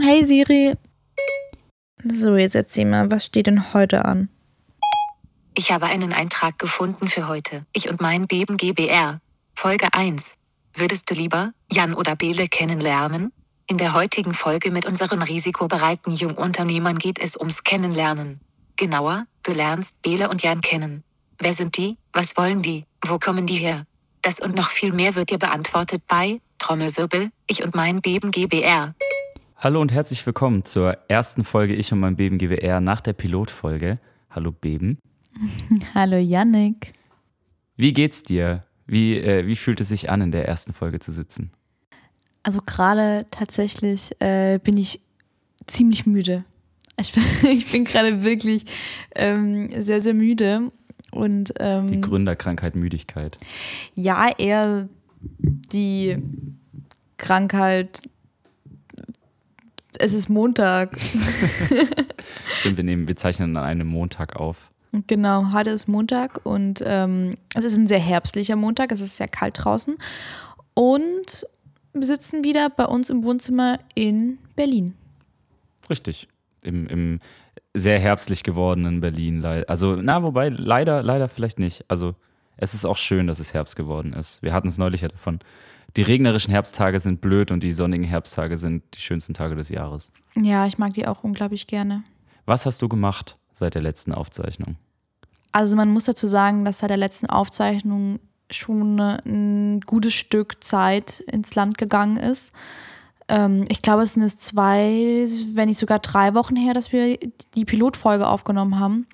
Hey 0.00 0.24
Siri. 0.24 0.74
So, 2.04 2.36
jetzt 2.36 2.54
erzähl 2.54 2.84
mal, 2.84 3.10
was 3.10 3.24
steht 3.24 3.48
denn 3.48 3.72
heute 3.74 4.04
an? 4.04 4.28
Ich 5.54 5.72
habe 5.72 5.86
einen 5.86 6.12
Eintrag 6.12 6.56
gefunden 6.56 7.08
für 7.08 7.26
heute. 7.26 7.66
Ich 7.72 7.88
und 7.88 8.00
mein 8.00 8.28
Beben 8.28 8.56
GBR. 8.56 9.20
Folge 9.56 9.92
1. 9.92 10.38
Würdest 10.72 11.10
du 11.10 11.14
lieber 11.14 11.52
Jan 11.72 11.94
oder 11.94 12.14
Bele 12.14 12.46
kennenlernen? 12.46 13.32
In 13.66 13.76
der 13.76 13.92
heutigen 13.92 14.34
Folge 14.34 14.70
mit 14.70 14.86
unseren 14.86 15.20
risikobereiten 15.20 16.14
Jungunternehmern 16.14 17.00
geht 17.00 17.18
es 17.18 17.36
ums 17.36 17.64
Kennenlernen. 17.64 18.40
Genauer, 18.76 19.26
du 19.42 19.52
lernst 19.52 20.00
Bele 20.02 20.28
und 20.28 20.44
Jan 20.44 20.60
kennen. 20.60 21.02
Wer 21.40 21.52
sind 21.52 21.76
die? 21.76 21.98
Was 22.12 22.36
wollen 22.36 22.62
die? 22.62 22.84
Wo 23.04 23.18
kommen 23.18 23.46
die 23.46 23.56
her? 23.56 23.84
Das 24.22 24.38
und 24.38 24.54
noch 24.54 24.70
viel 24.70 24.92
mehr 24.92 25.16
wird 25.16 25.30
dir 25.30 25.38
beantwortet 25.38 26.02
bei 26.06 26.40
Trommelwirbel, 26.60 27.32
ich 27.48 27.64
und 27.64 27.74
mein 27.74 28.00
Beben 28.00 28.30
GBR. 28.30 28.94
Hallo 29.60 29.80
und 29.80 29.90
herzlich 29.90 30.24
willkommen 30.24 30.62
zur 30.62 30.96
ersten 31.08 31.42
Folge 31.42 31.74
Ich 31.74 31.92
und 31.92 31.98
mein 31.98 32.14
Beben 32.14 32.38
GWR 32.38 32.78
nach 32.78 33.00
der 33.00 33.12
Pilotfolge. 33.12 33.98
Hallo 34.30 34.52
Beben. 34.52 34.98
Hallo 35.96 36.16
Yannick. 36.16 36.92
Wie 37.76 37.92
geht's 37.92 38.22
dir? 38.22 38.62
Wie, 38.86 39.18
äh, 39.18 39.48
wie 39.48 39.56
fühlt 39.56 39.80
es 39.80 39.88
sich 39.88 40.10
an, 40.10 40.20
in 40.20 40.30
der 40.30 40.46
ersten 40.46 40.72
Folge 40.72 41.00
zu 41.00 41.10
sitzen? 41.10 41.50
Also 42.44 42.60
gerade 42.64 43.26
tatsächlich 43.32 44.12
äh, 44.20 44.60
bin 44.62 44.76
ich 44.76 45.00
ziemlich 45.66 46.06
müde. 46.06 46.44
Ich 46.96 47.12
bin, 47.12 47.24
ich 47.50 47.72
bin 47.72 47.84
gerade 47.84 48.22
wirklich 48.22 48.62
ähm, 49.16 49.66
sehr, 49.82 50.00
sehr 50.00 50.14
müde. 50.14 50.70
Und, 51.10 51.52
ähm, 51.58 51.88
die 51.88 52.00
Gründerkrankheit 52.00 52.76
Müdigkeit. 52.76 53.36
Ja, 53.96 54.30
eher 54.38 54.88
die 55.40 56.16
Krankheit 57.16 58.02
es 59.98 60.12
ist 60.12 60.28
Montag. 60.28 60.98
Stimmt, 62.58 62.76
wir, 62.76 62.84
nehmen, 62.84 63.08
wir 63.08 63.16
zeichnen 63.16 63.56
an 63.56 63.64
einem 63.64 63.86
Montag 63.86 64.36
auf. 64.36 64.70
Genau, 65.06 65.52
heute 65.52 65.70
ist 65.70 65.86
Montag 65.86 66.44
und 66.44 66.82
ähm, 66.84 67.36
es 67.54 67.64
ist 67.64 67.76
ein 67.76 67.86
sehr 67.86 67.98
herbstlicher 67.98 68.56
Montag, 68.56 68.90
es 68.90 69.00
ist 69.00 69.16
sehr 69.16 69.28
kalt 69.28 69.64
draußen. 69.64 69.98
Und 70.74 71.46
wir 71.92 72.06
sitzen 72.06 72.44
wieder 72.44 72.70
bei 72.70 72.84
uns 72.86 73.10
im 73.10 73.24
Wohnzimmer 73.24 73.78
in 73.94 74.38
Berlin. 74.56 74.94
Richtig, 75.90 76.28
im, 76.62 76.86
im 76.86 77.20
sehr 77.74 77.98
herbstlich 77.98 78.44
gewordenen 78.44 79.00
Berlin. 79.00 79.44
Also, 79.44 79.96
na, 79.96 80.22
wobei, 80.22 80.48
leider, 80.48 81.02
leider 81.02 81.28
vielleicht 81.28 81.58
nicht. 81.58 81.84
Also, 81.88 82.14
es 82.56 82.74
ist 82.74 82.84
auch 82.84 82.96
schön, 82.96 83.26
dass 83.26 83.40
es 83.40 83.54
Herbst 83.54 83.76
geworden 83.76 84.12
ist. 84.12 84.42
Wir 84.42 84.52
hatten 84.52 84.68
es 84.68 84.78
neulich 84.78 85.02
ja 85.02 85.08
davon 85.08 85.38
die 85.98 86.02
regnerischen 86.02 86.52
Herbsttage 86.52 87.00
sind 87.00 87.20
blöd 87.20 87.50
und 87.50 87.64
die 87.64 87.72
sonnigen 87.72 88.04
Herbsttage 88.04 88.56
sind 88.56 88.84
die 88.94 89.00
schönsten 89.00 89.34
Tage 89.34 89.56
des 89.56 89.68
Jahres. 89.68 90.12
Ja, 90.36 90.64
ich 90.64 90.78
mag 90.78 90.94
die 90.94 91.08
auch 91.08 91.24
unglaublich 91.24 91.66
gerne. 91.66 92.04
Was 92.46 92.66
hast 92.66 92.80
du 92.82 92.88
gemacht 92.88 93.36
seit 93.52 93.74
der 93.74 93.82
letzten 93.82 94.12
Aufzeichnung? 94.12 94.76
Also 95.50 95.74
man 95.74 95.90
muss 95.90 96.04
dazu 96.04 96.28
sagen, 96.28 96.64
dass 96.64 96.78
seit 96.78 96.90
der 96.90 96.98
letzten 96.98 97.26
Aufzeichnung 97.26 98.20
schon 98.48 99.00
ein 99.00 99.80
gutes 99.80 100.14
Stück 100.14 100.62
Zeit 100.62 101.18
ins 101.18 101.56
Land 101.56 101.78
gegangen 101.78 102.16
ist. 102.16 102.52
Ähm, 103.26 103.64
ich 103.68 103.82
glaube, 103.82 104.04
es 104.04 104.12
sind 104.12 104.22
jetzt 104.22 104.38
zwei, 104.44 105.26
wenn 105.54 105.68
nicht 105.68 105.78
sogar 105.78 105.98
drei 105.98 106.32
Wochen 106.34 106.54
her, 106.54 106.74
dass 106.74 106.92
wir 106.92 107.18
die 107.56 107.64
Pilotfolge 107.64 108.28
aufgenommen 108.28 108.78
haben. 108.78 109.08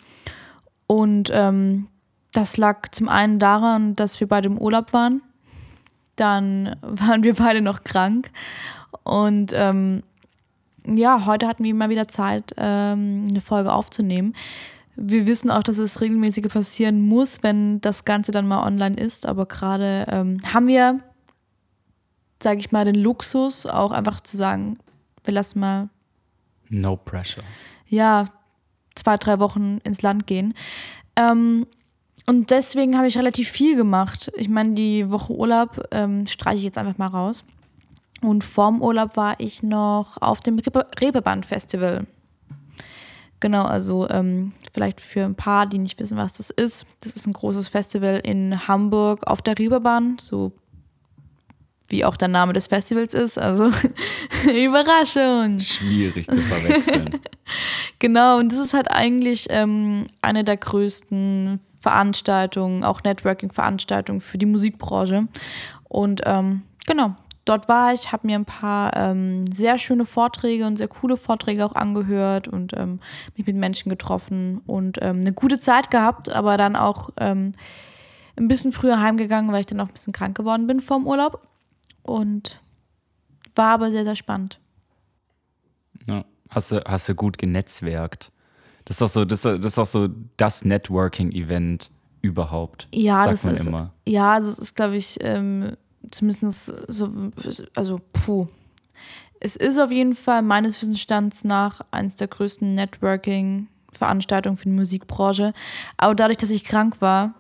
Und 0.87 1.31
ähm, 1.33 1.87
das 2.33 2.59
lag 2.59 2.91
zum 2.91 3.09
einen 3.09 3.39
daran, 3.39 3.97
dass 3.97 4.21
wir 4.21 4.29
beide 4.29 4.49
im 4.49 4.59
Urlaub 4.59 4.93
waren 4.93 5.23
dann 6.17 6.77
waren 6.83 7.25
wir 7.25 7.35
beide 7.35 7.61
noch 7.61 7.85
krank. 7.85 8.31
Und 9.03 9.53
ähm, 9.55 10.03
ja, 10.87 11.27
heute 11.27 11.47
hatten 11.47 11.65
wir 11.65 11.75
mal 11.75 11.89
wieder 11.89 12.09
Zeit, 12.09 12.55
ähm, 12.57 13.27
eine 13.31 13.41
Folge 13.41 13.73
aufzunehmen. 13.73 14.35
Wir 14.97 15.27
wissen 15.27 15.51
auch, 15.51 15.63
dass 15.63 15.79
es 15.79 16.01
regelmäßig 16.01 16.49
passieren 16.49 17.07
muss, 17.07 17.43
wenn 17.43 17.81
das 17.81 18.05
Ganze 18.05 18.33
dann 18.33 18.47
mal 18.47 18.65
online 18.65 18.97
ist. 18.97 19.27
Aber 19.27 19.47
gerade 19.47 20.07
ähm, 20.09 20.39
haben 20.53 20.69
wir, 20.69 21.01
sage 22.43 22.61
ich 22.61 22.71
mal, 22.71 22.85
den 22.85 22.95
Luxus, 22.95 23.67
auch 23.67 23.91
einfach 23.91 24.21
zu 24.21 24.37
sagen, 24.37 24.79
wir 25.25 25.35
lassen 25.35 25.61
mal. 25.61 25.89
No 26.69 26.97
pressure. 26.97 27.43
Ja, 27.89 28.27
zwei, 28.95 29.17
drei 29.17 29.41
Wochen 29.41 29.79
ins 29.85 30.03
Land 30.03 30.27
gehen. 30.27 30.55
Ähm, 31.17 31.67
und 32.27 32.51
deswegen 32.51 32.97
habe 32.97 33.07
ich 33.07 33.19
relativ 33.19 33.51
viel 33.51 33.77
gemacht. 33.77 34.33
Ich 34.37 34.49
meine, 34.49 34.75
die 34.75 35.11
Woche 35.11 35.33
Urlaub 35.33 35.87
ähm, 35.91 36.27
streiche 36.27 36.59
ich 36.59 36.65
jetzt 36.65 36.79
einfach 36.79 36.97
mal 36.97 37.09
raus. 37.09 37.45
Und 38.23 38.43
vorm 38.43 38.81
Urlaub 38.81 39.17
war 39.17 39.35
ich 39.39 39.63
noch 39.63 40.17
auf 40.23 40.41
dem 40.41 40.59
Rebeband-Festival. 40.59 42.07
Genau, 43.41 43.65
also 43.65 44.09
ähm, 44.09 44.53
vielleicht 44.73 45.03
für 45.03 45.25
ein 45.25 45.35
paar, 45.35 45.67
die 45.67 45.79
nicht 45.79 46.01
wissen, 46.01 46.17
was 46.17 46.33
das 46.33 46.49
ist. 46.49 46.87
Das 47.03 47.13
ist 47.13 47.27
ein 47.27 47.35
großes 47.35 47.69
Festival 47.69 48.21
in 48.25 48.67
Hamburg 48.67 49.27
auf 49.27 49.43
der 49.43 49.59
Reeperbahn, 49.59 50.17
so 50.19 50.53
wie 51.89 52.07
auch 52.07 52.17
der 52.17 52.29
Name 52.29 52.55
des 52.55 52.69
Festivals 52.69 53.13
ist. 53.13 53.39
Also 53.39 53.71
Überraschung. 54.55 55.61
Schwierig 55.61 56.27
zu 56.27 56.41
verwechseln. 56.41 57.21
genau, 57.99 58.39
und 58.39 58.51
das 58.51 58.59
ist 58.59 58.73
halt 58.73 58.91
eigentlich 58.91 59.49
ähm, 59.51 60.07
eine 60.23 60.45
der 60.45 60.57
größten 60.57 61.61
Veranstaltungen, 61.85 62.83
auch 62.83 63.03
Networking-Veranstaltungen 63.03 64.23
für 64.23 64.39
die 64.39 64.47
Musikbranche. 64.47 65.29
Und 65.87 66.23
ähm, 66.25 66.63
genau, 66.87 67.15
dort 67.45 67.69
war 67.69 67.93
ich, 67.93 68.11
habe 68.11 68.27
mir 68.27 68.39
ein 68.39 68.47
paar 68.47 68.97
ähm, 68.97 69.45
sehr 69.53 69.79
schöne 69.79 70.07
Vorträge 70.07 70.67
und 70.67 70.77
sehr 70.77 70.89
coole 70.89 71.19
Vorträge 71.19 71.63
auch 71.63 71.75
angehört 71.75 72.49
und 72.49 72.73
ähm, 72.75 73.01
mich 73.37 73.47
mit 73.47 73.57
Menschen 73.57 73.91
getroffen 73.91 74.63
und 74.67 74.99
ähm, 75.03 75.21
eine 75.21 75.35
gute 75.35 75.61
Zeit 75.61 75.91
gehabt, 75.91 76.33
aber 76.33 76.57
dann 76.57 76.75
auch 76.75 77.11
ähm, 77.21 77.53
ein 78.37 78.49
bisschen 78.49 78.73
früher 78.73 78.99
heimgegangen, 79.01 79.53
weil 79.53 79.61
ich 79.61 79.67
dann 79.67 79.81
auch 79.81 79.89
ein 79.89 79.93
bisschen 79.93 80.15
krank 80.15 80.35
geworden 80.35 80.67
bin 80.67 80.81
vorm 80.81 81.07
Urlaub. 81.07 81.47
Und 82.03 82.61
war 83.55 83.75
aber 83.75 83.91
sehr, 83.91 84.05
sehr 84.05 84.17
spannend. 84.17 84.59
Ja. 86.07 86.25
Hast 86.49 86.73
du, 86.73 86.83
hast 86.85 87.09
du 87.09 87.15
gut 87.15 87.37
genetzwerkt? 87.37 88.31
Das 88.85 88.97
ist 88.97 89.01
doch 89.01 89.09
so, 89.09 89.25
das, 89.25 89.43
das 89.43 89.65
ist 89.65 89.79
auch 89.79 89.87
so 89.87 90.09
das 90.37 90.65
Networking-Event 90.65 91.91
überhaupt. 92.21 92.89
Ja, 92.93 93.21
sagt 93.21 93.33
das 93.33 93.45
man 93.45 93.55
ist 93.55 93.67
immer. 93.67 93.93
Ja, 94.07 94.39
das 94.39 94.59
ist, 94.59 94.75
glaube 94.77 94.97
ich, 94.97 95.19
ähm, 95.21 95.77
zumindest 96.11 96.73
so, 96.89 97.11
also 97.75 98.01
puh. 98.13 98.47
Es 99.41 99.57
ist 99.57 99.79
auf 99.79 99.91
jeden 99.91 100.15
Fall 100.15 100.43
meines 100.43 100.81
Wissensstands 100.81 101.45
nach 101.45 101.83
eines 101.91 102.17
der 102.17 102.29
größten 102.29 102.75
Networking-Veranstaltungen 102.75 104.57
für 104.57 104.65
die 104.65 104.71
Musikbranche. 104.71 105.53
Aber 105.99 106.15
dadurch, 106.15 106.39
dass 106.39 106.51
ich 106.51 106.65
krank 106.65 107.01
war 107.01 107.35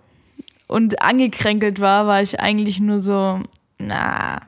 und 0.67 1.01
angekränkelt 1.01 1.81
war, 1.81 2.07
war 2.07 2.21
ich 2.21 2.41
eigentlich 2.41 2.79
nur 2.79 3.01
so, 3.01 3.41
na, 3.79 4.41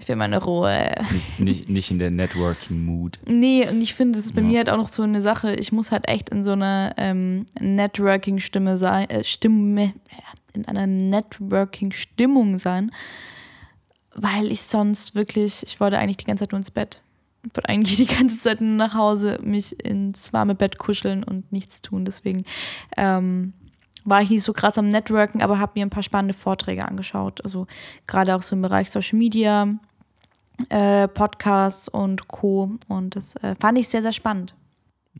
ich 0.00 0.08
will 0.08 0.16
meine 0.16 0.42
Ruhe. 0.42 0.94
Nicht, 1.10 1.40
nicht, 1.40 1.68
nicht 1.68 1.90
in 1.90 1.98
der 1.98 2.10
Networking-Mood. 2.10 3.18
Nee, 3.26 3.68
und 3.68 3.80
ich 3.80 3.94
finde, 3.94 4.18
das 4.18 4.26
ist 4.26 4.34
bei 4.34 4.40
ja. 4.40 4.46
mir 4.46 4.58
halt 4.58 4.70
auch 4.70 4.76
noch 4.76 4.86
so 4.86 5.02
eine 5.02 5.22
Sache. 5.22 5.54
Ich 5.54 5.72
muss 5.72 5.92
halt 5.92 6.08
echt 6.08 6.30
in 6.30 6.44
so 6.44 6.52
einer 6.52 6.94
ähm, 6.96 7.46
Networking-Stimme 7.60 8.78
sein, 8.78 9.10
äh, 9.10 9.24
Stimme, 9.24 9.94
in 10.54 10.66
einer 10.66 10.86
Networking-Stimmung 10.86 12.58
sein, 12.58 12.90
weil 14.14 14.50
ich 14.50 14.62
sonst 14.62 15.14
wirklich, 15.14 15.62
ich 15.64 15.80
wollte 15.80 15.98
eigentlich 15.98 16.16
die 16.16 16.24
ganze 16.24 16.44
Zeit 16.44 16.52
nur 16.52 16.58
ins 16.58 16.70
Bett. 16.70 17.00
Ich 17.44 17.56
wollte 17.56 17.68
eigentlich 17.68 17.96
die 17.96 18.06
ganze 18.06 18.38
Zeit 18.38 18.60
nur 18.60 18.74
nach 18.74 18.94
Hause 18.94 19.38
mich 19.42 19.84
ins 19.84 20.32
warme 20.32 20.54
Bett 20.54 20.78
kuscheln 20.78 21.22
und 21.24 21.50
nichts 21.52 21.82
tun. 21.82 22.04
Deswegen 22.04 22.44
ähm, 22.96 23.52
war 24.04 24.22
ich 24.22 24.30
nicht 24.30 24.42
so 24.42 24.52
krass 24.52 24.78
am 24.78 24.88
Networken, 24.88 25.42
aber 25.42 25.58
habe 25.58 25.72
mir 25.76 25.86
ein 25.86 25.90
paar 25.90 26.02
spannende 26.02 26.34
Vorträge 26.34 26.86
angeschaut. 26.86 27.42
Also 27.44 27.66
gerade 28.06 28.34
auch 28.34 28.42
so 28.42 28.56
im 28.56 28.62
Bereich 28.62 28.90
Social 28.90 29.18
Media, 29.18 29.68
äh, 30.68 31.08
Podcasts 31.08 31.88
und 31.88 32.28
Co. 32.28 32.70
Und 32.88 33.16
das 33.16 33.36
äh, 33.36 33.54
fand 33.60 33.78
ich 33.78 33.88
sehr, 33.88 34.02
sehr 34.02 34.12
spannend. 34.12 34.54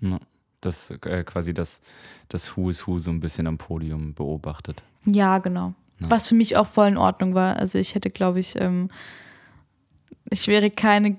Ja, 0.01 0.19
das 0.61 0.91
äh, 0.91 1.25
quasi 1.25 1.55
das, 1.55 1.81
das 2.29 2.57
Who 2.57 2.71
is 2.71 2.87
Who 2.87 2.99
so 2.99 3.11
ein 3.11 3.21
bisschen 3.21 3.47
am 3.47 3.59
Podium 3.59 4.15
beobachtet. 4.15 4.83
Ja, 5.05 5.39
genau. 5.39 5.75
Ja. 6.01 6.11
Was 6.11 6.29
für 6.29 6.35
mich 6.35 6.57
auch 6.57 6.67
voll 6.67 6.89
in 6.89 6.97
Ordnung 6.97 7.35
war. 7.35 7.57
Also 7.57 7.79
ich 7.79 7.95
hätte, 7.95 8.11
glaube 8.11 8.41
ich, 8.41 8.61
ähm, 8.61 8.91
ich 10.31 10.47
wäre 10.49 10.71
keine 10.71 11.17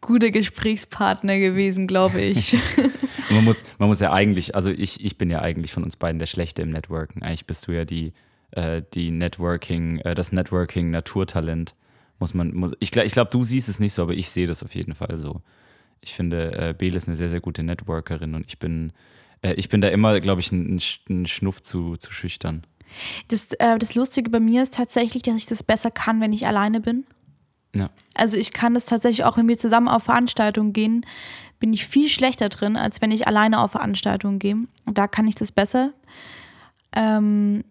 gute 0.00 0.30
Gesprächspartner 0.30 1.38
gewesen, 1.38 1.86
glaube 1.86 2.20
ich. 2.20 2.56
man 3.30 3.44
muss, 3.44 3.64
man 3.78 3.88
muss 3.88 4.00
ja 4.00 4.12
eigentlich, 4.12 4.54
also 4.54 4.70
ich, 4.70 5.04
ich 5.04 5.18
bin 5.18 5.30
ja 5.30 5.40
eigentlich 5.40 5.72
von 5.72 5.84
uns 5.84 5.96
beiden 5.96 6.18
der 6.18 6.26
Schlechte 6.26 6.62
im 6.62 6.70
Networken. 6.70 7.22
Eigentlich 7.22 7.46
bist 7.46 7.68
du 7.68 7.72
ja 7.72 7.84
die, 7.84 8.12
äh, 8.52 8.82
die 8.94 9.10
Networking, 9.10 9.98
äh, 9.98 10.14
das 10.14 10.32
Networking-Naturtalent 10.32 11.74
muss 12.20 12.34
man, 12.34 12.54
muss, 12.54 12.72
ich 12.78 12.90
glaube, 12.90 13.06
ich 13.06 13.12
glaub, 13.12 13.30
du 13.30 13.42
siehst 13.42 13.68
es 13.68 13.80
nicht 13.80 13.92
so, 13.92 14.02
aber 14.02 14.14
ich 14.14 14.30
sehe 14.30 14.46
das 14.46 14.62
auf 14.62 14.74
jeden 14.74 14.94
Fall 14.94 15.16
so. 15.16 15.40
Ich 16.00 16.14
finde, 16.14 16.52
äh, 16.70 16.74
Bele 16.76 16.96
ist 16.96 17.08
eine 17.08 17.16
sehr, 17.16 17.28
sehr 17.28 17.40
gute 17.40 17.62
Networkerin 17.62 18.34
und 18.34 18.46
ich 18.46 18.58
bin, 18.58 18.92
äh, 19.42 19.54
ich 19.54 19.68
bin 19.68 19.80
da 19.80 19.88
immer, 19.88 20.20
glaube 20.20 20.40
ich, 20.40 20.52
ein, 20.52 20.80
ein, 21.08 21.26
Schnuff 21.26 21.62
zu, 21.62 21.96
zu 21.96 22.12
schüchtern. 22.12 22.66
Das, 23.28 23.52
äh, 23.58 23.78
das 23.78 23.94
Lustige 23.94 24.30
bei 24.30 24.40
mir 24.40 24.62
ist 24.62 24.74
tatsächlich, 24.74 25.22
dass 25.22 25.36
ich 25.36 25.46
das 25.46 25.62
besser 25.62 25.90
kann, 25.90 26.20
wenn 26.20 26.32
ich 26.32 26.46
alleine 26.46 26.80
bin. 26.80 27.04
Ja. 27.74 27.88
Also 28.14 28.36
ich 28.36 28.52
kann 28.52 28.74
das 28.74 28.86
tatsächlich 28.86 29.24
auch, 29.24 29.36
wenn 29.36 29.48
wir 29.48 29.58
zusammen 29.58 29.88
auf 29.88 30.04
Veranstaltungen 30.04 30.72
gehen, 30.72 31.06
bin 31.60 31.72
ich 31.72 31.86
viel 31.86 32.08
schlechter 32.08 32.48
drin, 32.48 32.76
als 32.76 33.00
wenn 33.00 33.12
ich 33.12 33.26
alleine 33.26 33.60
auf 33.60 33.72
Veranstaltungen 33.72 34.38
gehe. 34.38 34.56
Da 34.86 35.06
kann 35.06 35.28
ich 35.28 35.34
das 35.34 35.52
besser. 35.52 35.92
Ähm, 36.96 37.64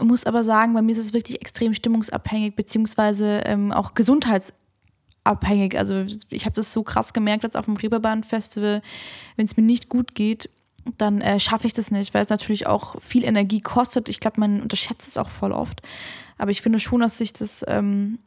muss 0.00 0.24
aber 0.24 0.44
sagen, 0.44 0.74
bei 0.74 0.82
mir 0.82 0.92
ist 0.92 0.98
es 0.98 1.12
wirklich 1.12 1.40
extrem 1.40 1.74
stimmungsabhängig, 1.74 2.56
beziehungsweise 2.56 3.42
ähm, 3.44 3.72
auch 3.72 3.94
gesundheitsabhängig. 3.94 5.78
Also 5.78 6.04
ich 6.30 6.44
habe 6.44 6.54
das 6.54 6.72
so 6.72 6.82
krass 6.82 7.12
gemerkt 7.12 7.44
als 7.44 7.56
auf 7.56 7.66
dem 7.66 7.76
Reeperbahn-Festival, 7.76 8.82
wenn 9.36 9.44
es 9.44 9.56
mir 9.56 9.62
nicht 9.62 9.88
gut 9.88 10.14
geht, 10.14 10.48
dann 10.98 11.20
äh, 11.20 11.38
schaffe 11.38 11.66
ich 11.66 11.72
das 11.72 11.90
nicht, 11.90 12.12
weil 12.14 12.22
es 12.22 12.28
natürlich 12.28 12.66
auch 12.66 13.00
viel 13.00 13.24
Energie 13.24 13.60
kostet. 13.60 14.08
Ich 14.08 14.20
glaube, 14.20 14.40
man 14.40 14.62
unterschätzt 14.62 15.08
es 15.08 15.16
auch 15.16 15.30
voll 15.30 15.52
oft. 15.52 15.80
Aber 16.38 16.50
ich 16.50 16.62
finde 16.62 16.80
schon, 16.80 17.00
dass 17.00 17.18
sich 17.18 17.32
das, 17.32 17.64
ähm, 17.68 18.18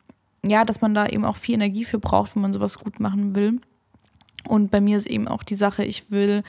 ja, 0.45 0.63
dass 0.63 0.81
man 0.81 0.93
da 0.93 1.07
eben 1.07 1.25
auch 1.25 1.35
viel 1.35 1.55
Energie 1.55 1.85
für 1.85 1.99
braucht, 1.99 2.35
wenn 2.35 2.41
man 2.41 2.53
sowas 2.53 2.79
gut 2.79 2.99
machen 2.99 3.35
will. 3.35 3.59
Und 4.47 4.71
bei 4.71 4.79
mir 4.79 4.97
ist 4.97 5.07
eben 5.07 5.27
auch 5.27 5.43
die 5.43 5.55
Sache, 5.55 5.83
ich 5.83 6.11
will 6.11 6.43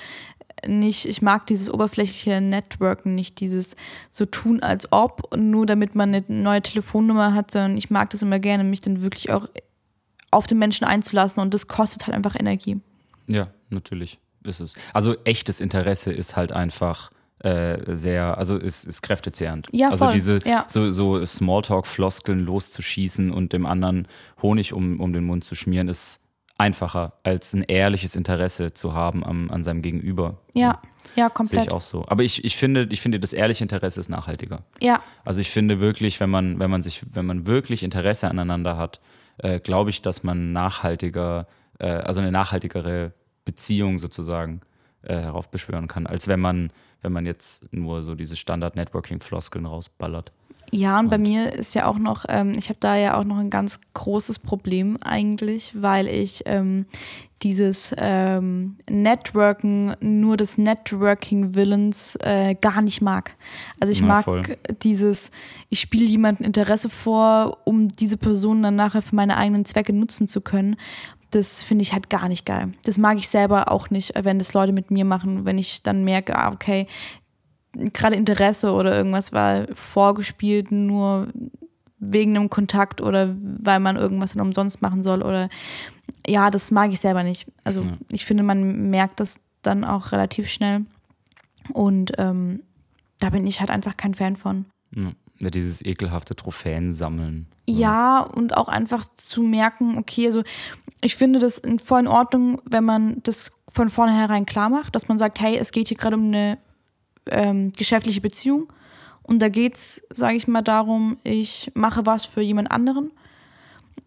nicht, 0.66 1.04
ich 1.06 1.22
mag 1.22 1.46
dieses 1.46 1.70
oberflächliche 1.70 2.40
Networken, 2.40 3.14
nicht 3.14 3.40
dieses 3.40 3.76
so 4.10 4.24
tun 4.24 4.62
als 4.62 4.90
ob, 4.92 5.36
nur 5.36 5.66
damit 5.66 5.94
man 5.94 6.14
eine 6.14 6.24
neue 6.28 6.62
Telefonnummer 6.62 7.34
hat, 7.34 7.50
sondern 7.50 7.76
ich 7.76 7.90
mag 7.90 8.10
das 8.10 8.22
immer 8.22 8.38
gerne, 8.38 8.64
mich 8.64 8.80
dann 8.80 9.02
wirklich 9.02 9.30
auch 9.30 9.48
auf 10.30 10.46
den 10.46 10.58
Menschen 10.58 10.84
einzulassen 10.84 11.42
und 11.42 11.54
das 11.54 11.68
kostet 11.68 12.06
halt 12.06 12.16
einfach 12.16 12.36
Energie. 12.38 12.80
Ja, 13.26 13.48
natürlich 13.70 14.18
ist 14.44 14.60
es. 14.60 14.74
Also 14.92 15.16
echtes 15.24 15.60
Interesse 15.60 16.12
ist 16.12 16.36
halt 16.36 16.52
einfach 16.52 17.10
äh, 17.40 17.96
sehr, 17.96 18.38
also 18.38 18.56
ist, 18.56 18.84
ist 18.84 19.02
kräftezehrend. 19.02 19.68
Ja, 19.72 19.90
also 19.90 20.06
voll. 20.06 20.14
diese 20.14 20.38
Ja. 20.44 20.64
so, 20.68 20.90
so 20.90 21.24
Smalltalk-Floskeln 21.24 22.40
loszuschießen 22.40 23.30
und 23.30 23.52
dem 23.52 23.66
anderen 23.66 24.08
Honig 24.42 24.72
um, 24.72 25.00
um 25.00 25.12
den 25.12 25.24
Mund 25.24 25.44
zu 25.44 25.54
schmieren, 25.54 25.88
ist 25.88 26.25
einfacher, 26.58 27.14
als 27.22 27.52
ein 27.52 27.62
ehrliches 27.62 28.16
Interesse 28.16 28.72
zu 28.72 28.94
haben 28.94 29.24
am, 29.24 29.50
an 29.50 29.62
seinem 29.62 29.82
Gegenüber. 29.82 30.38
Ja, 30.54 30.80
ja, 31.14 31.24
Sehe 31.24 31.30
komplett. 31.30 31.66
ich 31.66 31.72
auch 31.72 31.80
so. 31.80 32.04
Aber 32.08 32.22
ich, 32.22 32.44
ich, 32.44 32.56
finde, 32.56 32.88
ich 32.90 33.00
finde, 33.00 33.20
das 33.20 33.32
ehrliche 33.32 33.64
Interesse 33.64 34.00
ist 34.00 34.08
nachhaltiger. 34.08 34.62
Ja, 34.80 35.00
Also 35.24 35.40
ich 35.40 35.50
finde 35.50 35.80
wirklich, 35.80 36.20
wenn 36.20 36.30
man, 36.30 36.58
wenn 36.58 36.70
man 36.70 36.82
sich, 36.82 37.02
wenn 37.12 37.26
man 37.26 37.46
wirklich 37.46 37.82
Interesse 37.82 38.28
aneinander 38.28 38.76
hat, 38.76 39.00
äh, 39.38 39.60
glaube 39.60 39.90
ich, 39.90 40.02
dass 40.02 40.22
man 40.22 40.52
nachhaltiger, 40.52 41.46
äh, 41.78 41.88
also 41.88 42.20
eine 42.20 42.32
nachhaltigere 42.32 43.12
Beziehung 43.44 43.98
sozusagen 43.98 44.60
äh, 45.02 45.14
heraufbeschwören 45.14 45.88
kann, 45.88 46.06
als 46.06 46.28
wenn 46.28 46.40
man, 46.40 46.70
wenn 47.02 47.12
man 47.12 47.26
jetzt 47.26 47.72
nur 47.72 48.02
so 48.02 48.14
diese 48.14 48.36
Standard-Networking-Floskeln 48.36 49.66
rausballert. 49.66 50.32
Ja, 50.72 50.98
und 50.98 51.08
bei 51.10 51.18
mir 51.18 51.52
ist 51.52 51.74
ja 51.74 51.86
auch 51.86 51.98
noch, 51.98 52.24
ähm, 52.28 52.52
ich 52.58 52.68
habe 52.68 52.78
da 52.80 52.96
ja 52.96 53.18
auch 53.18 53.24
noch 53.24 53.38
ein 53.38 53.50
ganz 53.50 53.80
großes 53.94 54.40
Problem 54.40 54.98
eigentlich, 55.02 55.72
weil 55.80 56.06
ich 56.08 56.42
ähm, 56.46 56.86
dieses 57.42 57.94
ähm, 57.98 58.76
Networken 58.90 59.94
nur 60.00 60.36
des 60.36 60.58
Networking-Willens 60.58 62.16
äh, 62.22 62.54
gar 62.54 62.82
nicht 62.82 63.00
mag. 63.02 63.34
Also 63.80 63.92
ich 63.92 64.00
Ja, 64.00 64.06
mag 64.06 64.24
voll. 64.24 64.42
dieses, 64.82 65.30
ich 65.68 65.80
spiele 65.80 66.04
jemandem 66.06 66.46
Interesse 66.46 66.88
vor, 66.88 67.58
um 67.64 67.88
diese 67.88 68.16
Person 68.16 68.62
dann 68.62 68.76
nachher 68.76 69.02
für 69.02 69.14
meine 69.14 69.36
eigenen 69.36 69.64
Zwecke 69.64 69.92
nutzen 69.92 70.28
zu 70.28 70.40
können. 70.40 70.76
Das 71.30 71.62
finde 71.62 71.82
ich 71.82 71.92
halt 71.92 72.08
gar 72.08 72.28
nicht 72.28 72.46
geil. 72.46 72.72
Das 72.84 72.98
mag 72.98 73.18
ich 73.18 73.28
selber 73.28 73.70
auch 73.70 73.90
nicht, 73.90 74.12
wenn 74.22 74.38
das 74.38 74.54
Leute 74.54 74.72
mit 74.72 74.90
mir 74.90 75.04
machen, 75.04 75.44
wenn 75.44 75.58
ich 75.58 75.82
dann 75.82 76.04
merke, 76.04 76.36
ah, 76.36 76.50
okay, 76.52 76.86
gerade 77.92 78.16
Interesse 78.16 78.72
oder 78.72 78.96
irgendwas 78.96 79.32
war 79.32 79.66
vorgespielt, 79.74 80.70
nur 80.72 81.28
wegen 81.98 82.36
einem 82.36 82.50
Kontakt 82.50 83.00
oder 83.00 83.34
weil 83.40 83.80
man 83.80 83.96
irgendwas 83.96 84.32
dann 84.34 84.46
umsonst 84.46 84.82
machen 84.82 85.02
soll 85.02 85.22
oder 85.22 85.48
ja, 86.26 86.50
das 86.50 86.70
mag 86.70 86.92
ich 86.92 87.00
selber 87.00 87.22
nicht. 87.22 87.46
Also 87.64 87.82
Ja. 87.82 87.96
ich 88.10 88.24
finde, 88.24 88.42
man 88.42 88.90
merkt 88.90 89.20
das 89.20 89.38
dann 89.62 89.84
auch 89.84 90.12
relativ 90.12 90.48
schnell 90.48 90.84
und 91.72 92.12
ähm, 92.18 92.62
da 93.20 93.30
bin 93.30 93.46
ich 93.46 93.60
halt 93.60 93.70
einfach 93.70 93.96
kein 93.96 94.14
Fan 94.14 94.36
von. 94.36 94.66
Ja. 94.94 95.10
Ja, 95.38 95.50
dieses 95.50 95.84
ekelhafte 95.84 96.34
Trophäen 96.34 96.92
sammeln. 96.92 97.46
Ja, 97.68 98.20
und 98.20 98.56
auch 98.56 98.68
einfach 98.68 99.04
zu 99.16 99.42
merken, 99.42 99.98
okay, 99.98 100.24
also 100.24 100.42
ich 101.02 101.14
finde 101.14 101.40
das 101.40 101.58
in- 101.58 101.78
voll 101.78 102.00
in 102.00 102.06
Ordnung, 102.08 102.62
wenn 102.64 102.84
man 102.84 103.22
das 103.22 103.52
von 103.70 103.90
vornherein 103.90 104.46
klar 104.46 104.70
macht, 104.70 104.94
dass 104.94 105.08
man 105.08 105.18
sagt, 105.18 105.38
hey, 105.40 105.58
es 105.58 105.72
geht 105.72 105.88
hier 105.88 105.96
gerade 105.98 106.16
um 106.16 106.28
eine 106.28 106.56
ähm, 107.30 107.72
geschäftliche 107.72 108.20
Beziehung 108.20 108.68
und 109.26 109.40
da 109.40 109.48
geht's, 109.48 110.02
sage 110.14 110.36
ich 110.36 110.46
mal, 110.46 110.62
darum, 110.62 111.18
ich 111.24 111.72
mache 111.74 112.06
was 112.06 112.24
für 112.24 112.42
jemand 112.42 112.70
anderen. 112.70 113.10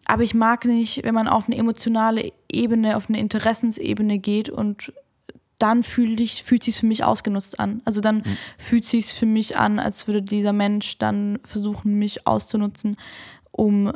Aber 0.06 0.22
ich 0.22 0.34
mag 0.34 0.64
nicht, 0.64 1.04
wenn 1.04 1.14
man 1.14 1.28
auf 1.28 1.46
eine 1.46 1.58
emotionale 1.58 2.32
Ebene, 2.50 2.96
auf 2.96 3.08
eine 3.08 3.20
Interessensebene 3.20 4.18
geht 4.18 4.48
und 4.48 4.92
dann 5.58 5.82
fühlt 5.82 6.18
ich, 6.20 6.42
fühlt 6.42 6.64
sich 6.64 6.76
für 6.76 6.86
mich 6.86 7.04
ausgenutzt 7.04 7.60
an. 7.60 7.82
Also 7.84 8.00
dann 8.00 8.22
fühlt 8.56 8.86
sich 8.86 9.08
für 9.08 9.26
mich 9.26 9.58
an, 9.58 9.78
als 9.78 10.06
würde 10.06 10.22
dieser 10.22 10.54
Mensch 10.54 10.96
dann 10.96 11.38
versuchen, 11.44 11.98
mich 11.98 12.26
auszunutzen, 12.26 12.96
um 13.50 13.92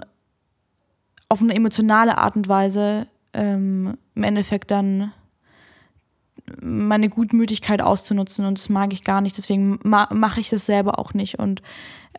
auf 1.31 1.41
eine 1.41 1.55
emotionale 1.55 2.19
Art 2.19 2.37
und 2.37 2.49
Weise 2.49 3.07
ähm, 3.33 3.97
im 4.15 4.23
Endeffekt 4.23 4.71
dann 4.71 5.13
meine 6.61 7.09
Gutmütigkeit 7.09 7.81
auszunutzen 7.81 8.45
und 8.45 8.59
das 8.59 8.69
mag 8.69 8.93
ich 8.93 9.05
gar 9.05 9.21
nicht. 9.21 9.37
Deswegen 9.37 9.79
ma 9.83 10.09
mache 10.13 10.41
ich 10.41 10.51
das 10.51 10.67
selber 10.67 10.99
auch 10.99 11.15
nicht 11.15 11.39
und 11.39 11.63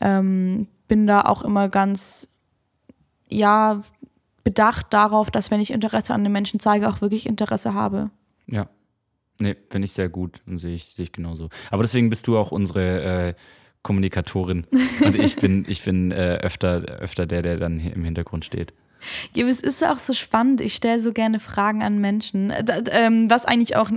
ähm, 0.02 0.68
bin 0.88 1.08
da 1.08 1.22
auch 1.22 1.44
immer 1.44 1.70
ganz, 1.70 2.28
ja, 3.30 3.82
bedacht 4.44 4.88
darauf, 4.92 5.32
dass 5.32 5.52
wenn 5.52 5.60
ich 5.60 5.72
Interesse 5.72 6.14
an 6.14 6.24
den 6.24 6.32
Menschen 6.32 6.60
zeige, 6.60 6.90
auch 6.90 7.02
wirklich 7.02 7.26
Interesse 7.26 7.74
habe. 7.74 8.12
Ja. 8.48 8.68
Nee, 9.40 9.56
finde 9.70 9.86
ich 9.86 9.92
sehr 9.92 10.08
gut 10.08 10.42
und 10.48 10.60
sehe 10.60 10.76
ich, 10.76 10.86
sehe 10.86 11.04
ich 11.04 11.12
genauso. 11.12 11.50
Aber 11.70 11.84
deswegen 11.84 12.10
bist 12.10 12.28
du 12.28 12.38
auch 12.38 12.52
unsere 12.52 13.30
äh, 13.30 13.34
Kommunikatorin 13.82 14.66
und 15.04 15.20
ich 15.20 15.36
bin, 15.36 15.66
ich 15.68 15.84
bin 15.84 16.12
äh, 16.12 16.40
öfter, 16.42 16.84
öfter 16.86 17.26
der, 17.26 17.42
der 17.42 17.58
dann 17.58 17.80
im 17.80 18.04
Hintergrund 18.04 18.46
steht. 18.46 18.74
Es 19.36 19.60
ist 19.60 19.84
auch 19.86 19.98
so 19.98 20.14
spannend. 20.14 20.62
Ich 20.62 20.74
stelle 20.74 21.02
so 21.02 21.14
gerne 21.14 21.40
Fragen 21.40 21.84
an 21.84 22.00
Menschen, 22.00 22.50
äh, 22.50 22.64
ähm, 22.92 23.30
was 23.30 23.46
eigentlich 23.46 23.76
auch 23.76 23.90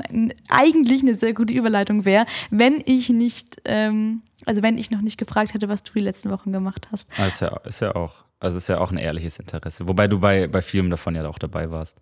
eigentlich 0.49 1.02
eine 1.02 1.14
sehr 1.14 1.34
gute 1.34 1.55
Überleitung 1.55 2.05
wäre, 2.05 2.26
wenn 2.50 2.82
ich 2.84 3.08
nicht, 3.10 3.56
ähm, 3.64 4.22
also 4.46 4.62
wenn 4.62 4.78
ich 4.78 4.90
noch 4.90 5.00
nicht 5.00 5.19
gefragt 5.19 5.55
hätte, 5.55 5.69
was 5.69 5.82
du 5.82 5.93
die 5.94 6.00
letzten 6.00 6.31
Wochen 6.31 6.52
gemacht 6.52 6.88
hast. 6.93 7.08
Ah, 7.16 7.26
ist 7.26 7.40
ja, 7.40 7.56
ist 7.64 7.81
ja 7.81 7.94
auch, 7.94 8.25
also 8.40 8.58
ist 8.58 8.69
ja 8.69 8.78
auch 8.78 8.90
ein 8.90 8.99
ehrliches 8.99 9.38
Interesse. 9.38 9.88
Wobei 9.88 10.08
du 10.08 10.19
bei, 10.19 10.46
bei 10.46 10.62
vielem 10.62 10.90
davon 10.90 11.14
ja 11.14 11.26
auch 11.26 11.38
dabei 11.38 11.70
warst. 11.70 11.99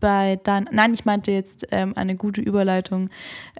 Bei 0.00 0.38
dein, 0.44 0.68
nein, 0.70 0.94
ich 0.94 1.04
meinte 1.04 1.32
jetzt 1.32 1.66
ähm, 1.72 1.92
eine 1.96 2.14
gute 2.14 2.40
Überleitung 2.40 3.10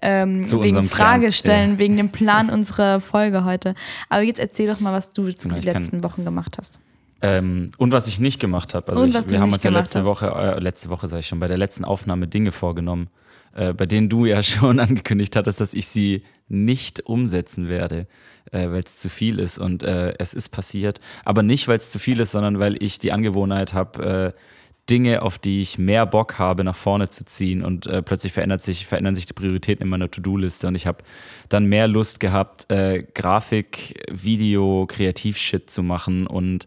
ähm, 0.03 0.49
wegen 0.63 0.85
Fragestellen, 0.85 1.73
ja. 1.73 1.79
wegen 1.79 1.97
dem 1.97 2.11
Plan 2.11 2.49
unserer 2.53 3.01
Folge 3.01 3.45
heute. 3.45 3.75
Aber 4.09 4.23
jetzt 4.23 4.39
erzähl 4.39 4.69
doch 4.69 4.79
mal, 4.79 4.93
was 4.93 5.13
du 5.13 5.27
jetzt 5.27 5.43
Genau, 5.43 5.57
die 5.57 5.63
letzten 5.63 6.05
Wochen 6.05 6.25
gemacht 6.25 6.57
hast. 6.59 6.79
Ähm, 7.21 7.71
und 7.79 7.93
was 7.93 8.07
ich 8.07 8.21
nicht 8.21 8.41
gemacht 8.41 8.75
habe. 8.75 8.93
Also 8.93 9.05
ich, 9.05 9.31
wir 9.31 9.41
haben 9.41 9.53
uns 9.53 9.63
ja 9.63 9.71
letzte 9.71 10.01
hast. 10.01 10.07
Woche, 10.07 10.27
äh, 10.29 10.61
letzte 10.61 10.89
Woche 10.89 11.09
sage 11.09 11.21
ich 11.21 11.27
schon, 11.27 11.41
bei 11.41 11.49
der 11.49 11.59
letzten 11.59 11.85
Aufnahme 11.85 12.29
Dinge 12.29 12.53
vorgenommen, 12.53 13.09
äh, 13.55 13.73
bei 13.73 13.87
denen 13.87 14.09
du 14.09 14.25
ja 14.25 14.43
schon 14.45 14.79
angekündigt 14.79 15.35
hattest, 15.35 15.61
dass 15.61 15.75
ich 15.75 15.89
sie 15.89 16.23
nicht 16.47 17.07
umsetzen 17.07 17.69
werde, 17.69 18.07
äh, 18.53 18.69
weil 18.71 18.83
es 18.85 18.99
zu 18.99 19.09
viel 19.09 19.41
ist. 19.41 19.59
Und 19.59 19.83
äh, 19.83 20.15
es 20.19 20.33
ist 20.33 20.51
passiert. 20.51 21.01
Aber 21.25 21.43
nicht, 21.43 21.67
weil 21.67 21.79
es 21.79 21.91
zu 21.91 21.99
viel 21.99 22.21
ist, 22.21 22.33
sondern 22.33 22.61
weil 22.61 22.81
ich 22.83 22.99
die 22.99 23.11
Angewohnheit 23.11 23.75
habe, 23.75 24.33
äh, 24.35 24.41
Dinge, 24.89 25.23
auf 25.23 25.39
die 25.39 25.61
ich 25.61 25.79
mehr 25.79 26.07
Bock 26.07 26.39
habe, 26.39 26.65
nach 26.65 26.77
vorne 26.77 27.11
zu 27.11 27.25
ziehen 27.25 27.63
und 27.63 27.87
äh, 27.87 28.03
plötzlich 28.03 28.33
verändert 28.33 28.63
sich, 28.63 28.87
verändern 28.87 29.15
sich 29.15 29.27
die 29.27 29.35
Prioritäten 29.35 29.83
in 29.83 29.89
meiner 29.89 30.11
To-Do-Liste 30.11 30.67
und 30.67 30.75
ich 30.75 30.87
habe 30.87 31.05
dann 31.49 31.67
mehr 31.67 31.89
Lust 31.89 32.21
gehabt, 32.21 32.71
äh, 32.71 33.05
Grafik, 33.15 34.03
Video, 34.11 34.87
Kreativshit 34.87 35.71
zu 35.71 35.83
machen 35.83 36.27
und 36.27 36.67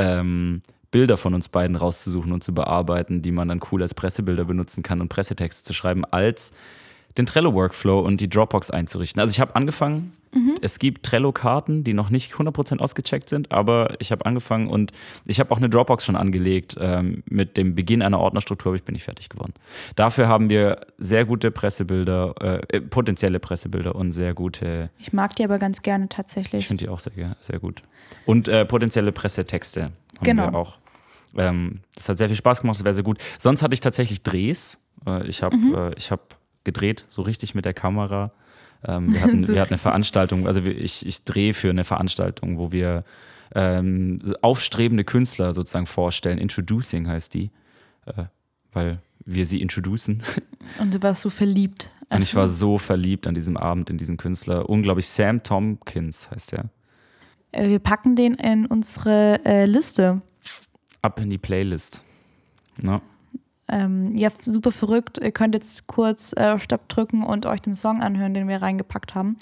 ähm, 0.00 0.62
Bilder 0.90 1.16
von 1.16 1.34
uns 1.34 1.48
beiden 1.48 1.76
rauszusuchen 1.76 2.32
und 2.32 2.42
zu 2.42 2.52
bearbeiten, 2.52 3.22
die 3.22 3.30
man 3.30 3.48
dann 3.48 3.60
cool 3.70 3.82
als 3.82 3.94
Pressebilder 3.94 4.44
benutzen 4.44 4.82
kann 4.82 5.00
und 5.00 5.08
Pressetexte 5.08 5.62
zu 5.62 5.72
schreiben, 5.72 6.04
als 6.04 6.52
den 7.18 7.26
Trello-Workflow 7.26 8.00
und 8.00 8.20
die 8.20 8.28
Dropbox 8.28 8.70
einzurichten. 8.70 9.20
Also 9.20 9.32
ich 9.32 9.40
habe 9.40 9.56
angefangen, 9.56 10.12
es 10.62 10.78
gibt 10.78 11.04
Trello-Karten, 11.06 11.82
die 11.82 11.92
noch 11.92 12.08
nicht 12.10 12.32
100% 12.34 12.78
ausgecheckt 12.78 13.28
sind, 13.28 13.50
aber 13.50 13.96
ich 13.98 14.12
habe 14.12 14.24
angefangen 14.26 14.68
und 14.68 14.92
ich 15.26 15.40
habe 15.40 15.50
auch 15.50 15.56
eine 15.56 15.68
Dropbox 15.68 16.04
schon 16.04 16.14
angelegt. 16.14 16.76
Ähm, 16.78 17.24
mit 17.28 17.56
dem 17.56 17.74
Beginn 17.74 18.00
einer 18.00 18.20
Ordnerstruktur 18.20 18.78
bin 18.78 18.94
ich 18.94 19.02
fertig 19.02 19.28
geworden. 19.28 19.54
Dafür 19.96 20.28
haben 20.28 20.48
wir 20.48 20.82
sehr 20.98 21.24
gute 21.24 21.50
Pressebilder, 21.50 22.34
äh, 22.70 22.76
äh, 22.76 22.80
potenzielle 22.80 23.40
Pressebilder 23.40 23.96
und 23.96 24.12
sehr 24.12 24.32
gute 24.32 24.90
Ich 25.00 25.12
mag 25.12 25.34
die 25.34 25.42
aber 25.42 25.58
ganz 25.58 25.82
gerne 25.82 26.04
ich 26.04 26.10
tatsächlich. 26.14 26.68
finde 26.68 26.84
die 26.84 26.88
auch 26.90 27.00
sehr, 27.00 27.34
sehr 27.40 27.58
gut. 27.58 27.82
Und 28.24 28.46
äh, 28.46 28.64
potenzielle 28.64 29.10
Pressetexte 29.10 29.82
haben 29.82 29.92
Genau. 30.22 30.52
wir 30.52 30.54
auch. 30.54 30.78
Ähm, 31.36 31.80
das 31.96 32.08
hat 32.08 32.18
sehr 32.18 32.28
viel 32.28 32.36
Spaß 32.36 32.60
gemacht, 32.60 32.76
das 32.76 32.84
wäre 32.84 32.94
sehr 32.94 33.02
gut. 33.04 33.18
Sonst 33.38 33.62
hatte 33.62 33.74
ich 33.74 33.80
tatsächlich 33.80 34.22
Drehs. 34.22 34.78
Äh, 35.06 35.26
ich 35.26 35.42
habe 35.42 35.56
Mhm. 35.56 35.74
äh, 35.74 35.94
ich 35.96 36.12
hab 36.12 36.36
gedreht, 36.64 37.04
so 37.08 37.22
richtig 37.22 37.54
mit 37.54 37.64
der 37.64 37.74
Kamera. 37.74 38.32
Ähm, 38.86 39.12
wir, 39.12 39.22
hatten, 39.22 39.48
wir 39.48 39.60
hatten 39.60 39.74
eine 39.74 39.78
Veranstaltung, 39.78 40.46
also 40.46 40.62
ich, 40.62 41.06
ich 41.06 41.24
drehe 41.24 41.54
für 41.54 41.70
eine 41.70 41.84
Veranstaltung, 41.84 42.58
wo 42.58 42.72
wir 42.72 43.04
ähm, 43.54 44.20
aufstrebende 44.42 45.04
Künstler 45.04 45.52
sozusagen 45.52 45.86
vorstellen. 45.86 46.38
Introducing 46.38 47.08
heißt 47.08 47.34
die, 47.34 47.50
äh, 48.06 48.24
weil 48.72 49.00
wir 49.24 49.46
sie 49.46 49.60
introducen. 49.60 50.22
Und 50.78 50.94
du 50.94 51.02
warst 51.02 51.22
so 51.22 51.30
verliebt. 51.30 51.90
Und 52.10 52.22
ich 52.22 52.34
war 52.34 52.48
so 52.48 52.78
verliebt 52.78 53.26
an 53.26 53.34
diesem 53.34 53.56
Abend 53.56 53.90
in 53.90 53.98
diesen 53.98 54.16
Künstler. 54.16 54.68
Unglaublich. 54.68 55.06
Sam 55.06 55.42
Tompkins 55.42 56.30
heißt 56.30 56.54
er. 56.54 56.70
Äh, 57.52 57.68
wir 57.68 57.78
packen 57.78 58.16
den 58.16 58.34
in 58.34 58.66
unsere 58.66 59.44
äh, 59.44 59.64
Liste. 59.66 60.22
Ab 61.02 61.20
in 61.20 61.30
die 61.30 61.38
Playlist. 61.38 62.02
No. 62.80 63.00
Ähm, 63.70 64.16
ja, 64.16 64.30
super 64.40 64.72
verrückt. 64.72 65.18
Ihr 65.18 65.32
könnt 65.32 65.54
jetzt 65.54 65.86
kurz 65.86 66.32
äh, 66.34 66.58
Stopp 66.58 66.88
drücken 66.88 67.22
und 67.22 67.46
euch 67.46 67.60
den 67.60 67.74
Song 67.74 68.02
anhören, 68.02 68.34
den 68.34 68.48
wir 68.48 68.60
reingepackt 68.60 69.14
haben. 69.14 69.36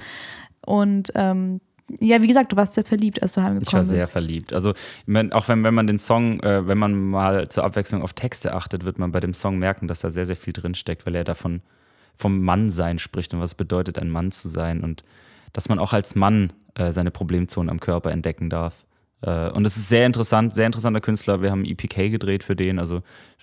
Und 0.65 1.11
ähm, 1.15 1.61
ja, 2.01 2.21
wie 2.21 2.27
gesagt, 2.27 2.53
du 2.53 2.57
warst 2.57 2.75
sehr 2.75 2.85
verliebt, 2.85 3.23
als 3.23 3.33
du 3.33 3.43
heimgekommen 3.43 3.61
bist. 3.61 3.69
Ich 3.71 3.75
war 3.75 3.85
sehr 3.85 3.99
bist. 4.01 4.13
verliebt. 4.13 4.53
Also, 4.53 4.75
auch 5.31 5.49
wenn, 5.49 5.65
wenn 5.65 5.75
man 5.75 5.87
den 5.87 5.99
Song, 5.99 6.41
äh, 6.41 6.67
wenn 6.69 6.77
man 6.77 6.95
mal 6.95 7.49
zur 7.49 7.65
Abwechslung 7.65 8.03
auf 8.03 8.13
Texte 8.13 8.53
achtet, 8.53 8.85
wird 8.85 8.99
man 8.99 9.11
bei 9.11 9.21
dem 9.21 9.33
Song 9.33 9.59
merken, 9.59 9.89
dass 9.89 10.01
da 10.01 10.11
sehr, 10.11 10.27
sehr 10.27 10.37
viel 10.37 10.53
drinsteckt, 10.53 11.07
weil 11.07 11.15
er 11.15 11.25
davon 11.25 11.63
vom 12.15 12.43
Mannsein 12.43 12.99
spricht 12.99 13.33
und 13.33 13.41
was 13.41 13.55
bedeutet, 13.55 13.99
ein 13.99 14.11
Mann 14.11 14.33
zu 14.33 14.49
sein 14.49 14.83
und 14.83 15.05
dass 15.53 15.69
man 15.69 15.79
auch 15.79 15.93
als 15.93 16.15
Mann 16.15 16.53
äh, 16.75 16.93
seine 16.93 17.11
Problemzonen 17.11 17.71
am 17.71 17.81
Körper 17.81 18.11
entdecken 18.11 18.51
darf. 18.51 18.85
Äh, 19.21 19.51
und 19.51 19.65
es 19.65 19.77
ist 19.77 19.89
sehr 19.89 20.07
interessant, 20.07 20.55
sehr 20.55 20.67
interessanter 20.67 21.01
Künstler. 21.01 21.43
Wir 21.43 21.51
haben 21.51 21.65
EPK 21.65 22.09
gedreht 22.11 22.45
für 22.45 22.55
den, 22.55 22.79
also 22.79 23.03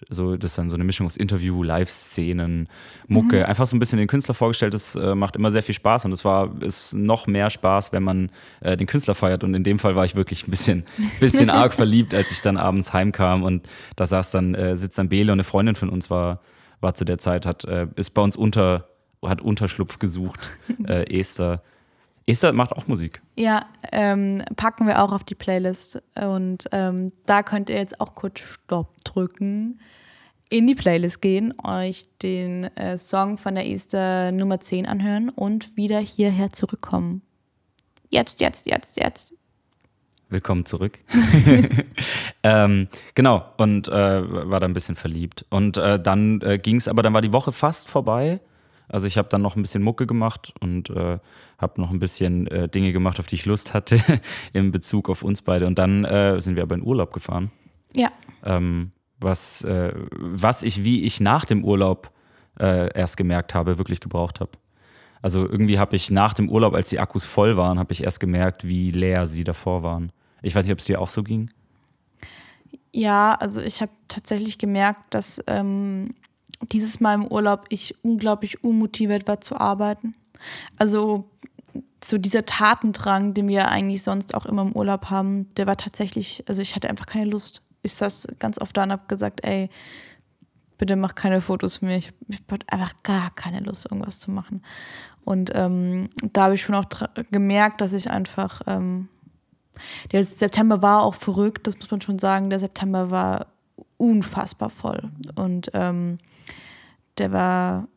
so, 0.09 0.37
das 0.37 0.51
ist 0.51 0.57
dann 0.57 0.69
so 0.69 0.75
eine 0.75 0.83
Mischung 0.83 1.05
aus 1.05 1.17
Interview, 1.17 1.63
Live-Szenen, 1.63 2.69
Mucke, 3.07 3.39
mhm. 3.39 3.45
einfach 3.45 3.65
so 3.65 3.75
ein 3.75 3.79
bisschen 3.79 3.99
den 3.99 4.07
Künstler 4.07 4.33
vorgestellt. 4.33 4.73
Das 4.73 4.95
äh, 4.95 5.15
macht 5.15 5.35
immer 5.35 5.51
sehr 5.51 5.63
viel 5.63 5.75
Spaß 5.75 6.05
und 6.05 6.11
es 6.11 6.23
war 6.23 6.61
ist 6.61 6.93
noch 6.93 7.27
mehr 7.27 7.49
Spaß, 7.49 7.91
wenn 7.91 8.03
man 8.03 8.29
äh, 8.61 8.77
den 8.77 8.87
Künstler 8.87 9.15
feiert. 9.15 9.43
Und 9.43 9.53
in 9.53 9.63
dem 9.63 9.79
Fall 9.79 9.95
war 9.95 10.05
ich 10.05 10.15
wirklich 10.15 10.47
ein 10.47 10.51
bisschen, 10.51 10.83
bisschen 11.19 11.49
arg 11.49 11.73
verliebt, 11.73 12.13
als 12.13 12.31
ich 12.31 12.41
dann 12.41 12.57
abends 12.57 12.93
heimkam 12.93 13.43
und 13.43 13.67
da 13.95 14.05
saß 14.05 14.31
dann, 14.31 14.55
äh, 14.55 14.77
sitzt 14.77 14.97
dann 14.97 15.09
Bele 15.09 15.31
und 15.31 15.37
eine 15.37 15.43
Freundin 15.43 15.75
von 15.75 15.89
uns 15.89 16.09
war, 16.09 16.41
war 16.79 16.93
zu 16.93 17.05
der 17.05 17.17
Zeit, 17.17 17.45
hat, 17.45 17.65
äh, 17.65 17.87
ist 17.95 18.11
bei 18.11 18.21
uns 18.21 18.35
unter, 18.35 18.89
hat 19.21 19.41
Unterschlupf 19.41 19.99
gesucht, 19.99 20.51
äh, 20.87 21.19
Esther. 21.19 21.61
Esther 22.27 22.53
macht 22.53 22.71
auch 22.71 22.87
Musik. 22.87 23.21
Ja, 23.35 23.67
ähm, 23.91 24.43
packen 24.55 24.87
wir 24.87 25.03
auch 25.03 25.11
auf 25.11 25.23
die 25.23 25.35
Playlist. 25.35 26.01
Und 26.15 26.65
ähm, 26.71 27.11
da 27.25 27.43
könnt 27.43 27.69
ihr 27.69 27.77
jetzt 27.77 28.01
auch 28.01 28.15
kurz 28.15 28.39
Stopp 28.39 28.95
drücken, 29.03 29.79
in 30.49 30.67
die 30.67 30.75
Playlist 30.75 31.21
gehen, 31.21 31.53
euch 31.63 32.07
den 32.21 32.65
äh, 32.75 32.97
Song 32.97 33.37
von 33.37 33.55
der 33.55 33.67
Esther 33.67 34.31
Nummer 34.31 34.59
10 34.59 34.85
anhören 34.85 35.29
und 35.29 35.75
wieder 35.75 35.99
hierher 35.99 36.51
zurückkommen. 36.51 37.21
Jetzt, 38.09 38.39
jetzt, 38.39 38.65
jetzt, 38.65 38.97
jetzt. 38.97 39.33
Willkommen 40.29 40.65
zurück. 40.65 40.97
ähm, 42.43 42.87
genau, 43.13 43.45
und 43.57 43.87
äh, 43.87 43.91
war 44.49 44.59
da 44.59 44.67
ein 44.67 44.73
bisschen 44.73 44.95
verliebt. 44.95 45.45
Und 45.49 45.77
äh, 45.77 45.99
dann 45.99 46.41
äh, 46.41 46.57
ging 46.57 46.77
es, 46.77 46.87
aber 46.87 47.03
dann 47.03 47.13
war 47.13 47.21
die 47.21 47.33
Woche 47.33 47.51
fast 47.51 47.89
vorbei. 47.89 48.39
Also 48.87 49.07
ich 49.07 49.17
habe 49.17 49.29
dann 49.29 49.41
noch 49.41 49.55
ein 49.55 49.61
bisschen 49.61 49.83
Mucke 49.83 50.05
gemacht 50.07 50.53
und 50.59 50.89
äh, 50.89 51.19
habe 51.57 51.81
noch 51.81 51.91
ein 51.91 51.99
bisschen 51.99 52.47
äh, 52.47 52.69
Dinge 52.69 52.93
gemacht, 52.93 53.19
auf 53.19 53.27
die 53.27 53.35
ich 53.35 53.45
Lust 53.45 53.73
hatte 53.73 53.99
in 54.53 54.71
Bezug 54.71 55.09
auf 55.09 55.23
uns 55.23 55.41
beide. 55.41 55.67
Und 55.67 55.79
dann 55.79 56.05
äh, 56.05 56.39
sind 56.41 56.55
wir 56.55 56.63
aber 56.63 56.75
in 56.75 56.83
Urlaub 56.83 57.13
gefahren. 57.13 57.51
Ja. 57.95 58.11
Ähm, 58.43 58.91
was, 59.19 59.63
äh, 59.63 59.93
was 60.11 60.63
ich, 60.63 60.83
wie 60.83 61.03
ich 61.03 61.19
nach 61.19 61.45
dem 61.45 61.63
Urlaub 61.63 62.11
äh, 62.59 62.93
erst 62.97 63.17
gemerkt 63.17 63.55
habe, 63.55 63.77
wirklich 63.77 63.99
gebraucht 63.99 64.39
habe. 64.39 64.51
Also 65.21 65.49
irgendwie 65.49 65.79
habe 65.79 65.95
ich 65.95 66.11
nach 66.11 66.33
dem 66.33 66.49
Urlaub, 66.49 66.75
als 66.75 66.89
die 66.89 66.99
Akkus 66.99 67.25
voll 67.25 67.57
waren, 67.57 67.79
habe 67.79 67.91
ich 67.93 68.03
erst 68.03 68.19
gemerkt, 68.19 68.67
wie 68.67 68.91
leer 68.91 69.25
sie 69.25 69.43
davor 69.43 69.81
waren. 69.81 70.11
Ich 70.41 70.53
weiß 70.53 70.65
nicht, 70.65 70.73
ob 70.73 70.79
es 70.79 70.85
dir 70.85 71.01
auch 71.01 71.09
so 71.09 71.23
ging. 71.23 71.49
Ja, 72.93 73.33
also 73.33 73.59
ich 73.59 73.81
habe 73.81 73.91
tatsächlich 74.07 74.57
gemerkt, 74.57 75.13
dass 75.13 75.41
ähm, 75.47 76.13
dieses 76.61 76.99
Mal 76.99 77.15
im 77.15 77.27
Urlaub 77.27 77.65
ich 77.69 77.95
unglaublich 78.03 78.63
unmotiviert 78.63 79.27
war 79.27 79.41
zu 79.41 79.59
arbeiten. 79.59 80.15
Also 80.77 81.29
so 82.03 82.17
dieser 82.17 82.45
Tatendrang, 82.45 83.33
den 83.33 83.47
wir 83.47 83.67
eigentlich 83.67 84.03
sonst 84.03 84.35
auch 84.35 84.45
immer 84.45 84.61
im 84.61 84.73
Urlaub 84.73 85.09
haben, 85.09 85.53
der 85.55 85.67
war 85.67 85.77
tatsächlich, 85.77 86.43
also 86.47 86.61
ich 86.61 86.75
hatte 86.75 86.89
einfach 86.89 87.07
keine 87.07 87.25
Lust. 87.25 87.61
Ich 87.81 87.93
saß 87.93 88.27
ganz 88.39 88.59
oft 88.59 88.75
da 88.77 88.83
und 88.83 88.91
habe 88.91 89.07
gesagt, 89.07 89.43
ey, 89.43 89.69
bitte 90.77 90.95
mach 90.95 91.15
keine 91.15 91.41
Fotos 91.41 91.77
für 91.77 91.85
mich. 91.85 92.11
Ich 92.27 92.41
hatte 92.51 92.65
einfach 92.69 92.93
gar 93.03 93.31
keine 93.31 93.59
Lust, 93.61 93.85
irgendwas 93.85 94.19
zu 94.19 94.31
machen. 94.31 94.63
Und 95.23 95.51
ähm, 95.55 96.09
da 96.33 96.43
habe 96.43 96.55
ich 96.55 96.61
schon 96.61 96.75
auch 96.75 96.85
gemerkt, 97.31 97.81
dass 97.81 97.93
ich 97.93 98.09
einfach, 98.09 98.61
ähm, 98.67 99.09
der 100.11 100.23
September 100.23 100.81
war 100.81 101.03
auch 101.03 101.15
verrückt, 101.15 101.67
das 101.67 101.77
muss 101.79 101.89
man 101.89 102.01
schon 102.01 102.19
sagen. 102.19 102.49
Der 102.49 102.59
September 102.59 103.09
war 103.09 103.47
unfassbar 103.97 104.69
voll. 104.69 105.09
Und 105.35 105.71
ähm, 105.73 106.19
der 107.17 107.31
war 107.31 107.87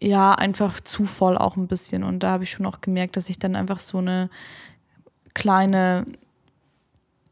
ja 0.00 0.32
einfach 0.32 0.80
zu 0.80 1.04
voll 1.04 1.38
auch 1.38 1.56
ein 1.56 1.66
bisschen. 1.66 2.04
Und 2.04 2.20
da 2.20 2.30
habe 2.30 2.44
ich 2.44 2.50
schon 2.50 2.66
auch 2.66 2.80
gemerkt, 2.80 3.16
dass 3.16 3.28
ich 3.28 3.38
dann 3.38 3.56
einfach 3.56 3.78
so 3.78 3.98
eine 3.98 4.28
kleine, 5.32 6.04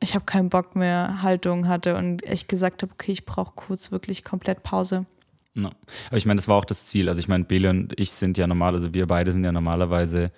ich 0.01 0.15
habe 0.15 0.25
keinen 0.25 0.49
Bock 0.49 0.75
mehr 0.75 1.23
Haltung 1.23 1.69
hatte 1.69 1.97
und 1.97 2.25
echt 2.27 2.49
gesagt 2.49 2.83
habe, 2.83 2.93
okay, 2.93 3.13
ich 3.13 3.25
brauche 3.25 3.53
kurz 3.55 3.93
wirklich 3.93 4.25
komplett 4.25 4.63
Pause. 4.63 5.07
No. 5.55 5.71
Aber 6.09 6.17
ich 6.17 6.25
meine, 6.25 6.39
das 6.39 6.49
war 6.49 6.57
auch 6.57 6.65
das 6.65 6.87
Ziel. 6.87 7.09
Also 7.09 7.21
ich 7.21 7.29
meine, 7.29 7.45
Bele 7.45 7.71
und 7.71 7.99
ich 8.01 8.13
sind 8.13 8.39
ja 8.39 8.47
normal, 8.47 8.75
also 8.75 8.95
wir 8.95 9.07
beide 9.07 9.33
sind 9.33 9.45
ja 9.45 9.53
normalerweise 9.53 10.33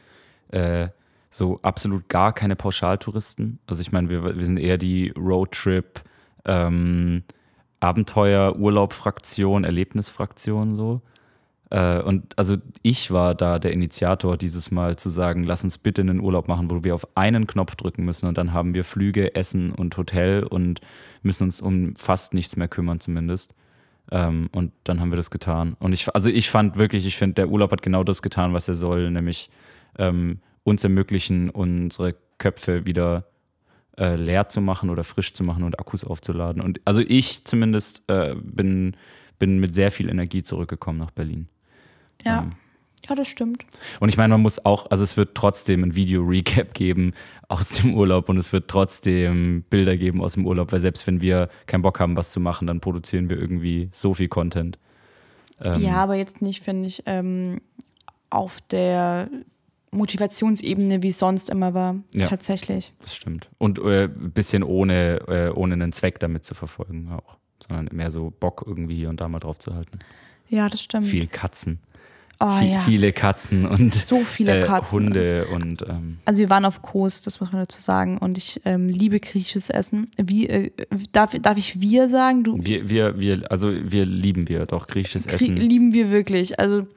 äh, 0.49 0.88
so 1.30 1.61
absolut 1.62 2.09
gar 2.09 2.33
keine 2.33 2.56
Pauschaltouristen. 2.56 3.61
Also 3.66 3.80
ich 3.80 3.92
meine, 3.92 4.09
wir, 4.09 4.37
wir 4.37 4.44
sind 4.44 4.59
eher 4.59 4.78
die 4.78 5.11
Roadtrip, 5.16 6.02
ähm, 6.44 7.23
Abenteuer, 7.85 8.57
Urlaub-Fraktion, 8.57 9.64
Erlebnisfraktion 9.64 10.75
so. 10.75 11.03
Äh, 11.71 12.00
und 12.00 12.38
also 12.38 12.57
ich 12.83 13.11
war 13.11 13.35
da 13.35 13.59
der 13.59 13.73
Initiator 13.73 14.38
dieses 14.38 14.71
Mal 14.71 14.97
zu 14.97 15.11
sagen, 15.11 15.45
lass 15.45 15.64
uns 15.64 15.76
bitte 15.76 16.00
einen 16.00 16.21
Urlaub 16.21 16.49
machen, 16.49 16.71
wo 16.71 16.83
wir 16.83 16.95
auf 16.95 17.07
einen 17.14 17.47
Knopf 17.47 17.75
drücken 17.76 18.05
müssen 18.05 18.26
und 18.26 18.38
dann 18.38 18.55
haben 18.55 18.73
wir 18.73 18.85
Flüge, 18.85 19.35
Essen 19.35 19.71
und 19.73 19.97
Hotel 19.99 20.45
und 20.45 20.81
müssen 21.23 21.45
uns 21.45 21.61
um 21.61 21.95
fast 21.97 22.33
nichts 22.33 22.57
mehr 22.57 22.69
kümmern 22.69 23.00
zumindest. 23.00 23.53
Ähm, 24.11 24.49
und 24.53 24.73
dann 24.85 25.00
haben 25.00 25.12
wir 25.12 25.17
das 25.17 25.31
getan. 25.31 25.76
Und 25.79 25.93
ich, 25.93 26.14
also 26.14 26.31
ich 26.31 26.49
fand 26.49 26.79
wirklich, 26.79 27.05
ich 27.05 27.17
finde, 27.17 27.35
der 27.35 27.49
Urlaub 27.49 27.71
hat 27.71 27.83
genau 27.83 28.03
das 28.03 28.23
getan, 28.23 28.55
was 28.55 28.67
er 28.67 28.75
soll, 28.75 29.11
nämlich 29.11 29.50
ähm, 29.99 30.41
uns 30.62 30.85
ermöglichen, 30.85 31.50
unsere 31.50 32.14
Köpfe 32.38 32.87
wieder 32.87 33.26
äh, 33.99 34.17
leer 34.17 34.49
zu 34.49 34.61
machen 34.61 34.91
oder 34.91 35.05
frisch 35.05 35.35
zu 35.35 35.45
machen 35.45 35.63
und 35.65 35.79
Akkus 35.79 36.05
aufzuladen. 36.05 36.63
Und 36.63 36.81
also 36.85 37.01
ich 37.01 37.45
zumindest 37.45 38.03
äh, 38.09 38.35
bin, 38.35 38.97
bin 39.39 39.59
mit 39.59 39.75
sehr 39.75 39.91
viel 39.91 40.09
Energie 40.09 40.43
zurückgekommen 40.43 40.99
nach 40.99 41.11
Berlin. 41.11 41.49
Ja. 42.25 42.43
Ähm, 42.43 42.53
ja, 43.09 43.15
das 43.15 43.29
stimmt. 43.29 43.65
Und 44.01 44.09
ich 44.09 44.17
meine, 44.17 44.33
man 44.33 44.41
muss 44.41 44.65
auch, 44.65 44.91
also 44.91 45.05
es 45.05 45.17
wird 45.17 45.35
trotzdem 45.35 45.85
ein 45.85 45.95
Video-Recap 45.95 46.73
geben 46.73 47.13
aus 47.49 47.71
dem 47.71 47.95
Urlaub 47.95 48.29
und 48.29 48.39
es 48.39 48.53
wird 48.53 48.69
trotzdem 48.69 49.63
Bilder 49.69 49.97
geben 49.97 50.23
aus 50.23 50.35
dem 50.35 50.47
Urlaub, 50.47 50.73
weil 50.73 50.81
selbst 50.81 51.07
wenn 51.07 51.21
wir 51.21 51.51
keinen 51.67 51.83
Bock 51.83 52.01
haben, 52.01 52.17
was 52.17 52.31
zu 52.31 52.41
machen, 52.41 52.67
dann 52.67 52.81
produzieren 52.81 53.29
wir 53.29 53.39
irgendwie 53.39 53.91
so 53.93 54.15
viel 54.15 54.29
Content. 54.29 54.79
Ähm, 55.61 55.83
ja, 55.83 55.97
aber 55.97 56.15
jetzt 56.15 56.41
nicht, 56.41 56.63
finde 56.65 56.89
ich, 56.89 57.03
ähm, 57.07 57.61
auf 58.31 58.61
der 58.71 59.29
Motivationsebene, 59.95 61.03
wie 61.03 61.09
es 61.09 61.19
sonst 61.19 61.51
immer 61.51 61.75
war, 61.75 61.97
ja, 62.15 62.27
tatsächlich. 62.27 62.93
Das 63.01 63.15
stimmt. 63.15 63.49
Und 63.59 63.79
äh, 63.79 64.05
ein 64.05 64.33
bisschen 64.33 64.63
ohne, 64.63 65.21
äh, 65.29 65.51
ohne 65.51 65.75
einen 65.75 65.93
Zweck 65.93 66.19
damit 66.21 66.45
zu 66.45 66.55
verfolgen 66.55 67.11
auch, 67.13 67.39
sondern 67.67 67.89
mehr 67.95 68.11
so 68.11 68.33
Bock 68.39 68.65
irgendwie 68.67 68.97
hier 68.97 69.09
und 69.09 69.21
da 69.21 69.29
mal 69.29 69.41
drauf 69.41 69.59
zu 69.59 69.75
halten. 69.75 69.99
Ja, 70.49 70.69
das 70.69 70.83
stimmt. 70.83 71.07
Viel 71.07 71.27
Katzen. 71.27 71.81
Oh, 72.41 72.59
ja. 72.61 72.79
Viele 72.81 73.13
Katzen 73.13 73.65
und 73.65 73.93
so 73.93 74.25
viele 74.25 74.63
äh, 74.63 74.67
Katzen. 74.67 74.91
Hunde 74.91 75.47
und 75.55 75.83
ähm 75.83 76.19
also 76.25 76.41
wir 76.41 76.51
waren 76.51 76.65
auf 76.65 76.83
Kos, 76.83 77.23
das 77.23 77.39
muss 77.41 77.53
man 77.53 77.63
dazu 77.63 77.81
sagen 77.81 78.19
und 78.19 78.37
ich 78.37 78.61
ähm, 78.65 78.89
liebe 78.89 79.21
griechisches 79.21 79.71
Essen. 79.71 80.11
Wie 80.21 80.49
äh, 80.49 80.71
darf, 81.13 81.39
darf 81.41 81.57
ich 81.57 81.81
wir 81.81 82.09
sagen? 82.09 82.43
Du 82.43 82.59
wir, 82.61 82.91
wir, 82.91 83.21
wir, 83.21 83.51
also 83.51 83.71
wir 83.73 84.05
lieben 84.05 84.49
wir 84.49 84.67
doch 84.67 84.89
griechisches 84.89 85.29
Krie 85.29 85.37
Essen. 85.37 85.57
Lieben 85.57 85.93
wir 85.93 86.11
wirklich. 86.11 86.59
Also 86.59 86.89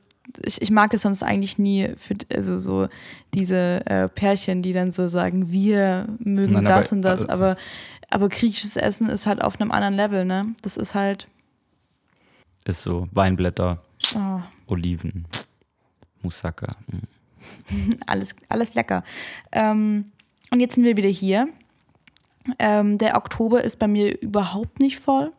ich, 0.43 0.61
ich 0.61 0.71
mag 0.71 0.93
es 0.93 1.01
sonst 1.01 1.23
eigentlich 1.23 1.57
nie 1.57 1.89
für 1.97 2.15
also 2.33 2.59
so 2.59 2.87
diese 3.33 3.85
äh, 3.85 4.07
Pärchen, 4.07 4.61
die 4.61 4.73
dann 4.73 4.91
so 4.91 5.07
sagen, 5.07 5.51
wir 5.51 6.07
mögen 6.19 6.53
Nein, 6.53 6.65
das 6.65 6.87
aber, 6.87 6.95
und 6.95 7.01
das, 7.03 7.25
aber 7.29 7.57
aber 8.09 8.29
griechisches 8.29 8.77
Essen 8.77 9.09
ist 9.09 9.25
halt 9.25 9.41
auf 9.41 9.59
einem 9.59 9.71
anderen 9.71 9.95
Level, 9.95 10.25
ne? 10.25 10.55
Das 10.61 10.77
ist 10.77 10.95
halt 10.95 11.27
ist 12.67 12.81
so 12.81 13.07
Weinblätter, 13.11 13.81
oh. 14.15 14.41
Oliven, 14.67 15.25
Moussaka. 16.21 16.75
Mhm. 16.87 17.99
alles, 18.05 18.35
alles 18.49 18.73
lecker. 18.73 19.03
Ähm, 19.51 20.11
und 20.51 20.59
jetzt 20.59 20.75
sind 20.75 20.83
wir 20.83 20.97
wieder 20.97 21.09
hier. 21.09 21.47
Ähm, 22.59 22.97
der 22.97 23.15
Oktober 23.15 23.63
ist 23.63 23.79
bei 23.79 23.87
mir 23.87 24.21
überhaupt 24.21 24.79
nicht 24.79 24.99
voll. 24.99 25.31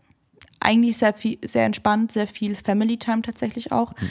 Eigentlich 0.61 0.97
sehr 0.99 1.13
viel, 1.13 1.39
sehr 1.45 1.65
entspannt, 1.65 2.13
sehr 2.13 2.27
viel 2.27 2.55
Family 2.55 2.97
Time 2.97 3.23
tatsächlich 3.23 3.73
auch. 3.73 3.93
Mhm. 4.01 4.11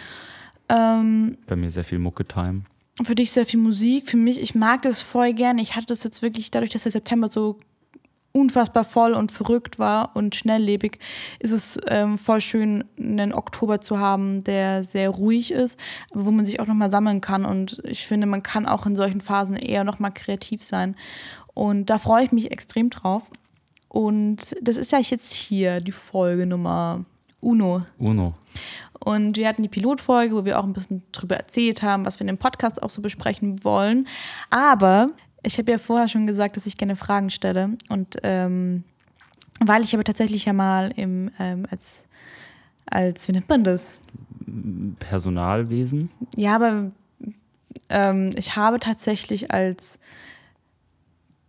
Ähm, 0.70 1.38
Bei 1.48 1.56
mir 1.56 1.72
sehr 1.72 1.84
viel 1.84 2.00
Mucke-Time. 2.00 2.64
für 3.04 3.16
dich 3.16 3.32
sehr 3.32 3.46
viel 3.46 3.60
Musik. 3.60 4.10
Für 4.10 4.18
mich, 4.18 4.42
ich 4.42 4.56
mag 4.56 4.82
das 4.82 5.02
voll 5.02 5.34
gerne. 5.34 5.62
Ich 5.62 5.76
hatte 5.76 5.88
das 5.88 6.04
jetzt 6.04 6.22
wirklich, 6.22 6.52
dadurch, 6.52 6.72
dass 6.72 6.84
der 6.84 6.92
September 6.92 7.30
so 7.30 7.60
unfassbar 8.34 8.84
voll 8.84 9.14
und 9.14 9.32
verrückt 9.32 9.80
war 9.80 10.16
und 10.16 10.36
schnelllebig, 10.36 11.00
ist 11.40 11.52
es 11.54 11.80
ähm, 11.88 12.18
voll 12.18 12.40
schön, 12.42 12.84
einen 13.00 13.34
Oktober 13.34 13.82
zu 13.82 13.98
haben, 13.98 14.44
der 14.44 14.84
sehr 14.84 15.10
ruhig 15.10 15.52
ist, 15.52 15.80
aber 16.12 16.26
wo 16.26 16.32
man 16.32 16.46
sich 16.46 16.60
auch 16.60 16.68
nochmal 16.68 16.92
sammeln 16.92 17.22
kann. 17.22 17.46
Und 17.46 17.82
ich 17.84 18.06
finde, 18.06 18.28
man 18.28 18.44
kann 18.44 18.66
auch 18.68 18.86
in 18.86 18.96
solchen 18.96 19.22
Phasen 19.22 19.56
eher 19.56 19.84
nochmal 19.84 20.12
kreativ 20.14 20.62
sein. 20.62 20.96
Und 21.54 21.90
da 21.90 21.98
freue 21.98 22.26
ich 22.26 22.32
mich 22.32 22.52
extrem 22.52 22.90
drauf. 22.92 23.32
Und 23.90 24.56
das 24.62 24.78
ist 24.78 24.92
ja 24.92 25.00
jetzt 25.00 25.34
hier 25.34 25.82
die 25.82 25.92
Folge 25.92 26.46
Nummer 26.46 27.06
Uno. 27.40 27.86
Uno. 27.98 28.36
Und 29.08 29.38
wir 29.38 29.48
hatten 29.48 29.64
die 29.64 29.70
Pilotfolge, 29.70 30.36
wo 30.36 30.44
wir 30.44 30.60
auch 30.60 30.66
ein 30.66 30.74
bisschen 30.74 31.02
drüber 31.14 31.38
erzählt 31.38 31.82
haben, 31.82 32.06
was 32.06 32.20
wir 32.20 32.24
in 32.24 32.28
dem 32.28 32.38
Podcast 32.38 32.84
auch 32.84 32.90
so 32.90 33.02
besprechen 33.02 33.64
wollen. 33.64 34.06
Aber 34.50 35.08
ich 35.44 35.58
habe 35.58 35.72
ja 35.72 35.78
vorher 35.78 36.10
schon 36.10 36.28
gesagt, 36.28 36.58
dass 36.58 36.66
ich 36.66 36.76
gerne 36.76 36.98
Fragen 36.98 37.30
stelle. 37.30 37.78
Und 37.88 38.18
ähm, 38.24 38.84
weil 39.62 39.86
ich 39.86 39.94
aber 39.94 40.04
tatsächlich 40.04 40.44
ja 40.44 40.52
mal 40.52 40.92
im, 40.98 41.32
ähm, 41.40 41.66
als, 41.72 42.06
als, 42.86 43.30
wie 43.30 43.32
nennt 43.32 43.48
man 43.48 43.64
das? 43.64 43.98
Personalwesen. 45.00 46.10
Ja, 46.36 46.58
aber 46.58 46.92
ähm, 47.88 48.32
ich 48.36 48.58
habe 48.58 48.82
tatsächlich 48.82 49.52
als 49.52 50.02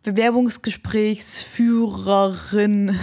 Bewerbungsgesprächsführerin, 0.05 2.97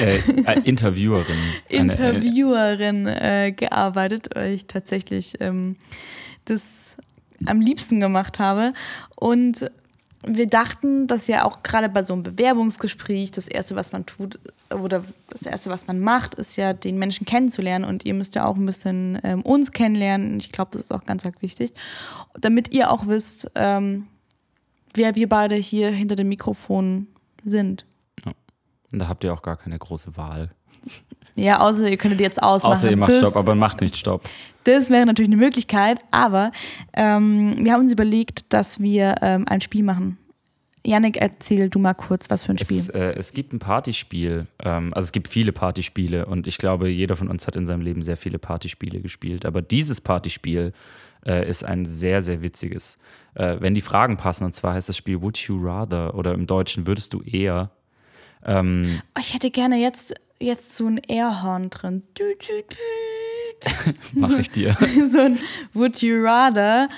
Äh, 0.00 0.16
äh, 0.44 0.60
Interviewerin. 0.64 1.36
Äh, 1.68 1.76
Interviewerin 1.76 3.06
äh, 3.06 3.52
gearbeitet, 3.52 4.28
weil 4.34 4.52
ich 4.52 4.66
tatsächlich 4.66 5.34
ähm, 5.40 5.76
das 6.44 6.96
am 7.46 7.60
liebsten 7.60 8.00
gemacht 8.00 8.38
habe. 8.38 8.72
Und 9.16 9.70
wir 10.26 10.46
dachten, 10.46 11.06
dass 11.06 11.26
ja 11.26 11.44
auch 11.44 11.62
gerade 11.62 11.88
bei 11.88 12.02
so 12.02 12.14
einem 12.14 12.22
Bewerbungsgespräch 12.22 13.30
das 13.30 13.48
Erste, 13.48 13.76
was 13.76 13.92
man 13.92 14.06
tut, 14.06 14.38
oder 14.70 15.04
das 15.28 15.42
Erste, 15.42 15.70
was 15.70 15.86
man 15.86 16.00
macht, 16.00 16.34
ist 16.34 16.56
ja, 16.56 16.72
den 16.72 16.98
Menschen 16.98 17.26
kennenzulernen. 17.26 17.84
Und 17.84 18.04
ihr 18.04 18.14
müsst 18.14 18.34
ja 18.34 18.46
auch 18.46 18.56
ein 18.56 18.66
bisschen 18.66 19.18
ähm, 19.22 19.42
uns 19.42 19.72
kennenlernen. 19.72 20.38
Ich 20.38 20.50
glaube, 20.50 20.70
das 20.72 20.82
ist 20.82 20.92
auch 20.92 21.04
ganz, 21.04 21.24
ganz 21.24 21.40
wichtig. 21.42 21.72
Damit 22.38 22.72
ihr 22.72 22.90
auch 22.90 23.06
wisst, 23.06 23.50
ähm, 23.54 24.06
wer 24.94 25.14
wir 25.14 25.28
beide 25.28 25.56
hier 25.56 25.90
hinter 25.90 26.16
dem 26.16 26.28
Mikrofon 26.28 27.08
sind. 27.44 27.84
Da 28.98 29.08
habt 29.08 29.24
ihr 29.24 29.32
auch 29.32 29.42
gar 29.42 29.56
keine 29.56 29.78
große 29.78 30.16
Wahl. 30.16 30.50
Ja, 31.36 31.60
außer 31.60 31.88
ihr 31.90 31.96
könntet 31.96 32.20
jetzt 32.20 32.42
ausmachen. 32.42 32.72
Außer 32.72 32.90
ihr 32.90 32.96
macht 32.96 33.10
Das- 33.10 33.18
Stopp, 33.18 33.36
aber 33.36 33.54
macht 33.54 33.80
nicht 33.80 33.96
Stopp. 33.96 34.22
Das 34.64 34.88
wäre 34.90 35.04
natürlich 35.04 35.28
eine 35.30 35.36
Möglichkeit, 35.36 35.98
aber 36.10 36.52
ähm, 36.94 37.56
wir 37.58 37.72
haben 37.72 37.82
uns 37.82 37.92
überlegt, 37.92 38.52
dass 38.52 38.80
wir 38.80 39.16
ähm, 39.20 39.46
ein 39.46 39.60
Spiel 39.60 39.82
machen. 39.82 40.16
Yannick, 40.86 41.16
erzähl 41.16 41.70
du 41.70 41.78
mal 41.78 41.94
kurz, 41.94 42.28
was 42.30 42.44
für 42.44 42.52
ein 42.52 42.58
Spiel. 42.58 42.78
Es, 42.78 42.88
äh, 42.90 43.12
es 43.14 43.32
gibt 43.32 43.52
ein 43.52 43.58
Partyspiel. 43.58 44.46
Ähm, 44.62 44.90
also 44.92 45.06
es 45.06 45.12
gibt 45.12 45.28
viele 45.28 45.52
Partyspiele 45.52 46.26
und 46.26 46.46
ich 46.46 46.58
glaube, 46.58 46.88
jeder 46.88 47.16
von 47.16 47.28
uns 47.28 47.46
hat 47.46 47.56
in 47.56 47.66
seinem 47.66 47.80
Leben 47.80 48.02
sehr 48.02 48.16
viele 48.18 48.38
Partyspiele 48.38 49.00
gespielt. 49.00 49.44
Aber 49.46 49.60
dieses 49.62 50.00
Partyspiel 50.00 50.72
äh, 51.26 51.48
ist 51.48 51.64
ein 51.64 51.84
sehr, 51.86 52.20
sehr 52.22 52.42
witziges. 52.42 52.96
Äh, 53.34 53.56
wenn 53.60 53.74
die 53.74 53.80
Fragen 53.80 54.16
passen, 54.18 54.44
und 54.44 54.54
zwar 54.54 54.74
heißt 54.74 54.88
das 54.88 54.96
Spiel 54.96 55.20
Would 55.22 55.38
You 55.38 55.58
Rather 55.62 56.14
oder 56.14 56.32
im 56.34 56.46
Deutschen 56.46 56.86
würdest 56.86 57.12
du 57.14 57.22
eher. 57.22 57.70
Ähm, 58.44 59.00
Oh, 59.16 59.20
ich 59.20 59.34
hätte 59.34 59.50
gerne 59.50 59.76
jetzt, 59.76 60.14
jetzt 60.40 60.76
so 60.76 60.86
ein 60.86 60.98
Airhorn 61.08 61.70
drin. 61.70 62.02
Dü, 62.18 62.24
dü, 62.36 62.62
dü. 62.62 63.92
Mache 64.20 64.40
ich 64.40 64.50
dir. 64.50 64.76
so 65.08 65.20
ein 65.20 65.38
Would 65.72 66.02
you 66.02 66.22
rather. 66.22 66.88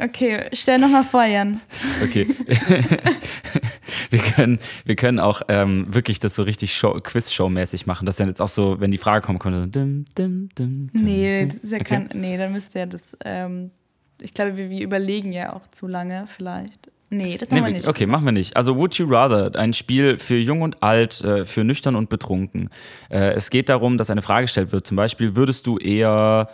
Okay, 0.00 0.44
stell 0.52 0.78
nochmal 0.78 1.04
vor, 1.04 1.24
Jan. 1.24 1.60
Okay. 2.04 2.26
wir, 4.10 4.18
können, 4.20 4.60
wir 4.84 4.94
können 4.94 5.18
auch 5.18 5.42
ähm, 5.48 5.92
wirklich 5.92 6.20
das 6.20 6.36
so 6.36 6.44
richtig 6.44 6.76
Show, 6.76 7.00
Quiz-Show-mäßig 7.02 7.86
machen. 7.86 8.06
Das 8.06 8.14
dann 8.16 8.28
jetzt 8.28 8.40
auch 8.40 8.48
so, 8.48 8.78
wenn 8.80 8.92
die 8.92 8.98
Frage 8.98 9.26
dann 9.26 9.52
so 9.64 9.66
dim, 9.66 10.04
dim, 10.16 10.48
dim, 10.56 10.90
dim, 10.92 11.04
Nee, 11.04 11.46
das 11.46 11.56
ist 11.56 11.72
ja 11.72 11.78
Okay. 11.80 12.06
kein. 12.06 12.10
Nee, 12.14 12.36
dann 12.36 12.52
müsste 12.52 12.78
ja 12.78 12.86
das. 12.86 13.16
Ähm, 13.24 13.72
ich 14.20 14.34
glaube, 14.34 14.56
wir, 14.56 14.70
wir 14.70 14.82
überlegen 14.82 15.32
ja 15.32 15.52
auch 15.52 15.66
zu 15.68 15.88
lange 15.88 16.26
vielleicht. 16.28 16.90
Nee, 17.10 17.38
das 17.38 17.48
machen 17.50 17.62
Nee, 17.62 17.68
wir 17.68 17.74
nicht. 17.74 17.88
Okay, 17.88 18.06
machen 18.06 18.24
wir 18.24 18.32
nicht. 18.32 18.56
Also 18.56 18.76
Would 18.76 18.94
You 18.94 19.06
Rather, 19.08 19.58
ein 19.58 19.72
Spiel 19.72 20.18
für 20.18 20.36
jung 20.36 20.60
und 20.60 20.82
alt, 20.82 21.22
äh, 21.24 21.46
für 21.46 21.64
nüchtern 21.64 21.96
und 21.96 22.10
betrunken. 22.10 22.70
Äh, 23.08 23.30
es 23.30 23.50
geht 23.50 23.68
darum, 23.68 23.96
dass 23.96 24.10
eine 24.10 24.22
Frage 24.22 24.44
gestellt 24.44 24.72
wird. 24.72 24.86
Zum 24.86 24.96
Beispiel, 24.96 25.34
würdest 25.34 25.66
du 25.66 25.78
eher 25.78 26.48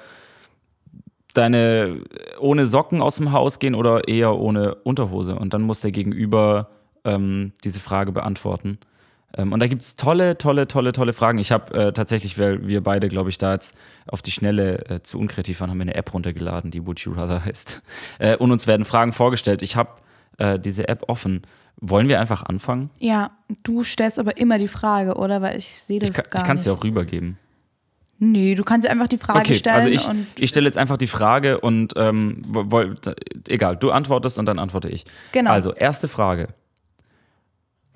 deine 1.34 2.02
ohne 2.38 2.66
Socken 2.66 3.00
aus 3.00 3.16
dem 3.16 3.32
Haus 3.32 3.58
gehen 3.58 3.74
oder 3.74 4.06
eher 4.06 4.36
ohne 4.36 4.76
Unterhose? 4.76 5.34
Und 5.34 5.54
dann 5.54 5.62
muss 5.62 5.80
der 5.80 5.90
Gegenüber 5.90 6.68
ähm, 7.04 7.52
diese 7.64 7.80
Frage 7.80 8.12
beantworten. 8.12 8.78
Ähm, 9.36 9.52
und 9.52 9.60
da 9.60 9.66
gibt 9.66 9.82
es 9.82 9.96
tolle, 9.96 10.38
tolle, 10.38 10.68
tolle, 10.68 10.92
tolle 10.92 11.12
Fragen. 11.12 11.38
Ich 11.38 11.50
habe 11.50 11.74
äh, 11.74 11.92
tatsächlich, 11.92 12.38
weil 12.38 12.66
wir 12.66 12.82
beide, 12.82 13.08
glaube 13.08 13.30
ich, 13.30 13.38
da 13.38 13.52
jetzt 13.54 13.76
auf 14.06 14.22
die 14.22 14.30
Schnelle 14.30 14.88
äh, 14.88 15.02
zu 15.02 15.18
unkreativ 15.18 15.60
waren, 15.60 15.70
haben 15.70 15.78
wir 15.78 15.82
eine 15.82 15.96
App 15.96 16.14
runtergeladen, 16.14 16.70
die 16.70 16.86
Would 16.86 17.00
You 17.00 17.12
Rather 17.12 17.44
heißt. 17.44 17.82
Äh, 18.18 18.36
und 18.36 18.52
uns 18.52 18.66
werden 18.66 18.84
Fragen 18.84 19.12
vorgestellt. 19.12 19.62
Ich 19.62 19.76
habe 19.76 19.90
äh, 20.38 20.58
diese 20.58 20.88
App 20.88 21.04
offen. 21.08 21.42
Wollen 21.80 22.08
wir 22.08 22.20
einfach 22.20 22.44
anfangen? 22.44 22.90
Ja, 23.00 23.32
du 23.62 23.82
stellst 23.82 24.18
aber 24.18 24.36
immer 24.36 24.58
die 24.58 24.68
Frage, 24.68 25.14
oder? 25.16 25.42
Weil 25.42 25.58
ich 25.58 25.76
sehe 25.76 25.98
das 25.98 26.10
Ich 26.10 26.16
kann 26.16 26.24
gar 26.30 26.42
ich 26.42 26.46
kann 26.46 26.56
es 26.56 26.64
dir 26.64 26.72
auch 26.72 26.84
rübergeben. 26.84 27.38
Nee, 28.18 28.54
du 28.54 28.62
kannst 28.62 28.88
einfach 28.88 29.08
die 29.08 29.18
Frage 29.18 29.40
Okay, 29.40 29.54
stellen 29.54 29.74
also 29.76 29.88
ich, 29.88 30.08
und 30.08 30.26
ich 30.38 30.50
stelle 30.50 30.66
jetzt 30.66 30.78
einfach 30.78 30.96
die 30.96 31.08
Frage 31.08 31.60
und 31.60 31.94
ähm, 31.96 32.42
egal, 33.48 33.76
du 33.76 33.90
antwortest 33.90 34.38
und 34.38 34.46
dann 34.46 34.58
antworte 34.58 34.88
ich. 34.88 35.04
Genau. 35.32 35.50
Also, 35.50 35.74
erste 35.74 36.06
Frage. 36.08 36.48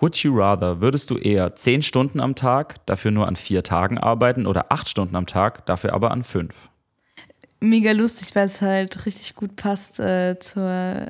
Would 0.00 0.16
you 0.18 0.36
rather, 0.36 0.80
würdest 0.80 1.10
du 1.10 1.16
eher 1.16 1.54
10 1.54 1.82
Stunden 1.82 2.20
am 2.20 2.34
Tag, 2.34 2.86
dafür 2.86 3.10
nur 3.10 3.26
an 3.26 3.36
vier 3.36 3.64
Tagen 3.64 3.98
arbeiten 3.98 4.46
oder 4.46 4.70
8 4.70 4.88
Stunden 4.88 5.16
am 5.16 5.26
Tag, 5.26 5.66
dafür 5.66 5.92
aber 5.92 6.10
an 6.12 6.22
fünf? 6.24 6.68
Mega 7.60 7.92
lustig, 7.92 8.34
weil 8.34 8.46
es 8.46 8.60
halt 8.60 9.06
richtig 9.06 9.34
gut 9.34 9.56
passt 9.56 9.98
äh, 10.00 10.38
zur, 10.38 10.62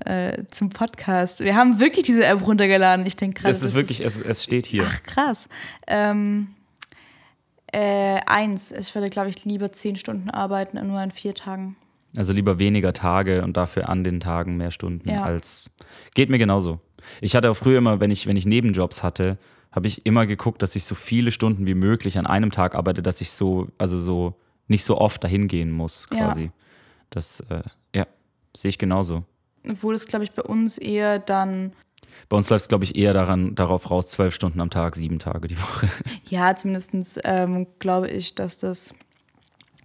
äh, 0.06 0.44
zum 0.50 0.70
Podcast. 0.70 1.40
Wir 1.40 1.54
haben 1.56 1.80
wirklich 1.80 2.04
diese 2.06 2.24
App 2.24 2.46
runtergeladen. 2.46 3.04
Ich 3.06 3.16
denke 3.16 3.42
gerade. 3.42 3.52
Das 3.52 3.62
ist 3.62 3.74
wirklich, 3.74 4.00
es, 4.04 4.18
es 4.18 4.44
steht 4.44 4.66
hier. 4.66 4.87
Ach, 4.87 5.02
krass. 5.02 5.48
Ähm, 5.87 6.48
äh, 7.72 8.20
eins. 8.26 8.72
Ich 8.72 8.94
würde, 8.94 9.11
glaube 9.11 9.30
ich, 9.30 9.44
lieber 9.44 9.72
zehn 9.72 9.96
Stunden 9.96 10.30
arbeiten, 10.30 10.84
nur 10.87 10.98
an 10.98 11.11
vier 11.11 11.34
Tagen. 11.34 11.76
Also 12.16 12.32
lieber 12.32 12.58
weniger 12.58 12.94
Tage 12.94 13.42
und 13.42 13.56
dafür 13.56 13.88
an 13.88 14.02
den 14.02 14.20
Tagen 14.20 14.56
mehr 14.56 14.70
Stunden 14.70 15.08
Ja. 15.08 15.22
als. 15.24 15.70
Geht 16.14 16.30
mir 16.30 16.38
genauso. 16.38 16.80
Ich 17.20 17.37
hatte 17.37 17.50
auch 17.50 17.54
früher 17.56 17.78
immer, 17.78 18.00
wenn 18.00 18.11
ich, 18.11 18.26
wenn 18.26 18.37
ich 18.37 18.46
Nebenjobs 18.46 19.02
hatte, 19.02 19.38
habe 19.70 19.87
ich 19.87 20.06
immer 20.06 20.26
geguckt, 20.26 20.62
dass 20.62 20.74
ich 20.76 20.84
so 20.84 20.94
viele 20.94 21.30
Stunden 21.30 21.66
wie 21.66 21.74
möglich 21.74 22.16
an 22.18 22.26
einem 22.26 22.50
Tag 22.50 22.74
arbeite, 22.74 23.02
dass 23.02 23.20
ich 23.20 23.30
so, 23.30 23.68
also 23.76 23.98
so 23.98 24.34
nicht 24.68 24.85
so 24.85 24.98
oft 24.98 25.22
dahin 25.24 25.48
gehen 25.48 25.70
muss, 25.72 26.07
Ja. 26.12 26.26
quasi. 26.26 26.50
Das, 27.11 27.40
äh, 27.50 27.62
ja, 27.94 28.07
sehe 28.57 28.68
ich 28.68 28.78
genauso. 28.78 29.24
Obwohl 29.68 29.94
es, 29.94 30.07
glaube 30.07 30.24
ich, 30.24 30.33
bei 30.33 30.42
uns 30.42 30.78
eher 30.78 31.18
dann, 31.18 31.72
Bei 32.28 32.37
uns 32.37 32.48
läuft 32.50 32.62
es, 32.62 32.68
glaube 32.68 32.85
ich, 32.85 32.96
eher 32.96 33.12
daran, 33.12 33.54
darauf 33.54 33.90
raus, 33.90 34.09
zwölf 34.09 34.35
Stunden 34.35 34.61
am 34.61 34.70
Tag, 34.70 34.96
sieben 34.96 35.18
Tage 35.18 35.46
die 35.48 35.61
Woche. 35.61 35.88
ja, 36.28 36.54
zumindest 36.57 37.20
ähm, 37.24 37.66
glaube 37.78 38.09
ich, 38.09 38.35
dass 38.35 38.59
das 38.59 38.94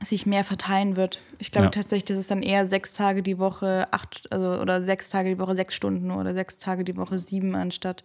sich 0.01 0.25
mehr 0.25 0.43
verteilen 0.43 0.97
wird. 0.97 1.21
Ich 1.39 1.51
glaube 1.51 1.65
Ja. 1.65 1.71
tatsächlich, 1.71 2.05
dass 2.05 2.17
es 2.17 2.27
dann 2.27 2.41
eher 2.43 2.65
sechs 2.65 2.91
Tage 2.91 3.23
die 3.23 3.37
Woche, 3.39 3.87
acht, 3.91 4.29
also 4.31 4.59
oder 4.61 4.81
sechs 4.81 5.09
Tage 5.09 5.29
die 5.29 5.39
Woche 5.39 5.55
sechs 5.55 5.75
Stunden 5.75 6.11
oder 6.11 6.35
sechs 6.35 6.57
Tage 6.57 6.83
die 6.83 6.97
Woche 6.97 7.17
sieben, 7.19 7.55
anstatt 7.55 8.03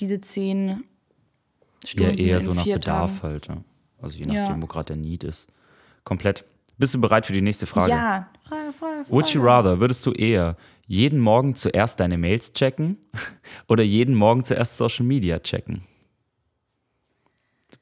diese 0.00 0.20
zehn 0.20 0.68
Ja, 0.68 1.88
Stunden 1.88 2.18
eher 2.18 2.36
in 2.38 2.42
so 2.44 2.54
nach 2.54 2.64
Bedarf 2.64 3.20
Tagen. 3.20 3.22
halt. 3.22 3.46
Ja. 3.48 3.56
Also 4.00 4.18
je 4.18 4.26
Ja. 4.26 4.48
nachdem, 4.48 4.62
wo 4.62 4.66
gerade 4.66 4.86
der 4.86 4.96
Need 4.96 5.24
ist. 5.24 5.48
Komplett. 6.06 6.44
Bist 6.78 6.94
du 6.94 7.00
bereit 7.00 7.26
für 7.26 7.32
die 7.32 7.42
nächste 7.42 7.66
Frage? 7.66 7.90
Ja, 7.90 8.28
Frage, 8.42 8.72
Frage, 8.72 9.04
Frage. 9.04 9.10
Would 9.10 9.28
you 9.30 9.42
rather, 9.42 9.80
würdest 9.80 10.06
du 10.06 10.12
eher 10.12 10.56
jeden 10.86 11.18
Morgen 11.18 11.56
zuerst 11.56 11.98
deine 11.98 12.16
Mails 12.16 12.52
checken 12.52 12.98
oder 13.68 13.82
jeden 13.82 14.14
Morgen 14.14 14.44
zuerst 14.44 14.76
Social 14.76 15.04
Media 15.04 15.40
checken? 15.40 15.82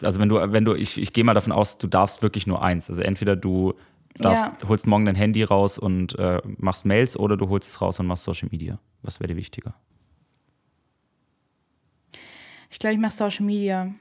Also 0.01 0.21
wenn 0.21 0.31
du, 0.31 0.37
wenn 0.37 0.65
du, 0.65 0.75
ich, 0.75 0.99
ich 0.99 1.13
gehe 1.13 1.23
mal 1.23 1.35
davon 1.35 1.53
aus, 1.53 1.77
du 1.77 1.87
darfst 1.87 2.23
wirklich 2.23 2.47
nur 2.47 2.63
eins. 2.63 2.89
Also 2.89 3.03
entweder 3.03 3.37
du 3.37 3.75
darfst, 4.15 4.67
holst 4.67 4.87
morgen 4.87 5.05
dein 5.05 5.17
Handy 5.17 5.43
raus 5.43 5.77
und 5.77 6.19
äh, 6.19 6.41
machst 6.45 6.87
Mails 6.87 7.19
oder 7.19 7.37
du 7.37 7.51
holst 7.51 7.69
es 7.69 7.83
raus 7.83 8.01
und 8.01 8.07
machst 8.07 8.25
Social 8.25 8.49
Media. 8.51 8.79
Was 9.03 9.21
wäre 9.21 9.29
dir 9.29 9.37
wichtiger? 9.37 9.75
Ich 12.71 12.79
glaube, 12.79 12.95
ich 12.95 13.01
mache 13.01 13.13
Social 13.13 13.45
Media. 13.45 13.95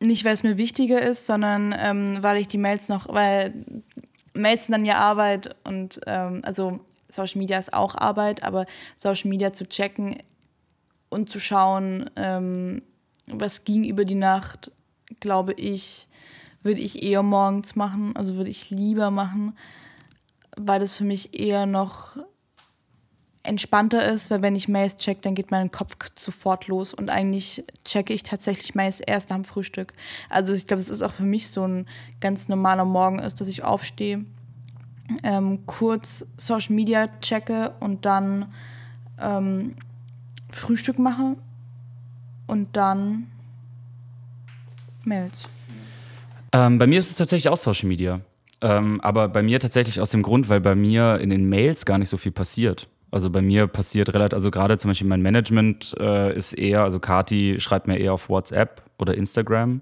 Nicht, 0.00 0.24
weil 0.24 0.34
es 0.34 0.42
mir 0.42 0.58
wichtiger 0.58 1.00
ist, 1.00 1.26
sondern 1.26 1.74
ähm, 1.78 2.22
weil 2.22 2.36
ich 2.36 2.48
die 2.48 2.58
Mails 2.58 2.88
noch, 2.88 3.08
weil 3.08 3.54
Mails 4.34 4.66
sind 4.66 4.72
dann 4.72 4.84
ja 4.84 4.96
Arbeit 4.96 5.56
und 5.64 6.00
ähm, 6.06 6.42
also 6.44 6.80
Social 7.08 7.38
Media 7.38 7.58
ist 7.58 7.72
auch 7.72 7.94
Arbeit, 7.94 8.42
aber 8.42 8.66
Social 8.96 9.30
Media 9.30 9.52
zu 9.52 9.66
checken 9.66 10.16
und 11.08 11.30
zu 11.30 11.40
schauen, 11.40 12.10
ähm, 12.16 12.82
was 13.26 13.64
ging 13.64 13.84
über 13.84 14.04
die 14.04 14.14
Nacht, 14.14 14.70
glaube 15.20 15.52
ich, 15.54 16.08
würde 16.62 16.80
ich 16.80 17.02
eher 17.02 17.22
morgens 17.22 17.76
machen, 17.76 18.14
also 18.16 18.34
würde 18.36 18.50
ich 18.50 18.70
lieber 18.70 19.10
machen, 19.10 19.56
weil 20.56 20.80
das 20.80 20.96
für 20.96 21.04
mich 21.04 21.38
eher 21.38 21.64
noch 21.64 22.18
entspannter 23.46 24.04
ist, 24.04 24.30
weil 24.30 24.42
wenn 24.42 24.56
ich 24.56 24.68
Mails 24.68 24.96
check, 24.96 25.22
dann 25.22 25.34
geht 25.34 25.50
mein 25.50 25.70
Kopf 25.70 25.96
sofort 26.16 26.68
los 26.68 26.94
und 26.94 27.10
eigentlich 27.10 27.64
checke 27.84 28.12
ich 28.12 28.22
tatsächlich 28.22 28.74
Mails 28.74 29.00
erst 29.00 29.32
am 29.32 29.44
Frühstück. 29.44 29.92
Also 30.28 30.52
ich 30.52 30.66
glaube, 30.66 30.80
es 30.82 30.88
ist 30.88 31.02
auch 31.02 31.12
für 31.12 31.24
mich 31.24 31.48
so 31.48 31.66
ein 31.66 31.86
ganz 32.20 32.48
normaler 32.48 32.84
Morgen 32.84 33.18
ist, 33.18 33.40
dass 33.40 33.48
ich 33.48 33.64
aufstehe, 33.64 34.24
ähm, 35.22 35.66
kurz 35.66 36.24
Social 36.36 36.74
Media 36.74 37.08
checke 37.20 37.74
und 37.80 38.04
dann 38.04 38.52
ähm, 39.20 39.76
Frühstück 40.50 40.98
mache 40.98 41.36
und 42.46 42.76
dann 42.76 43.30
Mails. 45.04 45.48
Ähm, 46.52 46.78
bei 46.78 46.86
mir 46.86 46.98
ist 46.98 47.10
es 47.10 47.16
tatsächlich 47.16 47.48
auch 47.50 47.56
Social 47.56 47.88
Media. 47.88 48.20
Ähm, 48.62 49.00
aber 49.02 49.28
bei 49.28 49.42
mir 49.42 49.60
tatsächlich 49.60 50.00
aus 50.00 50.10
dem 50.10 50.22
Grund, 50.22 50.48
weil 50.48 50.60
bei 50.60 50.74
mir 50.74 51.20
in 51.20 51.30
den 51.30 51.48
Mails 51.48 51.84
gar 51.84 51.98
nicht 51.98 52.08
so 52.08 52.16
viel 52.16 52.32
passiert. 52.32 52.88
Also 53.16 53.30
bei 53.30 53.40
mir 53.40 53.66
passiert 53.66 54.12
relativ, 54.12 54.34
also 54.34 54.50
gerade 54.50 54.76
zum 54.76 54.90
Beispiel 54.90 55.08
mein 55.08 55.22
Management 55.22 55.94
äh, 55.98 56.36
ist 56.36 56.52
eher, 56.52 56.82
also 56.82 57.00
Kati 57.00 57.56
schreibt 57.60 57.86
mir 57.86 57.96
eher 57.96 58.12
auf 58.12 58.28
WhatsApp 58.28 58.82
oder 58.98 59.14
Instagram. 59.14 59.80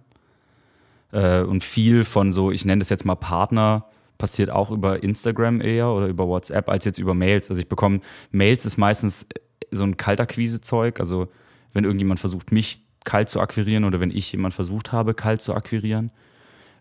Äh, 1.11 1.41
und 1.41 1.65
viel 1.65 2.05
von 2.05 2.33
so, 2.33 2.53
ich 2.53 2.65
nenne 2.65 2.79
das 2.79 2.91
jetzt 2.91 3.05
mal 3.05 3.17
Partner, 3.17 3.87
passiert 4.19 4.51
auch 4.51 4.71
über 4.71 5.03
Instagram 5.03 5.61
eher 5.61 5.89
oder 5.89 6.07
über 6.07 6.29
WhatsApp 6.29 6.69
als 6.69 6.85
jetzt 6.85 7.01
über 7.01 7.13
Mails. 7.13 7.51
Also 7.51 7.61
ich 7.61 7.69
bekomme, 7.69 8.03
Mails 8.31 8.67
ist 8.67 8.77
meistens 8.77 9.27
so 9.73 9.83
ein 9.83 9.97
Kaltakquise-Zeug. 9.97 11.01
Also 11.01 11.27
wenn 11.73 11.83
irgendjemand 11.83 12.21
versucht, 12.21 12.53
mich 12.53 12.85
kalt 13.05 13.29
zu 13.29 13.41
akquirieren 13.41 13.83
oder 13.83 13.99
wenn 13.99 14.13
ich 14.13 14.31
jemand 14.31 14.55
versucht 14.55 14.93
habe, 14.93 15.13
kalt 15.13 15.41
zu 15.41 15.55
akquirieren. 15.55 16.13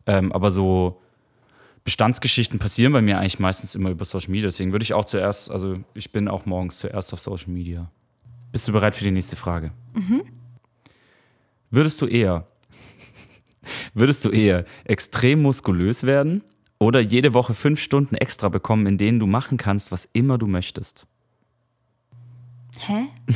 Ähm, 0.06 0.32
aber 0.32 0.52
so 0.52 1.02
Bestandsgeschichten 1.84 2.60
passieren 2.60 2.94
bei 2.94 3.02
mir 3.02 3.20
eigentlich 3.20 3.40
meistens 3.40 3.76
immer 3.76 3.90
über 3.90 4.06
Social 4.06 4.32
Media. 4.32 4.48
Deswegen 4.48 4.72
würde 4.72 4.84
ich 4.84 4.94
auch 4.94 5.06
zuerst, 5.06 5.52
also 5.52 5.78
ich 5.94 6.12
bin 6.12 6.28
auch 6.28 6.46
morgens 6.46 6.80
zuerst 6.80 7.12
auf 7.14 7.20
Social 7.20 7.50
Media. 7.52 7.92
Bist 8.52 8.68
du 8.68 8.72
bereit 8.72 8.96
für 8.96 9.04
die 9.04 9.12
nächste 9.12 9.36
Frage? 9.36 9.72
Mhm. 9.94 10.24
Würdest 11.72 12.00
du 12.02 12.06
eher, 12.06 12.46
würdest 13.94 14.24
du 14.24 14.30
eher 14.30 14.64
extrem 14.86 15.42
muskulös 15.42 16.04
werden 16.04 16.44
oder 16.80 17.02
jede 17.02 17.34
Woche 17.34 17.54
fünf 17.54 17.82
Stunden 17.82 18.16
extra 18.16 18.48
bekommen, 18.50 18.86
in 18.86 18.98
denen 18.98 19.20
du 19.20 19.28
machen 19.28 19.58
kannst, 19.58 19.92
was 19.92 20.08
immer 20.14 20.38
du 20.38 20.48
möchtest? 20.48 21.08
Hä? 22.80 23.08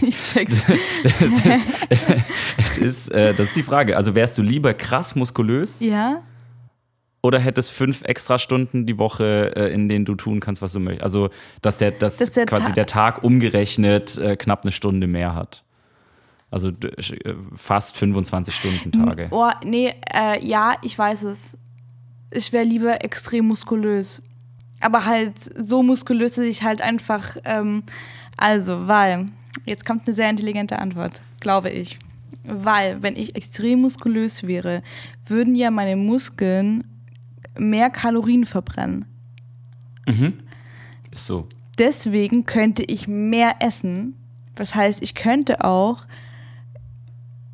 Ich 0.00 0.20
check's. 0.20 0.64
es 1.20 1.46
ist, 1.46 1.66
es 2.58 2.78
ist 2.78 3.08
äh, 3.08 3.32
das 3.32 3.46
ist 3.48 3.56
die 3.56 3.62
Frage. 3.62 3.96
Also 3.96 4.14
wärst 4.14 4.36
du 4.36 4.42
lieber 4.42 4.74
krass 4.74 5.14
muskulös? 5.14 5.80
Ja. 5.80 6.22
Oder 7.24 7.38
hättest 7.38 7.70
fünf 7.70 8.02
extra 8.02 8.38
Stunden 8.38 8.84
die 8.84 8.98
Woche, 8.98 9.56
äh, 9.56 9.72
in 9.72 9.88
denen 9.88 10.04
du 10.04 10.14
tun 10.14 10.40
kannst, 10.40 10.60
was 10.60 10.74
du 10.74 10.78
möchtest? 10.80 11.02
Also, 11.04 11.30
dass 11.62 11.78
der, 11.78 11.90
dass 11.92 12.18
Dass 12.18 12.32
der 12.32 12.44
quasi 12.44 12.64
Ta- 12.64 12.72
der 12.72 12.84
Tag 12.84 13.24
umgerechnet 13.24 14.18
äh, 14.18 14.36
knapp 14.36 14.62
eine 14.64 14.72
Stunde 14.72 15.06
mehr 15.06 15.34
hat. 15.34 15.62
Also 16.50 16.68
äh, 16.68 17.34
fast 17.56 17.96
25 17.96 18.54
Stunden 18.54 18.92
Tage. 18.92 19.28
Oh, 19.30 19.48
nee, 19.64 19.94
äh, 20.14 20.44
ja, 20.46 20.74
ich 20.82 20.98
weiß 20.98 21.22
es. 21.22 21.56
Ich 22.30 22.52
wäre 22.52 22.64
lieber 22.64 23.02
extrem 23.02 23.46
muskulös. 23.46 24.20
Aber 24.80 25.06
halt 25.06 25.32
so 25.56 25.82
muskulös, 25.82 26.32
dass 26.34 26.44
ich 26.44 26.62
halt 26.62 26.82
einfach, 26.82 27.38
ähm, 27.46 27.84
also, 28.36 28.86
weil, 28.86 29.28
jetzt 29.64 29.86
kommt 29.86 30.06
eine 30.06 30.14
sehr 30.14 30.28
intelligente 30.28 30.78
Antwort, 30.78 31.22
glaube 31.40 31.70
ich. 31.70 31.98
Weil, 32.46 33.02
wenn 33.02 33.16
ich 33.16 33.34
extrem 33.34 33.80
muskulös 33.80 34.46
wäre, 34.46 34.82
würden 35.26 35.54
ja 35.56 35.70
meine 35.70 35.96
Muskeln 35.96 36.84
mehr 37.58 37.90
Kalorien 37.90 38.46
verbrennen. 38.46 39.06
Ist 41.10 41.26
so. 41.26 41.48
Deswegen 41.78 42.46
könnte 42.46 42.82
ich 42.82 43.08
mehr 43.08 43.56
essen. 43.60 44.14
Das 44.54 44.74
heißt, 44.74 45.02
ich 45.02 45.14
könnte 45.14 45.64
auch 45.64 46.06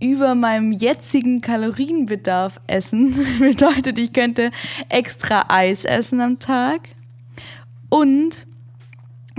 über 0.02 0.34
meinem 0.34 0.72
jetzigen 0.72 1.40
Kalorienbedarf 1.40 2.60
essen. 2.66 3.14
Bedeutet, 3.38 3.98
ich 3.98 4.12
könnte 4.12 4.50
extra 4.88 5.44
Eis 5.48 5.84
essen 5.84 6.20
am 6.20 6.38
Tag. 6.38 6.88
Und 7.88 8.46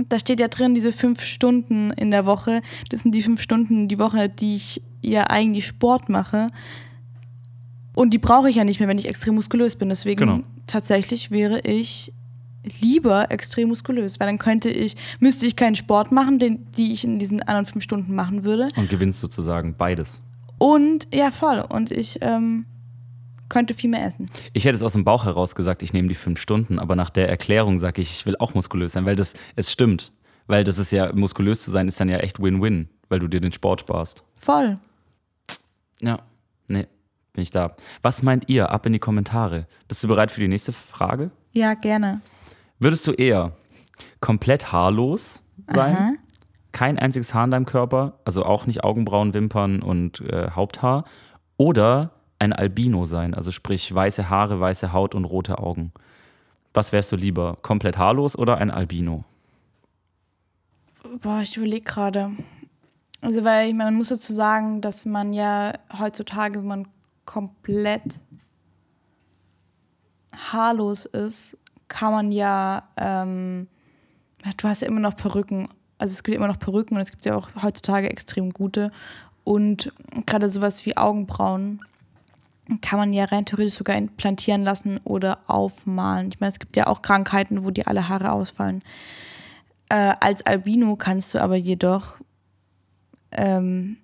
da 0.08 0.18
steht 0.18 0.40
ja 0.40 0.48
drin, 0.48 0.74
diese 0.74 0.92
fünf 0.92 1.22
Stunden 1.22 1.90
in 1.92 2.10
der 2.10 2.26
Woche. 2.26 2.62
Das 2.90 3.00
sind 3.00 3.12
die 3.12 3.22
fünf 3.22 3.40
Stunden 3.40 3.88
die 3.88 3.98
Woche, 3.98 4.28
die 4.28 4.56
ich 4.56 4.82
ja 5.02 5.24
eigentlich 5.24 5.66
Sport 5.66 6.08
mache. 6.08 6.48
Und 7.94 8.10
die 8.10 8.18
brauche 8.18 8.48
ich 8.48 8.56
ja 8.56 8.64
nicht 8.64 8.80
mehr, 8.80 8.88
wenn 8.88 8.98
ich 8.98 9.08
extrem 9.08 9.34
muskulös 9.34 9.76
bin. 9.76 9.88
Deswegen 9.90 10.18
Genau. 10.18 10.40
tatsächlich 10.66 11.30
wäre 11.30 11.60
ich 11.60 12.12
lieber 12.80 13.30
extrem 13.30 13.68
muskulös, 13.68 14.20
weil 14.20 14.28
dann 14.28 14.38
könnte 14.38 14.70
ich, 14.70 14.94
müsste 15.20 15.46
ich 15.46 15.56
keinen 15.56 15.74
Sport 15.74 16.12
machen, 16.12 16.38
den, 16.38 16.66
die 16.76 16.92
ich 16.92 17.04
in 17.04 17.18
diesen 17.18 17.42
anderen 17.42 17.66
fünf 17.66 17.82
Stunden 17.84 18.14
machen 18.14 18.44
würde. 18.44 18.68
Und 18.76 18.88
gewinnst 18.88 19.20
sozusagen 19.20 19.74
beides. 19.74 20.22
Und 20.58 21.08
ja, 21.12 21.30
voll. 21.30 21.64
Und 21.68 21.90
ich 21.90 22.18
ähm, 22.22 22.66
könnte 23.48 23.74
viel 23.74 23.90
mehr 23.90 24.06
essen. 24.06 24.30
Ich 24.52 24.64
hätte 24.64 24.76
es 24.76 24.82
aus 24.82 24.92
dem 24.92 25.04
Bauch 25.04 25.24
heraus 25.24 25.54
gesagt, 25.54 25.82
ich 25.82 25.92
nehme 25.92 26.08
die 26.08 26.14
fünf 26.14 26.40
Stunden, 26.40 26.78
aber 26.78 26.94
nach 26.94 27.10
der 27.10 27.28
Erklärung 27.28 27.78
sage 27.80 28.00
ich, 28.00 28.10
ich 28.12 28.26
will 28.26 28.36
auch 28.38 28.54
muskulös 28.54 28.92
sein, 28.92 29.04
weil 29.06 29.16
das, 29.16 29.34
es 29.56 29.72
stimmt. 29.72 30.12
Weil 30.46 30.64
das 30.64 30.78
ist 30.78 30.92
ja, 30.92 31.12
muskulös 31.14 31.64
zu 31.64 31.70
sein, 31.70 31.88
ist 31.88 32.00
dann 32.00 32.08
ja 32.08 32.18
echt 32.18 32.40
Win-Win, 32.40 32.88
weil 33.08 33.18
du 33.18 33.28
dir 33.28 33.40
den 33.40 33.52
Sport 33.52 33.80
sparst. 33.80 34.24
Voll. 34.36 34.78
Ja, 36.00 36.20
nee, 36.68 36.86
bin 37.32 37.42
ich 37.42 37.50
da. 37.50 37.74
Was 38.02 38.22
meint 38.22 38.48
ihr? 38.48 38.70
Ab 38.70 38.86
in 38.86 38.92
die 38.92 38.98
Kommentare. 38.98 39.66
Bist 39.88 40.02
du 40.04 40.08
bereit 40.08 40.30
für 40.30 40.40
die 40.40 40.48
nächste 40.48 40.72
Frage? 40.72 41.30
Ja, 41.52 41.74
gerne. 41.74 42.20
Würdest 42.78 43.06
du 43.06 43.12
eher 43.12 43.52
komplett 44.20 44.72
haarlos 44.72 45.42
sein? 45.68 45.96
Aha. 45.96 46.12
Kein 46.72 46.98
einziges 46.98 47.34
Haar 47.34 47.44
in 47.44 47.50
deinem 47.50 47.66
Körper, 47.66 48.18
also 48.24 48.44
auch 48.44 48.66
nicht 48.66 48.82
Augenbrauen, 48.82 49.34
Wimpern 49.34 49.82
und 49.82 50.20
äh, 50.22 50.50
Haupthaar? 50.52 51.04
Oder 51.58 52.12
ein 52.38 52.52
Albino 52.52 53.04
sein, 53.04 53.34
also 53.34 53.50
sprich 53.50 53.94
weiße 53.94 54.30
Haare, 54.30 54.58
weiße 54.58 54.92
Haut 54.92 55.14
und 55.14 55.26
rote 55.26 55.58
Augen? 55.58 55.92
Was 56.74 56.92
wärst 56.92 57.12
du 57.12 57.16
lieber? 57.16 57.56
Komplett 57.60 57.98
haarlos 57.98 58.36
oder 58.36 58.56
ein 58.56 58.70
Albino? 58.70 59.24
Boah, 61.20 61.40
ich 61.42 61.56
überlege 61.56 61.84
gerade. 61.84 62.30
Also, 63.20 63.44
weil 63.44 63.68
ich 63.68 63.74
meine, 63.74 63.90
man 63.90 63.98
muss 63.98 64.08
dazu 64.08 64.32
sagen, 64.32 64.80
dass 64.80 65.04
man 65.04 65.32
ja 65.32 65.74
heutzutage, 65.98 66.58
wenn 66.58 66.66
man 66.66 66.88
komplett 67.24 68.20
haarlos 70.34 71.06
ist, 71.06 71.56
kann 71.88 72.12
man 72.12 72.32
ja, 72.32 72.88
ähm, 72.96 73.68
du 74.56 74.68
hast 74.68 74.82
ja 74.82 74.88
immer 74.88 75.00
noch 75.00 75.16
Perücken. 75.16 75.68
Also 75.98 76.12
es 76.12 76.22
gibt 76.22 76.36
immer 76.36 76.48
noch 76.48 76.58
Perücken 76.58 76.96
und 76.96 77.02
es 77.02 77.10
gibt 77.10 77.26
ja 77.26 77.36
auch 77.36 77.50
heutzutage 77.62 78.10
extrem 78.10 78.52
gute. 78.52 78.90
Und 79.44 79.92
gerade 80.26 80.48
sowas 80.48 80.84
wie 80.86 80.96
Augenbrauen 80.96 81.80
kann 82.80 82.98
man 82.98 83.12
ja 83.12 83.24
rein 83.24 83.44
theoretisch 83.44 83.74
sogar 83.74 83.96
implantieren 83.96 84.62
lassen 84.62 85.00
oder 85.04 85.38
aufmalen. 85.48 86.28
Ich 86.28 86.40
meine, 86.40 86.52
es 86.52 86.58
gibt 86.58 86.76
ja 86.76 86.86
auch 86.86 87.02
Krankheiten, 87.02 87.64
wo 87.64 87.70
dir 87.70 87.88
alle 87.88 88.08
Haare 88.08 88.32
ausfallen. 88.32 88.82
Äh, 89.88 90.14
als 90.20 90.46
Albino 90.46 90.96
kannst 90.96 91.34
du 91.34 91.42
aber 91.42 91.56
jedoch, 91.56 92.18
ähm, 93.32 93.98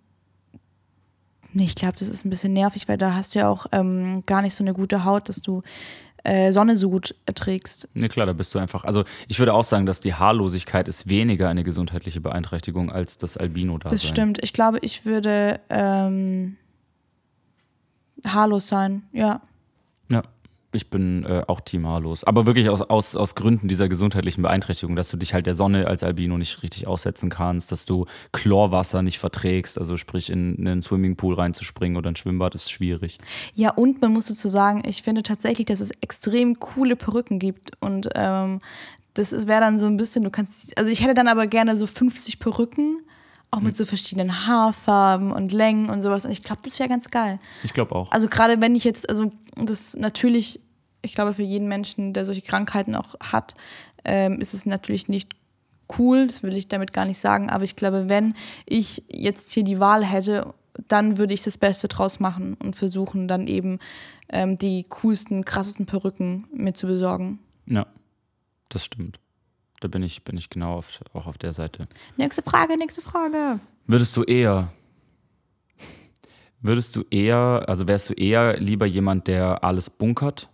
nee, 1.58 1.64
ich 1.64 1.74
glaube, 1.74 1.94
das 1.98 2.08
ist 2.08 2.24
ein 2.24 2.30
bisschen 2.30 2.52
nervig, 2.52 2.88
weil 2.88 2.96
da 2.96 3.14
hast 3.14 3.34
du 3.34 3.40
ja 3.40 3.48
auch 3.48 3.66
ähm, 3.72 4.22
gar 4.26 4.42
nicht 4.42 4.54
so 4.54 4.64
eine 4.64 4.72
gute 4.72 5.04
Haut, 5.04 5.28
dass 5.28 5.42
du 5.42 5.62
äh, 6.24 6.52
Sonne 6.52 6.76
so 6.76 6.88
gut 6.88 7.14
erträgst. 7.26 7.88
Ne, 7.94 8.08
klar, 8.08 8.26
da 8.26 8.32
bist 8.32 8.54
du 8.54 8.58
einfach. 8.58 8.84
Also, 8.84 9.04
ich 9.26 9.38
würde 9.38 9.54
auch 9.54 9.64
sagen, 9.64 9.86
dass 9.86 10.00
die 10.00 10.14
Haarlosigkeit 10.14 10.88
ist 10.88 11.08
weniger 11.08 11.48
eine 11.48 11.64
gesundheitliche 11.64 12.20
Beeinträchtigung 12.20 12.90
als 12.90 13.18
das 13.18 13.36
albino 13.36 13.78
da 13.78 13.88
Das 13.88 14.04
stimmt. 14.04 14.38
Ich 14.42 14.52
glaube, 14.52 14.78
ich 14.82 15.04
würde 15.04 15.60
ähm, 15.68 16.56
haarlos 18.26 18.68
sein, 18.68 19.02
ja. 19.12 19.26
Ja, 19.26 19.40
ich 20.78 20.90
bin 20.90 21.24
äh, 21.24 21.42
auch 21.46 21.60
Team 21.60 21.86
haarlos. 21.86 22.24
Aber 22.24 22.46
wirklich 22.46 22.70
aus, 22.70 22.80
aus, 22.80 23.16
aus 23.16 23.34
Gründen 23.34 23.68
dieser 23.68 23.88
gesundheitlichen 23.88 24.42
Beeinträchtigung, 24.42 24.96
dass 24.96 25.08
du 25.08 25.16
dich 25.16 25.34
halt 25.34 25.46
der 25.46 25.54
Sonne 25.54 25.86
als 25.86 26.02
Albino 26.02 26.38
nicht 26.38 26.62
richtig 26.62 26.86
aussetzen 26.86 27.28
kannst, 27.30 27.72
dass 27.72 27.84
du 27.84 28.06
Chlorwasser 28.32 29.02
nicht 29.02 29.18
verträgst, 29.18 29.78
also 29.78 29.96
sprich 29.96 30.30
in, 30.30 30.54
in 30.54 30.68
einen 30.68 30.82
Swimmingpool 30.82 31.34
reinzuspringen 31.34 31.98
oder 31.98 32.10
ein 32.10 32.16
Schwimmbad 32.16 32.54
ist 32.54 32.70
schwierig. 32.70 33.18
Ja, 33.54 33.70
und 33.70 34.00
man 34.00 34.12
muss 34.12 34.28
dazu 34.28 34.48
sagen, 34.48 34.82
ich 34.86 35.02
finde 35.02 35.22
tatsächlich, 35.22 35.66
dass 35.66 35.80
es 35.80 35.90
extrem 36.00 36.60
coole 36.60 36.96
Perücken 36.96 37.38
gibt. 37.38 37.72
Und 37.80 38.08
ähm, 38.14 38.60
das 39.14 39.32
wäre 39.46 39.60
dann 39.60 39.78
so 39.78 39.86
ein 39.86 39.96
bisschen, 39.96 40.22
du 40.22 40.30
kannst, 40.30 40.78
also 40.78 40.90
ich 40.90 41.02
hätte 41.02 41.14
dann 41.14 41.28
aber 41.28 41.48
gerne 41.48 41.76
so 41.76 41.86
50 41.86 42.38
Perücken, 42.38 43.02
auch 43.50 43.60
mit 43.60 43.76
so 43.76 43.86
verschiedenen 43.86 44.46
Haarfarben 44.46 45.32
und 45.32 45.52
Längen 45.52 45.88
und 45.88 46.02
sowas. 46.02 46.24
Und 46.24 46.32
ich 46.32 46.42
glaube, 46.42 46.60
das 46.64 46.78
wäre 46.78 46.88
ganz 46.88 47.10
geil. 47.10 47.38
Ich 47.62 47.72
glaube 47.72 47.94
auch. 47.94 48.10
Also 48.12 48.28
gerade 48.28 48.60
wenn 48.60 48.74
ich 48.74 48.84
jetzt, 48.84 49.08
also 49.08 49.32
das 49.56 49.96
natürlich, 49.96 50.60
ich 51.02 51.14
glaube 51.14 51.34
für 51.34 51.42
jeden 51.42 51.68
Menschen, 51.68 52.12
der 52.12 52.24
solche 52.24 52.42
Krankheiten 52.42 52.94
auch 52.94 53.14
hat, 53.20 53.54
ähm, 54.04 54.40
ist 54.40 54.54
es 54.54 54.66
natürlich 54.66 55.08
nicht 55.08 55.32
cool, 55.98 56.26
das 56.26 56.42
will 56.42 56.56
ich 56.56 56.68
damit 56.68 56.92
gar 56.92 57.04
nicht 57.04 57.18
sagen, 57.18 57.50
aber 57.50 57.64
ich 57.64 57.76
glaube, 57.76 58.08
wenn 58.08 58.34
ich 58.66 59.04
jetzt 59.08 59.52
hier 59.52 59.64
die 59.64 59.80
Wahl 59.80 60.04
hätte, 60.04 60.54
dann 60.86 61.18
würde 61.18 61.34
ich 61.34 61.42
das 61.42 61.58
Beste 61.58 61.88
draus 61.88 62.20
machen 62.20 62.54
und 62.54 62.76
versuchen 62.76 63.26
dann 63.26 63.46
eben 63.46 63.78
ähm, 64.28 64.56
die 64.56 64.84
coolsten, 64.88 65.44
krassesten 65.44 65.86
Perücken 65.86 66.46
mir 66.52 66.74
zu 66.74 66.86
besorgen. 66.86 67.40
Ja, 67.66 67.86
das 68.68 68.84
stimmt. 68.84 69.18
Da 69.80 69.88
bin 69.88 70.02
ich, 70.02 70.24
bin 70.24 70.36
ich 70.36 70.50
genau 70.50 70.76
auf, 70.76 71.00
auch 71.14 71.26
auf 71.26 71.38
der 71.38 71.52
Seite. 71.52 71.86
Nächste 72.16 72.42
Frage, 72.42 72.76
nächste 72.76 73.00
Frage. 73.00 73.60
Würdest 73.86 74.16
du 74.16 74.24
eher, 74.24 74.72
würdest 76.60 76.94
du 76.96 77.04
eher, 77.10 77.64
also 77.66 77.88
wärst 77.88 78.10
du 78.10 78.14
eher 78.14 78.58
lieber 78.58 78.86
jemand, 78.86 79.26
der 79.28 79.64
alles 79.64 79.88
bunkert? 79.88 80.48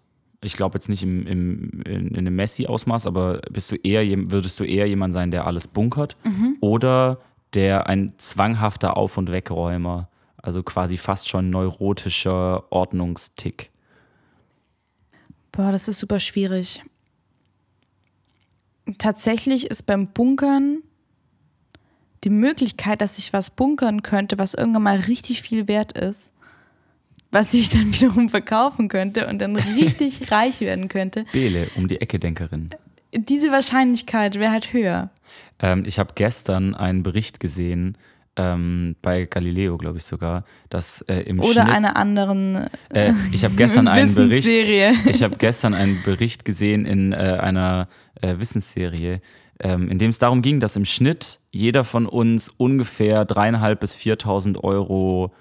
Ich 0.44 0.54
glaube 0.54 0.76
jetzt 0.76 0.88
nicht 0.88 1.02
im, 1.02 1.26
im, 1.26 1.83
in, 1.85 2.09
in 2.09 2.16
einem 2.18 2.37
Messi-Ausmaß, 2.37 3.07
aber 3.07 3.40
bist 3.50 3.72
du 3.72 3.76
eher, 3.76 4.04
würdest 4.30 4.61
du 4.61 4.64
eher 4.64 4.87
jemand 4.87 5.14
sein, 5.14 5.30
der 5.30 5.46
alles 5.46 5.66
bunkert? 5.66 6.16
Oder 6.61 7.18
der 7.54 7.87
ein 7.87 8.14
zwanghafter 8.18 8.96
Auf- 8.96 9.16
und 9.16 9.30
Wegräumer, 9.30 10.09
also 10.37 10.62
quasi 10.62 10.98
fast 10.98 11.28
schon 11.28 11.50
neurotischer 11.50 12.70
Ordnungstick? 12.70 13.70
Boah, 15.52 15.72
das 15.72 15.88
ist 15.88 16.00
super 16.00 16.20
schwierig. 16.20 16.83
Tatsächlich 18.98 19.70
ist 19.70 19.85
beim 19.87 20.09
Bunkern 20.09 20.83
die 22.24 22.30
Möglichkeit, 22.30 23.00
dass 23.00 23.18
ich 23.18 23.33
was 23.33 23.50
bunkern 23.50 24.02
könnte, 24.02 24.38
was 24.38 24.54
irgendwann 24.54 24.83
mal 24.83 24.98
richtig 24.98 25.42
viel 25.42 25.68
wert 25.68 25.96
ist, 25.96 26.33
was 27.34 27.52
ich 27.52 27.68
dann 27.68 27.92
wiederum 27.92 28.30
verkaufen 28.30 28.88
könnte 28.88 29.26
und 29.26 29.40
dann 29.40 29.56
richtig 29.56 30.30
reich 30.30 30.60
werden 30.60 30.88
könnte. 30.88 31.26
Bele, 31.32 31.68
um 31.76 31.88
die 31.88 32.00
Ecke 32.00 32.18
Denkerin. 32.18 32.70
Diese 33.12 33.50
Wahrscheinlichkeit 33.52 34.36
wäre 34.36 34.52
halt 34.52 34.72
höher. 34.72 35.10
Ähm, 35.60 35.84
ich 35.86 35.98
habe 35.98 36.12
gestern 36.14 36.74
einen 36.74 37.02
Bericht 37.02 37.40
gesehen, 37.40 37.98
ähm, 38.36 38.96
bei 39.00 39.26
Galileo, 39.26 39.78
glaube 39.78 39.98
ich 39.98 40.04
sogar, 40.04 40.44
dass 40.68 41.02
äh, 41.02 41.20
im 41.20 41.38
Oder 41.38 41.64
Schnitt, 41.64 41.68
einer 41.68 41.96
anderen 41.96 42.66
äh, 42.90 43.12
ich 43.30 43.44
habe 43.44 43.54
gestern 43.54 43.86
einen 43.86 44.12
Bericht, 44.12 44.48
Wissensserie. 44.48 44.94
ich 45.08 45.22
habe 45.22 45.36
gestern 45.36 45.74
einen 45.74 46.02
Bericht 46.02 46.44
gesehen 46.44 46.84
in 46.84 47.12
äh, 47.12 47.16
einer 47.16 47.88
äh, 48.20 48.38
Wissensserie, 48.38 49.20
ähm, 49.60 49.88
in 49.88 49.98
dem 49.98 50.10
es 50.10 50.18
darum 50.18 50.42
ging, 50.42 50.58
dass 50.58 50.74
im 50.74 50.84
Schnitt 50.84 51.38
jeder 51.52 51.84
von 51.84 52.06
uns 52.06 52.48
ungefähr 52.48 53.24
dreieinhalb 53.24 53.78
bis 53.78 53.96
4.000 53.96 54.58
Euro 54.64 55.32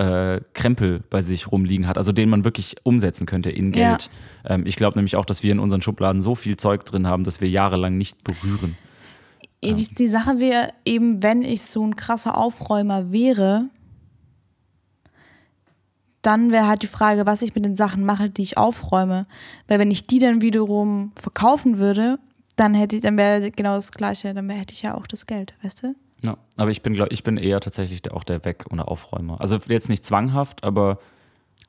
äh, 0.00 0.40
Krempel 0.54 1.02
bei 1.10 1.20
sich 1.20 1.52
rumliegen 1.52 1.86
hat, 1.86 1.98
also 1.98 2.12
den 2.12 2.30
man 2.30 2.44
wirklich 2.44 2.76
umsetzen 2.84 3.26
könnte 3.26 3.50
in 3.50 3.72
Ja. 3.74 3.90
Geld. 3.90 4.10
Ähm, 4.46 4.64
ich 4.64 4.76
glaube 4.76 4.98
nämlich 4.98 5.16
auch, 5.16 5.26
dass 5.26 5.42
wir 5.42 5.52
in 5.52 5.58
unseren 5.58 5.82
Schubladen 5.82 6.22
so 6.22 6.34
viel 6.34 6.56
Zeug 6.56 6.84
drin 6.86 7.06
haben, 7.06 7.24
dass 7.24 7.42
wir 7.42 7.50
jahrelang 7.50 7.98
nicht 7.98 8.24
berühren. 8.24 8.76
Die, 9.62 9.74
die 9.74 10.06
Sache 10.06 10.40
wäre 10.40 10.70
eben, 10.86 11.22
wenn 11.22 11.42
ich 11.42 11.60
so 11.62 11.86
ein 11.86 11.96
krasser 11.96 12.38
Aufräumer 12.38 13.12
wäre, 13.12 13.68
dann 16.22 16.50
wäre 16.50 16.66
halt 16.66 16.82
die 16.82 16.86
Frage, 16.86 17.26
was 17.26 17.42
ich 17.42 17.54
mit 17.54 17.66
den 17.66 17.76
Sachen 17.76 18.06
mache, 18.06 18.30
die 18.30 18.42
ich 18.42 18.56
aufräume. 18.56 19.26
Weil 19.68 19.78
wenn 19.78 19.90
ich 19.90 20.06
die 20.06 20.18
dann 20.18 20.40
wiederum 20.40 21.12
verkaufen 21.14 21.76
würde, 21.76 22.18
dann 22.56 22.72
hätte 22.72 22.96
ich, 22.96 23.02
dann 23.02 23.18
wäre 23.18 23.50
genau 23.50 23.74
das 23.74 23.92
Gleiche, 23.92 24.32
dann 24.32 24.48
hätte 24.48 24.72
ich 24.72 24.80
ja 24.80 24.94
auch 24.94 25.06
das 25.06 25.26
Geld, 25.26 25.52
weißt 25.62 25.82
du? 25.82 25.94
Ja, 26.22 26.36
aber 26.56 26.70
ich 26.70 26.82
bin, 26.82 26.94
glaub, 26.94 27.12
ich 27.12 27.22
bin 27.22 27.36
eher 27.36 27.60
tatsächlich 27.60 28.02
der, 28.02 28.14
auch 28.14 28.24
der 28.24 28.44
Weg- 28.44 28.66
oder 28.70 28.88
Aufräumer. 28.88 29.40
Also 29.40 29.58
jetzt 29.68 29.88
nicht 29.88 30.04
zwanghaft, 30.04 30.64
aber 30.64 30.98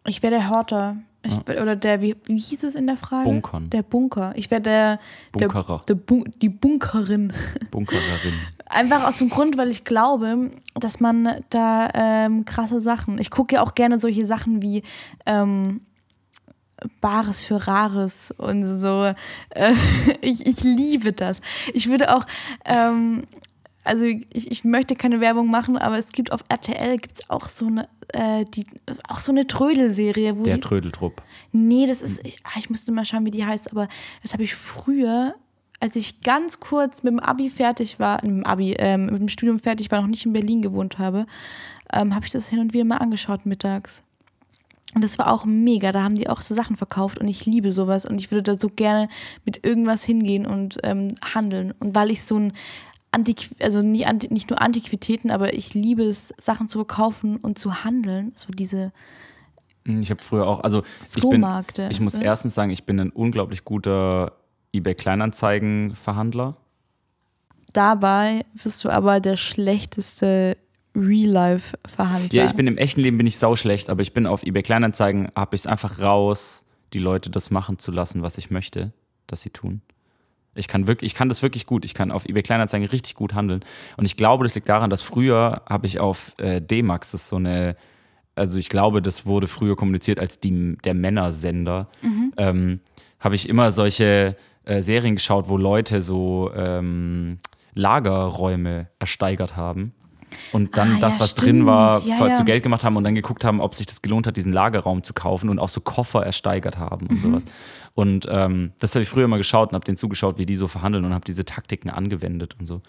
Ich 0.06 0.22
wäre 0.24 0.34
der 0.34 0.50
Horter. 0.50 0.98
Ich, 1.24 1.38
Oder 1.38 1.76
der, 1.76 2.02
wie, 2.02 2.16
wie 2.26 2.38
hieß 2.38 2.64
es 2.64 2.74
in 2.74 2.88
der 2.88 2.98
Frage? 2.98 3.30
Bunkern. 3.30 3.70
Der 3.70 3.84
Bunker. 3.84 4.34
Ich 4.36 4.50
wäre 4.50 4.60
der, 4.60 5.00
der, 5.36 5.48
Bunkerer. 5.48 5.80
der 5.88 5.94
Bun 5.94 6.24
die 6.42 6.50
Bunkerin. 6.50 7.32
Bunkererin. 7.70 8.34
Einfach 8.66 9.08
aus 9.08 9.20
dem 9.20 9.30
Grund, 9.30 9.56
weil 9.56 9.70
ich 9.70 9.84
glaube, 9.84 10.50
dass 10.74 11.00
man 11.00 11.44
da 11.52 11.90
ähm, 11.94 12.44
krasse 12.46 12.82
Sachen. 12.82 13.20
Ich 13.20 13.30
gucke 13.30 13.54
ja 13.56 13.62
auch 13.62 13.76
gerne 13.76 14.00
solche 14.00 14.26
Sachen 14.26 14.64
wie 14.64 14.82
ähm, 15.28 15.82
Bares 17.02 17.44
für 17.44 17.68
Rares 17.68 18.32
und 18.38 18.80
so. 18.80 19.14
Äh, 19.52 19.74
ich, 20.22 20.48
ich 20.48 20.64
liebe 20.64 21.14
das. 21.14 21.42
Ich 21.74 21.88
würde 21.88 22.16
auch, 22.16 22.26
ähm, 22.66 23.28
also 23.84 24.04
ich, 24.06 24.52
ich 24.52 24.64
möchte 24.64 24.96
keine 24.96 25.22
Werbung 25.22 25.50
machen, 25.50 25.78
aber 25.78 25.98
es 25.98 26.10
gibt 26.10 26.32
auf 26.32 26.44
RTL 26.50 26.98
gibt's 26.98 27.30
auch 27.30 27.48
so 27.48 27.68
eine, 27.68 27.88
äh, 28.14 28.46
die, 28.46 28.66
auch 29.08 29.20
so 29.20 29.32
eine 29.32 29.48
Trödelserie, 29.48 30.38
wo 30.38 30.44
Der 30.44 30.56
die, 30.56 30.62
Trödeltrupp. 30.62 31.24
Nee, 31.52 31.88
das 31.88 32.02
ist, 32.02 32.26
ich, 32.26 32.38
ah, 32.44 32.58
ich 32.58 32.70
musste 32.70 32.92
mal 32.92 33.06
schauen, 33.06 33.26
wie 33.26 33.32
die 33.32 33.46
heißt, 33.46 33.72
aber 33.72 33.88
das 34.22 34.34
habe 34.34 34.44
ich 34.44 34.56
früher, 34.56 35.36
als 35.80 35.96
ich 35.96 36.22
ganz 36.22 36.60
kurz 36.60 37.02
mit 37.04 37.14
dem 37.14 37.20
Abi 37.20 37.50
fertig 37.50 38.00
war, 38.00 38.16
mit 38.24 38.32
dem 38.32 38.46
Abi, 38.46 38.76
ähm, 38.78 39.08
mit 39.08 39.20
dem 39.20 39.30
Studium 39.30 39.58
fertig 39.58 39.90
war, 39.90 40.02
noch 40.02 40.08
nicht 40.08 40.26
in 40.26 40.34
Berlin 40.34 40.62
gewohnt 40.62 41.00
habe, 41.00 41.26
ähm, 41.92 42.14
habe 42.14 42.26
ich 42.26 42.32
das 42.32 42.50
hin 42.50 42.60
und 42.60 42.74
wieder 42.74 42.86
mal 42.86 42.98
angeschaut 42.98 43.46
mittags. 43.46 44.04
Und 44.94 45.04
das 45.04 45.18
war 45.18 45.32
auch 45.32 45.46
mega, 45.46 45.92
da 45.94 46.04
haben 46.04 46.16
die 46.16 46.28
auch 46.28 46.42
so 46.42 46.54
Sachen 46.54 46.76
verkauft 46.76 47.18
und 47.18 47.28
ich 47.30 47.46
liebe 47.46 47.72
sowas 47.72 48.06
und 48.06 48.20
ich 48.20 48.30
würde 48.30 48.44
da 48.44 48.56
so 48.56 48.68
gerne 48.68 49.08
mit 49.46 49.66
irgendwas 49.66 50.04
hingehen 50.04 50.46
und 50.46 50.80
ähm, 50.84 51.16
handeln. 51.34 51.74
Und 51.80 51.96
weil 51.96 52.12
ich 52.12 52.24
so 52.24 52.38
ein 52.38 52.54
Antiqu 53.12 53.56
also 53.60 53.82
nicht, 53.82 54.08
Anti 54.08 54.34
nicht 54.34 54.50
nur 54.50 54.62
Antiquitäten, 54.62 55.32
aber 55.32 55.54
ich 55.54 55.74
liebe 55.74 56.04
es, 56.04 56.34
Sachen 56.38 56.70
zu 56.70 56.80
verkaufen 56.80 57.38
und 57.38 57.60
zu 57.60 57.84
handeln. 57.84 58.32
So 58.36 58.52
diese 58.54 58.94
Hm, 59.86 60.02
Ich 60.02 60.10
habe 60.10 60.22
früher 60.22 60.48
auch, 60.48 60.62
also 60.62 60.84
ich 61.16 61.24
bin, 61.28 61.46
ich 61.90 62.00
muss 62.00 62.18
ne? 62.18 62.24
erstens 62.24 62.56
sagen, 62.56 62.72
ich 62.72 62.86
bin 62.86 63.00
ein 63.00 63.10
unglaublich 63.10 63.66
guter 63.66 64.34
eBay 64.74 64.96
Kleinanzeigen-Verhandler. 64.96 66.56
Dabei 67.74 68.46
bist 68.62 68.84
du 68.84 68.90
aber 68.90 69.20
der 69.20 69.38
schlechteste 69.38 70.58
Real-Life-Verhandler. 70.96 72.34
Ja, 72.34 72.46
ich 72.46 72.54
bin 72.54 72.68
im 72.68 72.78
echten 72.78 73.02
Leben 73.02 73.18
bin 73.18 73.28
ich 73.28 73.38
sauschlecht, 73.38 73.90
aber 73.90 74.02
ich 74.02 74.14
bin 74.14 74.28
auf 74.28 74.44
eBay 74.44 74.62
Kleinanzeigen, 74.62 75.30
habe 75.36 75.56
ich 75.56 75.62
es 75.62 75.68
einfach 75.68 76.00
raus, 76.00 76.66
die 76.94 77.00
Leute 77.00 77.30
das 77.30 77.50
machen 77.50 77.80
zu 77.80 77.92
lassen, 77.92 78.22
was 78.22 78.38
ich 78.38 78.52
möchte, 78.52 78.92
dass 79.28 79.42
sie 79.42 79.50
tun. 79.50 79.82
Ich 80.56 80.68
kann 80.68 80.88
wirklich, 80.88 81.12
ich 81.12 81.18
kann 81.18 81.30
das 81.30 81.42
wirklich 81.42 81.66
gut. 81.66 81.86
Ich 81.86 81.94
kann 81.94 82.12
auf 82.12 82.26
eBay 82.26 82.44
Kleinanzeigen 82.44 82.88
richtig 82.88 83.16
gut 83.16 83.34
handeln. 83.34 83.62
Und 83.98 84.06
ich 84.06 84.18
glaube, 84.18 84.44
das 84.44 84.56
liegt 84.56 84.68
daran, 84.68 84.90
dass 84.90 85.02
früher 85.02 85.62
habe 85.70 85.88
ich 85.88 86.00
auf 86.00 86.34
äh, 86.40 86.62
D-Max, 86.62 87.12
das 87.12 87.22
ist 87.22 87.28
so 87.30 87.38
eine, 87.38 87.76
also 88.36 88.60
ich 88.60 88.70
glaube, 88.70 89.02
das 89.02 89.26
wurde 89.26 89.48
früher 89.48 89.76
kommuniziert 89.76 90.20
als 90.20 90.40
die, 90.40 90.78
der 90.84 90.94
Männersender, 90.94 91.90
ähm, 92.38 92.80
habe 93.20 93.36
ich 93.36 93.48
immer 93.48 93.72
solche 93.72 94.36
äh, 94.66 94.82
Serien 94.82 95.16
geschaut, 95.16 95.48
wo 95.48 95.58
Leute 95.58 96.02
so 96.02 96.52
ähm, 96.54 97.40
Lagerräume 97.74 98.90
ersteigert 99.00 99.56
haben. 99.56 99.94
Und 100.52 100.78
dann 100.78 100.96
Ah, 100.96 101.00
das, 101.00 101.16
ja, 101.16 101.22
was 101.22 101.36
drin 101.36 101.66
war, 101.66 101.96
stimmt. 101.96 102.20
Ja, 102.20 102.28
ja. 102.28 102.34
zu 102.34 102.46
Geld 102.46 102.64
gemacht 102.64 102.84
haben 102.84 102.96
und 102.98 103.04
dann 103.04 103.16
geguckt 103.16 103.44
haben, 103.44 103.62
ob 103.62 103.74
sich 103.76 103.86
das 103.86 104.02
gelohnt 104.02 104.28
hat, 104.28 104.38
diesen 104.38 104.54
Lagerraum 104.54 105.04
zu 105.04 105.14
kaufen 105.14 105.50
und 105.50 105.60
auch 105.60 105.70
so 105.70 105.82
Koffer 105.82 106.26
ersteigert 106.26 106.78
haben 106.78 107.06
Mhm. 107.06 107.10
und 107.12 107.20
sowas. 107.20 107.44
Und 107.94 108.28
ähm, 108.30 108.72
das 108.80 108.96
habe 108.96 109.04
ich 109.04 109.10
früher 109.10 109.28
mal 109.28 109.38
geschaut 109.38 109.70
und 109.70 109.76
habe 109.76 109.84
denen 109.86 109.98
zugeschaut, 109.98 110.38
wie 110.38 110.46
die 110.46 110.56
so 110.56 110.68
verhandeln 110.68 111.04
und 111.06 111.14
habe 111.14 111.26
diese 111.26 111.44
Taktiken 111.46 111.90
angewendet 111.90 112.56
und 112.60 112.66
so. 112.66 112.82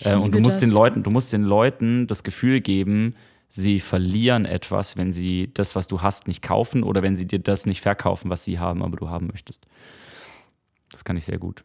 Äh, 0.00 0.14
und 0.14 0.34
du 0.34 0.40
musst 0.40 0.62
das. 0.62 0.68
den 0.68 0.70
Leuten, 0.70 1.02
du 1.02 1.10
musst 1.10 1.32
den 1.32 1.42
Leuten 1.42 2.06
das 2.06 2.22
Gefühl 2.22 2.60
geben, 2.60 3.14
sie 3.48 3.80
verlieren 3.80 4.44
etwas, 4.44 4.96
wenn 4.96 5.12
sie 5.12 5.50
das, 5.54 5.76
was 5.76 5.88
du 5.88 6.02
hast, 6.02 6.26
nicht 6.28 6.42
kaufen 6.42 6.82
oder 6.82 7.02
wenn 7.02 7.16
sie 7.16 7.26
dir 7.26 7.38
das 7.38 7.66
nicht 7.66 7.80
verkaufen, 7.80 8.30
was 8.30 8.44
sie 8.44 8.58
haben, 8.58 8.82
aber 8.82 8.96
du 8.96 9.08
haben 9.10 9.26
möchtest. 9.28 9.66
Das 10.90 11.04
kann 11.04 11.16
ich 11.16 11.24
sehr 11.24 11.38
gut. 11.38 11.64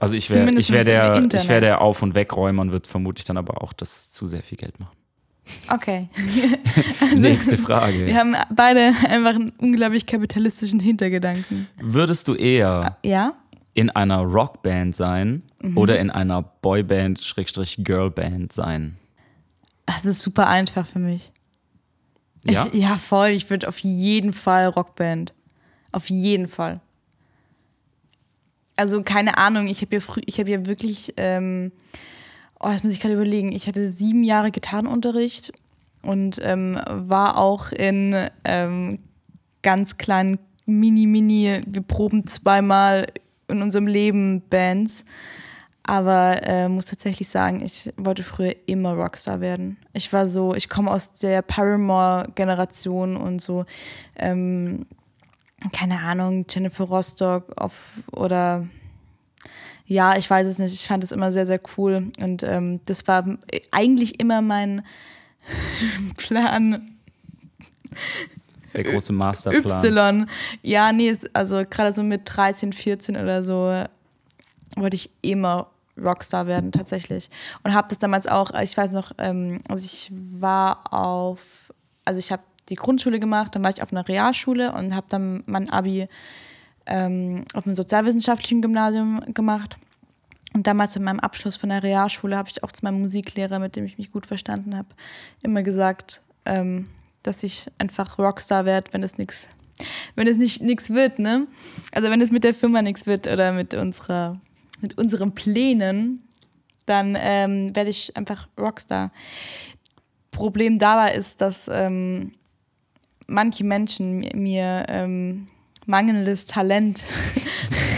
Also 0.00 0.14
ich 0.14 0.30
wäre 0.32 0.50
ich 0.52 0.70
wär 0.70 0.84
der, 0.84 1.24
ich 1.32 1.48
wär 1.48 1.60
der 1.60 1.80
Auf- 1.80 2.02
und 2.02 2.14
Wegräumer 2.14 2.62
und 2.62 2.72
wird 2.72 2.86
vermutlich 2.86 3.24
dann 3.24 3.36
aber 3.36 3.62
auch 3.62 3.72
das 3.72 4.10
zu 4.12 4.26
sehr 4.26 4.42
viel 4.42 4.58
Geld 4.58 4.78
machen. 4.78 4.96
Okay. 5.72 6.08
Nächste 7.16 7.56
Frage. 7.56 8.06
Wir 8.06 8.16
haben 8.16 8.36
beide 8.54 8.92
einfach 9.08 9.34
einen 9.34 9.50
unglaublich 9.58 10.06
kapitalistischen 10.06 10.78
Hintergedanken. 10.80 11.68
Würdest 11.80 12.28
du 12.28 12.34
eher 12.34 12.98
Ja? 13.02 13.32
in 13.74 13.90
einer 13.90 14.18
Rockband 14.18 14.94
sein 14.94 15.42
Mhm. 15.62 15.76
oder 15.78 15.98
in 15.98 16.10
einer 16.10 16.42
Boyband, 16.42 17.20
Schrägstrich 17.20 17.78
Girlband 17.82 18.52
sein? 18.52 18.96
Das 19.86 20.04
ist 20.04 20.20
super 20.20 20.46
einfach 20.48 20.86
für 20.86 20.98
mich. 20.98 21.32
Ja? 22.44 22.66
Ich, 22.70 22.80
ja, 22.82 22.96
voll. 22.96 23.28
Ich 23.30 23.48
würde 23.50 23.66
auf 23.68 23.78
jeden 23.80 24.32
Fall 24.32 24.66
Rockband. 24.66 25.32
Auf 25.92 26.10
jeden 26.10 26.46
Fall. 26.48 26.80
Also 28.78 29.02
keine 29.02 29.38
Ahnung, 29.38 29.66
ich 29.66 29.82
habe 29.82 29.96
ja 29.96 30.00
früh, 30.00 30.20
ich 30.26 30.38
habe 30.38 30.52
ja 30.52 30.64
wirklich, 30.66 31.12
ähm, 31.16 31.72
oh, 32.60 32.68
das 32.68 32.84
muss 32.84 32.92
ich 32.92 33.00
gerade 33.00 33.14
überlegen, 33.14 33.50
ich 33.50 33.66
hatte 33.66 33.90
sieben 33.90 34.22
Jahre 34.22 34.52
Gitarrenunterricht 34.52 35.52
und 36.02 36.38
ähm, 36.44 36.80
war 36.86 37.38
auch 37.38 37.72
in 37.72 38.14
ähm, 38.44 39.00
ganz 39.62 39.96
kleinen 39.98 40.38
Mini, 40.64 41.06
Mini, 41.06 41.60
wir 41.66 41.82
proben 41.82 42.28
zweimal 42.28 43.08
in 43.48 43.62
unserem 43.62 43.88
Leben 43.88 44.42
Bands. 44.48 45.04
Aber 45.82 46.42
äh, 46.42 46.68
muss 46.68 46.84
tatsächlich 46.84 47.28
sagen, 47.30 47.62
ich 47.64 47.90
wollte 47.96 48.22
früher 48.22 48.54
immer 48.66 48.92
Rockstar 48.92 49.40
werden. 49.40 49.78
Ich 49.92 50.12
war 50.12 50.28
so, 50.28 50.54
ich 50.54 50.68
komme 50.68 50.92
aus 50.92 51.12
der 51.12 51.42
Paramore-Generation 51.42 53.16
und 53.16 53.40
so, 53.42 53.64
ähm, 54.14 54.86
keine 55.72 56.00
Ahnung, 56.00 56.46
Jennifer 56.48 56.84
Rostock 56.84 57.60
auf, 57.60 58.02
oder 58.12 58.66
ja, 59.86 60.16
ich 60.16 60.28
weiß 60.28 60.46
es 60.46 60.58
nicht. 60.58 60.74
Ich 60.74 60.86
fand 60.86 61.02
es 61.02 61.12
immer 61.12 61.32
sehr, 61.32 61.46
sehr 61.46 61.60
cool. 61.76 62.12
Und 62.20 62.42
ähm, 62.42 62.80
das 62.84 63.08
war 63.08 63.24
eigentlich 63.70 64.20
immer 64.20 64.42
mein, 64.42 64.82
Plan 66.16 66.98
Der 68.74 68.84
große 68.84 69.12
Masterplan. 69.12 70.22
Y. 70.22 70.30
Ja, 70.62 70.92
nee, 70.92 71.16
also 71.32 71.62
gerade 71.68 71.92
so 71.92 72.02
mit 72.02 72.22
13, 72.24 72.72
14 72.72 73.16
oder 73.16 73.42
so 73.42 73.84
wollte 74.76 74.96
ich 74.96 75.10
immer 75.22 75.70
Rockstar 76.00 76.46
werden, 76.46 76.70
tatsächlich. 76.70 77.28
Und 77.64 77.74
habe 77.74 77.88
das 77.88 77.98
damals 77.98 78.26
auch, 78.26 78.52
ich 78.60 78.76
weiß 78.76 78.92
noch, 78.92 79.12
ähm, 79.18 79.58
also 79.68 79.84
ich 79.84 80.12
war 80.12 80.92
auf, 80.92 81.72
also 82.04 82.18
ich 82.20 82.30
habe 82.30 82.42
die 82.68 82.74
Grundschule 82.74 83.20
gemacht, 83.20 83.54
dann 83.54 83.64
war 83.64 83.70
ich 83.70 83.82
auf 83.82 83.92
einer 83.92 84.06
Realschule 84.06 84.72
und 84.72 84.94
habe 84.94 85.06
dann 85.08 85.42
mein 85.46 85.70
Abi 85.70 86.08
ähm, 86.86 87.44
auf 87.54 87.66
einem 87.66 87.76
sozialwissenschaftlichen 87.76 88.62
Gymnasium 88.62 89.22
gemacht. 89.34 89.78
Und 90.54 90.66
damals 90.66 90.94
mit 90.94 91.04
meinem 91.04 91.20
Abschluss 91.20 91.56
von 91.56 91.68
der 91.68 91.82
Realschule 91.82 92.36
habe 92.36 92.48
ich 92.50 92.64
auch 92.64 92.72
zu 92.72 92.84
meinem 92.84 93.00
Musiklehrer, 93.00 93.58
mit 93.58 93.76
dem 93.76 93.84
ich 93.84 93.98
mich 93.98 94.10
gut 94.10 94.26
verstanden 94.26 94.76
habe, 94.76 94.88
immer 95.42 95.62
gesagt, 95.62 96.22
ähm, 96.46 96.88
dass 97.22 97.42
ich 97.42 97.66
einfach 97.78 98.18
Rockstar 98.18 98.64
werde, 98.64 98.92
wenn 98.92 99.02
es 99.02 99.18
nichts, 99.18 99.50
wenn 100.14 100.26
es 100.26 100.38
nicht 100.38 100.62
nichts 100.62 100.90
wird, 100.90 101.18
ne? 101.18 101.46
Also 101.92 102.08
wenn 102.08 102.22
es 102.22 102.30
mit 102.30 102.44
der 102.44 102.54
Firma 102.54 102.80
nichts 102.80 103.06
wird 103.06 103.26
oder 103.26 103.52
mit 103.52 103.74
unserer, 103.74 104.40
mit 104.80 104.96
unseren 104.96 105.34
Plänen, 105.34 106.22
dann 106.86 107.16
ähm, 107.18 107.76
werde 107.76 107.90
ich 107.90 108.16
einfach 108.16 108.48
Rockstar. 108.58 109.12
Problem 110.30 110.78
dabei 110.78 111.14
ist, 111.14 111.40
dass 111.42 111.68
ähm, 111.70 112.32
manche 113.28 113.62
Menschen 113.64 114.18
mi- 114.18 114.34
mir 114.36 114.86
ähm, 114.88 115.46
mangelndes 115.86 116.46
Talent 116.46 117.04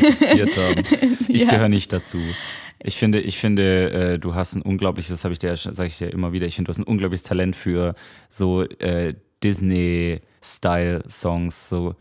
investiert 0.01 0.57
haben. 0.59 0.83
Ich 1.29 1.45
Ja. 1.45 1.51
gehöre 1.51 1.69
nicht 1.69 1.93
dazu. 1.93 2.19
Ich 2.83 2.97
finde, 2.97 3.21
ich 3.21 3.38
finde, 3.38 3.90
äh, 4.14 4.19
du 4.19 4.35
hast 4.35 4.55
ein 4.57 4.62
unglaubliches, 4.62 5.11
das 5.11 5.23
habe 5.25 5.33
ich 5.33 5.38
dir, 5.38 5.55
sage 5.57 5.87
ich 5.87 5.99
dir 5.99 6.12
immer 6.12 6.33
wieder, 6.33 6.47
ich 6.47 6.57
finde, 6.57 6.69
du 6.69 6.71
hast 6.73 6.79
ein 6.79 6.85
unglaubliches 6.85 7.23
Talent 7.25 7.55
für 7.55 7.95
so 8.29 8.62
äh, 8.64 9.14
Disney-Style-Songs. 10.40 11.69
So, 11.69 11.95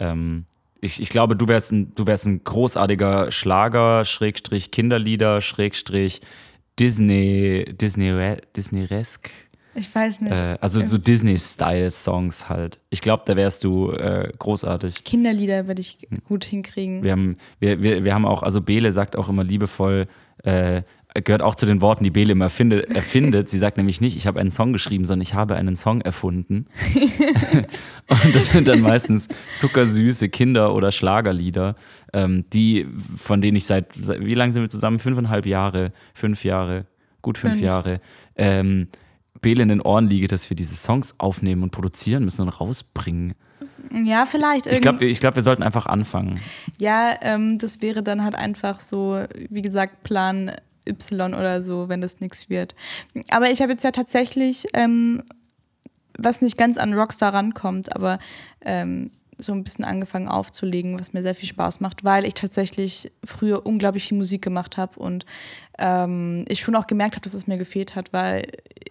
ähm, 0.00 0.44
ich, 0.80 1.00
ich 1.00 1.08
glaube, 1.10 1.36
du 1.36 1.48
wärst 1.48 1.72
ein, 1.72 1.94
du 1.94 2.06
wärst 2.06 2.26
ein 2.26 2.42
großartiger 2.44 3.30
Schlager, 3.30 4.04
Schrägstrich 4.04 4.70
Kinderlieder, 4.70 5.40
Schrägstrich 5.40 6.20
Disney, 6.78 7.66
Disney, 7.80 8.36
Disney-resk. 8.56 9.30
Ich 9.74 9.94
weiß 9.94 10.20
nicht. 10.20 10.32
Äh, 10.32 10.58
also 10.60 10.84
so 10.84 10.98
Disney-Style-Songs 10.98 12.48
halt. 12.48 12.78
Ich 12.90 13.00
glaube, 13.00 13.22
da 13.26 13.36
wärst 13.36 13.64
du 13.64 13.92
äh, 13.92 14.30
großartig. 14.38 15.04
Kinderlieder 15.04 15.66
würde 15.66 15.80
ich 15.80 16.06
gut 16.26 16.44
hinkriegen. 16.44 17.02
Wir 17.02 17.12
haben, 17.12 17.36
wir, 17.58 17.82
wir, 17.82 18.04
wir 18.04 18.14
haben 18.14 18.26
auch, 18.26 18.42
also 18.42 18.60
Bele 18.60 18.92
sagt 18.92 19.16
auch 19.16 19.28
immer 19.28 19.44
liebevoll, 19.44 20.08
äh, 20.44 20.82
gehört 21.14 21.42
auch 21.42 21.54
zu 21.54 21.66
den 21.66 21.80
Worten, 21.80 22.04
die 22.04 22.10
Bele 22.10 22.32
immer 22.32 22.46
erfindet. 22.46 22.90
erfindet. 22.94 23.48
Sie 23.48 23.58
sagt 23.58 23.76
nämlich 23.76 24.00
nicht, 24.00 24.16
ich 24.16 24.26
habe 24.26 24.40
einen 24.40 24.50
Song 24.50 24.72
geschrieben, 24.72 25.04
sondern 25.04 25.22
ich 25.22 25.34
habe 25.34 25.56
einen 25.56 25.76
Song 25.76 26.00
erfunden. 26.00 26.66
Und 28.08 28.34
das 28.34 28.46
sind 28.46 28.68
dann 28.68 28.80
meistens 28.80 29.28
zuckersüße 29.56 30.28
Kinder- 30.28 30.74
oder 30.74 30.92
Schlagerlieder, 30.92 31.76
ähm, 32.12 32.44
die, 32.52 32.86
von 33.16 33.40
denen 33.40 33.56
ich 33.56 33.66
seit, 33.66 33.86
seit, 33.98 34.24
wie 34.24 34.34
lange 34.34 34.52
sind 34.52 34.62
wir 34.62 34.70
zusammen? 34.70 34.98
Fünfeinhalb 34.98 35.46
Jahre, 35.46 35.92
fünf 36.14 36.44
Jahre, 36.44 36.86
gut 37.20 37.38
fünf, 37.38 37.54
Fünf. 37.54 37.62
Jahre. 37.62 38.00
Ähm, 38.36 38.88
Bele 39.42 39.62
in 39.62 39.68
den 39.68 39.80
Ohren 39.82 40.08
liege, 40.08 40.28
dass 40.28 40.48
wir 40.48 40.56
diese 40.56 40.76
Songs 40.76 41.16
aufnehmen 41.18 41.62
und 41.62 41.70
produzieren 41.70 42.24
müssen 42.24 42.42
und 42.42 42.48
rausbringen. 42.48 43.34
Ja, 43.92 44.24
vielleicht 44.24 44.66
Ich 44.66 44.80
glaube, 44.80 45.04
ich 45.04 45.20
glaub, 45.20 45.34
wir 45.34 45.42
sollten 45.42 45.62
einfach 45.62 45.86
anfangen. 45.86 46.40
Ja, 46.78 47.16
ähm, 47.20 47.58
das 47.58 47.82
wäre 47.82 48.02
dann 48.02 48.24
halt 48.24 48.36
einfach 48.36 48.80
so, 48.80 49.22
wie 49.50 49.60
gesagt, 49.60 50.02
Plan 50.04 50.52
Y 50.88 51.34
oder 51.34 51.62
so, 51.62 51.88
wenn 51.88 52.00
das 52.00 52.20
nichts 52.20 52.48
wird. 52.48 52.74
Aber 53.30 53.50
ich 53.50 53.60
habe 53.60 53.72
jetzt 53.72 53.84
ja 53.84 53.90
tatsächlich, 53.90 54.66
ähm, 54.72 55.22
was 56.16 56.40
nicht 56.40 56.56
ganz 56.56 56.78
an 56.78 56.94
Rockstar 56.94 57.34
rankommt, 57.34 57.94
aber 57.94 58.18
ähm, 58.62 59.10
so 59.42 59.52
ein 59.52 59.64
bisschen 59.64 59.84
angefangen 59.84 60.28
aufzulegen, 60.28 60.98
was 60.98 61.12
mir 61.12 61.22
sehr 61.22 61.34
viel 61.34 61.48
Spaß 61.48 61.80
macht, 61.80 62.04
weil 62.04 62.24
ich 62.24 62.34
tatsächlich 62.34 63.10
früher 63.24 63.66
unglaublich 63.66 64.04
viel 64.08 64.18
Musik 64.18 64.42
gemacht 64.42 64.76
habe 64.76 64.98
und 64.98 65.26
ähm, 65.78 66.44
ich 66.48 66.60
schon 66.60 66.76
auch 66.76 66.86
gemerkt 66.86 67.16
habe, 67.16 67.24
dass 67.24 67.34
es 67.34 67.46
mir 67.46 67.58
gefehlt 67.58 67.94
hat, 67.94 68.12
weil 68.12 68.46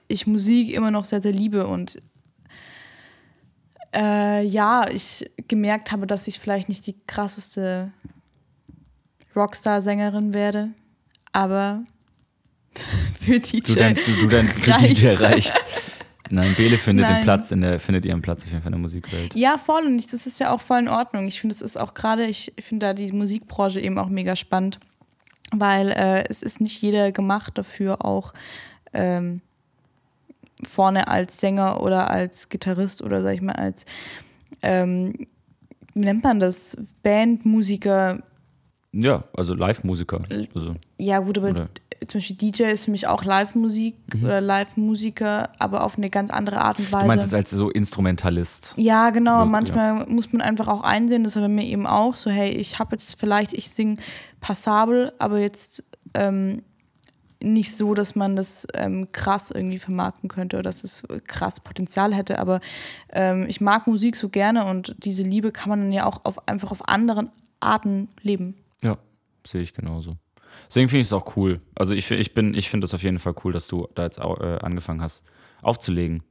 ich 0.08 0.28
Musik 0.28 0.72
immer 0.72 0.92
noch 0.92 1.06
sehr, 1.06 1.22
sehr 1.22 1.32
liebe 1.32 1.68
und 1.68 2.02
äh, 3.94 4.44
ja, 4.46 4.88
ich 4.90 5.30
gemerkt 5.48 5.92
habe, 5.92 6.08
dass 6.08 6.28
ich 6.28 6.40
vielleicht 6.40 6.70
nicht 6.70 6.88
die 6.88 6.96
krasseste 7.08 7.92
Rockstar-Sängerin 9.36 10.34
werde, 10.34 10.70
aber 11.32 11.84
für 13.26 13.40
DJ 13.40 13.60
Du 13.62 13.76
dein, 13.76 13.96
du, 13.96 14.02
du 14.02 14.28
dein 14.28 14.48
für. 14.48 14.72
DJ 14.78 15.10
reicht. 15.10 15.54
Nein, 16.32 16.54
Bele 16.56 16.78
findet 16.78 17.08
den 17.08 17.14
Nein. 17.16 17.24
Platz 17.24 17.52
in 17.52 17.62
der, 17.62 17.80
findet 17.80 18.06
ihren 18.06 18.22
Platz 18.22 18.44
auf 18.44 18.50
jeden 18.52 18.62
Fall 18.62 18.70
in 18.72 18.78
der 18.78 18.82
Musikwelt. 18.82 19.36
Ja, 19.36 19.58
voll 19.58 19.86
und 19.86 20.00
ich- 20.00 20.08
das 20.08 20.26
ist 20.26 20.40
ja 20.40 20.52
auch 20.52 20.62
voll 20.62 20.80
in 20.80 20.88
Ordnung. 20.88 21.28
Ich 21.28 21.40
finde, 21.42 21.54
es 21.54 21.62
ist 21.62 21.78
auch 21.78 21.94
gerade, 21.94 22.26
ich 22.26 22.54
finde 22.60 22.88
da 22.88 22.94
die 22.94 23.12
Musikbranche 23.12 23.80
eben 23.80 23.98
auch 23.98 24.08
mega 24.10 24.36
spannend, 24.36 24.80
weil 25.54 25.92
äh, 25.92 26.24
es 26.30 26.42
ist 26.42 26.62
nicht 26.62 26.82
jeder 26.82 27.12
gemacht 27.12 27.58
dafür, 27.58 28.06
auch 28.06 28.34
ähm, 28.94 29.42
vorne 30.64 31.08
als 31.08 31.40
Sänger 31.40 31.82
oder 31.82 32.10
als 32.10 32.50
Gitarrist 32.50 33.02
oder 33.02 33.22
sag 33.22 33.34
ich 33.34 33.42
mal 33.42 33.54
als, 33.56 33.86
ähm, 34.62 35.14
wie 35.94 36.00
nennt 36.02 36.24
man 36.24 36.40
das, 36.40 36.78
Bandmusiker. 37.04 38.22
Ja, 38.94 39.24
also 39.36 39.54
Live-Musiker. 39.54 40.22
Also, 40.54 40.76
Ja 40.98 41.20
gut, 41.20 41.38
aber 41.38 41.50
Oder- 41.50 41.70
zum 42.08 42.20
Beispiel 42.20 42.36
DJ 42.36 42.64
ist 42.64 42.86
für 42.86 42.92
mich 42.92 43.08
auch 43.08 43.24
Live-Musik 43.24 43.96
oder 44.24 44.42
Live-Musiker, 44.42 45.50
aber 45.60 45.84
auf 45.84 45.98
eine 45.98 46.10
ganz 46.10 46.32
andere 46.32 46.60
Art 46.60 46.80
und 46.80 46.92
Weise. 46.92 47.04
du 47.04 47.08
meinst 47.08 47.26
es 47.28 47.34
als 47.34 47.52
so 47.52 47.70
Instrumentalist. 47.70 48.74
Ja, 48.78 49.12
genau. 49.12 49.40
Ja, 49.40 49.46
Manchmal 49.46 50.08
muss 50.08 50.32
man 50.34 50.42
einfach 50.42 50.68
auch 50.68 50.82
einsehen, 50.82 51.24
das 51.24 51.36
ist 51.36 51.42
bei 51.42 51.48
mir 51.48 51.66
eben 51.66 51.86
auch 51.86 52.16
so, 52.16 52.32
hey, 52.32 52.50
ich 52.50 52.80
habe 52.80 52.96
jetzt 52.96 53.20
vielleicht, 53.20 53.54
ich 53.54 53.70
singe 53.70 53.98
passabel, 54.40 55.14
aber 55.20 55.40
jetzt 55.40 55.84
ähm, 56.16 56.64
nicht 57.44 57.76
so, 57.76 57.94
dass 57.94 58.16
man 58.16 58.36
das 58.36 58.68
ähm, 58.74 59.12
krass 59.12 59.52
irgendwie 59.52 59.80
vermarkten 59.80 60.30
könnte 60.30 60.58
oder 60.58 60.64
dass 60.64 60.84
es 60.84 61.04
krass 61.28 61.60
Potenzial 61.60 62.14
hätte. 62.14 62.40
Aber 62.40 62.62
ähm, 63.10 63.46
ich 63.48 63.62
mag 63.62 63.88
Musik 63.88 64.16
so 64.16 64.30
gerne 64.30 64.66
und 64.66 64.96
diese 65.00 65.24
Liebe 65.24 65.52
kann 65.52 65.70
man 65.70 65.82
dann 65.82 65.92
ja 65.92 66.06
auch 66.06 66.26
auf, 66.26 66.48
einfach 66.48 66.72
auf 66.72 66.88
anderen 66.88 67.30
Arten 67.60 68.10
leben. 68.22 68.56
Ja, 68.82 68.98
sehe 69.46 69.62
ich 69.62 69.74
genauso. 69.74 70.16
Deswegen 70.68 70.90
finde 70.90 71.02
ich 71.02 71.08
es 71.08 71.14
auch 71.14 71.36
cool. 71.36 71.62
Also 71.76 71.94
ich, 71.94 72.10
ich 72.12 72.36
ich 72.38 72.70
finde 72.70 72.86
es 72.86 72.94
auf 72.94 73.04
jeden 73.04 73.20
Fall 73.20 73.34
cool, 73.44 73.52
dass 73.54 73.68
du 73.68 73.88
da 73.96 74.04
jetzt 74.04 74.20
au- 74.22 74.38
äh, 74.38 74.58
angefangen 74.62 75.02
hast, 75.02 75.24
aufzulegen. 75.62 76.24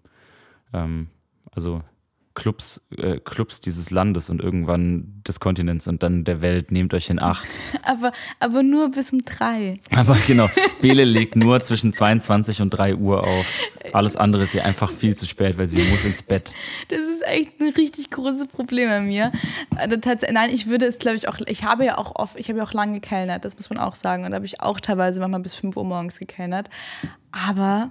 Ähm, 0.72 1.08
also 1.52 1.82
Clubs, 2.34 2.86
äh, 2.96 3.18
Clubs 3.18 3.60
dieses 3.60 3.90
Landes 3.90 4.30
und 4.30 4.40
irgendwann 4.40 5.20
des 5.26 5.40
Kontinents 5.40 5.88
und 5.88 6.02
dann 6.02 6.22
der 6.24 6.42
Welt, 6.42 6.70
nehmt 6.70 6.94
euch 6.94 7.10
in 7.10 7.20
Acht. 7.20 7.48
Aber, 7.82 8.12
aber 8.38 8.62
nur 8.62 8.90
bis 8.90 9.12
um 9.12 9.22
drei. 9.22 9.78
Aber 9.96 10.16
genau, 10.26 10.48
Bele 10.80 11.04
legt 11.04 11.34
nur 11.34 11.60
zwischen 11.62 11.92
22 11.92 12.62
und 12.62 12.70
3 12.70 12.94
Uhr 12.94 13.24
auf. 13.24 13.46
Alles 13.92 14.16
andere 14.16 14.44
ist 14.44 14.54
ihr 14.54 14.64
einfach 14.64 14.92
viel 14.92 15.16
zu 15.16 15.26
spät, 15.26 15.58
weil 15.58 15.66
sie 15.66 15.82
muss 15.90 16.04
ins 16.04 16.22
Bett. 16.22 16.54
Das 16.88 17.00
ist 17.00 17.26
echt 17.26 17.60
ein 17.60 17.70
richtig 17.70 18.10
großes 18.10 18.46
Problem 18.46 18.88
bei 18.88 19.00
mir. 19.00 19.32
Also 19.76 19.96
Nein, 20.30 20.50
ich 20.50 20.68
würde 20.68 20.86
es, 20.86 20.98
glaube 20.98 21.16
ich, 21.16 21.28
auch, 21.28 21.38
ich 21.46 21.64
habe 21.64 21.84
ja 21.84 21.98
auch 21.98 22.14
oft, 22.14 22.38
ich 22.38 22.48
habe 22.48 22.58
ja 22.58 22.64
auch 22.64 22.72
lange 22.72 23.00
gekellnert, 23.00 23.44
das 23.44 23.56
muss 23.56 23.70
man 23.70 23.78
auch 23.78 23.94
sagen. 23.94 24.24
Und 24.24 24.30
da 24.30 24.36
habe 24.36 24.46
ich 24.46 24.60
auch 24.60 24.78
teilweise 24.78 25.20
manchmal 25.20 25.40
bis 25.40 25.54
5 25.54 25.76
Uhr 25.76 25.84
morgens 25.84 26.18
gekellnert. 26.18 26.70
Aber, 27.32 27.90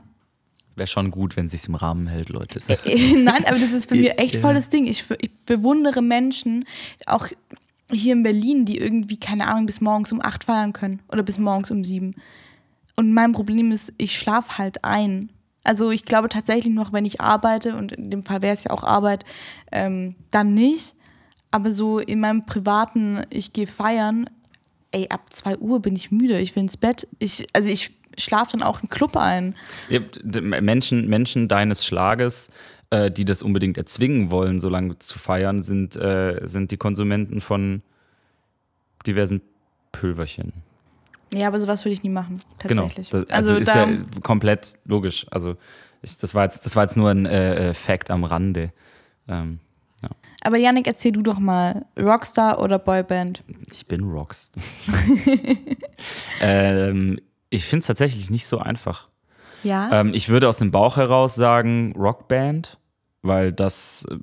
Wäre 0.79 0.87
schon 0.87 1.11
gut, 1.11 1.35
wenn 1.35 1.49
sich's 1.49 1.67
im 1.67 1.75
Rahmen 1.75 2.07
hält, 2.07 2.29
Leute. 2.29 2.57
nein, 3.17 3.43
aber 3.45 3.59
das 3.59 3.73
ist 3.73 3.89
bei 3.89 3.95
mir 3.97 4.17
echt 4.17 4.37
voll 4.37 4.53
das 4.53 4.69
Ding. 4.69 4.87
Ich, 4.87 5.03
ich 5.19 5.29
bewundere 5.45 6.01
Menschen, 6.01 6.63
auch 7.05 7.27
hier 7.91 8.13
in 8.13 8.23
Berlin, 8.23 8.63
die 8.63 8.77
irgendwie, 8.77 9.17
keine 9.17 9.47
Ahnung, 9.47 9.65
bis 9.65 9.81
morgens 9.81 10.13
um 10.13 10.21
8 10.21 10.45
feiern 10.45 10.71
können 10.71 11.01
oder 11.09 11.21
bis 11.21 11.37
morgens 11.37 11.69
um 11.69 11.83
7. 11.83 12.15
Und 12.95 13.13
mein 13.13 13.33
Problem 13.33 13.73
ist, 13.73 13.93
ich 13.97 14.17
schlafe 14.17 14.57
halt 14.57 14.85
ein. 14.85 15.33
Also 15.65 15.91
ich 15.91 16.05
glaube 16.05 16.29
tatsächlich 16.29 16.73
noch, 16.73 16.93
wenn 16.93 17.03
ich 17.03 17.19
arbeite, 17.19 17.75
und 17.75 17.91
in 17.91 18.09
dem 18.09 18.23
Fall 18.23 18.41
wäre 18.41 18.53
es 18.53 18.63
ja 18.63 18.71
auch 18.71 18.85
Arbeit, 18.85 19.25
ähm, 19.73 20.15
dann 20.31 20.53
nicht. 20.53 20.95
Aber 21.51 21.71
so 21.71 21.99
in 21.99 22.21
meinem 22.21 22.45
privaten, 22.45 23.23
ich 23.31 23.51
gehe 23.51 23.67
feiern, 23.67 24.29
ey, 24.93 25.07
ab 25.09 25.33
2 25.33 25.57
Uhr 25.57 25.81
bin 25.81 25.97
ich 25.97 26.09
müde, 26.09 26.39
ich 26.39 26.55
will 26.55 26.63
ins 26.63 26.77
Bett. 26.77 27.05
Ich, 27.19 27.45
also 27.53 27.69
ich 27.69 27.98
schlafe 28.17 28.53
dann 28.53 28.63
auch 28.63 28.81
im 28.81 28.89
Club 28.89 29.15
ein. 29.17 29.55
Menschen, 30.41 31.07
Menschen 31.07 31.47
deines 31.47 31.85
Schlages, 31.85 32.49
äh, 32.89 33.11
die 33.11 33.25
das 33.25 33.41
unbedingt 33.41 33.77
erzwingen 33.77 34.31
wollen, 34.31 34.59
so 34.59 34.69
lange 34.69 34.97
zu 34.99 35.19
feiern, 35.19 35.63
sind, 35.63 35.95
äh, 35.95 36.39
sind 36.43 36.71
die 36.71 36.77
Konsumenten 36.77 37.41
von 37.41 37.81
diversen 39.05 39.41
Pülverchen. 39.91 40.53
Ja, 41.33 41.47
aber 41.47 41.61
sowas 41.61 41.85
würde 41.85 41.93
ich 41.93 42.03
nie 42.03 42.09
machen, 42.09 42.41
tatsächlich. 42.57 43.11
Genau. 43.11 43.23
Das, 43.23 43.35
also, 43.35 43.55
ist 43.57 43.67
da, 43.67 43.87
ja 43.87 43.97
komplett 44.23 44.73
logisch. 44.85 45.27
Also 45.29 45.55
ich, 46.01 46.17
das, 46.17 46.33
war 46.33 46.43
jetzt, 46.43 46.65
das 46.65 46.75
war 46.75 46.83
jetzt 46.83 46.97
nur 46.97 47.09
ein 47.11 47.25
äh, 47.25 47.69
äh, 47.69 47.73
Fact 47.73 48.09
am 48.09 48.23
Rande. 48.23 48.71
Ähm, 49.27 49.59
aber 50.41 50.57
Yannick, 50.57 50.87
erzähl 50.87 51.11
du 51.11 51.21
doch 51.21 51.39
mal, 51.39 51.85
Rockstar 51.99 52.61
oder 52.61 52.79
Boyband? 52.79 53.43
ich 53.71 53.85
bin 53.85 54.03
Rockst. 54.09 54.55
ähm, 56.41 57.19
ich 57.49 57.65
finde 57.65 57.81
es 57.81 57.87
tatsächlich 57.87 58.29
nicht 58.29 58.47
so 58.47 58.59
einfach. 58.59 59.07
Ja. 59.63 60.01
Ähm, 60.01 60.11
ich 60.13 60.29
würde 60.29 60.47
aus 60.47 60.57
dem 60.57 60.71
Bauch 60.71 60.97
heraus 60.97 61.35
sagen 61.35 61.93
Rockband, 61.97 62.77
weil 63.21 63.51
das 63.51 64.05
äh, 64.09 64.15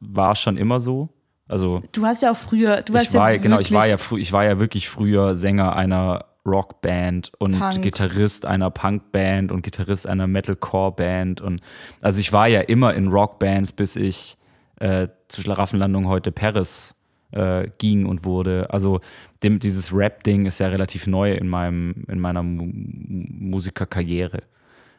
war 0.00 0.34
schon 0.34 0.56
immer 0.56 0.80
so. 0.80 1.08
Also 1.48 1.80
Du 1.92 2.06
hast 2.06 2.22
ja 2.22 2.32
auch 2.32 2.36
früher, 2.36 2.82
du 2.82 2.92
ich 2.92 2.98
warst 2.98 3.14
war, 3.14 3.32
ja 3.32 3.38
genau, 3.38 3.58
ich 3.58 3.72
war 3.72 3.86
ja 3.86 3.96
ich 4.16 4.32
war 4.32 4.44
ja 4.44 4.58
wirklich 4.58 4.88
früher 4.88 5.34
Sänger 5.34 5.76
einer 5.76 6.26
Rockband 6.46 7.32
und 7.38 7.58
Punk. 7.58 7.82
Gitarrist 7.82 8.46
einer 8.46 8.70
Punkband 8.70 9.52
und 9.52 9.62
Gitarrist 9.62 10.06
einer 10.06 10.26
Metalcore-Band 10.26 11.40
und 11.40 11.60
also 12.00 12.20
ich 12.20 12.32
war 12.32 12.48
ja 12.48 12.60
immer 12.62 12.94
in 12.94 13.08
Rockbands, 13.08 13.72
bis 13.72 13.96
ich 13.96 14.38
äh, 14.80 15.08
zu 15.28 15.42
Schlaraffenlandung 15.42 16.08
heute 16.08 16.32
Paris 16.32 16.94
äh, 17.32 17.68
ging 17.78 18.06
und 18.06 18.24
wurde. 18.24 18.68
Also 18.70 19.00
dem, 19.42 19.58
dieses 19.58 19.94
Rap-Ding 19.94 20.46
ist 20.46 20.60
ja 20.60 20.68
relativ 20.68 21.06
neu 21.06 21.34
in 21.34 21.48
meinem 21.48 22.04
in 22.08 22.20
meiner 22.20 22.42
Mu 22.42 22.70
Musikerkarriere. 22.72 24.42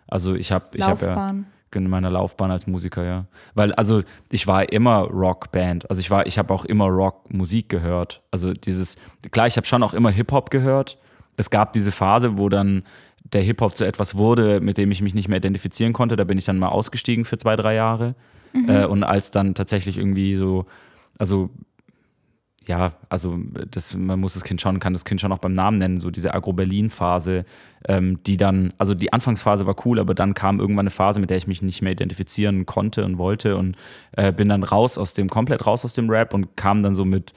Also 0.08 0.36
ich 0.36 0.52
habe 0.52 0.66
ich 0.74 0.84
habe 0.84 1.06
ja 1.06 1.36
in 1.76 1.90
meiner 1.90 2.12
Laufbahn 2.12 2.52
als 2.52 2.68
Musiker, 2.68 3.06
ja. 3.06 3.26
Weil, 3.56 3.74
also 3.74 4.04
ich 4.30 4.48
war 4.48 4.72
immer 4.72 5.08
Rockband. 5.10 5.90
Also 5.90 6.00
ich 6.00 6.12
war, 6.12 6.28
ich 6.28 6.38
habe 6.38 6.54
auch 6.54 6.66
immer 6.66 6.86
Rockmusik 6.86 7.70
gehört. 7.70 8.22
Also 8.32 8.54
dieses, 8.54 8.98
klar, 9.32 9.48
ich 9.48 9.58
habe 9.58 9.68
schon 9.68 9.84
auch 9.84 9.94
immer 9.94 10.12
Hip-Hop 10.12 10.50
gehört. 10.50 10.98
Es 11.36 11.50
gab 11.50 11.74
diese 11.74 11.92
Phase, 11.92 12.38
wo 12.38 12.50
dann 12.50 12.84
der 13.24 13.42
Hip-Hop 13.42 13.76
zu 13.76 13.86
etwas 13.86 14.16
wurde, 14.16 14.60
mit 14.60 14.78
dem 14.78 14.92
ich 14.92 15.02
mich 15.02 15.16
nicht 15.16 15.28
mehr 15.28 15.38
identifizieren 15.38 15.94
konnte. 15.94 16.16
Da 16.16 16.24
bin 16.24 16.38
ich 16.38 16.46
dann 16.46 16.60
mal 16.60 16.70
ausgestiegen 16.70 17.26
für 17.26 17.38
zwei, 17.38 17.56
drei 17.56 17.74
Jahre. 17.74 18.16
Äh, 18.68 18.86
und 18.86 19.04
als 19.04 19.32
dann 19.32 19.56
tatsächlich 19.56 19.98
irgendwie 19.98 20.36
so, 20.36 20.66
also 21.18 21.50
ja, 22.66 22.94
also 23.10 23.38
das, 23.70 23.94
man 23.96 24.20
muss 24.20 24.34
das 24.36 24.44
Kind 24.44 24.62
schon, 24.62 24.80
kann 24.80 24.94
das 24.94 25.06
Kind 25.06 25.20
schon 25.20 25.32
auch 25.32 25.40
beim 25.40 25.54
Namen 25.54 25.78
nennen, 25.78 26.00
so 26.00 26.12
diese 26.12 26.34
Agro-Berlin-Phase, 26.34 27.46
ähm, 27.88 28.24
die 28.24 28.38
dann, 28.38 28.74
also 28.78 28.94
die 28.94 29.12
Anfangsphase 29.12 29.66
war 29.66 29.76
cool, 29.86 30.00
aber 30.00 30.14
dann 30.14 30.34
kam 30.34 30.60
irgendwann 30.60 30.84
eine 30.84 30.90
Phase, 30.90 31.20
mit 31.20 31.30
der 31.30 31.38
ich 31.38 31.48
mich 31.48 31.62
nicht 31.62 31.82
mehr 31.82 31.92
identifizieren 31.92 32.66
konnte 32.66 33.04
und 33.04 33.18
wollte 33.18 33.58
und 33.58 33.76
äh, 34.14 34.32
bin 34.32 34.50
dann 34.50 34.64
raus 34.64 34.98
aus 34.98 35.14
dem, 35.14 35.30
komplett 35.30 35.66
raus 35.66 35.84
aus 35.84 35.94
dem 35.94 36.10
Rap 36.10 36.34
und 36.34 36.56
kam 36.56 36.82
dann 36.84 36.96
so 36.96 37.06
mit, 37.06 37.34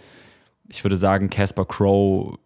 ich 0.69 0.85
würde 0.85 0.97
sagen, 0.97 1.29
Casper 1.31 1.65
Crow 1.65 2.39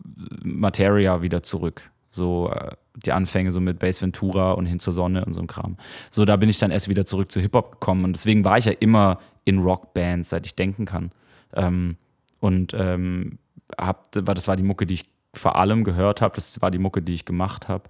Materia 0.42 1.22
wieder 1.22 1.42
zurück. 1.42 1.90
So 2.10 2.50
äh, 2.50 2.72
die 2.96 3.12
Anfänge 3.12 3.52
so 3.52 3.60
mit 3.60 3.78
Bass 3.78 4.02
Ventura 4.02 4.52
und 4.52 4.66
hin 4.66 4.80
zur 4.80 4.92
Sonne 4.92 5.24
und 5.24 5.34
so 5.34 5.40
ein 5.40 5.46
Kram. 5.46 5.76
So, 6.10 6.24
da 6.24 6.36
bin 6.36 6.48
ich 6.48 6.58
dann 6.58 6.70
erst 6.70 6.88
wieder 6.88 7.06
zurück 7.06 7.30
zu 7.30 7.40
Hip-Hop 7.40 7.72
gekommen 7.72 8.04
und 8.04 8.14
deswegen 8.14 8.44
war 8.44 8.58
ich 8.58 8.64
ja 8.64 8.72
immer 8.72 9.18
in 9.44 9.58
Rockbands, 9.58 10.30
seit 10.30 10.44
ich 10.44 10.54
denken 10.54 10.86
kann. 10.86 11.12
Ähm, 11.54 11.96
und 12.40 12.74
ähm, 12.74 13.38
hab, 13.78 14.10
das 14.12 14.48
war 14.48 14.56
die 14.56 14.62
Mucke, 14.62 14.86
die 14.86 14.94
ich 14.94 15.04
vor 15.34 15.56
allem 15.56 15.84
gehört 15.84 16.20
habe. 16.20 16.34
Das 16.34 16.60
war 16.60 16.70
die 16.70 16.78
Mucke, 16.78 17.02
die 17.02 17.14
ich 17.14 17.24
gemacht 17.24 17.68
habe. 17.68 17.84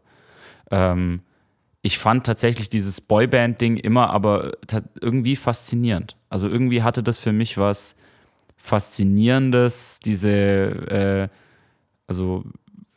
Ähm, 0.70 1.22
ich 1.82 1.98
fand 1.98 2.26
tatsächlich 2.26 2.68
dieses 2.68 3.00
Boyband-Ding 3.00 3.76
immer 3.78 4.10
aber 4.10 4.52
irgendwie 5.00 5.36
faszinierend. 5.36 6.16
Also 6.28 6.48
irgendwie 6.48 6.82
hatte 6.82 7.02
das 7.02 7.18
für 7.18 7.32
mich 7.32 7.56
was 7.56 7.96
Faszinierendes, 8.56 10.00
diese, 10.00 10.30
äh, 10.30 11.28
also 12.06 12.44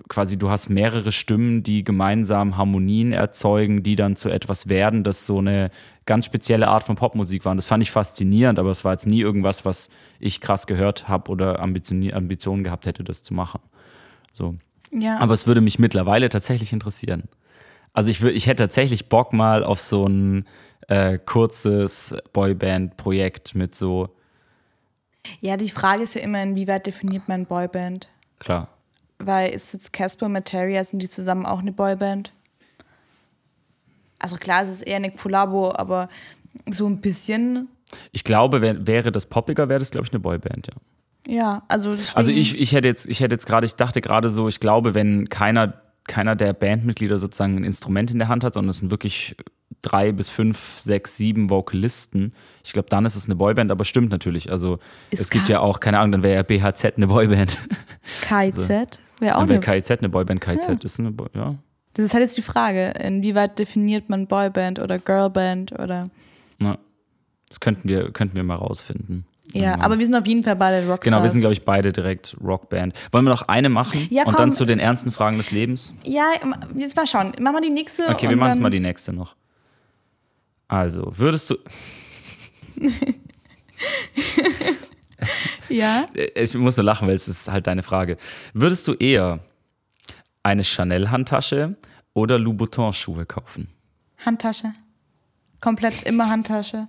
quasi 0.10 0.38
du 0.38 0.50
hast 0.50 0.70
mehrere 0.70 1.12
Stimmen, 1.12 1.64
die 1.64 1.84
gemeinsam 1.84 2.58
Harmonien 2.58 3.14
erzeugen, 3.14 3.84
die 3.84 3.96
dann 3.96 4.16
zu 4.16 4.30
etwas 4.30 4.70
werden, 4.70 5.04
das 5.04 5.26
so 5.26 5.40
eine 5.40 5.72
ganz 6.06 6.26
spezielle 6.26 6.68
Art 6.68 6.84
von 6.84 6.96
Popmusik 6.96 7.46
war. 7.46 7.52
Und 7.52 7.58
das 7.58 7.66
fand 7.66 7.82
ich 7.84 7.92
faszinierend, 7.92 8.60
aber 8.60 8.72
es 8.72 8.84
war 8.84 8.94
jetzt 8.94 9.08
nie 9.08 9.22
irgendwas, 9.22 9.66
was 9.66 9.90
ich 10.20 10.42
krass 10.42 10.68
gehört 10.68 11.08
habe 11.08 11.32
oder 11.32 11.60
Ambitionen 11.60 12.64
gehabt 12.64 12.86
hätte, 12.86 13.04
das 13.04 13.24
zu 13.24 13.34
machen. 13.34 13.62
So. 14.34 14.56
Ja. 14.92 15.20
Aber 15.20 15.34
es 15.34 15.48
würde 15.48 15.62
mich 15.62 15.80
mittlerweile 15.80 16.30
tatsächlich 16.30 16.74
interessieren. 16.74 17.24
Also 17.94 18.10
ich, 18.10 18.24
ich 18.24 18.48
hätte 18.48 18.64
tatsächlich 18.64 19.08
Bock 19.10 19.34
mal 19.34 19.64
auf 19.64 19.80
so 19.80 20.08
ein 20.08 20.46
äh, 20.88 21.18
kurzes 21.18 22.16
Boyband-Projekt 22.34 23.56
mit 23.56 23.76
so, 23.76 24.10
ja, 25.40 25.56
die 25.56 25.70
Frage 25.70 26.04
ist 26.04 26.16
ja 26.16 26.22
immer, 26.22 26.42
inwieweit 26.42 26.86
definiert 26.86 27.30
man 27.30 27.46
Boyband? 27.46 28.10
klar, 28.44 28.68
Weil 29.20 29.52
ist 29.52 29.74
jetzt 29.74 29.94
Casper 29.94 30.26
und 30.26 30.34
Materia, 30.34 30.84
sind 30.84 31.02
die 31.02 31.10
zusammen 31.10 31.46
auch 31.46 31.60
eine 31.60 31.72
Boyband? 31.72 32.34
Also 34.20 34.38
klar, 34.38 34.64
es 34.64 34.70
ist 34.70 34.82
eher 34.82 34.98
eine 34.98 35.12
Kollabo, 35.12 35.74
aber 35.76 36.08
so 36.70 36.88
ein 36.88 37.02
bisschen, 37.02 37.68
ich 38.12 38.24
glaube, 38.24 38.62
wär, 38.62 38.88
wäre 38.88 39.12
das 39.12 39.26
poppiger, 39.26 39.70
wäre 39.70 39.80
das, 39.80 39.92
glaube 39.92 40.08
ich, 40.08 40.14
eine 40.14 40.20
Boyband, 40.20 40.68
ja. 40.68 41.34
ja, 41.34 41.64
also 41.68 41.96
Also 42.14 42.32
ich, 42.32 42.60
ich 42.60 42.74
hätte 42.74 42.88
jetzt, 42.88 43.08
ich 43.08 43.20
hätte 43.20 43.36
jetzt 43.36 43.46
gerade, 43.46 43.66
ich 43.66 43.76
dachte 43.76 44.02
gerade 44.02 44.30
so, 44.30 44.48
ich 44.48 44.60
glaube, 44.60 44.94
wenn 44.96 45.30
keiner, 45.30 45.82
keiner 46.06 46.36
der 46.36 46.54
Bandmitglieder 46.54 47.20
sozusagen 47.20 47.58
ein 47.58 47.64
Instrument 47.64 48.12
in 48.12 48.20
der 48.20 48.28
Hand 48.28 48.44
hat, 48.44 48.54
sondern 48.54 48.70
es 48.70 48.80
sind 48.80 48.92
wirklich 48.92 49.36
drei 49.82 50.12
bis 50.12 50.30
fünf, 50.30 50.80
sechs, 50.80 51.18
sieben 51.18 51.50
Vocalisten, 51.50 52.34
ich 52.64 52.74
glaube, 52.74 52.88
dann 52.90 53.06
ist 53.06 53.16
es 53.16 53.26
eine 53.26 53.36
Boyband, 53.36 53.72
aber 53.72 53.84
stimmt 53.86 54.12
natürlich. 54.12 54.52
Also 54.52 54.80
Ist 55.12 55.20
es 55.22 55.30
gibt 55.30 55.50
ja 55.50 55.60
auch, 55.60 55.80
keine 55.80 56.00
Ahnung, 56.00 56.14
dann 56.14 56.24
wäre 56.24 56.36
ja 56.36 56.44
BHZ 56.44 56.96
eine 56.98 57.08
Boyband. 57.08 57.58
KIZ 58.22 58.70
wäre 59.20 59.36
auch 59.36 59.40
Dann 59.42 59.50
wäre 59.50 59.62
eine. 59.68 59.82
KIZ 59.82 59.92
eine 59.92 60.10
Boyband, 60.10 60.42
KIZ 60.42 60.84
ist 60.84 61.00
eine 61.00 61.12
Boy 61.12 61.28
ja. 61.34 61.56
Das 61.94 62.06
ist 62.06 62.14
halt 62.14 62.24
jetzt 62.24 62.38
die 62.38 62.42
Frage, 62.42 62.94
inwieweit 63.00 63.60
definiert 63.60 64.10
man 64.10 64.28
Boyband 64.28 64.80
oder 64.80 64.98
Girlband 65.00 65.74
oder. 65.80 66.10
ja. 66.62 66.78
Das 67.50 67.60
könnten 67.60 67.88
wir, 67.88 68.10
könnten 68.12 68.36
wir 68.36 68.44
mal 68.44 68.56
rausfinden. 68.56 69.26
Ja, 69.52 69.80
aber 69.80 70.00
wir 70.00 70.06
sind 70.08 70.16
auf 70.16 70.26
jeden 70.26 70.42
Fall 70.42 70.56
beide 70.56 70.88
Rockstars. 70.88 71.02
Genau, 71.14 71.22
wir 71.22 71.30
sind, 71.30 71.42
glaube 71.42 71.54
ich, 71.54 71.64
beide 71.64 71.94
direkt 71.94 72.36
Rockband. 72.44 72.96
Wollen 73.12 73.26
wir 73.26 73.30
noch 73.30 73.44
eine 73.44 73.70
machen 73.70 74.08
Ja, 74.10 74.24
und 74.24 74.40
dann 74.40 74.50
komm. 74.50 74.56
zu 74.58 74.66
den 74.66 74.80
ernsten 74.80 75.12
Fragen 75.12 75.38
des 75.38 75.52
Lebens? 75.52 75.94
Ja, 76.04 76.32
jetzt 76.76 76.96
mal 76.96 77.06
schauen. 77.06 77.34
Machen 77.40 77.58
wir 77.58 77.62
die 77.62 77.70
nächste. 77.70 78.08
Okay, 78.10 78.28
wir 78.28 78.36
machen 78.38 78.54
jetzt 78.54 78.62
mal 78.62 78.72
die 78.72 78.80
nächste 78.80 79.14
noch. 79.14 79.36
Also, 80.68 81.14
würdest 81.16 81.52
du. 81.52 81.58
Ja. 85.70 86.06
Ich 86.36 86.54
muss 86.56 86.78
nur 86.78 86.84
lachen, 86.86 87.08
weil 87.08 87.16
es 87.16 87.28
ist 87.28 87.52
halt 87.52 87.68
deine 87.68 87.84
Frage. 87.84 88.18
Würdest 88.54 88.88
du 88.88 88.94
eher 88.94 89.40
eine 90.44 90.64
Chanel-Handtasche 90.64 91.76
oder 92.14 92.38
Louboutin-Schuhe 92.38 93.26
kaufen? 93.26 93.70
Handtasche. 94.26 94.74
Komplett 95.60 96.04
immer 96.04 96.30
Handtasche. 96.30 96.86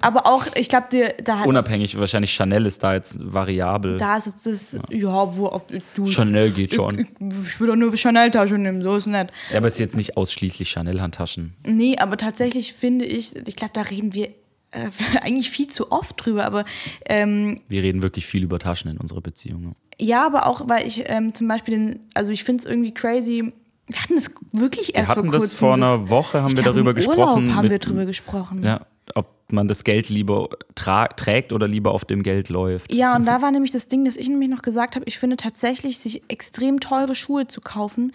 Aber 0.00 0.26
auch, 0.26 0.46
ich 0.54 0.68
glaube, 0.68 0.86
da, 1.22 1.42
Unabhängig, 1.42 1.98
wahrscheinlich 1.98 2.32
Chanel 2.32 2.66
ist 2.66 2.82
da 2.82 2.94
jetzt 2.94 3.18
variabel. 3.20 3.96
da 3.98 4.16
ist 4.16 4.26
jetzt 4.26 4.46
das, 4.46 4.78
ja, 4.90 5.36
wo 5.36 5.52
ob 5.52 5.66
du. 5.94 6.06
Chanel 6.06 6.52
geht 6.52 6.74
schon. 6.74 7.00
ich, 7.00 7.08
ich 7.18 7.60
würde 7.60 7.72
auch 7.72 7.76
nur 7.76 7.94
Chanel-Tasche 7.94 8.56
nehmen, 8.58 8.80
so 8.80 8.94
ist 8.94 9.06
nicht. 9.06 9.30
Ja, 9.50 9.58
aber 9.58 9.66
es 9.66 9.74
ist 9.74 9.80
jetzt 9.80 9.96
nicht 9.96 10.16
ausschließlich 10.16 10.70
Chanel-Handtaschen. 10.70 11.54
Nee, 11.66 11.98
aber 11.98 12.16
tatsächlich 12.16 12.72
finde 12.72 13.04
ich, 13.04 13.36
ich 13.36 13.56
glaube, 13.56 13.72
da 13.74 13.82
reden 13.82 14.14
wir 14.14 14.30
äh, 14.72 14.88
eigentlich 15.22 15.50
viel 15.50 15.68
zu 15.68 15.90
oft 15.92 16.24
drüber, 16.24 16.44
aber 16.44 16.64
ähm, 17.06 17.60
Wir 17.68 17.82
reden 17.82 18.02
wirklich 18.02 18.26
viel 18.26 18.42
über 18.42 18.58
Taschen 18.58 18.90
in 18.90 18.98
unserer 18.98 19.20
Beziehung. 19.20 19.74
ja, 19.98 20.24
aber 20.26 20.46
auch, 20.46 20.68
weil 20.68 20.86
ich 20.86 21.04
ähm, 21.06 21.34
zum 21.34 21.48
Beispiel 21.48 21.74
den, 21.74 22.00
also 22.14 22.32
ich 22.32 22.44
finde 22.44 22.62
es 22.62 22.70
irgendwie 22.70 22.92
crazy. 22.94 23.52
Wir 23.88 24.02
hatten 24.02 24.14
das 24.14 24.34
wirklich 24.52 24.88
Wir 24.88 24.94
erst 24.96 25.10
hatten 25.10 25.22
vor 25.22 25.32
das 25.32 25.52
vor 25.52 25.74
einer 25.74 26.08
Woche, 26.08 26.42
haben 26.42 26.56
wir 26.56 26.62
glaub, 26.62 26.74
darüber 26.74 26.90
im 26.92 26.96
Urlaub 26.96 27.16
gesprochen. 27.16 27.54
haben 27.56 27.70
wir 27.70 27.78
drüber 27.80 28.04
gesprochen. 28.04 28.62
Ja, 28.62 28.86
ob 29.16 29.26
man 29.50 29.66
das 29.66 29.82
Geld 29.82 30.08
lieber 30.08 30.48
trägt 30.76 31.52
oder 31.52 31.66
lieber 31.66 31.90
auf 31.90 32.04
dem 32.04 32.22
Geld 32.22 32.48
läuft. 32.50 32.94
Ja, 32.94 33.16
und 33.16 33.26
da 33.26 33.42
war 33.42 33.50
nämlich 33.50 33.72
das 33.72 33.88
Ding, 33.88 34.04
dass 34.04 34.16
ich 34.16 34.28
nämlich 34.28 34.48
noch 34.48 34.62
gesagt 34.62 34.94
habe, 34.94 35.04
ich 35.08 35.18
finde 35.18 35.36
tatsächlich, 35.36 35.98
sich 35.98 36.22
extrem 36.28 36.78
teure 36.78 37.16
Schuhe 37.16 37.48
zu 37.48 37.60
kaufen, 37.60 38.12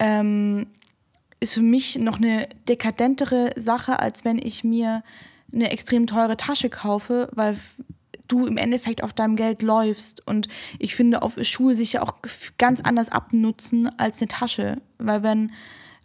ähm, 0.00 0.66
ist 1.38 1.54
für 1.54 1.62
mich 1.62 1.98
noch 1.98 2.16
eine 2.18 2.48
dekadentere 2.68 3.52
Sache, 3.56 4.00
als 4.00 4.24
wenn 4.24 4.38
ich 4.38 4.64
mir 4.64 5.04
eine 5.54 5.70
extrem 5.70 6.06
teure 6.06 6.36
Tasche 6.36 6.68
kaufe, 6.70 7.28
weil 7.32 7.56
du 8.28 8.46
im 8.46 8.56
Endeffekt 8.56 9.02
auf 9.02 9.12
deinem 9.12 9.36
Geld 9.36 9.62
läufst. 9.62 10.26
Und 10.26 10.48
ich 10.78 10.94
finde, 10.94 11.22
auf 11.22 11.34
Schuhe 11.42 11.74
sich 11.74 11.92
ja 11.94 12.02
auch 12.02 12.14
ganz 12.58 12.80
anders 12.80 13.10
abnutzen 13.10 13.88
als 13.98 14.20
eine 14.20 14.28
Tasche. 14.28 14.80
Weil 14.98 15.22
wenn 15.22 15.52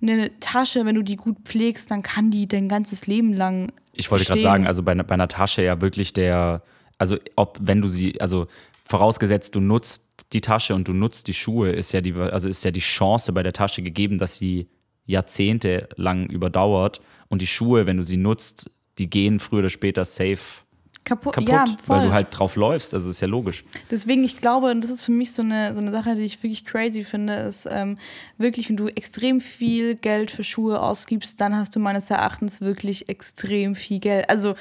eine 0.01 0.37
Tasche, 0.39 0.85
wenn 0.85 0.95
du 0.95 1.01
die 1.03 1.15
gut 1.15 1.37
pflegst, 1.45 1.89
dann 1.91 2.01
kann 2.03 2.29
die 2.31 2.47
dein 2.47 2.67
ganzes 2.69 3.07
Leben 3.07 3.33
lang. 3.33 3.71
Ich 3.93 4.09
wollte 4.11 4.25
gerade 4.25 4.41
sagen, 4.41 4.67
also 4.67 4.83
bei, 4.83 4.91
einer- 4.93 5.03
bei 5.03 5.13
einer 5.15 5.27
Tasche 5.27 5.61
ja 5.63 5.81
wirklich 5.81 6.13
der, 6.13 6.61
also 6.97 7.17
ob, 7.35 7.57
wenn 7.61 7.81
du 7.81 7.87
sie, 7.89 8.19
also 8.21 8.47
vorausgesetzt, 8.85 9.55
du 9.55 9.59
nutzt 9.59 10.05
die 10.33 10.41
Tasche 10.41 10.75
und 10.75 10.87
du 10.87 10.93
nutzt 10.93 11.27
die 11.27 11.33
Schuhe, 11.33 11.69
ist 11.71 11.91
ja 11.91 12.01
die, 12.01 12.13
also 12.13 12.47
ist 12.49 12.63
ja 12.63 12.71
die 12.71 12.79
Chance 12.81 13.33
bei 13.33 13.43
der 13.43 13.53
Tasche 13.53 13.81
gegeben, 13.81 14.19
dass 14.19 14.35
sie 14.35 14.67
Jahrzehnte 15.05 15.89
lang 15.95 16.25
überdauert 16.27 17.01
und 17.29 17.41
die 17.41 17.47
Schuhe, 17.47 17.85
wenn 17.87 17.97
du 17.97 18.03
sie 18.03 18.17
nutzt, 18.17 18.69
die 18.99 19.09
gehen 19.09 19.39
früher 19.39 19.59
oder 19.59 19.69
später 19.69 20.05
safe 20.05 20.63
Kaputt, 21.05 21.33
kaputt, 21.33 21.49
ja, 21.49 21.65
weil 21.87 22.07
du 22.07 22.13
halt 22.13 22.27
drauf 22.31 22.55
läufst, 22.55 22.93
also 22.93 23.09
ist 23.09 23.19
ja 23.19 23.27
logisch. 23.27 23.63
Deswegen, 23.89 24.23
ich 24.23 24.37
glaube, 24.37 24.69
und 24.69 24.81
das 24.81 24.91
ist 24.91 25.05
für 25.05 25.11
mich 25.11 25.31
so 25.31 25.41
eine, 25.41 25.73
so 25.73 25.81
eine 25.81 25.91
Sache, 25.91 26.13
die 26.13 26.21
ich 26.21 26.43
wirklich 26.43 26.65
crazy 26.65 27.03
finde, 27.03 27.33
ist 27.33 27.67
ähm, 27.71 27.97
wirklich, 28.37 28.69
wenn 28.69 28.77
du 28.77 28.89
extrem 28.89 29.41
viel 29.41 29.95
Geld 29.95 30.29
für 30.29 30.43
Schuhe 30.43 30.79
ausgibst, 30.79 31.41
dann 31.41 31.55
hast 31.55 31.75
du 31.75 31.79
meines 31.79 32.11
Erachtens 32.11 32.61
wirklich 32.61 33.09
extrem 33.09 33.73
viel 33.75 33.99
Geld. 33.99 34.29
Also, 34.29 34.53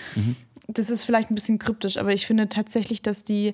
das 0.69 0.89
ist 0.89 1.05
vielleicht 1.05 1.31
ein 1.31 1.35
bisschen 1.35 1.59
kryptisch, 1.59 1.99
aber 1.99 2.15
ich 2.15 2.27
finde 2.27 2.49
tatsächlich, 2.49 3.03
dass 3.03 3.25
die 3.25 3.53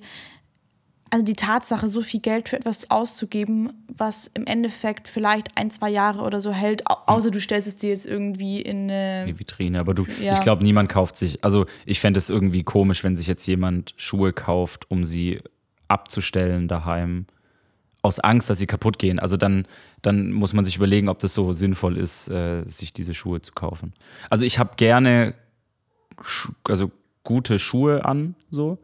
also 1.11 1.23
die 1.23 1.33
Tatsache, 1.33 1.87
so 1.87 2.01
viel 2.01 2.19
Geld 2.19 2.49
für 2.49 2.57
etwas 2.57 2.89
auszugeben, 2.91 3.85
was 3.95 4.27
im 4.33 4.45
Endeffekt 4.47 5.07
vielleicht 5.07 5.55
ein, 5.55 5.69
zwei 5.71 5.89
Jahre 5.89 6.21
oder 6.23 6.41
so 6.41 6.51
hält, 6.51 6.89
au 6.89 6.95
außer 7.05 7.31
du 7.31 7.39
stellst 7.39 7.67
es 7.67 7.77
dir 7.77 7.89
jetzt 7.91 8.05
irgendwie 8.05 8.61
in 8.61 8.89
eine 8.89 9.25
Die 9.27 9.39
Vitrine, 9.39 9.79
aber 9.79 9.93
du, 9.93 10.05
Ja. 10.19 10.33
ich 10.33 10.41
glaube, 10.41 10.63
niemand 10.63 10.89
kauft 10.89 11.15
sich, 11.15 11.43
also 11.43 11.65
ich 11.85 11.99
fände 11.99 12.17
es 12.17 12.29
irgendwie 12.29 12.63
komisch, 12.63 13.03
wenn 13.03 13.15
sich 13.15 13.27
jetzt 13.27 13.45
jemand 13.45 13.93
Schuhe 13.97 14.33
kauft, 14.33 14.89
um 14.89 15.05
sie 15.05 15.41
abzustellen 15.87 16.67
daheim, 16.67 17.27
aus 18.01 18.19
Angst, 18.19 18.49
dass 18.49 18.59
sie 18.59 18.67
kaputt 18.67 18.99
gehen. 18.99 19.19
Also 19.19 19.35
dann, 19.35 19.67
dann 20.03 20.31
muss 20.31 20.53
man 20.53 20.63
sich 20.63 20.75
überlegen, 20.75 21.09
ob 21.09 21.19
das 21.19 21.33
so 21.33 21.53
sinnvoll 21.53 21.97
ist, 21.97 22.27
äh, 22.29 22.63
sich 22.67 22.93
diese 22.93 23.13
Schuhe 23.15 23.41
zu 23.41 23.53
kaufen. 23.53 23.93
Also 24.29 24.45
ich 24.45 24.59
habe 24.59 24.71
gerne 24.77 25.33
Schu 26.21 26.51
also 26.65 26.91
gute 27.23 27.57
Schuhe 27.59 28.05
an, 28.05 28.35
so. 28.51 28.77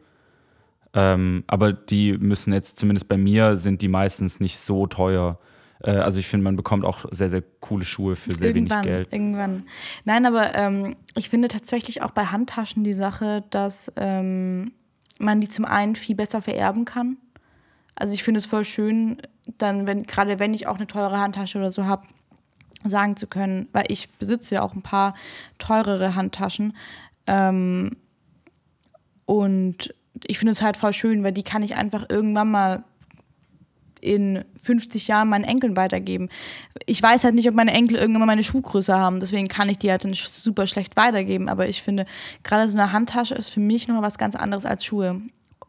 Ähm, 0.94 1.44
aber 1.46 1.72
die 1.72 2.18
müssen 2.18 2.52
jetzt, 2.52 2.78
zumindest 2.78 3.08
bei 3.08 3.16
mir, 3.16 3.56
sind 3.56 3.82
die 3.82 3.88
meistens 3.88 4.40
nicht 4.40 4.58
so 4.58 4.86
teuer. 4.86 5.38
Äh, 5.82 5.92
also 5.92 6.20
ich 6.20 6.26
finde, 6.26 6.44
man 6.44 6.56
bekommt 6.56 6.84
auch 6.84 7.06
sehr, 7.10 7.28
sehr 7.28 7.42
coole 7.60 7.84
Schuhe 7.84 8.16
für 8.16 8.32
sehr 8.32 8.54
wenig 8.54 8.70
irgendwann, 8.70 8.82
Geld. 8.82 9.12
irgendwann. 9.12 9.64
Nein, 10.04 10.26
aber 10.26 10.54
ähm, 10.54 10.96
ich 11.14 11.30
finde 11.30 11.48
tatsächlich 11.48 12.02
auch 12.02 12.10
bei 12.10 12.26
Handtaschen 12.26 12.84
die 12.84 12.92
Sache, 12.92 13.44
dass 13.50 13.92
ähm, 13.96 14.72
man 15.18 15.40
die 15.40 15.48
zum 15.48 15.64
einen 15.64 15.96
viel 15.96 16.16
besser 16.16 16.42
vererben 16.42 16.84
kann. 16.84 17.16
Also 17.94 18.14
ich 18.14 18.22
finde 18.22 18.38
es 18.38 18.46
voll 18.46 18.64
schön, 18.64 19.18
dann, 19.58 19.86
wenn, 19.86 20.04
gerade 20.04 20.38
wenn 20.38 20.54
ich 20.54 20.66
auch 20.66 20.76
eine 20.76 20.86
teure 20.86 21.18
Handtasche 21.18 21.58
oder 21.58 21.70
so 21.70 21.86
habe, 21.86 22.06
sagen 22.84 23.16
zu 23.16 23.26
können, 23.26 23.68
weil 23.72 23.84
ich 23.88 24.10
besitze 24.10 24.56
ja 24.56 24.62
auch 24.62 24.74
ein 24.74 24.82
paar 24.82 25.14
teurere 25.58 26.14
Handtaschen. 26.14 26.76
Ähm, 27.26 27.96
und 29.24 29.94
ich 30.26 30.38
finde 30.38 30.52
es 30.52 30.62
halt 30.62 30.76
voll 30.76 30.92
schön, 30.92 31.22
weil 31.24 31.32
die 31.32 31.42
kann 31.42 31.62
ich 31.62 31.76
einfach 31.76 32.06
irgendwann 32.08 32.50
mal 32.50 32.84
in 34.00 34.44
50 34.60 35.08
Jahren 35.08 35.28
meinen 35.28 35.44
Enkeln 35.44 35.76
weitergeben. 35.76 36.28
Ich 36.86 37.02
weiß 37.02 37.24
halt 37.24 37.36
nicht, 37.36 37.48
ob 37.48 37.54
meine 37.54 37.72
Enkel 37.72 37.96
irgendwann 37.96 38.20
mal 38.20 38.26
meine 38.26 38.42
Schuhgröße 38.42 38.94
haben, 38.94 39.20
deswegen 39.20 39.48
kann 39.48 39.68
ich 39.68 39.78
die 39.78 39.90
halt 39.90 40.04
dann 40.04 40.12
super 40.14 40.66
schlecht 40.66 40.96
weitergeben. 40.96 41.48
Aber 41.48 41.68
ich 41.68 41.82
finde, 41.82 42.04
gerade 42.42 42.66
so 42.66 42.76
eine 42.76 42.92
Handtasche 42.92 43.34
ist 43.34 43.48
für 43.48 43.60
mich 43.60 43.86
nochmal 43.86 44.02
was 44.02 44.18
ganz 44.18 44.34
anderes 44.34 44.66
als 44.66 44.84
Schuhe. 44.84 45.22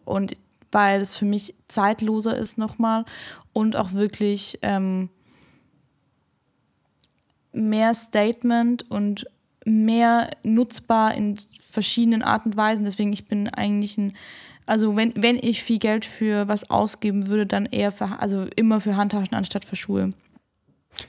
Und 0.04 0.36
weil 0.72 1.00
es 1.00 1.16
für 1.16 1.26
mich 1.26 1.54
zeitloser 1.68 2.36
ist 2.36 2.58
nochmal 2.58 3.06
und 3.54 3.76
auch 3.76 3.94
wirklich 3.94 4.58
ähm, 4.64 5.10
mehr 7.52 7.94
Statement 7.94 8.90
und 8.90 9.28
mehr 9.66 10.30
nutzbar 10.44 11.14
in 11.16 11.38
verschiedenen 11.68 12.22
Arten 12.22 12.50
und 12.50 12.58
Weisen. 12.58 12.86
Deswegen, 12.86 13.14
ich 13.14 13.26
bin 13.26 13.50
eigentlich 13.50 13.98
ein, 13.98 14.14
also 14.66 14.96
wenn, 14.96 15.14
wenn 15.16 15.38
ich 15.38 15.64
viel 15.64 15.80
Geld 15.80 16.06
für 16.06 16.48
was 16.48 16.70
ausgeben 16.70 17.28
würde, 17.28 17.46
dann 17.46 17.66
eher 17.66 17.92
für, 17.92 18.20
also 18.20 18.48
immer 18.56 18.80
für 18.80 18.96
Handtaschen 18.96 19.36
anstatt 19.36 19.66
für 19.66 19.76
Schuhe. 19.76 20.14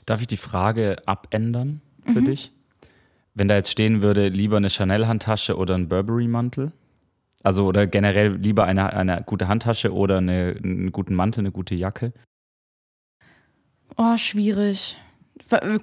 Darf 0.05 0.21
ich 0.21 0.27
die 0.27 0.37
Frage 0.37 0.97
abändern 1.05 1.81
für 2.05 2.21
dich? 2.21 2.51
Wenn 3.33 3.47
da 3.47 3.55
jetzt 3.55 3.71
stehen 3.71 4.01
würde, 4.01 4.29
lieber 4.29 4.57
eine 4.57 4.69
Chanel-Handtasche 4.69 5.57
oder 5.57 5.75
ein 5.75 5.87
Burberry-Mantel? 5.89 6.71
Also 7.43 7.67
oder 7.67 7.85
generell 7.85 8.37
lieber 8.37 8.63
eine, 8.63 8.93
eine 8.93 9.21
gute 9.23 9.47
Handtasche 9.47 9.93
oder 9.93 10.17
eine, 10.17 10.55
einen 10.63 10.91
guten 10.91 11.13
Mantel, 11.13 11.41
eine 11.41 11.51
gute 11.51 11.75
Jacke? 11.75 12.13
Oh, 13.97 14.17
schwierig. 14.17 14.97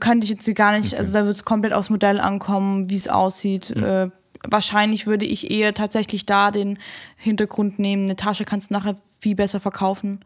Könnte 0.01 0.25
ich 0.25 0.31
jetzt 0.31 0.55
gar 0.55 0.73
nicht, 0.79 0.93
Okay. 0.93 0.97
also 1.01 1.13
da 1.13 1.25
wird 1.27 1.37
es 1.37 1.45
komplett 1.45 1.73
aufs 1.73 1.91
Modell 1.91 2.21
ankommen, 2.21 2.89
wie 2.91 2.97
es 2.97 3.07
aussieht. 3.09 3.71
Äh, 3.71 4.11
wahrscheinlich 4.49 5.07
würde 5.07 5.27
ich 5.27 5.51
eher 5.51 5.75
tatsächlich 5.75 6.27
da 6.27 6.51
den 6.51 6.79
Hintergrund 7.17 7.79
nehmen. 7.79 8.05
Eine 8.05 8.17
Tasche 8.17 8.45
kannst 8.45 8.71
du 8.71 8.75
nachher 8.75 8.97
viel 9.21 9.35
besser 9.37 9.61
verkaufen, 9.61 10.21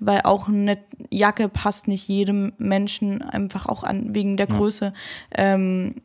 weil 0.00 0.20
auch 0.22 0.48
eine 0.48 0.78
Jacke 1.10 1.48
passt 1.48 1.88
nicht 1.88 2.08
jedem 2.08 2.52
Menschen 2.56 3.20
einfach 3.20 3.66
auch 3.66 3.82
an 3.84 4.14
wegen 4.14 4.36
der 4.36 4.48
Ja. 4.48 4.56
Größe. 4.56 4.92
Ähm, 5.34 5.96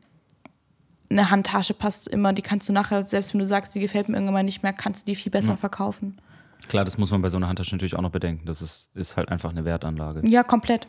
eine 1.10 1.30
Handtasche 1.30 1.76
passt 1.76 2.08
immer, 2.08 2.34
die 2.34 2.42
kannst 2.42 2.68
du 2.68 2.74
nachher, 2.74 3.06
selbst 3.06 3.34
wenn 3.34 3.40
du 3.40 3.46
sagst, 3.48 3.76
die 3.76 3.80
gefällt 3.80 4.10
mir 4.10 4.18
irgendwann 4.18 4.46
nicht 4.46 4.64
mehr, 4.64 4.74
kannst 4.74 5.02
du 5.04 5.06
die 5.06 5.16
viel 5.16 5.32
besser 5.32 5.52
Ja. 5.52 5.56
verkaufen. 5.58 6.18
Klar, 6.70 6.86
das 6.86 6.98
muss 6.98 7.12
man 7.12 7.22
bei 7.22 7.30
so 7.30 7.38
einer 7.38 7.48
Handtasche 7.50 7.76
natürlich 7.76 7.96
auch 7.96 8.02
noch 8.02 8.10
bedenken. 8.12 8.46
Das 8.48 8.62
ist, 8.62 8.90
ist 8.96 9.16
halt 9.16 9.30
einfach 9.30 9.52
eine 9.52 9.64
Wertanlage. 9.64 10.28
Ja, 10.28 10.44
komplett. 10.44 10.88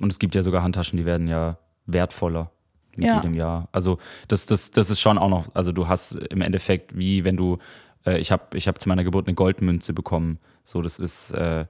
Und 0.00 0.12
es 0.12 0.18
gibt 0.18 0.34
ja 0.34 0.42
sogar 0.42 0.62
Handtaschen, 0.62 0.96
die 0.96 1.04
werden 1.04 1.28
ja 1.28 1.58
wertvoller 1.86 2.50
mit 2.96 3.06
Ja. 3.06 3.16
jedem 3.16 3.34
Jahr. 3.34 3.68
Also 3.72 3.98
das, 4.28 4.46
das, 4.46 4.70
das 4.70 4.90
ist 4.90 5.00
schon 5.00 5.18
auch 5.18 5.28
noch, 5.28 5.54
also 5.54 5.72
du 5.72 5.88
hast 5.88 6.12
im 6.12 6.40
Endeffekt, 6.40 6.96
wie 6.96 7.24
wenn 7.24 7.36
du, 7.36 7.58
äh, 8.06 8.18
ich 8.18 8.30
habe 8.32 8.56
ich 8.56 8.68
hab 8.68 8.80
zu 8.80 8.88
meiner 8.88 9.04
Geburt 9.04 9.26
eine 9.26 9.34
Goldmünze 9.34 9.92
bekommen. 9.92 10.38
So, 10.62 10.80
das 10.82 10.98
ist 10.98 11.32
äh, 11.32 11.66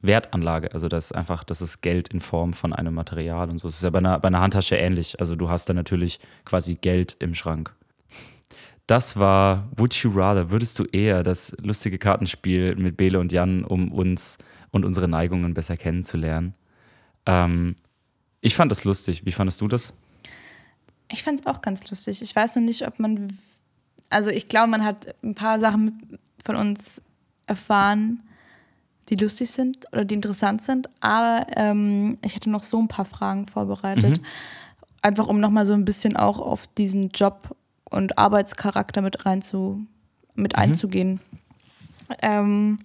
Wertanlage. 0.00 0.72
Also 0.72 0.88
das 0.88 1.06
ist 1.06 1.12
einfach, 1.12 1.44
das 1.44 1.60
ist 1.60 1.80
Geld 1.82 2.08
in 2.08 2.20
Form 2.20 2.52
von 2.52 2.72
einem 2.72 2.94
Material 2.94 3.50
und 3.50 3.58
so. 3.58 3.68
Das 3.68 3.76
ist 3.76 3.82
ja 3.82 3.90
bei 3.90 3.98
einer, 3.98 4.20
bei 4.20 4.28
einer 4.28 4.40
Handtasche 4.40 4.76
ähnlich. 4.76 5.18
Also 5.20 5.36
du 5.36 5.48
hast 5.48 5.68
da 5.68 5.74
natürlich 5.74 6.20
quasi 6.44 6.74
Geld 6.76 7.16
im 7.18 7.34
Schrank. 7.34 7.74
Das 8.86 9.18
war 9.18 9.68
Would 9.76 9.94
You 9.94 10.12
Rather? 10.14 10.50
Würdest 10.50 10.78
du 10.78 10.84
eher 10.84 11.24
das 11.24 11.56
lustige 11.60 11.98
Kartenspiel 11.98 12.76
mit 12.76 12.96
Bele 12.96 13.18
und 13.18 13.32
Jan, 13.32 13.64
um 13.64 13.90
uns 13.90 14.38
und 14.70 14.84
unsere 14.84 15.08
Neigungen 15.08 15.54
besser 15.54 15.76
kennenzulernen? 15.76 16.54
Ähm, 17.26 17.76
ich 18.40 18.54
fand 18.54 18.70
das 18.70 18.84
lustig. 18.84 19.26
Wie 19.26 19.32
fandest 19.32 19.60
du 19.60 19.68
das? 19.68 19.92
Ich 21.10 21.22
fand 21.22 21.40
es 21.40 21.46
auch 21.46 21.60
ganz 21.60 21.88
lustig. 21.90 22.22
Ich 22.22 22.34
weiß 22.34 22.56
noch 22.56 22.62
nicht, 22.62 22.86
ob 22.86 22.98
man. 22.98 23.36
Also, 24.08 24.30
ich 24.30 24.48
glaube, 24.48 24.68
man 24.68 24.84
hat 24.84 25.14
ein 25.22 25.34
paar 25.34 25.58
Sachen 25.58 26.18
von 26.44 26.56
uns 26.56 27.02
erfahren, 27.46 28.20
die 29.08 29.16
lustig 29.16 29.50
sind 29.50 29.86
oder 29.92 30.04
die 30.04 30.14
interessant 30.14 30.62
sind. 30.62 30.88
Aber 31.00 31.46
ähm, 31.56 32.18
ich 32.24 32.34
hätte 32.34 32.50
noch 32.50 32.62
so 32.62 32.80
ein 32.80 32.88
paar 32.88 33.04
Fragen 33.04 33.46
vorbereitet. 33.46 34.20
Einfach 35.02 35.26
um 35.26 35.40
nochmal 35.40 35.66
so 35.66 35.72
ein 35.72 35.84
bisschen 35.84 36.16
auch 36.16 36.40
auf 36.40 36.66
diesen 36.66 37.10
Job 37.10 37.56
und 37.84 38.18
Arbeitscharakter 38.18 39.02
mit 39.02 39.26
rein 39.26 39.42
zu, 39.42 39.86
mit 40.34 40.56
einzugehen. 40.56 41.20
Ähm, 42.20 42.80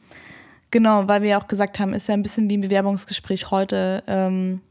genau, 0.71 1.07
weil 1.07 1.21
wir 1.21 1.29
ja 1.29 1.41
auch 1.41 1.47
gesagt 1.47 1.79
haben, 1.79 1.93
ist 1.93 2.07
ja 2.07 2.13
ein 2.13 2.23
bisschen 2.23 2.49
wie 2.49 2.57
ein 2.57 2.61
Bewerbungsgespräch 2.61 3.51
heute. 3.51 4.03
Ähm, 4.07 4.61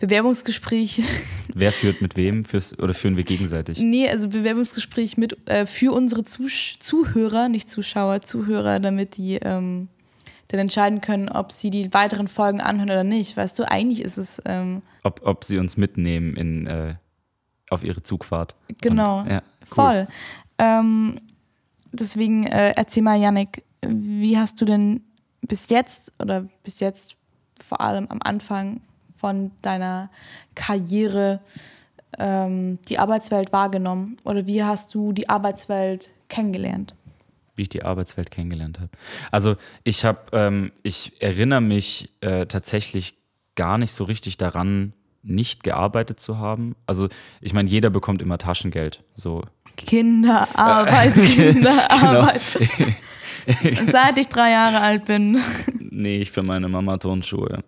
Bewerbungsgespräch 0.00 1.02
Wer 1.54 1.72
führt 1.72 2.02
mit 2.02 2.16
wem? 2.16 2.44
Fürs, 2.44 2.78
oder 2.78 2.94
führen 2.94 3.16
wir 3.16 3.24
gegenseitig? 3.24 3.78
Nee, 3.78 4.08
also 4.08 4.28
Bewerbungsgespräch 4.28 5.16
mit 5.16 5.48
äh, 5.48 5.66
für 5.66 5.92
unsere 5.92 6.24
Zusch 6.24 6.78
Zuhörer, 6.80 7.48
nicht 7.48 7.70
Zuschauer, 7.70 8.22
Zuhörer, 8.22 8.80
damit 8.80 9.16
die 9.16 9.36
ähm, 9.36 9.88
dann 10.48 10.60
entscheiden 10.60 11.00
können, 11.00 11.28
ob 11.28 11.52
sie 11.52 11.70
die 11.70 11.92
weiteren 11.94 12.28
Folgen 12.28 12.60
anhören 12.60 12.90
oder 12.90 13.04
nicht. 13.04 13.36
Weißt 13.36 13.58
du, 13.58 13.70
eigentlich 13.70 14.02
ist 14.02 14.18
es 14.18 14.42
ähm, 14.44 14.82
Ob, 15.02 15.20
ob 15.24 15.44
sie 15.44 15.58
uns 15.58 15.76
mitnehmen 15.76 16.36
in, 16.36 16.66
äh, 16.66 16.94
auf 17.70 17.84
ihre 17.84 18.02
Zugfahrt. 18.02 18.54
genau 18.80 19.20
Und, 19.20 19.30
ja, 19.30 19.42
cool. 19.62 19.66
voll. 19.66 20.08
Ähm, 20.58 21.20
deswegen 21.92 22.46
äh, 22.46 22.72
erzähl 22.76 23.02
mal, 23.02 23.18
Yannick, 23.18 23.62
wie 23.86 24.38
hast 24.38 24.60
du 24.60 24.64
denn 24.64 25.02
bis 25.42 25.68
jetzt 25.68 26.12
oder 26.20 26.46
bis 26.62 26.80
jetzt 26.80 27.16
vor 27.62 27.80
allem 27.80 28.06
am 28.08 28.20
Anfang 28.22 28.80
von 29.14 29.52
deiner 29.62 30.10
Karriere 30.54 31.40
ähm, 32.18 32.78
die 32.88 32.98
Arbeitswelt 32.98 33.52
wahrgenommen? 33.52 34.16
Oder 34.24 34.46
wie 34.46 34.62
hast 34.64 34.94
du 34.94 35.12
die 35.12 35.28
Arbeitswelt 35.28 36.10
kennengelernt? 36.28 36.94
wie 37.54 37.62
ich 37.62 37.68
die 37.68 37.82
Arbeitswelt 37.82 38.30
kennengelernt 38.30 38.80
habe. 38.80 38.88
Also 39.30 39.56
ich 39.84 40.06
habe, 40.06 40.20
ähm, 40.32 40.72
ich 40.82 41.20
erinnere 41.20 41.60
mich 41.60 42.10
äh, 42.22 42.46
tatsächlich 42.46 43.18
gar 43.56 43.76
nicht 43.76 43.92
so 43.92 44.04
richtig 44.04 44.38
daran, 44.38 44.94
nicht 45.22 45.62
gearbeitet 45.62 46.18
zu 46.18 46.38
haben. 46.38 46.74
Also 46.86 47.08
ich 47.40 47.52
meine, 47.52 47.68
jeder 47.68 47.90
bekommt 47.90 48.22
immer 48.22 48.38
Taschengeld. 48.38 49.04
So 49.14 49.42
Kinderarbeit, 49.76 51.14
Genau. 51.14 51.28
Kinderarbeit. 51.28 52.42
Seit 53.82 54.18
ich 54.18 54.28
drei 54.28 54.50
Jahre 54.50 54.80
alt 54.80 55.04
bin. 55.06 55.40
Nee, 55.78 56.18
ich 56.18 56.30
für 56.30 56.42
meine 56.42 56.68
Mama 56.68 56.96
Turnschuhe. 56.96 57.62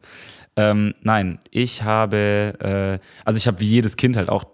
Ähm, 0.57 0.95
nein, 1.03 1.39
ich 1.51 1.83
habe, 1.83 2.55
äh, 2.61 3.07
also 3.25 3.37
ich 3.37 3.47
habe 3.47 3.61
wie 3.61 3.69
jedes 3.69 3.97
Kind 3.97 4.17
halt 4.17 4.29
auch, 4.29 4.45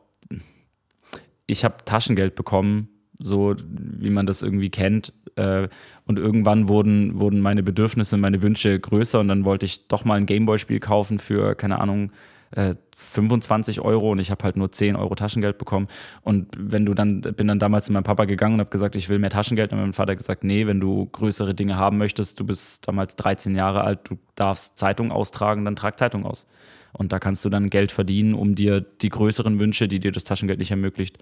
ich 1.47 1.65
habe 1.65 1.85
Taschengeld 1.85 2.35
bekommen, 2.35 2.89
so 3.19 3.55
wie 3.69 4.11
man 4.11 4.27
das 4.27 4.43
irgendwie 4.43 4.71
kennt. 4.71 5.13
Äh, 5.37 5.69
und 6.07 6.19
irgendwann 6.19 6.69
wurden, 6.69 7.21
wurden 7.21 7.41
meine 7.41 7.63
Bedürfnisse 7.63 8.17
und 8.17 8.23
meine 8.23 8.43
Wünsche 8.43 8.79
größer 8.79 9.21
und 9.21 9.29
dann 9.29 9.45
wollte 9.45 9.67
ich 9.67 9.87
doch 9.89 10.05
mal 10.05 10.17
ein 10.17 10.27
Gameboy-Spiel 10.27 10.81
kaufen 10.81 11.19
für, 11.19 11.55
keine 11.55 11.81
Ahnung, 11.81 12.13
äh, 12.53 12.75
25 12.97 13.81
Euro 13.81 14.11
und 14.11 14.19
ich 14.19 14.31
habe 14.31 14.45
halt 14.45 14.57
nur 14.57 14.71
10 14.71 14.97
Euro 14.97 15.15
Taschengeld 15.15 15.57
bekommen. 15.57 15.89
Und 16.23 16.49
wenn 16.57 16.85
du 16.85 16.95
dann, 16.95 17.21
bin 17.21 17.47
dann 17.47 17.59
damals 17.59 17.87
zu 17.87 17.93
meinem 17.93 18.05
Papa 18.05 18.25
gegangen 18.27 18.55
und 18.55 18.61
habe 18.61 18.71
gesagt, 18.71 18.95
ich 18.95 19.09
will 19.09 19.19
mehr 19.19 19.31
Taschengeld. 19.31 19.73
Und 19.73 19.81
mein 19.81 19.93
Vater 19.93 20.17
gesagt, 20.17 20.45
nee, 20.45 20.67
wenn 20.67 20.81
du 20.81 21.07
größere 21.07 21.55
Dinge 21.55 21.77
haben 21.77 21.99
möchtest, 21.99 22.39
du 22.41 22.45
bist 22.45 22.87
damals 22.87 23.17
13 23.17 23.55
Jahre 23.55 23.83
alt, 23.83 24.01
du 24.05 24.19
darfst 24.35 24.79
Zeitung 24.79 25.13
austragen, 25.13 25.65
dann 25.65 25.77
trag 25.77 25.99
Zeitung 25.99 26.27
aus. 26.27 26.47
Und 26.93 27.13
da 27.13 27.19
kannst 27.19 27.45
du 27.45 27.49
dann 27.49 27.71
Geld 27.71 27.93
verdienen, 27.93 28.35
um 28.35 28.55
dir 28.55 28.81
die 28.81 29.09
größeren 29.09 29.59
Wünsche, 29.61 29.89
die 29.89 30.01
dir 30.01 30.13
das 30.13 30.25
Taschengeld 30.25 30.59
nicht 30.59 30.73
ermöglicht, 30.73 31.19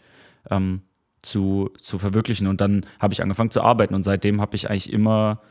ähm, 0.50 0.82
zu, 1.22 1.70
zu 1.80 1.98
verwirklichen. 1.98 2.46
Und 2.46 2.60
dann 2.60 2.86
habe 2.98 3.12
ich 3.12 3.22
angefangen 3.22 3.50
zu 3.50 3.62
arbeiten 3.62 3.94
und 3.94 4.02
seitdem 4.02 4.40
habe 4.40 4.56
ich 4.56 4.70
eigentlich 4.70 4.92
immer 4.92 5.42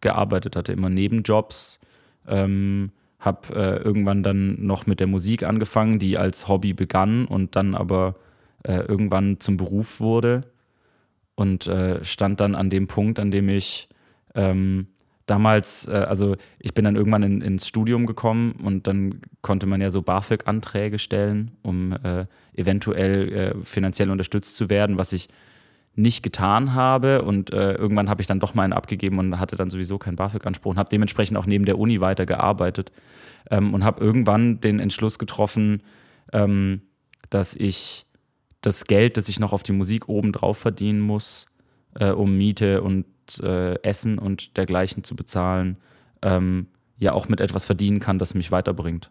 gearbeitet, 0.00 0.56
hatte 0.56 0.72
immer 0.72 0.90
Nebenjobs. 0.90 1.80
Ähm, 2.26 2.90
habe 3.20 3.54
äh, 3.54 3.76
irgendwann 3.82 4.22
dann 4.22 4.64
noch 4.64 4.86
mit 4.86 4.98
der 4.98 5.06
Musik 5.06 5.42
angefangen, 5.42 5.98
die 5.98 6.18
als 6.18 6.48
Hobby 6.48 6.72
begann 6.72 7.26
und 7.26 7.54
dann 7.54 7.74
aber 7.74 8.16
äh, 8.62 8.80
irgendwann 8.80 9.38
zum 9.40 9.56
Beruf 9.56 10.00
wurde. 10.00 10.42
Und 11.34 11.66
äh, 11.66 12.04
stand 12.04 12.40
dann 12.40 12.54
an 12.54 12.68
dem 12.68 12.86
Punkt, 12.86 13.18
an 13.18 13.30
dem 13.30 13.48
ich 13.48 13.88
ähm, 14.34 14.88
damals, 15.26 15.86
äh, 15.88 15.92
also 15.92 16.36
ich 16.58 16.74
bin 16.74 16.84
dann 16.84 16.96
irgendwann 16.96 17.22
in, 17.22 17.40
ins 17.40 17.66
Studium 17.66 18.06
gekommen 18.06 18.52
und 18.62 18.86
dann 18.86 19.20
konnte 19.42 19.66
man 19.66 19.80
ja 19.80 19.90
so 19.90 20.02
BAföG-Anträge 20.02 20.98
stellen, 20.98 21.52
um 21.62 21.92
äh, 21.92 22.26
eventuell 22.54 23.32
äh, 23.32 23.54
finanziell 23.64 24.10
unterstützt 24.10 24.56
zu 24.56 24.68
werden, 24.68 24.98
was 24.98 25.12
ich 25.12 25.28
nicht 25.94 26.22
getan 26.22 26.74
habe 26.74 27.22
und 27.22 27.52
äh, 27.52 27.74
irgendwann 27.74 28.08
habe 28.08 28.20
ich 28.20 28.26
dann 28.26 28.40
doch 28.40 28.54
mal 28.54 28.62
einen 28.62 28.72
abgegeben 28.72 29.18
und 29.18 29.38
hatte 29.38 29.56
dann 29.56 29.70
sowieso 29.70 29.98
keinen 29.98 30.16
BAföG-Anspruch 30.16 30.72
und 30.72 30.78
habe 30.78 30.88
dementsprechend 30.88 31.36
auch 31.36 31.46
neben 31.46 31.64
der 31.64 31.78
Uni 31.78 32.00
weitergearbeitet 32.00 32.92
ähm, 33.50 33.74
und 33.74 33.84
habe 33.84 34.02
irgendwann 34.02 34.60
den 34.60 34.78
Entschluss 34.78 35.18
getroffen, 35.18 35.82
ähm, 36.32 36.82
dass 37.28 37.54
ich 37.54 38.06
das 38.60 38.84
Geld, 38.84 39.16
das 39.16 39.28
ich 39.28 39.40
noch 39.40 39.52
auf 39.52 39.62
die 39.62 39.72
Musik 39.72 40.08
obendrauf 40.08 40.58
verdienen 40.58 41.00
muss, 41.00 41.46
äh, 41.98 42.10
um 42.10 42.36
Miete 42.36 42.82
und 42.82 43.06
äh, 43.42 43.74
Essen 43.82 44.18
und 44.18 44.56
dergleichen 44.56 45.02
zu 45.02 45.16
bezahlen, 45.16 45.76
ähm, 46.22 46.68
ja 46.98 47.12
auch 47.12 47.28
mit 47.28 47.40
etwas 47.40 47.64
verdienen 47.64 48.00
kann, 48.00 48.18
das 48.18 48.34
mich 48.34 48.52
weiterbringt. 48.52 49.10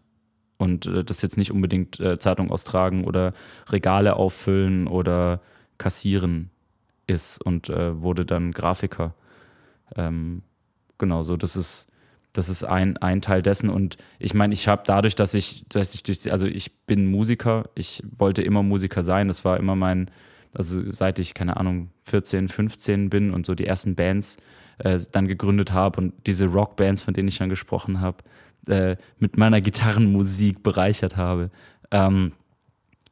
Und 0.58 0.86
äh, 0.86 1.04
das 1.04 1.22
jetzt 1.22 1.38
nicht 1.38 1.52
unbedingt 1.52 2.00
äh, 2.00 2.20
Zeitung 2.20 2.52
austragen 2.52 3.04
oder 3.04 3.34
Regale 3.70 4.16
auffüllen 4.16 4.88
oder 4.88 5.42
kassieren 5.78 6.52
ist 7.10 7.43
und 7.43 7.70
äh, 7.70 8.01
wurde 8.01 8.26
dann 8.26 8.51
Grafiker. 8.51 9.14
Ähm, 9.95 10.43
genau, 10.97 11.24
so 11.24 11.36
das 11.36 11.55
ist 11.55 11.89
das 12.34 12.47
ist 12.49 12.64
ein, 12.64 12.97
ein 12.97 13.22
Teil 13.22 13.41
dessen. 13.41 13.70
Und 13.70 13.97
ich 14.20 14.34
meine, 14.34 14.53
ich 14.53 14.68
habe 14.68 14.84
dadurch, 14.86 15.16
dass 15.16 15.34
ich, 15.34 15.66
dass 15.70 15.93
ich 15.93 16.03
durch, 16.03 16.32
also 16.32 16.45
ich 16.45 16.86
bin 16.86 17.10
Musiker, 17.10 17.70
ich 17.76 18.03
wollte 18.18 18.41
immer 18.41 18.64
Musiker 18.64 19.03
sein. 19.03 19.28
Das 19.28 19.43
war 19.45 19.57
immer 19.57 19.76
mein, 19.76 20.12
also 20.53 20.91
seit 20.91 21.20
ich, 21.20 21.34
keine 21.34 21.57
Ahnung, 21.57 21.89
14, 22.03 22.49
15 22.49 23.10
bin 23.10 23.34
und 23.34 23.45
so 23.45 23.55
die 23.55 23.66
ersten 23.66 23.95
Bands 23.95 24.38
äh, 24.78 24.99
dann 25.12 25.28
gegründet 25.28 25.72
habe 25.72 25.99
und 25.99 26.14
diese 26.28 26.45
Rockbands, 26.45 27.01
von 27.01 27.14
denen 27.14 27.28
ich 27.28 27.36
schon 27.36 27.49
gesprochen 27.49 27.99
habe, 27.99 28.18
äh, 28.68 28.95
mit 29.18 29.38
meiner 29.38 29.62
Gitarrenmusik 29.62 30.62
bereichert 30.62 31.18
habe. 31.18 31.49
Ähm, 31.91 32.34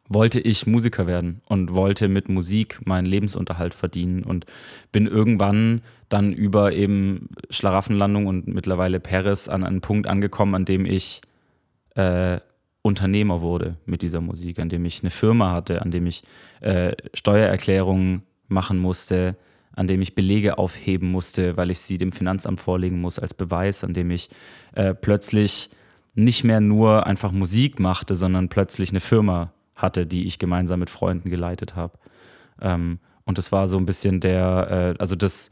wollte 0.09 0.39
ich 0.39 0.67
Musiker 0.67 1.07
werden 1.07 1.41
und 1.45 1.73
wollte 1.73 2.07
mit 2.07 2.29
Musik 2.29 2.79
meinen 2.85 3.05
Lebensunterhalt 3.05 3.73
verdienen 3.73 4.23
und 4.23 4.45
bin 4.91 5.07
irgendwann 5.07 5.81
dann 6.09 6.31
über 6.31 6.71
eben 6.73 7.29
Schlaraffenlandung 7.49 8.27
und 8.27 8.47
mittlerweile 8.47 8.99
Paris 8.99 9.49
an 9.49 9.63
einen 9.63 9.81
Punkt 9.81 10.07
angekommen, 10.07 10.55
an 10.55 10.65
dem 10.65 10.85
ich 10.85 11.21
äh, 11.95 12.39
Unternehmer 12.81 13.41
wurde 13.41 13.75
mit 13.85 14.01
dieser 14.01 14.21
Musik, 14.21 14.59
an 14.59 14.69
dem 14.69 14.85
ich 14.85 15.01
eine 15.01 15.09
Firma 15.09 15.51
hatte, 15.51 15.81
an 15.81 15.91
dem 15.91 16.07
ich 16.07 16.23
äh, 16.61 16.93
Steuererklärungen 17.13 18.23
machen 18.47 18.77
musste, 18.77 19.35
an 19.75 19.87
dem 19.87 20.01
ich 20.01 20.15
Belege 20.15 20.57
aufheben 20.57 21.11
musste, 21.11 21.57
weil 21.57 21.69
ich 21.69 21.79
sie 21.79 21.97
dem 21.97 22.13
Finanzamt 22.13 22.61
vorlegen 22.61 23.01
muss 23.01 23.19
als 23.19 23.33
Beweis, 23.33 23.83
an 23.83 23.93
dem 23.93 24.09
ich 24.09 24.29
äh, 24.73 24.93
plötzlich 24.93 25.69
nicht 26.15 26.43
mehr 26.43 26.61
nur 26.61 27.05
einfach 27.05 27.31
Musik 27.31 27.79
machte, 27.79 28.15
sondern 28.15 28.49
plötzlich 28.49 28.89
eine 28.89 29.01
Firma 29.01 29.51
hatte, 29.77 30.05
die 30.05 30.25
ich 30.25 30.39
gemeinsam 30.39 30.79
mit 30.79 30.89
Freunden 30.89 31.29
geleitet 31.29 31.75
habe. 31.75 31.97
Ähm, 32.61 32.99
und 33.25 33.37
das 33.37 33.51
war 33.51 33.67
so 33.67 33.77
ein 33.77 33.85
bisschen 33.85 34.19
der, 34.19 34.95
äh, 34.97 34.99
also 34.99 35.15
das 35.15 35.51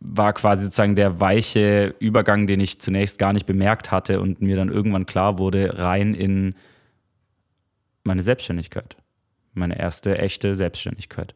war 0.00 0.32
quasi 0.34 0.64
sozusagen 0.64 0.96
der 0.96 1.18
weiche 1.20 1.94
Übergang, 1.98 2.46
den 2.46 2.60
ich 2.60 2.80
zunächst 2.80 3.18
gar 3.18 3.32
nicht 3.32 3.46
bemerkt 3.46 3.90
hatte 3.90 4.20
und 4.20 4.42
mir 4.42 4.56
dann 4.56 4.68
irgendwann 4.68 5.06
klar 5.06 5.38
wurde, 5.38 5.78
rein 5.78 6.14
in 6.14 6.54
meine 8.04 8.22
Selbstständigkeit. 8.22 8.96
Meine 9.54 9.78
erste 9.78 10.18
echte 10.18 10.54
Selbstständigkeit. 10.54 11.34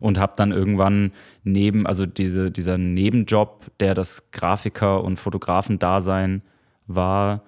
Und 0.00 0.18
habe 0.18 0.32
dann 0.36 0.50
irgendwann 0.50 1.12
neben, 1.44 1.86
also 1.86 2.06
diese, 2.06 2.50
dieser 2.50 2.78
Nebenjob, 2.78 3.70
der 3.80 3.94
das 3.94 4.30
Grafiker- 4.30 5.02
und 5.02 5.18
Fotografen-Dasein 5.18 6.42
war, 6.86 7.42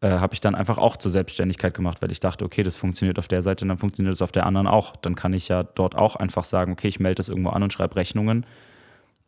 äh, 0.00 0.10
habe 0.10 0.34
ich 0.34 0.40
dann 0.40 0.54
einfach 0.54 0.78
auch 0.78 0.96
zur 0.96 1.10
Selbstständigkeit 1.10 1.74
gemacht, 1.74 2.00
weil 2.02 2.12
ich 2.12 2.20
dachte, 2.20 2.44
okay, 2.44 2.62
das 2.62 2.76
funktioniert 2.76 3.18
auf 3.18 3.28
der 3.28 3.42
Seite, 3.42 3.66
dann 3.66 3.78
funktioniert 3.78 4.14
es 4.14 4.22
auf 4.22 4.32
der 4.32 4.46
anderen 4.46 4.66
auch. 4.66 4.96
Dann 4.96 5.16
kann 5.16 5.32
ich 5.32 5.48
ja 5.48 5.62
dort 5.62 5.96
auch 5.96 6.16
einfach 6.16 6.44
sagen, 6.44 6.72
okay, 6.72 6.88
ich 6.88 7.00
melde 7.00 7.16
das 7.16 7.28
irgendwo 7.28 7.50
an 7.50 7.62
und 7.62 7.72
schreibe 7.72 7.96
Rechnungen. 7.96 8.46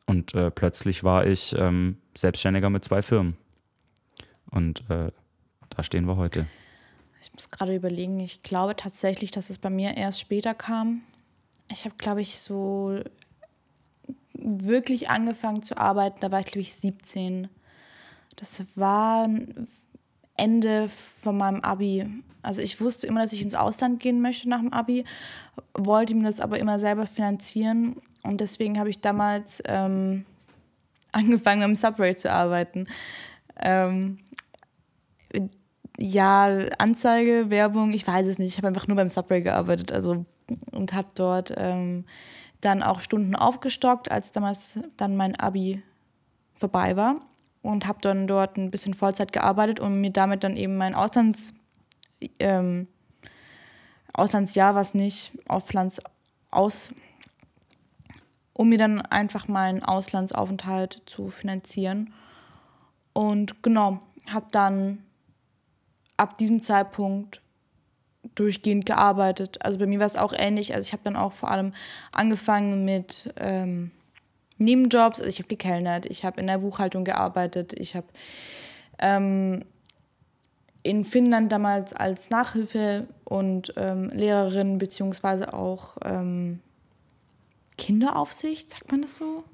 Und 0.07 0.35
äh, 0.35 0.51
plötzlich 0.51 1.05
war 1.05 1.27
ich 1.27 1.57
ähm, 1.59 1.97
Selbstständiger 2.17 2.71
mit 2.71 2.85
zwei 2.85 3.03
Firmen. 3.03 3.37
Und 4.51 4.83
äh, 4.91 5.11
da 5.71 5.83
stehen 5.83 6.07
wir 6.07 6.17
heute. 6.17 6.47
Ich 7.23 7.33
muss 7.33 7.51
gerade 7.51 7.75
überlegen, 7.75 8.19
ich 8.21 8.43
glaube 8.43 8.77
tatsächlich, 8.77 9.31
dass 9.31 9.51
es 9.51 9.59
bei 9.59 9.71
mir 9.71 9.97
erst 9.97 10.21
später 10.21 10.55
kam. 10.55 11.03
Ich 11.71 11.85
habe, 11.85 11.95
glaube 11.97 12.21
ich, 12.23 12.41
so 12.41 13.01
wirklich 14.35 15.11
angefangen 15.11 15.63
zu 15.63 15.77
arbeiten, 15.77 16.19
da 16.21 16.31
war 16.31 16.41
ich, 16.41 16.47
glaube 16.47 16.61
ich, 16.61 16.75
17. 16.75 17.49
Das 18.37 18.65
war 18.75 19.29
Ende 20.41 20.89
von 20.89 21.37
meinem 21.37 21.61
Abi. 21.61 22.07
Also 22.43 22.63
ich 22.63 22.81
wusste 22.81 23.07
immer, 23.07 23.21
dass 23.21 23.33
ich 23.33 23.43
ins 23.43 23.55
Ausland 23.55 24.01
gehen 24.01 24.23
möchte 24.23 24.49
nach 24.49 24.61
dem 24.61 24.73
Abi, 24.73 25.05
wollte 25.75 26.15
mir 26.15 26.25
das 26.25 26.41
aber 26.41 26.59
immer 26.59 26.79
selber 26.81 27.07
finanzieren 27.07 27.97
und 28.23 28.41
deswegen 28.41 28.79
habe 28.79 28.89
ich 28.89 29.01
damals 29.01 29.63
ähm, 29.67 30.25
angefangen, 31.13 31.63
am 31.63 31.77
Subway 31.77 32.15
zu 32.15 32.31
arbeiten. 32.33 32.87
Ähm, 33.57 34.19
ja, 35.99 36.47
Anzeige, 36.79 37.51
Werbung, 37.51 37.93
ich 37.93 38.07
weiß 38.07 38.27
es 38.27 38.39
nicht. 38.39 38.53
Ich 38.53 38.57
habe 38.57 38.69
einfach 38.69 38.89
nur 38.89 38.97
beim 38.97 39.11
Subway 39.11 39.43
gearbeitet 39.43 39.93
also, 39.93 40.25
und 40.73 40.95
habe 40.95 41.09
dort 41.15 41.53
ähm, 41.59 42.07
dann 42.63 42.83
auch 42.83 43.03
Stunden 43.03 43.37
aufgestockt, 43.37 44.11
als 44.11 44.33
damals 44.33 44.81
dann 44.97 45.17
mein 45.17 45.39
Abi 45.39 45.83
vorbei 46.57 46.97
war 46.97 47.21
und 47.63 47.87
habe 47.87 47.99
dann 48.01 48.27
dort 48.27 48.57
ein 48.57 48.71
bisschen 48.71 48.95
Vollzeit 48.95 49.33
gearbeitet 49.33 49.81
und 49.81 50.01
mir 50.01 50.11
damit 50.11 50.45
dann 50.45 50.57
eben 50.57 50.77
mein 50.77 50.95
Auslands, 50.95 51.55
ähm, 52.39 52.89
Auslandsjahr, 54.13 54.75
was 54.75 54.95
nicht 54.95 55.33
auf 55.47 55.73
Lands 55.73 56.01
aus, 56.51 56.93
um 58.53 58.69
mir 58.69 58.79
dann 58.79 59.01
einfach 59.01 59.49
meinen 59.49 59.83
Auslandsaufenthalt 59.83 61.03
zu 61.07 61.29
finanzieren. 61.29 62.13
Und 63.13 63.63
genau, 63.63 64.01
habe 64.31 64.47
dann 64.51 65.05
ab 66.17 66.39
diesem 66.39 66.63
Zeitpunkt 66.63 67.41
durchgehend 68.35 68.87
gearbeitet. 68.87 69.65
Also 69.65 69.79
bei 69.79 69.87
mir 69.87 69.99
war 69.99 70.07
es 70.07 70.17
auch 70.17 70.33
ähnlich. 70.37 70.75
Also 70.75 70.87
ich 70.87 70.93
habe 70.93 71.03
dann 71.05 71.17
auch 71.17 71.33
vor 71.33 71.51
allem 71.51 71.73
angefangen 72.13 72.85
mit 72.85 73.33
ähm, 73.37 73.91
Nebenjobs. 74.61 75.21
Also 75.21 75.29
ich 75.29 75.39
habe 75.39 75.49
gekellnert, 75.49 76.07
ich 76.07 76.25
habe 76.25 76.41
in 76.41 76.47
der 76.47 76.59
Buchhaltung 76.59 77.05
gearbeitet, 77.05 77.73
ich 77.79 77.97
habe 77.97 78.07
ähm, 78.99 79.65
in 80.83 81.05
Finnland 81.05 81.53
damals 81.53 81.93
als 81.93 82.31
Nachhilfe 82.31 83.07
und 83.25 83.73
ähm, 83.77 84.11
Lehrerin 84.11 84.79
beziehungsweise 84.79 85.53
auch 85.53 85.97
ähm, 86.05 86.61
Kinderaufsicht, 87.77 88.69
sagt 88.69 88.91
man 88.91 89.03
das 89.03 89.17
so? 89.17 89.45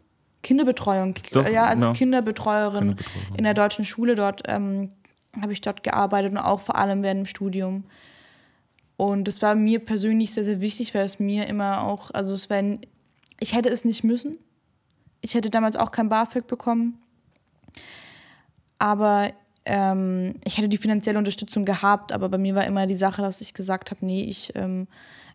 Kinderbetreuung, 0.42 1.14
Doch, 1.32 1.48
ja, 1.48 1.64
als 1.64 1.80
no. 1.80 1.92
Kinderbetreuerin, 1.92 2.96
Kinderbetreuerin 2.96 3.36
in 3.36 3.44
der 3.44 3.54
deutschen 3.54 3.84
Schule 3.84 4.14
dort 4.14 4.42
ähm, 4.46 4.90
habe 5.40 5.52
ich 5.52 5.61
dort 5.61 5.82
gearbeitet 5.82 6.32
und 6.32 6.38
auch 6.38 6.61
vor 6.61 6.76
allem 6.76 7.02
während 7.02 7.20
dem 7.20 7.26
Studium. 7.26 7.84
Und 8.96 9.28
das 9.28 9.42
war 9.42 9.54
mir 9.54 9.80
persönlich 9.80 10.32
sehr, 10.32 10.44
sehr 10.44 10.61
wichtig, 10.61 10.94
weil 10.94 11.04
es 11.04 11.18
mir 11.18 11.46
immer 11.46 11.82
auch, 11.82 12.11
also 12.12 12.34
es 12.34 12.48
wäre, 12.48 12.78
ich 13.40 13.54
hätte 13.54 13.68
es 13.68 13.84
nicht 13.84 14.04
müssen, 14.04 14.38
ich 15.21 15.35
hätte 15.35 15.51
damals 15.51 15.77
auch 15.77 15.91
kein 15.91 16.09
BAföG 16.09 16.47
bekommen. 16.47 16.99
Aber 18.79 19.33
ähm, 19.64 20.35
ich 20.45 20.57
hätte 20.59 20.69
die 20.69 20.77
finanzielle 20.77 21.19
Unterstützung 21.19 21.64
gehabt, 21.64 22.12
aber 22.12 22.29
bei 22.29 22.39
mir 22.39 22.55
war 22.55 22.64
immer 22.64 22.87
die 22.87 22.95
Sache, 22.95 23.23
dass 23.23 23.41
ich 23.41 23.55
gesagt 23.55 23.91
habe, 23.91 24.05
nee, 24.05 24.23
ich, 24.25 24.53
ähm, 24.55 24.87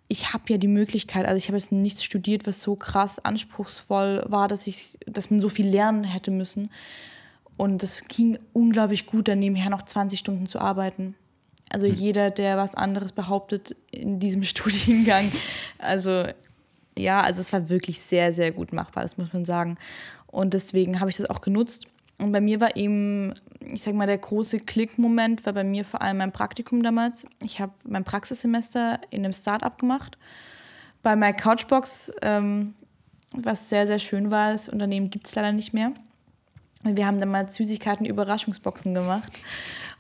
ich 0.08 0.34
habe 0.34 0.44
ja 0.50 0.58
die 0.58 0.68
Möglichkeit, 0.68 1.26
also 1.26 1.38
ich 1.38 1.48
habe 1.48 1.58
jetzt 1.58 1.72
nichts 1.72 2.04
studiert, 2.04 2.48
was 2.48 2.62
so 2.62 2.76
krass 2.76 3.20
anspruchsvoll 3.20 4.24
war, 4.28 4.48
dass 4.48 4.68
ich, 4.68 4.98
dass 5.06 5.32
man 5.32 5.40
so 5.40 5.50
viel 5.50 5.68
lernen 5.68 6.04
hätte 6.04 6.32
müssen. 6.32 6.70
Und 7.58 7.84
es 7.84 8.08
ging 8.08 8.40
unglaublich 8.54 9.06
gut, 9.06 9.28
dann 9.28 9.40
nebenher 9.40 9.70
noch 9.70 9.84
20 9.84 10.20
Stunden 10.20 10.46
zu 10.48 10.60
arbeiten. 10.60 11.16
Also 11.72 11.88
mhm. 11.88 11.94
jeder, 11.94 12.30
der 12.30 12.58
was 12.58 12.76
anderes 12.76 13.12
behauptet 13.12 13.76
in 13.92 14.20
diesem 14.20 14.44
Studiengang, 14.54 15.32
also 15.78 16.26
ja, 16.98 17.22
also 17.22 17.42
es 17.42 17.54
war 17.54 17.70
wirklich 17.70 18.02
sehr, 18.02 18.34
sehr 18.34 18.52
gut 18.52 18.74
machbar, 18.74 19.04
das 19.04 19.18
muss 19.18 19.34
man 19.34 19.46
sagen. 19.46 19.78
Und 20.28 20.54
deswegen 20.54 21.00
habe 21.00 21.10
ich 21.10 21.18
das 21.18 21.30
auch 21.30 21.42
genutzt. 21.42 21.88
Und 22.18 22.32
bei 22.32 22.42
mir 22.42 22.62
war 22.62 22.76
eben, 22.76 23.34
ich 23.60 23.82
sag 23.82 23.96
mal, 23.96 24.06
der 24.06 24.18
große 24.18 24.60
Klickmoment 24.60 25.46
war 25.46 25.54
bei 25.54 25.64
mir 25.64 25.84
vor 25.84 26.02
allem 26.02 26.18
mein 26.18 26.32
Praktikum 26.32 26.84
damals. 26.84 27.26
Ich 27.42 27.60
habe 27.60 27.74
mein 27.84 28.04
Praxissemester 28.04 29.00
in 29.10 29.26
einem 29.26 29.34
Startup 29.34 29.78
gemacht. 29.78 30.18
Bei 31.02 31.16
My 31.16 31.34
Couchbox, 31.34 32.12
ähm, 32.22 32.76
was 33.34 33.70
sehr, 33.70 33.88
sehr 33.88 33.98
schön 33.98 34.30
war. 34.30 34.52
Das 34.52 34.70
Unternehmen 34.70 35.10
gibt 35.10 35.28
es 35.28 35.36
leider 35.36 35.52
nicht 35.52 35.74
mehr. 35.74 35.94
Wir 36.84 37.06
haben 37.06 37.20
damals 37.20 37.56
Süßigkeiten 37.56 38.06
Überraschungsboxen 38.06 38.94
gemacht. 38.94 39.32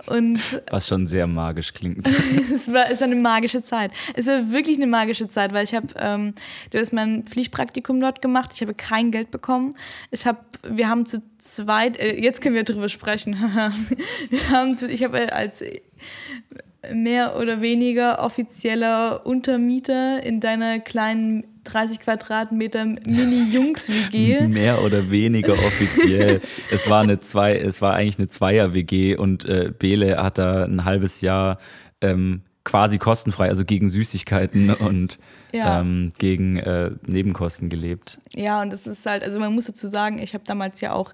Und 0.07 0.39
Was 0.71 0.87
schon 0.87 1.05
sehr 1.05 1.27
magisch 1.27 1.73
klingt. 1.73 2.07
es 2.53 2.73
war, 2.73 2.89
es 2.89 3.01
war 3.01 3.07
eine 3.07 3.15
magische 3.15 3.61
Zeit. 3.61 3.91
Es 4.15 4.25
war 4.27 4.51
wirklich 4.51 4.77
eine 4.77 4.87
magische 4.87 5.29
Zeit, 5.29 5.53
weil 5.53 5.63
ich 5.63 5.75
habe, 5.75 5.87
ähm, 5.97 6.33
du 6.71 6.79
hast 6.79 6.91
mein 6.91 7.23
Pflichtpraktikum 7.23 7.99
dort 7.99 8.21
gemacht. 8.21 8.51
Ich 8.55 8.61
habe 8.61 8.73
kein 8.73 9.11
Geld 9.11 9.29
bekommen. 9.29 9.75
Ich 10.09 10.25
habe, 10.25 10.39
wir 10.67 10.89
haben 10.89 11.05
zu 11.05 11.21
zweit, 11.37 11.99
äh, 11.99 12.19
jetzt 12.19 12.41
können 12.41 12.55
wir 12.55 12.63
drüber 12.63 12.89
sprechen. 12.89 13.35
wir 14.29 14.49
haben, 14.49 14.77
zu, 14.77 14.89
ich 14.89 15.03
habe 15.03 15.31
als 15.33 15.63
mehr 16.93 17.37
oder 17.37 17.61
weniger 17.61 18.19
offizieller 18.19 19.25
Untermieter 19.25 20.23
in 20.23 20.39
deiner 20.39 20.79
kleinen 20.79 21.45
30 21.63 21.99
Quadratmeter 21.99 22.85
Mini-Jungs-WG. 22.85 24.41
Mehr 24.47 24.83
oder 24.83 25.11
weniger 25.11 25.53
offiziell. 25.53 26.41
es 26.71 26.89
war 26.89 27.01
eine 27.01 27.19
zwei, 27.19 27.55
es 27.55 27.81
war 27.81 27.93
eigentlich 27.93 28.17
eine 28.17 28.29
Zweier-WG 28.29 29.15
und 29.15 29.45
äh, 29.45 29.71
Bele 29.77 30.21
hat 30.21 30.39
da 30.39 30.63
ein 30.63 30.85
halbes 30.85 31.21
Jahr 31.21 31.59
ähm, 32.01 32.41
quasi 32.63 32.97
kostenfrei, 32.97 33.49
also 33.49 33.63
gegen 33.63 33.89
Süßigkeiten 33.89 34.73
und 34.73 35.19
ja. 35.51 35.79
ähm, 35.79 36.13
gegen 36.17 36.57
äh, 36.57 36.91
Nebenkosten 37.05 37.69
gelebt. 37.69 38.19
Ja, 38.35 38.61
und 38.61 38.71
das 38.71 38.87
ist 38.87 39.05
halt, 39.05 39.23
also 39.23 39.39
man 39.39 39.53
muss 39.53 39.65
dazu 39.65 39.87
sagen, 39.87 40.19
ich 40.19 40.33
habe 40.33 40.43
damals 40.45 40.81
ja 40.81 40.93
auch 40.93 41.13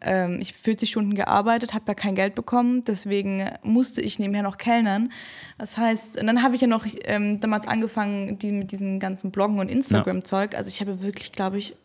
ähm, 0.00 0.38
ich 0.40 0.54
40 0.54 0.90
Stunden 0.90 1.14
gearbeitet, 1.14 1.74
habe 1.74 1.84
ja 1.88 1.94
kein 1.94 2.14
Geld 2.14 2.34
bekommen, 2.34 2.84
deswegen 2.84 3.50
musste 3.62 4.00
ich 4.00 4.18
nebenher 4.18 4.42
noch 4.42 4.58
kellnern. 4.58 5.12
Das 5.58 5.78
heißt, 5.78 6.20
und 6.20 6.26
dann 6.26 6.42
habe 6.42 6.54
ich 6.54 6.60
ja 6.60 6.66
noch 6.66 6.86
ähm, 7.04 7.40
damals 7.40 7.66
angefangen 7.66 8.38
die, 8.38 8.52
mit 8.52 8.72
diesem 8.72 8.98
ganzen 8.98 9.30
Bloggen 9.30 9.58
und 9.58 9.70
Instagram-Zeug. 9.70 10.54
Also 10.54 10.68
ich 10.68 10.80
habe 10.80 11.02
wirklich, 11.02 11.32
glaube 11.32 11.58
ich, 11.58 11.76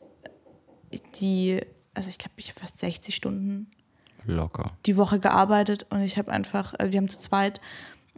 die, 1.20 1.60
also 1.94 2.10
ich 2.10 2.18
glaube, 2.18 2.34
ich 2.38 2.50
habe 2.50 2.60
fast 2.60 2.80
60 2.80 3.16
Stunden 3.16 3.68
locker 4.26 4.72
die 4.86 4.98
Woche 4.98 5.20
gearbeitet 5.20 5.86
und 5.90 6.02
ich 6.02 6.18
habe 6.18 6.32
einfach, 6.32 6.74
also 6.78 6.92
wir 6.92 6.98
haben 6.98 7.08
zu 7.08 7.20
zweit 7.20 7.62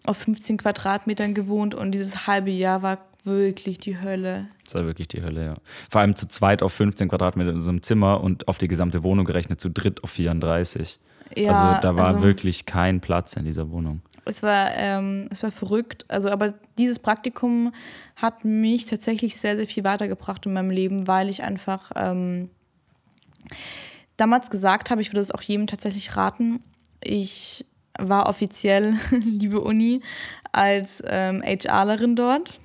auf 0.05 0.17
15 0.17 0.57
Quadratmetern 0.57 1.33
gewohnt 1.33 1.75
und 1.75 1.91
dieses 1.91 2.27
halbe 2.27 2.51
Jahr 2.51 2.81
war 2.81 2.99
wirklich 3.23 3.77
die 3.77 3.99
Hölle. 3.99 4.47
Das 4.63 4.75
war 4.75 4.85
wirklich 4.85 5.07
die 5.09 5.21
Hölle, 5.21 5.45
ja. 5.45 5.55
Vor 5.89 6.01
allem 6.01 6.15
zu 6.15 6.27
zweit 6.27 6.63
auf 6.63 6.73
15 6.73 7.09
Quadratmeter 7.09 7.51
in 7.51 7.61
so 7.61 7.69
einem 7.69 7.83
Zimmer 7.83 8.21
und 8.21 8.47
auf 8.47 8.57
die 8.57 8.67
gesamte 8.67 9.03
Wohnung 9.03 9.25
gerechnet 9.25 9.59
zu 9.59 9.69
dritt 9.69 10.03
auf 10.03 10.11
34. 10.11 10.99
Ja, 11.35 11.51
also 11.51 11.81
da 11.81 11.97
war 11.97 12.07
also, 12.07 12.23
wirklich 12.23 12.65
kein 12.65 13.01
Platz 13.01 13.33
in 13.33 13.43
dieser 13.43 13.69
Wohnung. 13.69 14.01
Es 14.25 14.43
war, 14.43 14.71
ähm, 14.75 15.27
es 15.29 15.43
war 15.43 15.51
verrückt. 15.51 16.05
Also, 16.07 16.29
aber 16.29 16.53
dieses 16.77 16.99
Praktikum 16.99 17.73
hat 18.15 18.45
mich 18.45 18.85
tatsächlich 18.85 19.37
sehr, 19.37 19.57
sehr 19.57 19.67
viel 19.67 19.83
weitergebracht 19.83 20.45
in 20.45 20.53
meinem 20.53 20.71
Leben, 20.71 21.07
weil 21.07 21.29
ich 21.29 21.43
einfach 21.43 21.91
ähm, 21.95 22.49
damals 24.15 24.49
gesagt 24.49 24.89
habe, 24.89 25.01
ich 25.01 25.11
würde 25.11 25.21
es 25.21 25.31
auch 25.31 25.41
jedem 25.41 25.67
tatsächlich 25.67 26.15
raten. 26.15 26.61
Ich 27.01 27.65
war 27.97 28.27
offiziell, 28.27 28.95
liebe 29.11 29.61
Uni, 29.61 30.01
als 30.51 31.03
ähm, 31.05 31.43
HRlerin 31.43 32.15
dort 32.15 32.59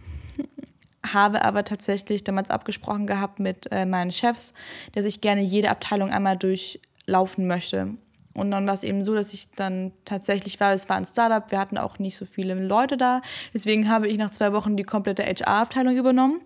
habe 1.04 1.44
aber 1.44 1.64
tatsächlich 1.64 2.24
damals 2.24 2.50
abgesprochen 2.50 3.06
gehabt 3.06 3.40
mit 3.40 3.70
äh, 3.72 3.86
meinen 3.86 4.12
Chefs, 4.12 4.54
dass 4.92 5.04
ich 5.04 5.20
gerne 5.20 5.42
jede 5.42 5.70
Abteilung 5.70 6.10
einmal 6.10 6.36
durchlaufen 6.36 7.46
möchte. 7.46 7.94
Und 8.34 8.50
dann 8.50 8.66
war 8.66 8.74
es 8.74 8.82
eben 8.82 9.04
so, 9.04 9.14
dass 9.14 9.34
ich 9.34 9.50
dann 9.50 9.92
tatsächlich 10.04 10.58
war, 10.58 10.72
es 10.72 10.88
war 10.88 10.96
ein 10.96 11.04
Startup, 11.04 11.50
wir 11.50 11.58
hatten 11.58 11.76
auch 11.76 11.98
nicht 11.98 12.16
so 12.16 12.24
viele 12.24 12.54
Leute 12.54 12.96
da. 12.96 13.20
Deswegen 13.52 13.90
habe 13.90 14.08
ich 14.08 14.16
nach 14.16 14.30
zwei 14.30 14.52
Wochen 14.52 14.76
die 14.76 14.84
komplette 14.84 15.22
HR-Abteilung 15.22 15.96
übernommen 15.96 16.40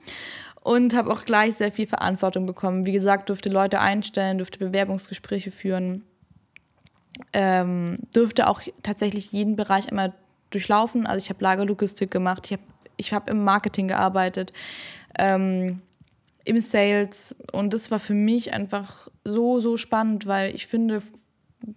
und 0.63 0.97
habe 0.97 1.13
auch 1.13 1.25
gleich 1.25 1.57
sehr 1.57 1.71
viel 1.71 1.87
Verantwortung 1.87 2.47
bekommen. 2.47 2.87
Wie 2.87 2.93
gesagt, 2.93 3.29
durfte 3.29 3.51
Leute 3.51 3.81
einstellen, 3.81 4.39
durfte 4.39 4.59
Bewerbungsgespräche 4.59 5.53
führen, 5.53 6.03
ähm, 7.33 7.99
durfte 8.13 8.49
auch 8.49 8.63
tatsächlich 8.83 9.33
jeden 9.33 9.57
Bereich 9.57 9.89
einmal 9.89 10.13
durchlaufen. 10.51 11.07
Also 11.07 11.19
ich 11.19 11.31
habe 11.31 11.43
Lagerlogistik 11.43 12.11
gemacht, 12.11 12.47
ich 12.47 12.53
habe 12.53 12.63
ich 12.97 13.13
habe 13.13 13.31
im 13.31 13.45
Marketing 13.45 13.89
gearbeitet, 13.89 14.53
ähm, 15.19 15.83
im 16.45 16.61
Sales 16.61 17.35
und 17.53 17.75
das 17.75 17.91
war 17.91 17.99
für 17.99 18.15
mich 18.15 18.53
einfach 18.53 19.09
so, 19.25 19.61
so 19.61 19.77
spannend, 19.77 20.27
weil 20.27 20.55
ich 20.55 20.67
finde, 20.67 21.03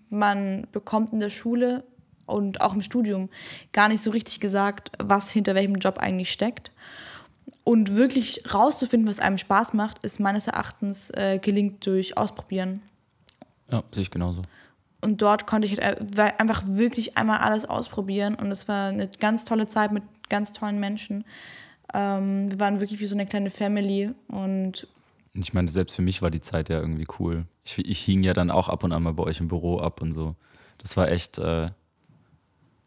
man 0.09 0.67
bekommt 0.71 1.13
in 1.13 1.19
der 1.19 1.29
Schule 1.29 1.83
und 2.25 2.61
auch 2.61 2.73
im 2.73 2.81
Studium 2.81 3.29
gar 3.73 3.87
nicht 3.87 4.01
so 4.01 4.11
richtig 4.11 4.39
gesagt, 4.39 4.91
was 4.99 5.31
hinter 5.31 5.55
welchem 5.55 5.75
Job 5.75 5.97
eigentlich 5.97 6.31
steckt. 6.31 6.71
Und 7.63 7.95
wirklich 7.95 8.43
rauszufinden, 8.53 9.07
was 9.07 9.19
einem 9.19 9.39
Spaß 9.39 9.73
macht, 9.73 10.03
ist 10.03 10.19
meines 10.19 10.47
Erachtens 10.47 11.09
äh, 11.11 11.39
gelingt 11.39 11.85
durch 11.85 12.17
Ausprobieren. 12.17 12.81
Ja, 13.71 13.83
sehe 13.91 14.03
ich 14.03 14.11
genauso. 14.11 14.43
Und 15.01 15.21
dort 15.21 15.47
konnte 15.47 15.67
ich 15.67 15.79
halt 15.79 16.19
einfach 16.19 16.63
wirklich 16.67 17.17
einmal 17.17 17.39
alles 17.39 17.65
ausprobieren. 17.65 18.35
Und 18.35 18.51
es 18.51 18.67
war 18.67 18.89
eine 18.89 19.07
ganz 19.19 19.45
tolle 19.45 19.67
Zeit 19.67 19.91
mit 19.91 20.03
ganz 20.29 20.53
tollen 20.53 20.79
Menschen. 20.79 21.23
Ähm, 21.93 22.51
wir 22.51 22.59
waren 22.59 22.79
wirklich 22.79 22.99
wie 22.99 23.05
so 23.05 23.15
eine 23.15 23.25
kleine 23.25 23.49
Family 23.49 24.11
und 24.27 24.87
ich 25.33 25.53
meine, 25.53 25.69
selbst 25.69 25.95
für 25.95 26.01
mich 26.01 26.21
war 26.21 26.31
die 26.31 26.41
Zeit 26.41 26.69
ja 26.69 26.79
irgendwie 26.79 27.05
cool. 27.19 27.45
Ich, 27.63 27.77
ich 27.77 27.99
hing 27.99 28.23
ja 28.23 28.33
dann 28.33 28.51
auch 28.51 28.69
ab 28.69 28.83
und 28.83 28.91
an 28.91 29.03
mal 29.03 29.13
bei 29.13 29.23
euch 29.23 29.39
im 29.39 29.47
Büro 29.47 29.79
ab 29.79 30.01
und 30.01 30.11
so. 30.11 30.35
Das 30.79 30.97
war 30.97 31.09
echt, 31.09 31.37
äh, 31.37 31.69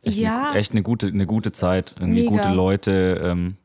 echt, 0.03 0.19
ja, 0.19 0.49
eine, 0.49 0.59
echt 0.59 0.73
eine, 0.73 0.83
gute, 0.83 1.07
eine 1.07 1.27
gute 1.27 1.53
Zeit. 1.53 1.95
Irgendwie 1.99 2.23
mega. 2.23 2.31
gute 2.31 2.49
Leute. 2.55 3.21
Ähm, 3.23 3.57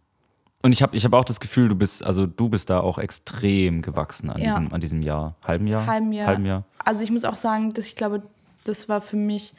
und 0.63 0.71
ich 0.71 0.81
habe 0.81 0.95
ich 0.95 1.05
hab 1.05 1.13
auch 1.13 1.25
das 1.25 1.39
Gefühl, 1.39 1.69
du 1.69 1.75
bist, 1.75 2.03
also 2.03 2.25
du 2.25 2.49
bist 2.49 2.69
da 2.69 2.79
auch 2.79 2.97
extrem 2.97 3.81
gewachsen 3.81 4.29
an, 4.29 4.39
ja. 4.39 4.47
diesem, 4.47 4.73
an 4.73 4.81
diesem 4.81 5.01
Jahr. 5.01 5.35
Halben 5.45 5.67
Jahr? 5.67 5.85
Halben 5.85 6.11
Jahr. 6.11 6.27
Halben 6.27 6.45
Jahr. 6.45 6.63
Also 6.83 7.03
ich 7.03 7.11
muss 7.11 7.25
auch 7.25 7.35
sagen, 7.35 7.73
dass 7.73 7.87
ich 7.87 7.95
glaube, 7.95 8.23
das 8.67 8.89
war 8.89 9.01
für 9.01 9.17
mich 9.17 9.53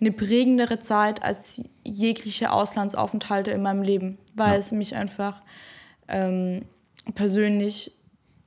eine 0.00 0.12
prägendere 0.12 0.78
Zeit 0.78 1.22
als 1.22 1.64
jegliche 1.84 2.52
Auslandsaufenthalte 2.52 3.50
in 3.50 3.62
meinem 3.62 3.82
Leben, 3.82 4.18
weil 4.34 4.52
ja. 4.52 4.58
es 4.58 4.72
mich 4.72 4.96
einfach 4.96 5.42
ähm, 6.08 6.64
persönlich 7.14 7.92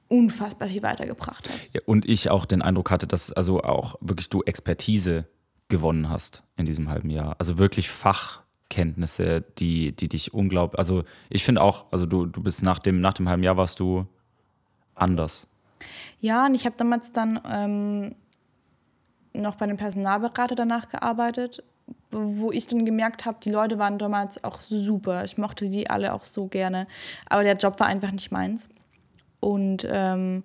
unfassbar 0.07 0.69
viel 0.69 0.83
weitergebracht 0.83 1.49
hat. 1.49 1.55
Ja, 1.73 1.81
und 1.85 2.05
ich 2.07 2.29
auch 2.29 2.45
den 2.45 2.61
Eindruck 2.61 2.91
hatte, 2.91 3.07
dass 3.07 3.31
also 3.31 3.61
auch 3.61 3.95
wirklich 4.01 4.29
du 4.29 4.43
Expertise 4.43 5.27
gewonnen 5.67 6.09
hast 6.09 6.43
in 6.57 6.65
diesem 6.65 6.89
halben 6.89 7.09
Jahr. 7.09 7.35
Also 7.39 7.57
wirklich 7.57 7.89
Fachkenntnisse, 7.89 9.43
die, 9.57 9.93
die 9.93 10.09
dich 10.09 10.33
unglaublich. 10.33 10.77
Also 10.77 11.03
ich 11.29 11.43
finde 11.43 11.61
auch, 11.61 11.85
also 11.91 12.05
du, 12.05 12.25
du 12.25 12.43
bist 12.43 12.63
nach 12.63 12.79
dem, 12.79 12.99
nach 12.99 13.13
dem 13.13 13.27
halben 13.27 13.43
Jahr 13.43 13.57
warst 13.57 13.79
du 13.79 14.05
anders. 14.93 15.47
Ja, 16.19 16.45
und 16.45 16.55
ich 16.55 16.65
habe 16.65 16.75
damals 16.77 17.11
dann 17.11 17.39
ähm, 17.49 18.15
noch 19.41 19.55
bei 19.55 19.65
einem 19.65 19.77
Personalberater 19.77 20.55
danach 20.55 20.89
gearbeitet, 20.89 21.63
wo 22.11 22.51
ich 22.51 22.67
dann 22.67 22.85
gemerkt 22.85 23.25
habe, 23.25 23.37
die 23.43 23.51
Leute 23.51 23.77
waren 23.77 23.97
damals 23.97 24.43
auch 24.43 24.61
super. 24.61 25.23
Ich 25.25 25.37
mochte 25.37 25.69
die 25.69 25.89
alle 25.89 26.13
auch 26.13 26.23
so 26.25 26.47
gerne. 26.47 26.87
Aber 27.29 27.43
der 27.43 27.55
Job 27.55 27.79
war 27.79 27.87
einfach 27.87 28.11
nicht 28.11 28.31
meins. 28.31 28.69
Und 29.39 29.87
ähm, 29.89 30.43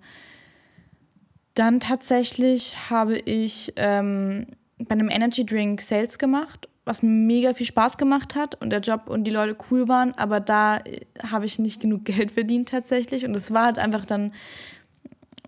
dann 1.53 1.79
tatsächlich 1.79 2.89
habe 2.89 3.17
ich 3.17 3.73
ähm, 3.77 4.47
bei 4.77 4.93
einem 4.93 5.09
Energy 5.09 5.45
Drink 5.45 5.81
Sales 5.81 6.17
gemacht, 6.17 6.69
was 6.85 7.03
mega 7.03 7.53
viel 7.53 7.65
Spaß 7.65 7.97
gemacht 7.97 8.35
hat 8.35 8.59
und 8.61 8.71
der 8.71 8.79
Job 8.79 9.09
und 9.09 9.23
die 9.23 9.31
Leute 9.31 9.55
cool 9.69 9.87
waren. 9.87 10.13
Aber 10.17 10.39
da 10.39 10.77
äh, 10.77 11.01
habe 11.31 11.45
ich 11.45 11.59
nicht 11.59 11.81
genug 11.81 12.05
Geld 12.05 12.31
verdient 12.31 12.69
tatsächlich. 12.69 13.25
Und 13.25 13.35
es 13.35 13.53
war 13.53 13.65
halt 13.65 13.79
einfach 13.79 14.05
dann 14.05 14.33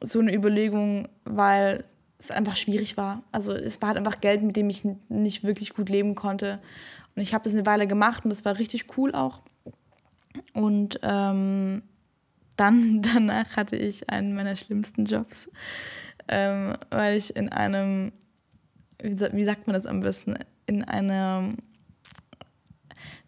so 0.01 0.19
eine 0.19 0.33
Überlegung, 0.33 1.07
weil 1.23 1.83
es 2.23 2.31
einfach 2.31 2.55
schwierig 2.55 2.97
war. 2.97 3.23
Also 3.31 3.53
es 3.53 3.81
war 3.81 3.89
halt 3.89 3.97
einfach 3.97 4.21
Geld, 4.21 4.43
mit 4.43 4.55
dem 4.55 4.69
ich 4.69 4.83
nicht 5.09 5.43
wirklich 5.43 5.73
gut 5.73 5.89
leben 5.89 6.15
konnte. 6.15 6.59
Und 7.15 7.21
ich 7.21 7.33
habe 7.33 7.43
das 7.43 7.53
eine 7.53 7.65
Weile 7.65 7.87
gemacht 7.87 8.23
und 8.23 8.29
das 8.29 8.45
war 8.45 8.57
richtig 8.59 8.97
cool 8.97 9.13
auch. 9.13 9.41
Und 10.53 10.99
ähm, 11.03 11.83
dann 12.57 13.01
danach 13.13 13.55
hatte 13.55 13.75
ich 13.75 14.09
einen 14.09 14.33
meiner 14.35 14.55
schlimmsten 14.55 15.05
Jobs, 15.05 15.49
ähm, 16.27 16.75
weil 16.89 17.17
ich 17.17 17.35
in 17.35 17.49
einem, 17.49 18.11
wie 19.01 19.43
sagt 19.43 19.67
man 19.67 19.73
das 19.73 19.85
am 19.85 20.01
besten, 20.01 20.35
in 20.65 20.83
einer 20.83 21.49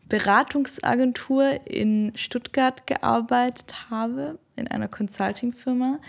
Beratungsagentur 0.08 1.68
in 1.68 2.14
Stuttgart 2.16 2.86
gearbeitet 2.86 3.90
habe, 3.90 4.40
in 4.56 4.68
einer 4.68 4.88
Consulting-Firma, 4.88 6.00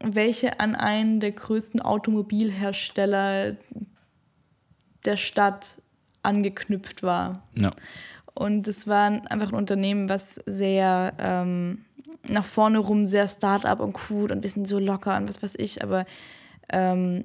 welche 0.00 0.60
an 0.60 0.74
einen 0.74 1.20
der 1.20 1.32
größten 1.32 1.80
Automobilhersteller 1.80 3.56
der 5.04 5.16
Stadt 5.16 5.72
angeknüpft 6.22 7.02
war. 7.02 7.42
Ja. 7.54 7.70
Und 8.34 8.68
es 8.68 8.86
war 8.86 9.06
einfach 9.30 9.48
ein 9.48 9.58
Unternehmen, 9.58 10.08
was 10.08 10.36
sehr 10.46 11.14
ähm, 11.18 11.84
nach 12.22 12.44
vorne 12.44 12.78
rum 12.78 13.06
sehr 13.06 13.28
Start-up 13.28 13.80
und 13.80 13.96
cool 14.10 14.30
und 14.30 14.42
wir 14.42 14.50
sind 14.50 14.68
so 14.68 14.78
locker 14.78 15.16
und 15.16 15.28
was 15.28 15.42
weiß 15.42 15.54
ich, 15.58 15.82
aber 15.82 16.04
ähm, 16.70 17.24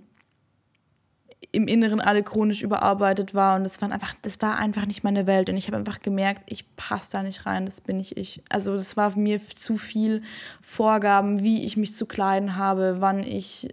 im 1.53 1.67
Inneren 1.67 2.01
alle 2.01 2.23
chronisch 2.23 2.63
überarbeitet 2.63 3.35
war 3.35 3.55
und 3.55 3.63
das 3.63 3.79
war 3.79 3.91
einfach, 3.91 4.15
das 4.23 4.41
war 4.41 4.57
einfach 4.57 4.87
nicht 4.87 5.03
meine 5.03 5.27
Welt 5.27 5.49
und 5.49 5.55
ich 5.55 5.67
habe 5.67 5.77
einfach 5.77 6.01
gemerkt, 6.01 6.41
ich 6.51 6.75
passe 6.75 7.11
da 7.11 7.23
nicht 7.23 7.45
rein, 7.45 7.65
das 7.65 7.79
bin 7.79 7.97
nicht 7.97 8.17
ich. 8.17 8.41
Also 8.49 8.75
das 8.75 8.97
war 8.97 9.15
mir 9.15 9.39
zu 9.39 9.77
viel 9.77 10.23
Vorgaben, 10.63 11.43
wie 11.43 11.63
ich 11.63 11.77
mich 11.77 11.93
zu 11.93 12.07
kleiden 12.07 12.55
habe, 12.57 12.95
wann 12.99 13.19
ich 13.19 13.69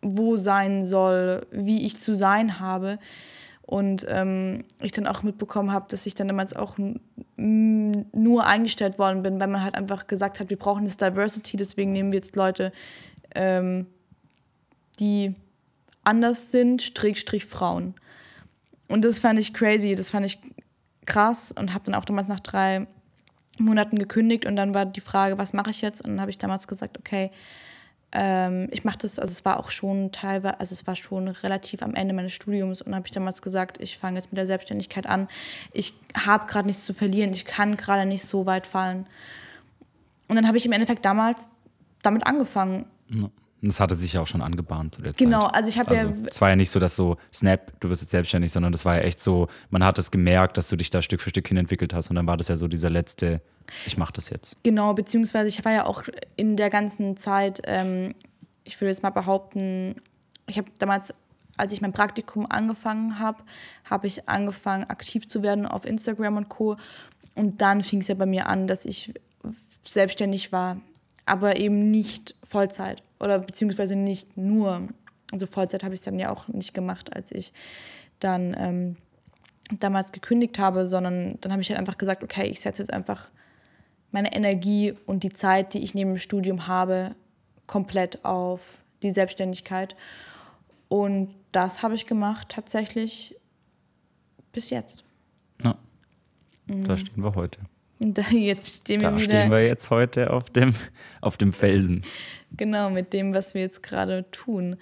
wo 0.00 0.36
sein 0.36 0.86
soll, 0.86 1.44
wie 1.50 1.84
ich 1.84 1.98
zu 1.98 2.14
sein 2.14 2.60
habe. 2.60 3.00
Und 3.62 4.06
ähm, 4.08 4.64
ich 4.80 4.92
dann 4.92 5.08
auch 5.08 5.24
mitbekommen 5.24 5.72
habe, 5.72 5.86
dass 5.90 6.06
ich 6.06 6.14
dann 6.14 6.28
damals 6.28 6.56
auch 6.56 6.78
nur 7.36 8.46
eingestellt 8.46 8.98
worden 8.98 9.22
bin, 9.22 9.40
weil 9.40 9.48
man 9.48 9.62
halt 9.62 9.74
einfach 9.74 10.06
gesagt 10.06 10.40
hat, 10.40 10.50
wir 10.50 10.56
brauchen 10.56 10.84
das 10.84 10.96
Diversity, 10.96 11.56
deswegen 11.56 11.92
nehmen 11.92 12.12
wir 12.12 12.18
jetzt 12.18 12.36
Leute, 12.36 12.72
ähm, 13.34 13.86
die 15.00 15.34
anders 16.08 16.50
sind, 16.50 16.82
Strich, 16.82 17.44
Frauen. 17.44 17.94
Und 18.88 19.04
das 19.04 19.18
fand 19.18 19.38
ich 19.38 19.52
crazy, 19.52 19.94
das 19.94 20.10
fand 20.10 20.26
ich 20.26 20.38
krass 21.06 21.52
und 21.52 21.74
habe 21.74 21.84
dann 21.84 21.94
auch 21.94 22.04
damals 22.04 22.28
nach 22.28 22.40
drei 22.40 22.86
Monaten 23.58 23.98
gekündigt 23.98 24.46
und 24.46 24.56
dann 24.56 24.74
war 24.74 24.86
die 24.86 25.00
Frage, 25.00 25.38
was 25.38 25.52
mache 25.52 25.70
ich 25.70 25.82
jetzt? 25.82 26.02
Und 26.02 26.12
dann 26.12 26.20
habe 26.20 26.30
ich 26.30 26.38
damals 26.38 26.66
gesagt, 26.68 26.98
okay, 26.98 27.30
ähm, 28.12 28.68
ich 28.70 28.84
mache 28.84 28.98
das, 28.98 29.18
also 29.18 29.30
es 29.30 29.44
war 29.44 29.60
auch 29.60 29.70
schon 29.70 30.12
teilweise, 30.12 30.58
also 30.58 30.72
es 30.72 30.86
war 30.86 30.96
schon 30.96 31.28
relativ 31.28 31.82
am 31.82 31.94
Ende 31.94 32.14
meines 32.14 32.32
Studiums 32.32 32.80
und 32.80 32.94
habe 32.94 33.06
ich 33.06 33.12
damals 33.12 33.42
gesagt, 33.42 33.82
ich 33.82 33.98
fange 33.98 34.16
jetzt 34.16 34.32
mit 34.32 34.38
der 34.38 34.46
Selbstständigkeit 34.46 35.06
an. 35.06 35.28
Ich 35.72 35.92
habe 36.16 36.46
gerade 36.46 36.66
nichts 36.66 36.84
zu 36.84 36.94
verlieren, 36.94 37.32
ich 37.32 37.44
kann 37.44 37.76
gerade 37.76 38.06
nicht 38.06 38.24
so 38.24 38.46
weit 38.46 38.66
fallen. 38.66 39.06
Und 40.28 40.36
dann 40.36 40.46
habe 40.46 40.56
ich 40.56 40.64
im 40.64 40.72
Endeffekt 40.72 41.04
damals 41.04 41.48
damit 42.02 42.26
angefangen. 42.26 42.86
Ja. 43.10 43.28
Das 43.60 43.80
hatte 43.80 43.96
sich 43.96 44.12
ja 44.12 44.20
auch 44.20 44.26
schon 44.26 44.40
angebahnt 44.40 44.94
zu 44.94 45.02
der 45.02 45.12
genau, 45.12 45.46
Zeit. 45.46 45.54
also 45.56 45.68
ich 45.68 45.78
habe 45.78 45.90
also, 45.90 46.06
ja. 46.06 46.26
Es 46.26 46.40
war 46.40 46.50
ja 46.50 46.56
nicht 46.56 46.70
so, 46.70 46.78
dass 46.78 46.94
so, 46.94 47.16
Snap, 47.32 47.72
du 47.80 47.90
wirst 47.90 48.02
jetzt 48.02 48.12
selbstständig, 48.12 48.52
sondern 48.52 48.70
das 48.70 48.84
war 48.84 48.96
ja 48.96 49.02
echt 49.02 49.20
so, 49.20 49.48
man 49.70 49.82
hat 49.82 49.98
es 49.98 50.12
gemerkt, 50.12 50.56
dass 50.56 50.68
du 50.68 50.76
dich 50.76 50.90
da 50.90 51.02
Stück 51.02 51.20
für 51.20 51.30
Stück 51.30 51.48
hin 51.48 51.56
entwickelt 51.56 51.92
hast 51.92 52.08
und 52.10 52.16
dann 52.16 52.26
war 52.26 52.36
das 52.36 52.48
ja 52.48 52.56
so 52.56 52.68
dieser 52.68 52.88
letzte, 52.88 53.40
ich 53.84 53.96
mache 53.96 54.12
das 54.12 54.30
jetzt. 54.30 54.56
Genau, 54.62 54.94
beziehungsweise 54.94 55.48
ich 55.48 55.64
war 55.64 55.72
ja 55.72 55.86
auch 55.86 56.04
in 56.36 56.56
der 56.56 56.70
ganzen 56.70 57.16
Zeit, 57.16 57.60
ähm, 57.64 58.14
ich 58.62 58.80
würde 58.80 58.90
jetzt 58.90 59.02
mal 59.02 59.10
behaupten, 59.10 59.96
ich 60.46 60.56
habe 60.56 60.70
damals, 60.78 61.12
als 61.56 61.72
ich 61.72 61.80
mein 61.80 61.92
Praktikum 61.92 62.46
angefangen 62.48 63.18
habe, 63.18 63.42
habe 63.90 64.06
ich 64.06 64.28
angefangen, 64.28 64.84
aktiv 64.84 65.26
zu 65.26 65.42
werden 65.42 65.66
auf 65.66 65.84
Instagram 65.84 66.36
und 66.36 66.48
Co. 66.48 66.76
Und 67.34 67.60
dann 67.60 67.82
fing 67.82 68.00
es 68.00 68.08
ja 68.08 68.14
bei 68.14 68.26
mir 68.26 68.46
an, 68.46 68.68
dass 68.68 68.84
ich 68.84 69.14
selbstständig 69.82 70.52
war, 70.52 70.76
aber 71.26 71.56
eben 71.56 71.90
nicht 71.90 72.36
Vollzeit 72.44 73.02
oder 73.20 73.38
beziehungsweise 73.38 73.96
nicht 73.96 74.36
nur, 74.36 74.88
also 75.32 75.46
Vollzeit 75.46 75.84
habe 75.84 75.94
ich 75.94 76.00
es 76.00 76.04
dann 76.04 76.18
ja 76.18 76.30
auch 76.30 76.48
nicht 76.48 76.74
gemacht, 76.74 77.14
als 77.14 77.32
ich 77.32 77.52
dann 78.20 78.56
ähm, 78.58 78.96
damals 79.78 80.12
gekündigt 80.12 80.58
habe, 80.58 80.86
sondern 80.86 81.38
dann 81.40 81.52
habe 81.52 81.62
ich 81.62 81.68
halt 81.68 81.78
einfach 81.78 81.98
gesagt, 81.98 82.22
okay, 82.22 82.46
ich 82.46 82.60
setze 82.60 82.82
jetzt 82.82 82.92
einfach 82.92 83.30
meine 84.10 84.34
Energie 84.34 84.94
und 85.06 85.22
die 85.22 85.30
Zeit, 85.30 85.74
die 85.74 85.82
ich 85.82 85.94
neben 85.94 86.12
dem 86.12 86.18
Studium 86.18 86.66
habe, 86.66 87.14
komplett 87.66 88.24
auf 88.24 88.82
die 89.02 89.10
Selbstständigkeit. 89.10 89.94
Und 90.88 91.34
das 91.52 91.82
habe 91.82 91.94
ich 91.94 92.06
gemacht 92.06 92.48
tatsächlich 92.48 93.36
bis 94.52 94.70
jetzt. 94.70 95.04
Ja, 95.62 95.76
mhm. 96.66 96.84
da 96.84 96.96
stehen 96.96 97.22
wir 97.22 97.34
heute. 97.34 97.60
Da, 98.00 98.22
jetzt 98.30 98.76
stehen 98.76 99.00
wir 99.00 99.10
da 99.10 99.16
wieder. 99.16 99.24
stehen 99.24 99.50
wir 99.50 99.66
jetzt 99.66 99.90
heute 99.90 100.32
auf 100.32 100.50
dem, 100.50 100.74
auf 101.20 101.36
dem 101.36 101.52
Felsen. 101.52 102.02
Genau, 102.56 102.90
mit 102.90 103.12
dem, 103.12 103.34
was 103.34 103.54
wir 103.54 103.62
jetzt 103.62 103.82
gerade 103.82 104.30
tun. 104.30 104.76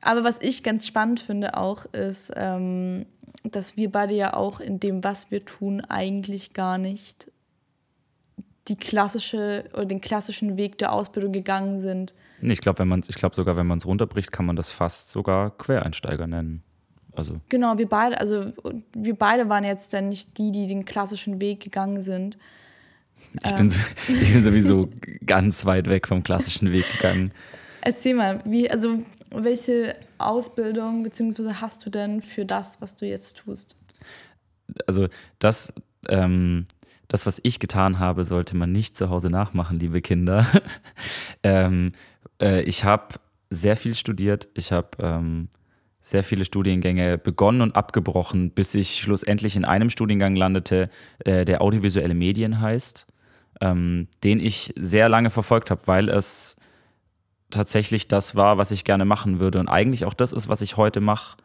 Aber 0.00 0.24
was 0.24 0.40
ich 0.40 0.62
ganz 0.62 0.86
spannend 0.86 1.20
finde 1.20 1.56
auch, 1.56 1.86
ist, 1.86 2.32
ähm, 2.36 3.06
dass 3.44 3.76
wir 3.76 3.90
beide 3.90 4.14
ja 4.14 4.34
auch 4.34 4.60
in 4.60 4.80
dem, 4.80 5.02
was 5.04 5.30
wir 5.30 5.44
tun, 5.44 5.80
eigentlich 5.80 6.52
gar 6.52 6.78
nicht 6.78 7.30
die 8.68 8.76
klassische 8.76 9.64
oder 9.72 9.86
den 9.86 10.00
klassischen 10.00 10.56
Weg 10.56 10.78
der 10.78 10.92
Ausbildung 10.92 11.32
gegangen 11.32 11.78
sind. 11.78 12.14
Ich 12.40 12.60
glaube, 12.60 12.80
wenn 12.80 12.88
man, 12.88 13.02
ich 13.08 13.16
glaube 13.16 13.34
sogar, 13.34 13.56
wenn 13.56 13.66
man 13.66 13.78
es 13.78 13.86
runterbricht, 13.86 14.30
kann 14.30 14.46
man 14.46 14.56
das 14.56 14.70
fast 14.70 15.08
sogar 15.08 15.56
Quereinsteiger 15.56 16.26
nennen. 16.26 16.62
Also. 17.16 17.40
Genau, 17.48 17.78
wir 17.78 17.88
beide, 17.88 18.20
also 18.20 18.52
wir 18.94 19.16
beide 19.16 19.48
waren 19.48 19.64
jetzt 19.64 19.92
dann 19.92 20.08
nicht 20.08 20.38
die, 20.38 20.52
die 20.52 20.66
den 20.66 20.84
klassischen 20.84 21.40
Weg 21.40 21.60
gegangen 21.60 22.00
sind. 22.00 22.38
Ich, 23.34 23.50
ähm. 23.50 23.56
bin, 23.56 23.68
so, 23.70 23.78
ich 24.08 24.32
bin 24.32 24.42
sowieso 24.42 24.88
ganz 25.26 25.64
weit 25.64 25.88
weg 25.88 26.08
vom 26.08 26.22
klassischen 26.22 26.72
Weg 26.72 26.84
gegangen. 26.92 27.32
Erzähl 27.80 28.14
mal, 28.14 28.40
wie, 28.44 28.70
also 28.70 29.02
welche 29.30 29.94
Ausbildung 30.18 31.02
beziehungsweise 31.02 31.60
hast 31.60 31.84
du 31.86 31.90
denn 31.90 32.22
für 32.22 32.44
das, 32.44 32.80
was 32.80 32.96
du 32.96 33.06
jetzt 33.06 33.38
tust? 33.38 33.76
Also 34.86 35.08
das, 35.38 35.72
ähm, 36.08 36.66
das, 37.08 37.26
was 37.26 37.40
ich 37.42 37.60
getan 37.60 37.98
habe, 37.98 38.24
sollte 38.24 38.56
man 38.56 38.72
nicht 38.72 38.96
zu 38.96 39.10
Hause 39.10 39.30
nachmachen, 39.30 39.78
liebe 39.78 40.02
Kinder. 40.02 40.46
ähm, 41.42 41.92
äh, 42.40 42.62
ich 42.62 42.84
habe 42.84 43.14
sehr 43.50 43.76
viel 43.76 43.94
studiert. 43.94 44.48
Ich 44.54 44.72
habe 44.72 44.88
ähm, 44.98 45.48
sehr 46.08 46.24
viele 46.24 46.44
Studiengänge 46.44 47.18
begonnen 47.18 47.60
und 47.60 47.76
abgebrochen, 47.76 48.50
bis 48.50 48.74
ich 48.74 48.98
schlussendlich 49.00 49.56
in 49.56 49.64
einem 49.64 49.90
Studiengang 49.90 50.36
landete, 50.36 50.88
äh, 51.24 51.44
der 51.44 51.60
audiovisuelle 51.60 52.14
Medien 52.14 52.60
heißt, 52.60 53.06
ähm, 53.60 54.08
den 54.24 54.40
ich 54.40 54.72
sehr 54.76 55.08
lange 55.08 55.30
verfolgt 55.30 55.70
habe, 55.70 55.82
weil 55.86 56.08
es 56.08 56.56
tatsächlich 57.50 58.08
das 58.08 58.36
war, 58.36 58.58
was 58.58 58.70
ich 58.70 58.84
gerne 58.84 59.04
machen 59.04 59.40
würde 59.40 59.60
und 59.60 59.68
eigentlich 59.68 60.04
auch 60.04 60.14
das 60.14 60.32
ist, 60.32 60.48
was 60.48 60.62
ich 60.62 60.76
heute 60.76 61.00
mache. 61.00 61.36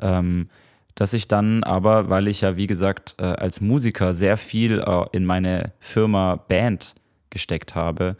Ähm, 0.00 0.48
dass 0.94 1.12
ich 1.12 1.28
dann 1.28 1.62
aber, 1.62 2.10
weil 2.10 2.26
ich 2.26 2.40
ja 2.40 2.56
wie 2.56 2.66
gesagt 2.66 3.14
äh, 3.18 3.22
als 3.22 3.60
Musiker 3.60 4.14
sehr 4.14 4.36
viel 4.36 4.80
äh, 4.80 5.04
in 5.12 5.24
meine 5.24 5.72
Firma 5.78 6.34
Band 6.34 6.96
gesteckt 7.30 7.76
habe, 7.76 8.16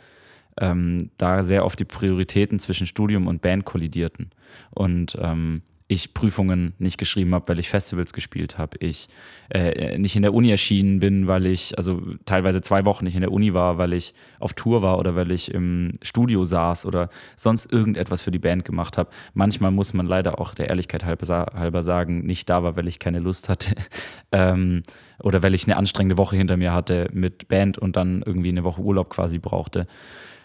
ähm, 0.60 1.10
da 1.18 1.42
sehr 1.42 1.64
oft 1.64 1.80
die 1.80 1.84
Prioritäten 1.84 2.60
zwischen 2.60 2.86
Studium 2.86 3.26
und 3.26 3.42
Band 3.42 3.64
kollidierten. 3.64 4.30
Und 4.70 5.18
ähm, 5.20 5.62
ich 5.90 6.12
Prüfungen 6.12 6.74
nicht 6.78 6.98
geschrieben 6.98 7.34
habe, 7.34 7.48
weil 7.48 7.58
ich 7.58 7.70
Festivals 7.70 8.12
gespielt 8.12 8.58
habe, 8.58 8.76
ich 8.78 9.08
äh, 9.48 9.96
nicht 9.96 10.16
in 10.16 10.22
der 10.22 10.34
Uni 10.34 10.50
erschienen 10.50 11.00
bin, 11.00 11.26
weil 11.26 11.46
ich 11.46 11.78
also 11.78 12.02
teilweise 12.26 12.60
zwei 12.60 12.84
Wochen 12.84 13.06
nicht 13.06 13.14
in 13.14 13.22
der 13.22 13.32
Uni 13.32 13.54
war, 13.54 13.78
weil 13.78 13.94
ich 13.94 14.12
auf 14.38 14.52
Tour 14.52 14.82
war 14.82 14.98
oder 14.98 15.16
weil 15.16 15.32
ich 15.32 15.50
im 15.50 15.94
Studio 16.02 16.44
saß 16.44 16.84
oder 16.84 17.08
sonst 17.36 17.72
irgendetwas 17.72 18.20
für 18.20 18.30
die 18.30 18.38
Band 18.38 18.66
gemacht 18.66 18.98
habe. 18.98 19.08
Manchmal 19.32 19.70
muss 19.70 19.94
man 19.94 20.06
leider 20.06 20.38
auch 20.38 20.54
der 20.54 20.68
Ehrlichkeit 20.68 21.04
halber, 21.06 21.82
sagen, 21.82 22.26
nicht 22.26 22.50
da 22.50 22.62
war, 22.62 22.76
weil 22.76 22.86
ich 22.86 22.98
keine 22.98 23.18
Lust 23.18 23.48
hatte 23.48 23.74
ähm, 24.32 24.82
oder 25.22 25.42
weil 25.42 25.54
ich 25.54 25.64
eine 25.64 25.78
anstrengende 25.78 26.18
Woche 26.18 26.36
hinter 26.36 26.58
mir 26.58 26.74
hatte 26.74 27.08
mit 27.14 27.48
Band 27.48 27.78
und 27.78 27.96
dann 27.96 28.22
irgendwie 28.26 28.50
eine 28.50 28.62
Woche 28.62 28.82
Urlaub 28.82 29.08
quasi 29.08 29.38
brauchte. 29.38 29.86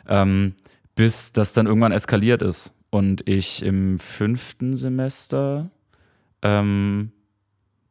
Ähm, 0.08 0.56
bis 0.96 1.34
das 1.34 1.52
dann 1.52 1.66
irgendwann 1.66 1.92
eskaliert 1.92 2.42
ist 2.42 2.74
und 2.94 3.28
ich 3.28 3.66
im 3.66 3.98
fünften 3.98 4.78
Semester 4.78 5.72
ähm, 6.44 7.12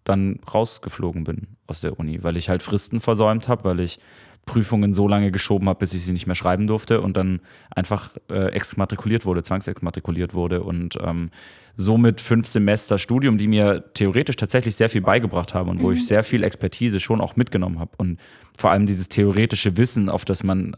dann 0.05 0.39
rausgeflogen 0.55 1.25
bin 1.25 1.49
aus 1.67 1.81
der 1.81 1.99
Uni, 1.99 2.23
weil 2.23 2.37
ich 2.37 2.49
halt 2.49 2.63
Fristen 2.63 3.01
versäumt 3.01 3.49
habe, 3.49 3.65
weil 3.65 3.81
ich 3.81 3.99
Prüfungen 4.47 4.95
so 4.95 5.09
lange 5.09 5.33
geschoben 5.33 5.69
habe, 5.69 5.81
bis 5.81 5.93
ich 5.93 6.05
sie 6.05 6.13
nicht 6.13 6.29
mehr 6.29 6.37
schreiben 6.37 6.69
durfte 6.69 7.01
und 7.01 7.17
dann 7.17 7.41
einfach 7.75 8.13
äh, 8.31 8.53
exmatrikuliert 8.53 9.27
wurde, 9.27 9.43
zwangsexmatrikuliert 9.43 10.35
wurde 10.35 10.63
und 10.63 10.97
ähm, 11.03 11.31
somit 11.75 12.21
fünf 12.21 12.47
Semester 12.47 12.97
Studium, 12.97 13.39
die 13.39 13.49
mir 13.49 13.93
theoretisch 13.95 14.37
tatsächlich 14.37 14.77
sehr 14.77 14.89
viel 14.89 15.01
beigebracht 15.01 15.53
haben 15.53 15.69
und 15.69 15.83
wo 15.83 15.89
mhm. 15.89 15.95
ich 15.95 16.07
sehr 16.07 16.23
viel 16.23 16.45
Expertise 16.45 17.01
schon 17.01 17.21
auch 17.21 17.35
mitgenommen 17.35 17.81
habe 17.81 17.91
und 17.97 18.21
vor 18.57 18.71
allem 18.71 18.87
dieses 18.87 19.09
theoretische 19.09 19.77
Wissen, 19.77 20.09
auf 20.09 20.25
das 20.25 20.45
man 20.45 20.77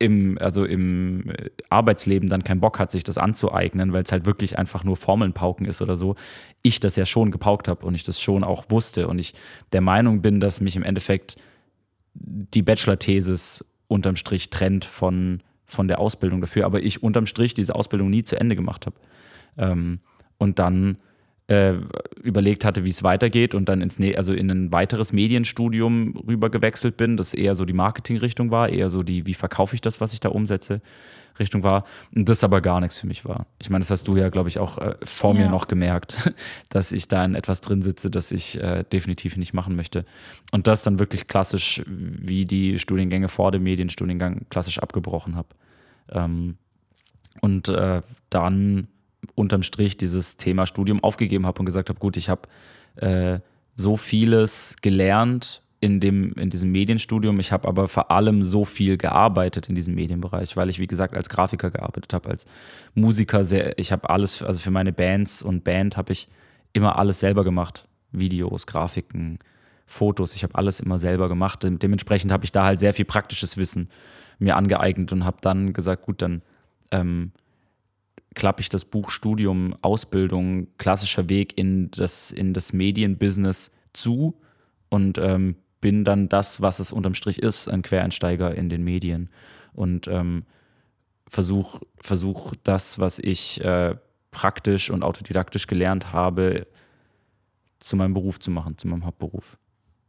im, 0.00 0.38
also 0.40 0.64
im 0.64 1.30
äh, 1.30 1.50
Arbeitsleben 1.68 2.28
dann 2.28 2.42
keinen 2.42 2.60
Bock 2.60 2.78
hat, 2.78 2.90
sich 2.90 3.04
das 3.04 3.18
anzueignen, 3.18 3.92
weil 3.92 4.02
es 4.02 4.10
halt 4.10 4.26
wirklich 4.26 4.58
einfach 4.58 4.82
nur 4.82 4.96
Formeln 4.96 5.34
pauken 5.34 5.66
ist 5.66 5.82
oder 5.82 5.96
so, 5.96 6.16
ich 6.62 6.80
das 6.80 6.96
ja 6.96 7.06
schon 7.06 7.30
gepaukt 7.30 7.68
habe 7.68 7.86
und 7.86 7.94
ich 7.94 8.02
das 8.02 8.20
schon 8.20 8.42
auch 8.42 8.64
wusste 8.70 9.06
und 9.06 9.18
ich 9.18 9.34
der 9.72 9.82
Meinung 9.82 10.22
bin, 10.22 10.40
dass 10.40 10.60
mich 10.60 10.74
im 10.74 10.82
Endeffekt 10.82 11.36
die 12.14 12.62
Bachelor-Thesis 12.62 13.64
unterm 13.88 14.16
Strich 14.16 14.48
trennt 14.48 14.86
von, 14.86 15.42
von 15.66 15.86
der 15.86 15.98
Ausbildung 15.98 16.40
dafür, 16.40 16.64
aber 16.64 16.82
ich 16.82 17.02
unterm 17.02 17.26
Strich 17.26 17.52
diese 17.52 17.74
Ausbildung 17.74 18.08
nie 18.08 18.24
zu 18.24 18.40
Ende 18.40 18.56
gemacht 18.56 18.86
habe. 18.86 18.96
Ähm, 19.58 20.00
und 20.38 20.58
dann 20.58 20.96
äh, 21.50 21.74
überlegt 22.22 22.64
hatte, 22.64 22.84
wie 22.84 22.90
es 22.90 23.02
weitergeht 23.02 23.56
und 23.56 23.68
dann 23.68 23.82
ins 23.82 23.98
ne 23.98 24.16
also 24.16 24.32
in 24.32 24.48
ein 24.50 24.72
weiteres 24.72 25.12
Medienstudium 25.12 26.16
rüber 26.16 26.48
gewechselt 26.48 26.96
bin, 26.96 27.16
das 27.16 27.34
eher 27.34 27.56
so 27.56 27.64
die 27.64 27.72
Marketingrichtung 27.72 28.52
war, 28.52 28.68
eher 28.68 28.88
so 28.88 29.02
die, 29.02 29.26
wie 29.26 29.34
verkaufe 29.34 29.74
ich 29.74 29.80
das, 29.80 30.00
was 30.00 30.12
ich 30.12 30.20
da 30.20 30.28
umsetze, 30.28 30.80
Richtung 31.40 31.64
war. 31.64 31.84
Und 32.14 32.28
das 32.28 32.44
aber 32.44 32.60
gar 32.60 32.80
nichts 32.80 33.00
für 33.00 33.08
mich 33.08 33.24
war. 33.24 33.46
Ich 33.58 33.68
meine, 33.68 33.80
das 33.82 33.90
hast 33.90 34.06
du 34.06 34.16
ja, 34.16 34.28
glaube 34.28 34.48
ich, 34.48 34.60
auch 34.60 34.78
äh, 34.78 34.94
vor 35.02 35.34
ja. 35.34 35.40
mir 35.40 35.50
noch 35.50 35.66
gemerkt, 35.66 36.32
dass 36.68 36.92
ich 36.92 37.08
da 37.08 37.24
in 37.24 37.34
etwas 37.34 37.60
drin 37.60 37.82
sitze, 37.82 38.10
das 38.10 38.30
ich 38.30 38.60
äh, 38.60 38.84
definitiv 38.84 39.36
nicht 39.36 39.52
machen 39.52 39.74
möchte. 39.74 40.04
Und 40.52 40.68
das 40.68 40.84
dann 40.84 41.00
wirklich 41.00 41.26
klassisch, 41.26 41.82
wie 41.86 42.44
die 42.44 42.78
Studiengänge 42.78 43.28
vor 43.28 43.50
dem 43.50 43.64
Medienstudiengang 43.64 44.46
klassisch 44.50 44.78
abgebrochen 44.78 45.34
habe. 45.34 45.48
Ähm, 46.12 46.58
und 47.40 47.68
äh, 47.68 48.02
dann 48.28 48.86
unterm 49.34 49.62
Strich 49.62 49.96
dieses 49.96 50.36
Thema 50.36 50.66
Studium 50.66 51.02
aufgegeben 51.02 51.46
habe 51.46 51.58
und 51.60 51.66
gesagt 51.66 51.88
habe, 51.88 51.98
gut, 51.98 52.16
ich 52.16 52.28
habe 52.28 52.42
äh, 52.96 53.40
so 53.74 53.96
vieles 53.96 54.76
gelernt 54.80 55.62
in, 55.80 56.00
dem, 56.00 56.32
in 56.34 56.50
diesem 56.50 56.70
Medienstudium. 56.70 57.40
Ich 57.40 57.52
habe 57.52 57.66
aber 57.66 57.88
vor 57.88 58.10
allem 58.10 58.42
so 58.42 58.64
viel 58.64 58.96
gearbeitet 58.96 59.68
in 59.68 59.74
diesem 59.74 59.94
Medienbereich, 59.94 60.56
weil 60.56 60.68
ich, 60.68 60.78
wie 60.78 60.86
gesagt, 60.86 61.14
als 61.14 61.28
Grafiker 61.28 61.70
gearbeitet 61.70 62.12
habe, 62.12 62.28
als 62.28 62.46
Musiker. 62.94 63.44
Sehr, 63.44 63.78
ich 63.78 63.90
habe 63.92 64.10
alles, 64.10 64.42
also 64.42 64.58
für 64.58 64.70
meine 64.70 64.92
Bands 64.92 65.42
und 65.42 65.64
Band 65.64 65.96
habe 65.96 66.12
ich 66.12 66.28
immer 66.72 66.98
alles 66.98 67.20
selber 67.20 67.44
gemacht. 67.44 67.84
Videos, 68.12 68.66
Grafiken, 68.66 69.38
Fotos. 69.86 70.34
Ich 70.34 70.42
habe 70.42 70.54
alles 70.54 70.80
immer 70.80 70.98
selber 70.98 71.28
gemacht. 71.28 71.60
Dementsprechend 71.62 72.30
habe 72.30 72.44
ich 72.44 72.52
da 72.52 72.64
halt 72.64 72.78
sehr 72.78 72.92
viel 72.92 73.06
praktisches 73.06 73.56
Wissen 73.56 73.88
mir 74.38 74.56
angeeignet 74.56 75.12
und 75.12 75.24
habe 75.24 75.38
dann 75.40 75.72
gesagt, 75.72 76.02
gut, 76.02 76.22
dann 76.22 76.42
ähm, 76.90 77.32
klappe 78.34 78.60
ich 78.60 78.68
das 78.68 78.84
Buch 78.84 79.10
Studium, 79.10 79.74
Ausbildung, 79.82 80.68
klassischer 80.78 81.28
Weg 81.28 81.58
in 81.58 81.90
das, 81.90 82.30
in 82.30 82.54
das 82.54 82.72
Medienbusiness 82.72 83.74
zu 83.92 84.40
und 84.88 85.18
ähm, 85.18 85.56
bin 85.80 86.04
dann 86.04 86.28
das, 86.28 86.60
was 86.60 86.78
es 86.78 86.92
unterm 86.92 87.14
Strich 87.14 87.42
ist, 87.42 87.68
ein 87.68 87.82
Quereinsteiger 87.82 88.54
in 88.54 88.68
den 88.68 88.84
Medien 88.84 89.30
und 89.72 90.06
ähm, 90.08 90.44
versuche 91.26 91.86
versuch 92.00 92.54
das, 92.64 92.98
was 92.98 93.18
ich 93.18 93.60
äh, 93.62 93.94
praktisch 94.30 94.90
und 94.90 95.02
autodidaktisch 95.02 95.66
gelernt 95.66 96.12
habe, 96.12 96.66
zu 97.78 97.96
meinem 97.96 98.14
Beruf 98.14 98.38
zu 98.38 98.50
machen, 98.50 98.78
zu 98.78 98.88
meinem 98.88 99.04
Hauptberuf. 99.04 99.58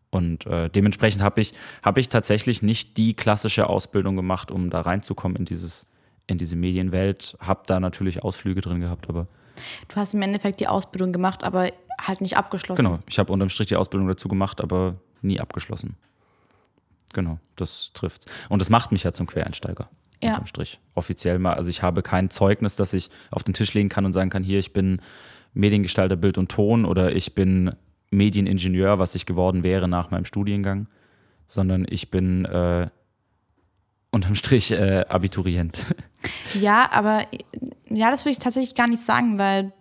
Und 0.10 0.46
äh, 0.46 0.70
dementsprechend 0.70 1.22
habe 1.22 1.40
ich, 1.40 1.54
hab 1.84 1.98
ich 1.98 2.10
tatsächlich 2.10 2.62
nicht 2.62 2.98
die 2.98 3.16
klassische 3.16 3.68
Ausbildung 3.68 4.16
gemacht, 4.18 4.52
um 4.52 4.70
da 4.70 4.82
reinzukommen 4.82 5.38
in, 5.38 5.46
dieses, 5.46 5.88
in 6.32 6.38
diese 6.38 6.56
Medienwelt. 6.56 7.38
Habe 7.40 7.64
da 7.68 7.80
natürlich 7.80 8.24
Ausflüge 8.24 8.62
drin 8.62 8.82
gehabt, 8.82 9.10
aber. 9.10 9.28
Du 9.88 9.96
hast 9.98 10.14
im 10.14 10.22
Endeffekt 10.22 10.60
die 10.60 10.68
Ausbildung 10.68 11.12
gemacht, 11.12 11.44
aber 11.44 11.70
halt 12.02 12.22
nicht 12.22 12.38
abgeschlossen. 12.38 12.84
Genau, 12.84 13.00
ich 13.08 13.20
habe 13.20 13.32
unterm 13.32 13.50
Strich 13.50 13.68
die 13.68 13.76
Ausbildung 13.76 14.08
dazu 14.08 14.28
gemacht, 14.28 14.62
aber 14.62 14.96
nie 15.22 15.40
abgeschlossen. 15.40 15.96
Genau, 17.14 17.40
das 17.56 17.92
trifft. 17.94 18.26
Und 18.50 18.62
das 18.62 18.70
macht 18.70 18.92
mich 18.92 19.04
ja 19.04 19.12
zum 19.12 19.28
Quereinsteiger. 19.28 19.90
Ja. 20.24 20.32
Unterm 20.32 20.48
Strich. 20.48 20.80
Offiziell 20.96 21.40
mal. 21.40 21.54
Also 21.54 21.70
ich 21.70 21.84
habe 21.84 22.02
kein 22.02 22.30
Zeugnis, 22.30 22.76
das 22.76 22.94
ich 22.94 23.10
auf 23.32 23.44
den 23.44 23.54
Tisch 23.54 23.74
legen 23.74 23.90
kann 23.90 24.06
und 24.06 24.14
sagen 24.14 24.30
kann, 24.30 24.44
hier, 24.44 24.60
ich 24.60 24.74
bin 24.74 25.02
Mediengestalter 25.54 26.16
Bild 26.16 26.38
und 26.38 26.50
Ton 26.50 26.86
oder 26.86 27.14
ich 27.14 27.36
bin 27.36 27.76
Medieningenieur, 28.12 29.00
was 29.00 29.16
ich 29.16 29.26
geworden 29.26 29.64
wäre 29.64 29.88
nach 29.88 30.12
meinem 30.12 30.26
Studiengang, 30.26 30.88
sondern 31.48 31.86
ich 31.90 32.12
bin 32.12 32.46
äh, 32.46 32.90
unterm 34.12 34.36
Strich 34.36 34.72
äh, 34.72 35.06
Abiturient. 35.08 35.86
Ja, 36.54 36.90
aber 36.92 37.26
ja, 37.90 38.12
das 38.12 38.26
würde 38.26 38.34
ich 38.34 38.40
tatsächlich 38.40 38.76
gar 38.76 38.88
nicht 38.88 39.04
sagen, 39.04 39.40
weil 39.40 39.72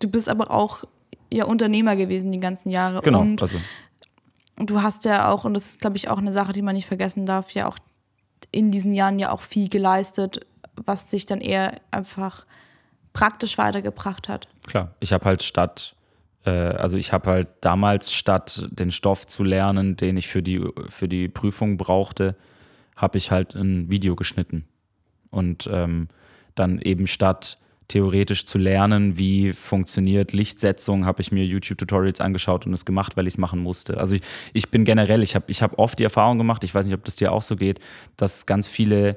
du 0.00 0.08
bist 0.08 0.28
aber 0.28 0.50
auch 0.50 0.84
ja 1.32 1.44
Unternehmer 1.44 1.96
gewesen 1.96 2.32
die 2.32 2.40
ganzen 2.40 2.70
Jahre. 2.70 3.00
Genau, 3.02 3.20
und 3.20 3.40
also 3.40 3.58
du 4.56 4.82
hast 4.82 5.04
ja 5.04 5.30
auch, 5.30 5.44
und 5.44 5.54
das 5.54 5.66
ist, 5.66 5.80
glaube 5.80 5.96
ich, 5.96 6.08
auch 6.08 6.18
eine 6.18 6.32
Sache, 6.32 6.52
die 6.52 6.62
man 6.62 6.74
nicht 6.74 6.86
vergessen 6.86 7.26
darf, 7.26 7.52
ja 7.52 7.68
auch 7.68 7.78
in 8.52 8.70
diesen 8.70 8.94
Jahren 8.94 9.18
ja 9.18 9.30
auch 9.30 9.42
viel 9.42 9.68
geleistet, 9.68 10.40
was 10.74 11.10
sich 11.10 11.26
dann 11.26 11.40
eher 11.40 11.74
einfach 11.90 12.46
praktisch 13.12 13.58
weitergebracht 13.58 14.28
hat. 14.28 14.48
klar, 14.66 14.94
ich 15.00 15.12
habe 15.12 15.24
halt 15.24 15.42
statt, 15.42 15.94
äh, 16.44 16.50
also 16.50 16.96
ich 16.96 17.12
habe 17.12 17.30
halt 17.30 17.48
damals 17.60 18.12
statt 18.12 18.68
den 18.70 18.92
Stoff 18.92 19.26
zu 19.26 19.44
lernen, 19.44 19.96
den 19.96 20.16
ich 20.16 20.28
für 20.28 20.42
die, 20.42 20.64
für 20.88 21.08
die 21.08 21.28
Prüfung 21.28 21.76
brauchte, 21.76 22.36
habe 23.00 23.18
ich 23.18 23.30
halt 23.30 23.54
ein 23.54 23.90
Video 23.90 24.16
geschnitten. 24.16 24.64
Und 25.30 25.68
ähm, 25.72 26.08
dann 26.54 26.80
eben 26.80 27.06
statt 27.06 27.58
theoretisch 27.88 28.46
zu 28.46 28.58
lernen, 28.58 29.18
wie 29.18 29.52
funktioniert 29.52 30.32
Lichtsetzung, 30.32 31.06
habe 31.06 31.20
ich 31.22 31.32
mir 31.32 31.44
YouTube-Tutorials 31.44 32.20
angeschaut 32.20 32.66
und 32.66 32.72
es 32.72 32.84
gemacht, 32.84 33.16
weil 33.16 33.26
ich 33.26 33.34
es 33.34 33.38
machen 33.38 33.60
musste. 33.60 33.98
Also 33.98 34.14
ich, 34.14 34.22
ich 34.52 34.70
bin 34.70 34.84
generell, 34.84 35.22
ich 35.22 35.34
habe 35.34 35.46
ich 35.48 35.62
hab 35.62 35.78
oft 35.78 35.98
die 35.98 36.04
Erfahrung 36.04 36.38
gemacht, 36.38 36.62
ich 36.62 36.74
weiß 36.74 36.86
nicht, 36.86 36.94
ob 36.94 37.04
das 37.04 37.16
dir 37.16 37.32
auch 37.32 37.42
so 37.42 37.56
geht, 37.56 37.80
dass 38.16 38.46
ganz 38.46 38.68
viele 38.68 39.16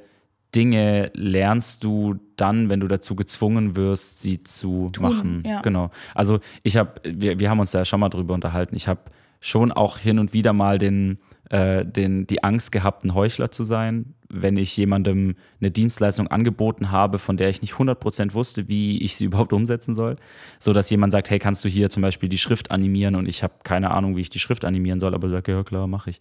Dinge 0.56 1.12
lernst 1.14 1.84
du 1.84 2.16
dann, 2.36 2.70
wenn 2.70 2.80
du 2.80 2.88
dazu 2.88 3.16
gezwungen 3.16 3.76
wirst, 3.76 4.20
sie 4.20 4.42
zu 4.42 4.90
machen. 5.00 5.44
ja. 5.46 5.62
Genau. 5.62 5.92
Also 6.16 6.40
ich 6.64 6.78
habe, 6.78 7.00
wir, 7.04 7.40
wir 7.40 7.50
haben 7.50 7.60
uns 7.60 7.72
da 7.72 7.80
ja 7.80 7.86
schon 7.86 8.00
mal 8.00 8.10
drüber 8.10 8.34
unterhalten. 8.34 8.76
Ich 8.76 8.88
habe 8.88 9.02
schon 9.40 9.72
auch 9.72 9.98
hin 9.98 10.20
und 10.20 10.34
wieder 10.34 10.54
mal 10.54 10.78
den, 10.78 11.20
äh, 11.50 11.86
den, 11.86 12.28
die 12.28 12.44
Angst 12.44 12.72
gehabt, 12.72 13.04
ein 13.04 13.14
Heuchler 13.14 13.52
zu 13.52 13.64
sein, 13.64 14.14
wenn 14.30 14.58
ich 14.58 14.76
jemandem 14.78 15.36
eine 15.60 15.72
Dienstleistung 15.72 16.28
angeboten 16.28 16.92
habe, 16.92 17.20
von 17.20 17.38
der 17.38 17.50
ich 17.50 17.62
nicht 17.62 17.74
100% 17.74 18.34
wusste, 18.34 18.68
wie 18.68 18.98
ich 19.00 19.16
sie 19.16 19.26
überhaupt 19.26 19.54
umsetzen 19.54 19.96
soll. 19.96 20.16
So 20.60 20.74
dass 20.74 20.90
jemand 20.90 21.12
sagt, 21.12 21.30
hey, 21.30 21.40
kannst 21.40 21.64
du 21.64 21.70
hier 21.70 21.90
zum 21.90 22.02
Beispiel 22.02 22.30
die 22.30 22.38
Schrift 22.38 22.72
animieren 22.72 23.16
und 23.16 23.28
ich 23.28 23.44
habe 23.44 23.54
keine 23.64 23.92
Ahnung, 23.92 24.16
wie 24.16 24.22
ich 24.22 24.30
die 24.30 24.40
Schrift 24.40 24.66
animieren 24.66 25.00
soll, 25.00 25.14
aber 25.14 25.30
sage, 25.30 25.52
ja 25.52 25.64
klar, 25.64 25.88
mache 25.88 26.12
ich. 26.12 26.20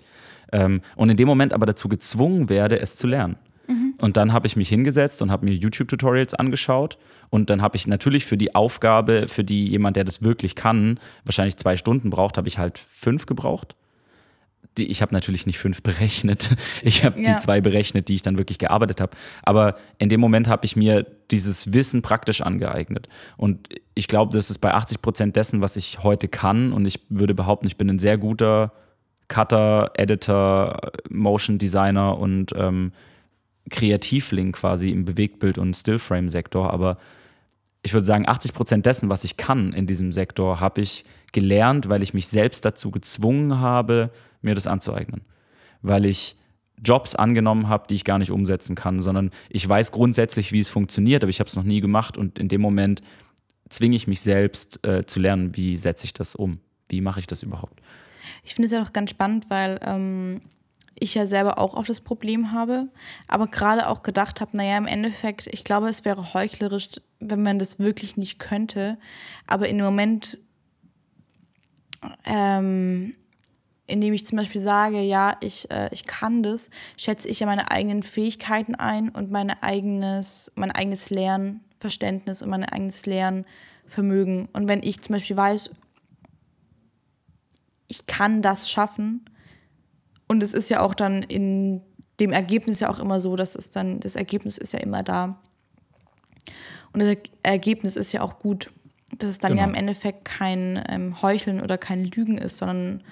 Ähm, 0.53 0.81
und 0.97 1.09
in 1.09 1.17
dem 1.17 1.29
Moment 1.29 1.53
aber 1.53 1.67
dazu 1.67 1.89
gezwungen 1.89 2.49
werde, 2.49 2.79
es 2.81 2.97
zu 2.97 3.07
lernen. 3.07 3.37
Und 3.99 4.17
dann 4.17 4.33
habe 4.33 4.47
ich 4.47 4.57
mich 4.57 4.69
hingesetzt 4.69 5.23
und 5.23 5.31
habe 5.31 5.45
mir 5.45 5.55
YouTube-Tutorials 5.55 6.35
angeschaut. 6.35 6.99
Und 7.31 7.51
dann 7.51 7.63
habe 7.63 7.77
ich 7.77 7.87
natürlich 7.87 8.25
für 8.27 8.37
die 8.37 8.55
Aufgabe, 8.55 9.29
für 9.29 9.45
die 9.45 9.69
jemand, 9.69 9.97
der 9.97 10.05
das 10.05 10.23
wirklich 10.23 10.57
kann, 10.57 10.99
wahrscheinlich 11.25 11.57
zwei 11.57 11.77
Stunden 11.77 12.11
braucht, 12.11 12.37
habe 12.37 12.49
ich 12.49 12.59
halt 12.59 12.79
fünf 12.79 13.27
gebraucht. 13.27 13.75
Die, 14.79 14.87
ich 14.91 15.03
habe 15.03 15.13
natürlich 15.13 15.45
nicht 15.47 15.59
fünf 15.59 15.83
berechnet. 15.85 16.51
Ich 16.83 17.05
habe 17.05 17.21
Ja. 17.21 17.35
die 17.35 17.41
zwei 17.41 17.61
berechnet, 17.61 18.09
die 18.09 18.15
ich 18.15 18.23
dann 18.23 18.39
wirklich 18.39 18.59
gearbeitet 18.59 19.01
habe. 19.01 19.17
Aber 19.43 19.77
in 19.99 20.09
dem 20.09 20.21
Moment 20.21 20.49
habe 20.49 20.65
ich 20.65 20.77
mir 20.77 21.07
dieses 21.31 21.73
Wissen 21.75 22.01
praktisch 22.03 22.41
angeeignet. 22.41 23.09
Und 23.37 23.69
ich 23.95 24.09
glaube, 24.09 24.33
das 24.33 24.49
ist 24.51 24.59
bei 24.59 24.73
80 24.73 25.03
Prozent 25.03 25.37
dessen, 25.37 25.61
was 25.61 25.77
ich 25.77 26.03
heute 26.03 26.29
kann. 26.29 26.73
Und 26.73 26.87
ich 26.87 27.01
würde 27.11 27.35
behaupten, 27.35 27.67
ich 27.67 27.77
bin 27.77 27.91
ein 27.91 27.99
sehr 27.99 28.17
guter 28.17 28.73
Cutter, 29.29 29.91
Editor, 29.95 30.93
Motion 31.11 31.59
Designer 31.59 32.19
und 32.19 32.53
ähm, 32.57 32.93
Kreativling 33.71 34.53
quasi 34.53 34.91
im 34.91 35.05
Bewegtbild- 35.05 35.59
und 35.59 35.75
Stillframe-Sektor. 35.75 36.71
Aber 36.73 36.99
ich 37.83 37.93
würde 37.95 38.07
sagen, 38.07 38.29
80 38.29 38.53
Prozent 38.53 38.87
dessen, 38.87 39.09
was 39.11 39.25
ich 39.25 39.37
kann 39.37 39.73
in 39.73 39.87
diesem 39.87 40.13
Sektor, 40.13 40.61
habe 40.61 40.81
ich 40.81 41.05
gelernt, 41.33 41.89
weil 41.89 42.03
ich 42.03 42.15
mich 42.15 42.29
selbst 42.29 42.65
dazu 42.65 42.91
gezwungen 42.91 43.61
habe, 43.61 44.11
mir 44.43 44.55
das 44.55 44.67
anzueignen. 44.67 45.23
Weil 45.81 46.07
ich 46.07 46.37
Jobs 46.83 47.15
angenommen 47.15 47.69
habe, 47.69 47.87
die 47.89 47.95
ich 47.95 48.05
gar 48.05 48.19
nicht 48.19 48.31
umsetzen 48.31 48.75
kann, 48.75 49.01
sondern 49.01 49.31
ich 49.49 49.69
weiß 49.69 49.93
grundsätzlich, 49.93 50.53
wie 50.53 50.61
es 50.61 50.69
funktioniert, 50.69 51.23
aber 51.23 51.31
ich 51.31 51.41
habe 51.41 51.49
es 51.49 51.57
noch 51.57 51.63
nie 51.63 51.81
gemacht 51.81 52.17
und 52.17 52.39
in 52.39 52.49
dem 52.49 52.61
Moment 52.61 53.03
zwinge 53.69 53.97
ich 53.97 54.07
mich 54.07 54.21
selbst 54.21 54.85
äh, 54.87 55.07
zu 55.07 55.21
lernen, 55.21 55.57
wie 55.57 55.77
setze 55.77 56.05
ich 56.05 56.13
das 56.13 56.35
um, 56.35 56.61
wie 56.89 57.01
mache 57.01 57.21
ich 57.21 57.27
das 57.27 57.43
überhaupt. 57.43 57.81
Ich 58.43 58.55
finde 58.55 58.67
es 58.67 58.73
ja 58.73 58.83
auch 58.83 58.93
ganz 58.93 59.11
spannend, 59.11 59.47
weil 59.49 59.79
ähm, 59.83 60.43
ich 60.99 61.15
ja 61.15 61.27
selber 61.27 61.59
auch 61.59 61.75
auf 61.75 61.87
das 61.87 62.01
Problem 62.01 62.53
habe, 62.53 62.89
aber 63.29 63.47
gerade 63.47 63.89
auch 63.89 64.03
gedacht 64.03 64.41
habe, 64.41 64.57
naja, 64.57 64.77
im 64.77 64.87
Endeffekt, 64.87 65.47
ich 65.49 65.65
glaube, 65.65 65.89
es 65.89 66.05
wäre 66.05 66.35
heuchlerisch, 66.35 66.91
wenn 67.21 67.43
man 67.43 67.59
das 67.59 67.79
wirklich 67.79 68.17
nicht 68.17 68.39
könnte, 68.39 68.99
aber 69.47 69.69
dem 69.69 69.79
Moment, 69.79 70.39
ähm, 72.25 73.15
in 73.93 74.01
dem 74.01 74.15
ich 74.15 74.25
zum 74.25 74.39
Beispiel 74.39 74.61
sage, 74.61 75.01
ja, 75.03 75.37
ich, 75.41 75.71
äh, 75.71 75.91
ich 75.93 76.07
kann 76.07 76.43
das, 76.43 76.71
schätze 76.97 77.29
ich 77.29 77.41
ja 77.41 77.47
meine 77.47 77.71
eigenen 77.71 78.03
Fähigkeiten 78.03 78.75
ein 78.75 79.11
und 79.11 79.31
meine 79.31 79.63
eigenes, 79.63 80.51
mein 80.55 80.71
eigenes 80.71 81.11
Lernverständnis 81.11 82.41
und 82.41 82.49
mein 82.49 82.65
eigenes 82.65 83.05
Lernvermögen. 83.05 84.49
Und 84.55 84.67
wenn 84.67 84.83
ich 84.83 85.03
zum 85.03 85.13
Beispiel 85.13 85.37
weiß, 85.37 85.71
ich 87.89 88.07
kann 88.07 88.41
das 88.41 88.71
schaffen. 88.71 89.27
Und 90.27 90.43
es 90.43 90.55
ist 90.55 90.71
ja 90.71 90.81
auch 90.81 90.95
dann 90.95 91.23
in 91.23 91.83
dem 92.19 92.33
Ergebnis 92.33 92.81
ja 92.81 92.89
auch 92.89 92.99
immer 92.99 93.21
so, 93.21 93.37
dass 93.37 93.55
es 93.55 93.69
dann, 93.69 94.01
das 94.01 94.17
Ergebnis 94.17 94.57
ist 94.57 94.73
ja 94.73 94.79
immer 94.79 95.03
da. 95.03 95.39
Und 96.95 97.01
das 97.01 97.17
Ergebnis 97.43 97.97
ist 97.97 98.13
ja 98.13 98.23
auch 98.23 98.39
gut. 98.39 98.73
Dass 99.19 99.29
es 99.29 99.39
dann 99.39 99.59
ja 99.59 99.67
Genau. 99.67 99.69
im 99.69 99.75
Endeffekt 99.75 100.25
kein 100.25 100.83
ähm, 100.89 101.21
Heucheln 101.21 101.61
oder 101.61 101.77
kein 101.77 102.07
Lügen 102.07 102.39
ist, 102.39 102.57
sondern 102.57 103.03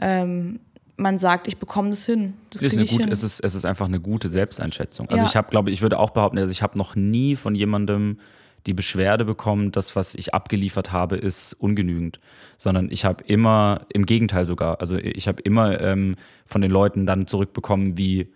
ähm, 0.00 0.60
man 0.96 1.18
sagt, 1.18 1.48
ich 1.48 1.56
bekomme 1.56 1.90
das 1.90 2.06
hin. 2.06 2.34
Das 2.50 2.62
Es 2.62 2.68
ist, 2.72 2.76
eine 2.78 2.86
gute, 2.86 3.04
hin. 3.04 3.12
es, 3.12 3.22
ist, 3.22 3.40
es 3.40 3.54
ist 3.54 3.64
einfach 3.64 3.86
eine 3.86 4.00
gute 4.00 4.28
Selbsteinschätzung. 4.28 5.08
Also 5.08 5.24
Ja. 5.24 5.28
ich 5.28 5.36
habe, 5.36 5.48
glaube 5.50 5.70
ich, 5.70 5.82
würde 5.82 5.98
auch 5.98 6.10
behaupten, 6.10 6.38
also 6.38 6.52
ich 6.52 6.62
habe 6.62 6.78
noch 6.78 6.94
nie 6.94 7.34
von 7.36 7.54
jemandem 7.54 8.18
die 8.66 8.74
Beschwerde 8.74 9.24
bekommen, 9.24 9.72
das, 9.72 9.94
was 9.94 10.14
ich 10.14 10.32
abgeliefert 10.32 10.90
habe, 10.92 11.16
ist 11.16 11.52
ungenügend. 11.54 12.18
Sondern 12.56 12.90
ich 12.90 13.04
habe 13.04 13.22
immer, 13.24 13.86
im 13.92 14.06
Gegenteil 14.06 14.46
sogar, 14.46 14.80
also 14.80 14.96
ich 14.96 15.28
habe 15.28 15.42
immer 15.42 15.80
ähm, 15.80 16.16
von 16.46 16.60
den 16.62 16.70
Leuten 16.70 17.04
dann 17.06 17.26
zurückbekommen, 17.26 17.98
wie, 17.98 18.32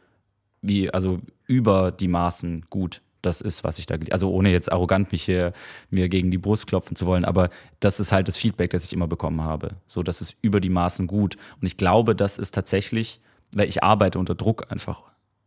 wie, 0.61 0.91
also 0.91 1.21
über 1.47 1.93
die 1.93 2.09
Maßen 2.09 2.67
gut 2.69 3.01
das 3.23 3.41
ist, 3.41 3.65
was 3.65 3.79
ich 3.79 3.87
da, 3.87 3.97
also 4.11 4.31
ohne 4.31 4.51
jetzt 4.51 4.71
arrogant 4.71 5.13
mich 5.13 5.25
hier 5.25 5.53
mir 5.91 6.09
gegen 6.09 6.31
die 6.31 6.39
Brust 6.39 6.67
klopfen 6.67 6.97
zu 6.97 7.07
wollen, 7.07 7.25
aber 7.25 7.51
das 7.81 8.01
ist 8.01 8.13
halt 8.13 8.29
das 8.29 8.37
Feedback, 8.37 8.71
das 8.71 8.85
ich 8.85 8.93
immer 8.93 9.09
bekommen 9.09 9.43
habe. 9.43 9.77
So, 9.87 10.03
das 10.03 10.21
ist 10.21 10.37
über 10.41 10.61
die 10.61 10.69
Maßen 10.69 11.07
gut. 11.07 11.37
Und 11.61 11.67
ich 11.67 11.77
glaube, 11.77 12.15
das 12.15 12.39
ist 12.39 12.55
tatsächlich, 12.55 13.21
weil 13.55 13.69
ich 13.69 13.83
arbeite 13.83 14.19
unter 14.19 14.35
Druck 14.35 14.71
einfach 14.71 15.03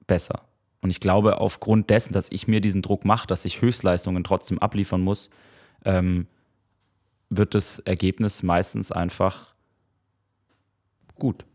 besser. 0.08 0.42
Und 0.82 0.90
ich 0.90 1.00
glaube, 1.00 1.40
aufgrund 1.40 1.90
dessen, 1.90 2.14
dass 2.14 2.32
ich 2.32 2.48
mir 2.48 2.60
diesen 2.60 2.82
Druck 2.82 3.06
mache, 3.06 3.28
dass 3.28 3.46
ich 3.46 3.62
Höchstleistungen 3.62 4.24
trotzdem 4.24 4.60
abliefern 4.60 5.02
muss, 5.02 5.30
ähm, 5.86 6.28
wird 7.30 7.54
das 7.54 7.80
Ergebnis 7.80 8.44
meistens 8.44 8.92
einfach 8.92 9.54
gut. 11.16 11.46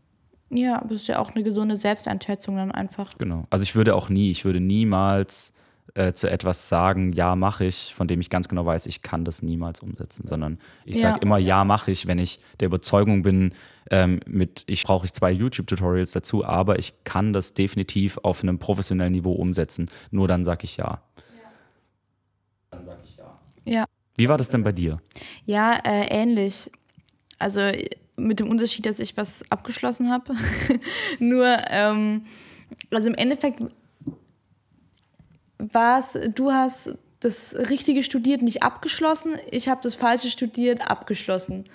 Ja, 0.49 0.81
aber 0.81 0.95
es 0.95 1.01
ist 1.01 1.07
ja 1.07 1.19
auch 1.19 1.35
eine 1.35 1.43
gesunde 1.43 1.75
Selbsteinschätzung 1.75 2.55
dann 2.55 2.71
einfach. 2.71 3.17
Genau. 3.17 3.45
Also 3.49 3.63
ich 3.63 3.75
würde 3.75 3.95
auch 3.95 4.09
nie, 4.09 4.31
ich 4.31 4.45
würde 4.45 4.61
niemals 4.61 5.53
äh, 5.97 6.13
zu 6.13 6.29
etwas 6.29 6.69
sagen, 6.69 7.11
ja, 7.13 7.35
mache 7.35 7.65
ich, 7.65 7.93
von 7.95 8.07
dem 8.07 8.21
ich 8.21 8.29
ganz 8.29 8.47
genau 8.47 8.65
weiß, 8.65 8.85
ich 8.85 9.01
kann 9.01 9.25
das 9.25 9.41
niemals 9.41 9.79
umsetzen, 9.81 10.27
sondern 10.27 10.59
ich 10.85 10.95
Ja. 10.97 11.01
sage 11.11 11.19
immer, 11.21 11.39
ja, 11.39 11.63
mache 11.63 11.89
ich, 11.91 12.05
wenn 12.05 12.19
ich 12.19 12.39
der 12.59 12.67
Überzeugung 12.67 13.23
bin, 13.23 13.53
ähm, 13.89 14.19
mit, 14.27 14.63
ich 14.67 14.83
brauche 14.83 15.05
ich 15.05 15.13
zwei 15.13 15.31
YouTube-Tutorials 15.31 16.11
dazu, 16.11 16.45
aber 16.45 16.77
ich 16.77 16.93
kann 17.03 17.33
das 17.33 17.53
definitiv 17.55 18.19
auf 18.21 18.43
einem 18.43 18.59
professionellen 18.59 19.13
Niveau 19.13 19.31
umsetzen. 19.31 19.89
Nur 20.11 20.27
dann 20.27 20.43
sage 20.43 20.65
ich 20.65 20.77
ja. 20.77 21.01
Dann 22.69 22.83
sage 22.83 22.99
ich 23.03 23.17
ja. 23.17 23.39
Ja. 23.65 23.85
Wie 24.17 24.29
war 24.29 24.37
das 24.37 24.49
denn 24.49 24.63
bei 24.63 24.71
dir? 24.73 24.99
Ja, 25.45 25.73
äh, 25.83 26.07
ähnlich. 26.09 26.69
Also 27.39 27.61
mit 28.17 28.39
dem 28.39 28.49
Unterschied, 28.49 28.85
dass 28.85 28.99
ich 28.99 29.15
was 29.17 29.49
abgeschlossen 29.51 30.11
habe. 30.11 30.33
Nur, 31.19 31.57
ähm, 31.69 32.25
also 32.91 33.09
im 33.09 33.15
Endeffekt 33.15 33.61
war 35.59 35.99
es, 35.99 36.17
du 36.33 36.51
hast 36.51 36.97
das 37.19 37.55
Richtige 37.69 38.03
studiert, 38.03 38.41
nicht 38.41 38.63
abgeschlossen. 38.63 39.35
Ich 39.51 39.69
habe 39.69 39.81
das 39.81 39.95
Falsche 39.95 40.29
studiert, 40.29 40.89
abgeschlossen. 40.89 41.65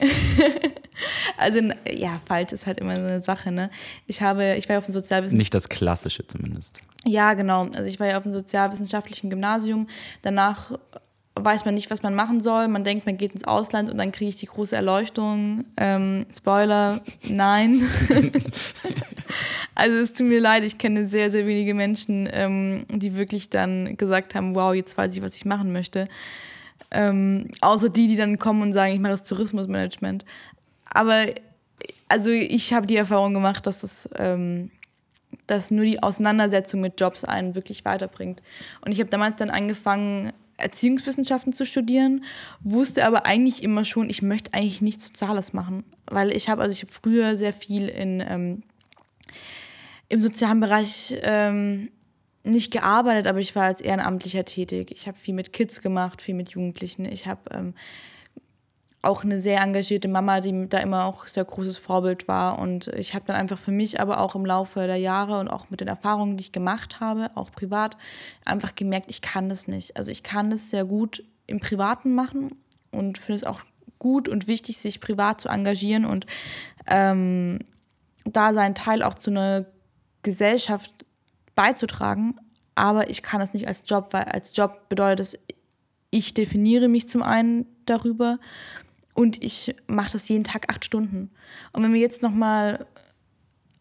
also 1.36 1.60
ja, 1.90 2.20
falsch 2.26 2.52
ist 2.52 2.66
halt 2.66 2.80
immer 2.80 2.96
so 2.96 3.06
eine 3.06 3.22
Sache, 3.22 3.50
ne? 3.50 3.70
Ich 4.06 4.20
habe, 4.22 4.56
ich 4.56 4.68
war 4.68 4.74
ja 4.74 4.78
auf 4.78 4.86
dem 4.86 4.92
Sozialwissenschaften 4.92 5.38
Nicht 5.38 5.54
das 5.54 5.68
Klassische 5.68 6.24
zumindest. 6.24 6.80
ja, 7.04 7.34
genau. 7.34 7.68
Also 7.70 7.84
ich 7.84 7.98
war 8.00 8.08
ja 8.08 8.16
auf 8.16 8.24
dem 8.24 8.32
sozialwissenschaftlichen 8.32 9.30
Gymnasium. 9.30 9.86
Danach 10.22 10.72
weiß 11.44 11.64
man 11.64 11.74
nicht, 11.74 11.90
was 11.90 12.02
man 12.02 12.14
machen 12.14 12.40
soll. 12.40 12.68
Man 12.68 12.84
denkt, 12.84 13.06
man 13.06 13.16
geht 13.16 13.32
ins 13.32 13.44
Ausland 13.44 13.90
und 13.90 13.98
dann 13.98 14.12
kriege 14.12 14.28
ich 14.28 14.36
die 14.36 14.46
große 14.46 14.74
Erleuchtung. 14.74 15.64
Ähm, 15.76 16.26
Spoiler, 16.34 17.00
nein. 17.28 17.82
also 19.74 19.96
es 19.98 20.12
tut 20.12 20.26
mir 20.26 20.40
leid, 20.40 20.64
ich 20.64 20.78
kenne 20.78 21.06
sehr, 21.06 21.30
sehr 21.30 21.46
wenige 21.46 21.74
Menschen, 21.74 22.28
ähm, 22.32 22.84
die 22.88 23.16
wirklich 23.16 23.50
dann 23.50 23.96
gesagt 23.96 24.34
haben, 24.34 24.54
wow, 24.54 24.74
jetzt 24.74 24.96
weiß 24.96 25.16
ich, 25.16 25.22
was 25.22 25.36
ich 25.36 25.44
machen 25.44 25.72
möchte. 25.72 26.08
Ähm, 26.90 27.50
außer 27.60 27.88
die, 27.88 28.08
die 28.08 28.16
dann 28.16 28.38
kommen 28.38 28.62
und 28.62 28.72
sagen, 28.72 28.92
ich 28.92 29.00
mache 29.00 29.12
das 29.12 29.24
Tourismusmanagement. 29.24 30.24
Aber 30.92 31.26
also 32.08 32.30
ich 32.30 32.72
habe 32.72 32.86
die 32.86 32.96
Erfahrung 32.96 33.34
gemacht, 33.34 33.66
dass 33.66 33.82
es 33.82 34.08
ähm, 34.16 34.70
dass 35.50 35.70
nur 35.70 35.84
die 35.84 36.02
Auseinandersetzung 36.02 36.80
mit 36.80 37.00
Jobs 37.00 37.24
einen 37.24 37.54
wirklich 37.54 37.84
weiterbringt. 37.84 38.40
Und 38.84 38.92
ich 38.92 39.00
habe 39.00 39.10
damals 39.10 39.36
dann 39.36 39.50
angefangen, 39.50 40.32
Erziehungswissenschaften 40.60 41.52
zu 41.52 41.64
studieren, 41.64 42.24
wusste 42.60 43.06
aber 43.06 43.26
eigentlich 43.26 43.62
immer 43.62 43.84
schon, 43.84 44.10
ich 44.10 44.22
möchte 44.22 44.54
eigentlich 44.54 44.82
nichts 44.82 45.06
Soziales 45.06 45.52
machen. 45.52 45.84
Weil 46.06 46.34
ich 46.34 46.48
habe, 46.48 46.62
also 46.62 46.72
ich 46.72 46.82
habe 46.82 46.92
früher 46.92 47.36
sehr 47.36 47.52
viel 47.52 47.88
in, 47.88 48.20
ähm, 48.26 48.62
im 50.08 50.20
sozialen 50.20 50.60
Bereich 50.60 51.16
ähm, 51.22 51.90
nicht 52.42 52.72
gearbeitet, 52.72 53.26
aber 53.26 53.38
ich 53.38 53.54
war 53.54 53.64
als 53.64 53.80
Ehrenamtlicher 53.80 54.44
tätig. 54.44 54.90
Ich 54.92 55.06
habe 55.06 55.18
viel 55.18 55.34
mit 55.34 55.52
Kids 55.52 55.80
gemacht, 55.80 56.22
viel 56.22 56.34
mit 56.34 56.50
Jugendlichen. 56.50 57.04
Ich 57.04 57.26
habe 57.26 57.42
ähm, 57.52 57.74
auch 59.02 59.24
eine 59.24 59.38
sehr 59.38 59.62
engagierte 59.62 60.08
Mama, 60.08 60.40
die 60.40 60.68
da 60.68 60.78
immer 60.78 61.06
auch 61.06 61.26
sehr 61.26 61.44
großes 61.44 61.78
Vorbild 61.78 62.28
war. 62.28 62.58
Und 62.58 62.88
ich 62.88 63.14
habe 63.14 63.24
dann 63.26 63.36
einfach 63.36 63.58
für 63.58 63.72
mich, 63.72 63.98
aber 63.98 64.20
auch 64.20 64.34
im 64.34 64.44
Laufe 64.44 64.86
der 64.86 64.96
Jahre 64.96 65.38
und 65.38 65.48
auch 65.48 65.70
mit 65.70 65.80
den 65.80 65.88
Erfahrungen, 65.88 66.36
die 66.36 66.42
ich 66.42 66.52
gemacht 66.52 67.00
habe, 67.00 67.30
auch 67.34 67.50
privat, 67.50 67.96
einfach 68.44 68.74
gemerkt, 68.74 69.06
ich 69.08 69.22
kann 69.22 69.48
das 69.48 69.68
nicht. 69.68 69.96
Also 69.96 70.10
ich 70.10 70.22
kann 70.22 70.50
das 70.50 70.70
sehr 70.70 70.84
gut 70.84 71.24
im 71.46 71.60
Privaten 71.60 72.14
machen 72.14 72.56
und 72.90 73.16
finde 73.16 73.36
es 73.36 73.44
auch 73.44 73.62
gut 73.98 74.28
und 74.28 74.46
wichtig, 74.48 74.78
sich 74.78 75.00
privat 75.00 75.40
zu 75.40 75.48
engagieren 75.48 76.04
und 76.04 76.26
ähm, 76.86 77.60
da 78.24 78.52
seinen 78.52 78.74
Teil 78.74 79.02
auch 79.02 79.14
zu 79.14 79.30
einer 79.30 79.64
Gesellschaft 80.22 80.92
beizutragen. 81.54 82.36
Aber 82.74 83.08
ich 83.08 83.22
kann 83.22 83.40
es 83.40 83.54
nicht 83.54 83.66
als 83.66 83.82
Job, 83.86 84.08
weil 84.12 84.24
als 84.24 84.54
Job 84.54 84.88
bedeutet 84.88 85.20
es, 85.20 85.38
ich 86.10 86.34
definiere 86.34 86.88
mich 86.88 87.08
zum 87.08 87.22
einen 87.22 87.66
darüber 87.86 88.38
und 89.14 89.42
ich 89.42 89.74
mache 89.86 90.12
das 90.12 90.28
jeden 90.28 90.44
Tag 90.44 90.70
acht 90.70 90.84
Stunden. 90.84 91.30
Und 91.72 91.82
wenn 91.82 91.92
wir 91.92 92.00
jetzt 92.00 92.22
nochmal 92.22 92.86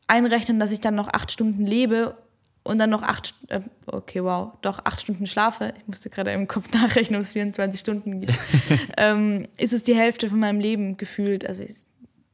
einrechnen, 0.08 0.60
dass 0.60 0.72
ich 0.72 0.82
dann 0.82 0.96
noch 0.96 1.08
acht 1.10 1.32
Stunden 1.32 1.66
lebe 1.66 2.18
und 2.64 2.80
dann 2.80 2.90
noch 2.90 3.04
acht, 3.04 3.34
äh, 3.48 3.62
okay, 3.86 4.24
wow, 4.24 4.54
doch 4.62 4.80
acht 4.86 5.02
Stunden 5.02 5.26
schlafe, 5.26 5.74
ich 5.78 5.88
musste 5.88 6.10
gerade 6.10 6.32
im 6.32 6.48
Kopf 6.48 6.70
nachrechnen, 6.74 7.20
ob 7.20 7.26
es 7.26 7.34
24 7.34 7.80
Stunden 7.80 8.22
gibt, 8.22 8.38
ähm, 8.98 9.48
ist 9.58 9.74
es 9.74 9.84
die 9.84 9.96
Hälfte 9.96 10.30
von 10.30 10.40
meinem 10.40 10.60
Leben 10.60 10.98
gefühlt. 10.98 11.48
Also 11.48 11.64
ich, 11.64 11.76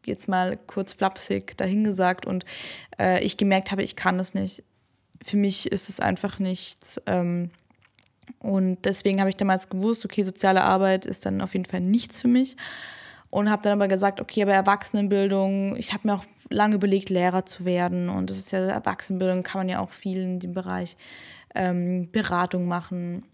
jetzt 0.06 0.28
mal 0.28 0.58
kurz 0.68 0.94
flapsig 0.94 1.58
dahingesagt 1.58 2.26
und 2.26 2.46
äh, 3.00 3.24
ich 3.24 3.38
gemerkt 3.38 3.72
habe, 3.72 3.84
ich 3.84 3.96
kann 3.96 4.18
das 4.18 4.34
nicht. 4.34 4.64
Für 5.24 5.38
mich 5.38 5.72
ist 5.72 5.90
es 5.90 6.00
einfach 6.00 6.40
nichts. 6.40 7.02
Ähm, 7.08 7.50
und 8.46 8.78
deswegen 8.86 9.20
habe 9.20 9.32
ich 9.32 9.38
damals 9.38 9.70
gewusst, 9.70 10.06
okay, 10.06 10.22
soziale 10.22 10.64
Arbeit 10.64 11.08
ist 11.08 11.26
dann 11.26 11.42
auf 11.42 11.54
jeden 11.54 11.66
Fall 11.66 11.82
nichts 11.82 12.22
für 12.22 12.28
mich. 12.28 12.56
Und 13.32 13.50
habe 13.50 13.64
dann 13.64 13.74
aber 13.74 13.88
gesagt, 13.88 14.22
okay, 14.22 14.44
aber 14.44 14.54
Erwachsenenbildung, 14.54 15.76
ich 15.78 15.94
habe 15.94 16.08
mir 16.08 16.14
auch 16.14 16.26
lange 16.52 16.76
überlegt, 16.76 17.10
Lehrer 17.10 17.48
zu 17.48 17.66
werden. 17.66 18.08
Und 18.08 18.30
das 18.30 18.38
ist 18.38 18.52
ja 18.52 18.60
Erwachsenenbildung, 18.60 19.42
kann 19.42 19.62
man 19.62 19.68
ja 19.68 19.80
auch 19.80 19.90
viel 19.90 20.22
in 20.22 20.38
dem 20.40 20.54
Bereich 20.54 20.96
ähm, 21.56 22.12
Beratung 22.12 22.68
machen, 22.68 23.26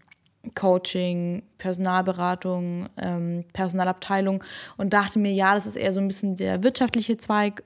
Coaching, 0.54 1.42
Personalberatung, 1.58 2.88
ähm, 2.96 3.44
Personalabteilung. 3.52 4.42
Und 4.78 4.94
dachte 4.94 5.18
mir, 5.18 5.32
ja, 5.32 5.54
das 5.54 5.66
ist 5.66 5.76
eher 5.76 5.92
so 5.92 6.00
ein 6.00 6.08
bisschen 6.08 6.36
der 6.36 6.62
wirtschaftliche 6.62 7.18
Zweig 7.18 7.64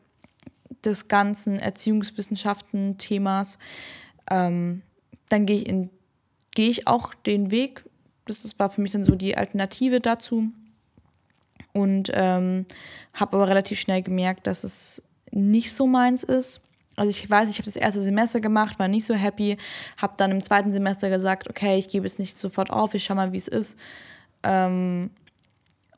des 0.85 1.07
ganzen 1.07 1.61
Erziehungswissenschaften-Themas. 1.61 3.57
Ähm, 4.33 4.83
dann 5.29 5.47
gehe 5.47 5.59
ich 5.59 5.69
in 5.69 5.91
gehe 6.57 6.71
ich 6.71 6.89
auch 6.89 7.15
den 7.15 7.53
Weg. 7.53 7.85
Das 8.25 8.59
war 8.59 8.69
für 8.69 8.81
mich 8.81 8.91
dann 8.91 9.05
so 9.05 9.15
die 9.15 9.37
Alternative 9.37 10.01
dazu. 10.01 10.49
Und 11.73 12.11
ähm, 12.15 12.67
habe 13.13 13.37
aber 13.37 13.49
relativ 13.49 13.79
schnell 13.79 14.03
gemerkt, 14.03 14.49
dass 14.49 14.65
es 14.65 15.03
nicht 15.31 15.73
so 15.73 15.87
meins 15.87 16.25
ist. 16.25 16.61
Also 16.97 17.11
ich 17.11 17.31
weiß, 17.31 17.51
ich 17.51 17.59
habe 17.59 17.67
das 17.67 17.77
erste 17.77 18.01
Semester 18.01 18.41
gemacht, 18.41 18.79
war 18.79 18.89
nicht 18.89 19.05
so 19.05 19.15
happy, 19.15 19.59
habe 19.99 20.15
dann 20.17 20.31
im 20.31 20.43
zweiten 20.43 20.73
Semester 20.73 21.11
gesagt, 21.11 21.51
okay, 21.51 21.77
ich 21.77 21.91
gebe 21.91 22.07
es 22.07 22.19
nicht 22.19 22.39
sofort 22.39 22.71
auf, 22.71 22.95
ich 22.95 23.05
schau 23.05 23.15
mal, 23.15 23.33
wie 23.33 23.37
es 23.37 23.49
ist. 23.49 23.77
Ähm, 24.43 25.11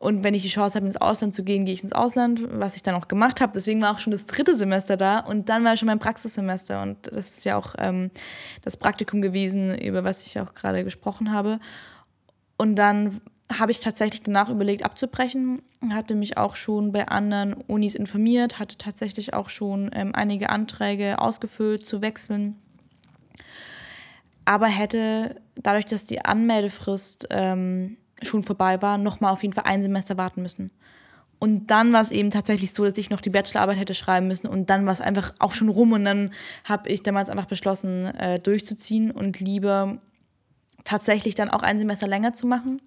und 0.00 0.22
wenn 0.22 0.34
ich 0.34 0.42
die 0.42 0.48
Chance 0.48 0.76
habe, 0.76 0.86
ins 0.86 0.96
Ausland 0.96 1.34
zu 1.34 1.42
gehen, 1.42 1.64
gehe 1.64 1.74
ich 1.74 1.82
ins 1.82 1.92
Ausland, 1.92 2.42
was 2.50 2.76
ich 2.76 2.84
dann 2.84 2.94
auch 2.94 3.08
gemacht 3.08 3.40
habe. 3.40 3.52
Deswegen 3.54 3.82
war 3.82 3.92
auch 3.92 3.98
schon 3.98 4.12
das 4.12 4.26
dritte 4.26 4.56
Semester 4.56 4.96
da 4.96 5.18
und 5.18 5.48
dann 5.48 5.64
war 5.64 5.76
schon 5.76 5.86
mein 5.86 5.98
Praxissemester. 5.98 6.82
Und 6.82 7.08
das 7.08 7.30
ist 7.30 7.44
ja 7.44 7.56
auch 7.56 7.74
ähm, 7.78 8.10
das 8.62 8.76
Praktikum 8.76 9.22
gewesen, 9.22 9.76
über 9.76 10.04
was 10.04 10.24
ich 10.24 10.38
auch 10.38 10.54
gerade 10.54 10.84
gesprochen 10.84 11.32
habe. 11.32 11.58
Und 12.56 12.76
dann 12.76 13.20
habe 13.58 13.72
ich 13.72 13.80
tatsächlich 13.80 14.22
danach 14.22 14.50
überlegt, 14.50 14.84
abzubrechen. 14.84 15.62
Hatte 15.90 16.14
mich 16.14 16.38
auch 16.38 16.54
schon 16.54 16.92
bei 16.92 17.08
anderen 17.08 17.54
Unis 17.54 17.94
informiert, 17.94 18.60
hatte 18.60 18.78
tatsächlich 18.78 19.34
auch 19.34 19.48
schon 19.48 19.90
ähm, 19.94 20.14
einige 20.14 20.50
Anträge 20.50 21.18
ausgefüllt 21.18 21.88
zu 21.88 22.02
wechseln. 22.02 22.56
Aber 24.44 24.66
hätte 24.66 25.40
dadurch, 25.56 25.86
dass 25.86 26.06
die 26.06 26.24
Anmeldefrist 26.24 27.28
ähm, 27.30 27.96
schon 28.22 28.42
vorbei 28.42 28.80
war, 28.82 28.98
nochmal 28.98 29.32
auf 29.32 29.42
jeden 29.42 29.54
Fall 29.54 29.64
ein 29.66 29.82
Semester 29.82 30.16
warten 30.16 30.42
müssen. 30.42 30.70
Und 31.38 31.70
dann 31.70 31.92
war 31.92 32.00
es 32.00 32.10
eben 32.10 32.30
tatsächlich 32.30 32.72
so, 32.72 32.84
dass 32.84 32.98
ich 32.98 33.10
noch 33.10 33.20
die 33.20 33.30
Bachelorarbeit 33.30 33.78
hätte 33.78 33.94
schreiben 33.94 34.26
müssen 34.26 34.48
und 34.48 34.70
dann 34.70 34.86
war 34.86 34.92
es 34.92 35.00
einfach 35.00 35.32
auch 35.38 35.52
schon 35.52 35.68
rum 35.68 35.92
und 35.92 36.04
dann 36.04 36.32
habe 36.64 36.88
ich 36.88 37.04
damals 37.04 37.30
einfach 37.30 37.46
beschlossen, 37.46 38.06
äh, 38.06 38.40
durchzuziehen 38.40 39.12
und 39.12 39.38
lieber 39.38 39.98
tatsächlich 40.82 41.36
dann 41.36 41.50
auch 41.50 41.62
ein 41.62 41.78
Semester 41.78 42.08
länger 42.08 42.32
zu 42.32 42.46
machen 42.48 42.82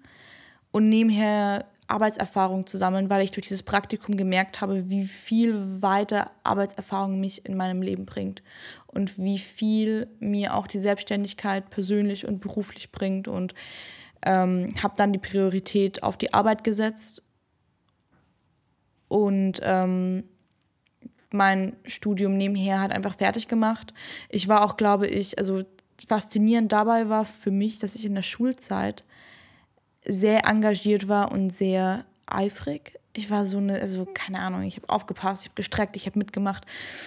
und 0.70 0.88
nebenher 0.88 1.64
Arbeitserfahrung 1.86 2.66
zu 2.66 2.78
sammeln, 2.78 3.10
weil 3.10 3.22
ich 3.22 3.30
durch 3.30 3.46
dieses 3.46 3.62
Praktikum 3.62 4.16
gemerkt 4.16 4.60
habe, 4.60 4.88
wie 4.88 5.04
viel 5.04 5.82
weiter 5.82 6.30
Arbeitserfahrung 6.42 7.20
mich 7.20 7.46
in 7.46 7.56
meinem 7.56 7.82
Leben 7.82 8.06
bringt 8.06 8.42
und 8.86 9.18
wie 9.18 9.38
viel 9.38 10.08
mir 10.18 10.54
auch 10.54 10.66
die 10.66 10.78
Selbstständigkeit 10.78 11.70
persönlich 11.70 12.26
und 12.26 12.40
beruflich 12.40 12.92
bringt 12.92 13.28
und 13.28 13.54
ähm, 14.24 14.68
habe 14.82 14.94
dann 14.96 15.12
die 15.12 15.18
Priorität 15.18 16.02
auf 16.02 16.16
die 16.16 16.32
Arbeit 16.34 16.64
gesetzt 16.64 17.22
und 19.08 19.60
ähm, 19.62 20.24
mein 21.32 21.76
Studium 21.84 22.36
nebenher 22.36 22.80
hat 22.80 22.92
einfach 22.92 23.16
fertig 23.16 23.48
gemacht. 23.48 23.92
Ich 24.28 24.48
war 24.48 24.64
auch, 24.64 24.76
glaube 24.76 25.06
ich, 25.06 25.38
also 25.38 25.64
faszinierend 26.06 26.72
dabei 26.72 27.08
war 27.08 27.24
für 27.24 27.50
mich, 27.50 27.78
dass 27.78 27.94
ich 27.94 28.04
in 28.04 28.14
der 28.14 28.22
Schulzeit 28.22 29.04
sehr 30.04 30.46
engagiert 30.46 31.08
war 31.08 31.32
und 31.32 31.50
sehr 31.50 32.04
eifrig. 32.26 32.98
Ich 33.14 33.30
war 33.30 33.44
so 33.44 33.58
eine, 33.58 33.80
also 33.80 34.06
keine 34.12 34.40
Ahnung, 34.40 34.62
ich 34.62 34.76
habe 34.76 34.88
aufgepasst, 34.88 35.42
ich 35.42 35.48
habe 35.48 35.56
gestreckt, 35.56 35.96
ich 35.96 36.06
habe 36.06 36.18
mitgemacht. 36.18 36.64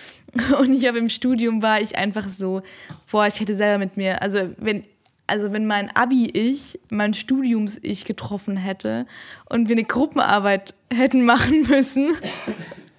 Und 0.60 0.74
ich 0.74 0.86
habe 0.86 0.98
im 0.98 1.10
Studium 1.10 1.62
war 1.62 1.82
ich 1.82 1.98
einfach 1.98 2.28
so, 2.28 2.62
boah, 3.10 3.26
ich 3.26 3.40
hätte 3.40 3.56
selber 3.56 3.80
mit 3.80 3.96
mir, 3.96 4.22
also 4.22 4.50
wenn, 4.58 4.84
also 5.28 5.54
wenn 5.54 5.66
mein 5.66 5.96
Abi-Ich 5.96 6.80
mein 6.90 7.14
Studiums-Ich 7.14 8.06
getroffen 8.06 8.58
hätte 8.58 9.06
und 9.50 9.70
wir 9.70 9.76
eine 9.76 9.86
Gruppenarbeit 9.86 10.74
hätten 10.94 11.26
machen 11.26 11.64
müssen, 11.64 12.10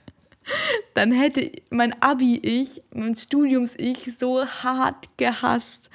dann 0.94 1.12
hätte 1.12 1.50
mein 1.70 1.94
Abi-Ich, 2.02 2.82
mein 2.92 3.14
Studiums-Ich 3.14 4.16
so 4.16 4.44
hart 4.44 5.16
gehasst. 5.16 5.90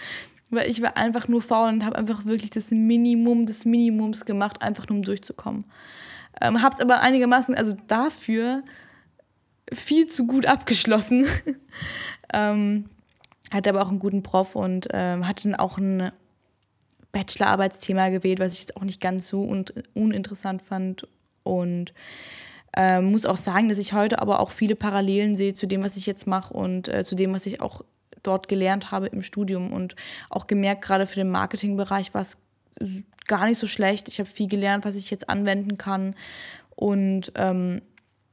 Weil 0.50 0.70
ich 0.70 0.82
war 0.82 0.98
einfach 0.98 1.30
nur 1.30 1.42
faul 1.42 1.70
und 1.70 1.86
habe 1.86 1.96
einfach 1.96 2.26
wirklich 2.26 2.50
das 2.50 2.72
Minimum 2.72 3.46
des 3.46 3.64
Minimums 3.64 4.26
gemacht, 4.26 4.62
einfach 4.62 4.88
nur 4.90 4.98
um 4.98 5.04
durchzukommen. 5.04 5.64
Ähm, 6.42 6.62
hab's 6.62 6.82
aber 6.82 7.00
einigermaßen, 7.00 7.56
also 7.56 7.78
dafür 7.88 8.64
viel 9.72 10.08
zu 10.08 10.28
gut 10.28 10.46
abgeschlossen. 10.46 11.26
ähm, 12.34 12.90
hatte 13.52 13.70
aber 13.70 13.82
auch 13.82 13.90
einen 13.90 14.00
guten 14.00 14.24
Prof 14.24 14.56
und 14.56 14.90
ähm, 14.92 15.26
hatte 15.26 15.50
dann 15.50 15.56
auch 15.56 15.78
ein 15.78 16.12
Bachelorarbeitsthema 17.12 18.10
gewählt, 18.10 18.40
was 18.40 18.54
ich 18.54 18.62
jetzt 18.62 18.78
auch 18.78 18.84
nicht 18.84 19.02
ganz 19.02 19.28
so 19.28 19.44
un 19.44 19.66
uninteressant 19.94 20.62
fand. 20.62 21.08
Und 21.44 21.94
ähm, 22.76 23.12
muss 23.12 23.26
auch 23.26 23.38
sagen, 23.38 23.70
dass 23.70 23.78
ich 23.78 23.94
heute 23.94 24.22
aber 24.22 24.40
auch 24.40 24.52
viele 24.52 24.76
Parallelen 24.76 25.36
sehe 25.36 25.54
zu 25.54 25.68
dem, 25.68 25.84
was 25.84 25.98
ich 25.98 26.06
jetzt 26.06 26.28
mache 26.28 26.54
und 26.54 26.88
äh, 26.88 27.04
zu 27.04 27.16
dem, 27.16 27.34
was 27.34 27.46
ich 27.46 27.62
auch 27.62 27.84
dort 28.24 28.48
gelernt 28.48 28.92
habe 28.92 29.08
im 29.08 29.24
Studium 29.24 29.74
und 29.74 29.96
auch 30.30 30.48
gemerkt, 30.48 30.84
gerade 30.84 31.06
für 31.06 31.16
den 31.16 31.32
Marketingbereich 31.32 32.14
war 32.14 32.22
es 32.22 32.38
gar 33.28 33.46
nicht 33.46 33.58
so 33.58 33.68
schlecht. 33.68 34.08
Ich 34.08 34.20
habe 34.20 34.30
viel 34.30 34.48
gelernt, 34.48 34.86
was 34.86 34.96
ich 34.96 35.10
jetzt 35.10 35.30
anwenden 35.30 35.78
kann 35.78 36.16
und 36.76 37.32
ähm, 37.36 37.82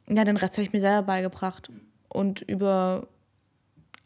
ja, 0.08 0.24
den 0.24 0.36
Rest 0.36 0.54
habe 0.54 0.62
ich 0.62 0.72
mir 0.72 0.80
selber 0.80 1.02
beigebracht 1.02 1.70
und 2.08 2.42
über 2.42 3.08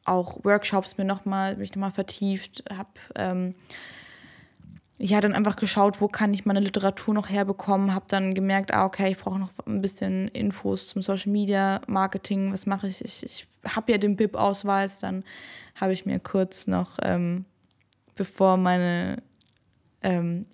auch 0.04 0.44
Workshops 0.44 0.98
mir 0.98 1.04
nochmal, 1.04 1.56
mich 1.56 1.70
nochmal 1.74 1.92
vertieft, 1.92 2.64
habe 2.76 2.90
ähm, 3.16 3.54
ja 4.98 5.20
dann 5.20 5.34
einfach 5.34 5.56
geschaut, 5.56 6.00
wo 6.00 6.08
kann 6.08 6.32
ich 6.32 6.44
meine 6.44 6.60
Literatur 6.60 7.14
noch 7.14 7.28
herbekommen, 7.28 7.94
habe 7.94 8.04
dann 8.08 8.34
gemerkt, 8.34 8.72
ah, 8.72 8.84
okay, 8.84 9.10
ich 9.10 9.18
brauche 9.18 9.38
noch 9.38 9.50
ein 9.66 9.80
bisschen 9.80 10.28
Infos 10.28 10.88
zum 10.88 11.02
Social 11.02 11.32
Media 11.32 11.80
Marketing, 11.86 12.52
was 12.52 12.66
mache 12.66 12.88
ich? 12.88 13.04
Ich, 13.04 13.22
ich 13.24 13.46
habe 13.66 13.92
ja 13.92 13.98
den 13.98 14.16
BIP-Ausweis, 14.16 15.00
dann 15.00 15.24
habe 15.74 15.92
ich 15.92 16.06
mir 16.06 16.20
kurz 16.20 16.66
noch, 16.66 16.98
ähm, 17.02 17.46
bevor 18.14 18.56
meine 18.56 19.22
ähm, 20.02 20.46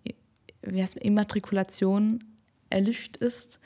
wie 0.63 0.83
heißt, 0.83 0.97
Immatrikulation 0.99 2.25
erlischt 2.71 3.17
ist, 3.17 3.61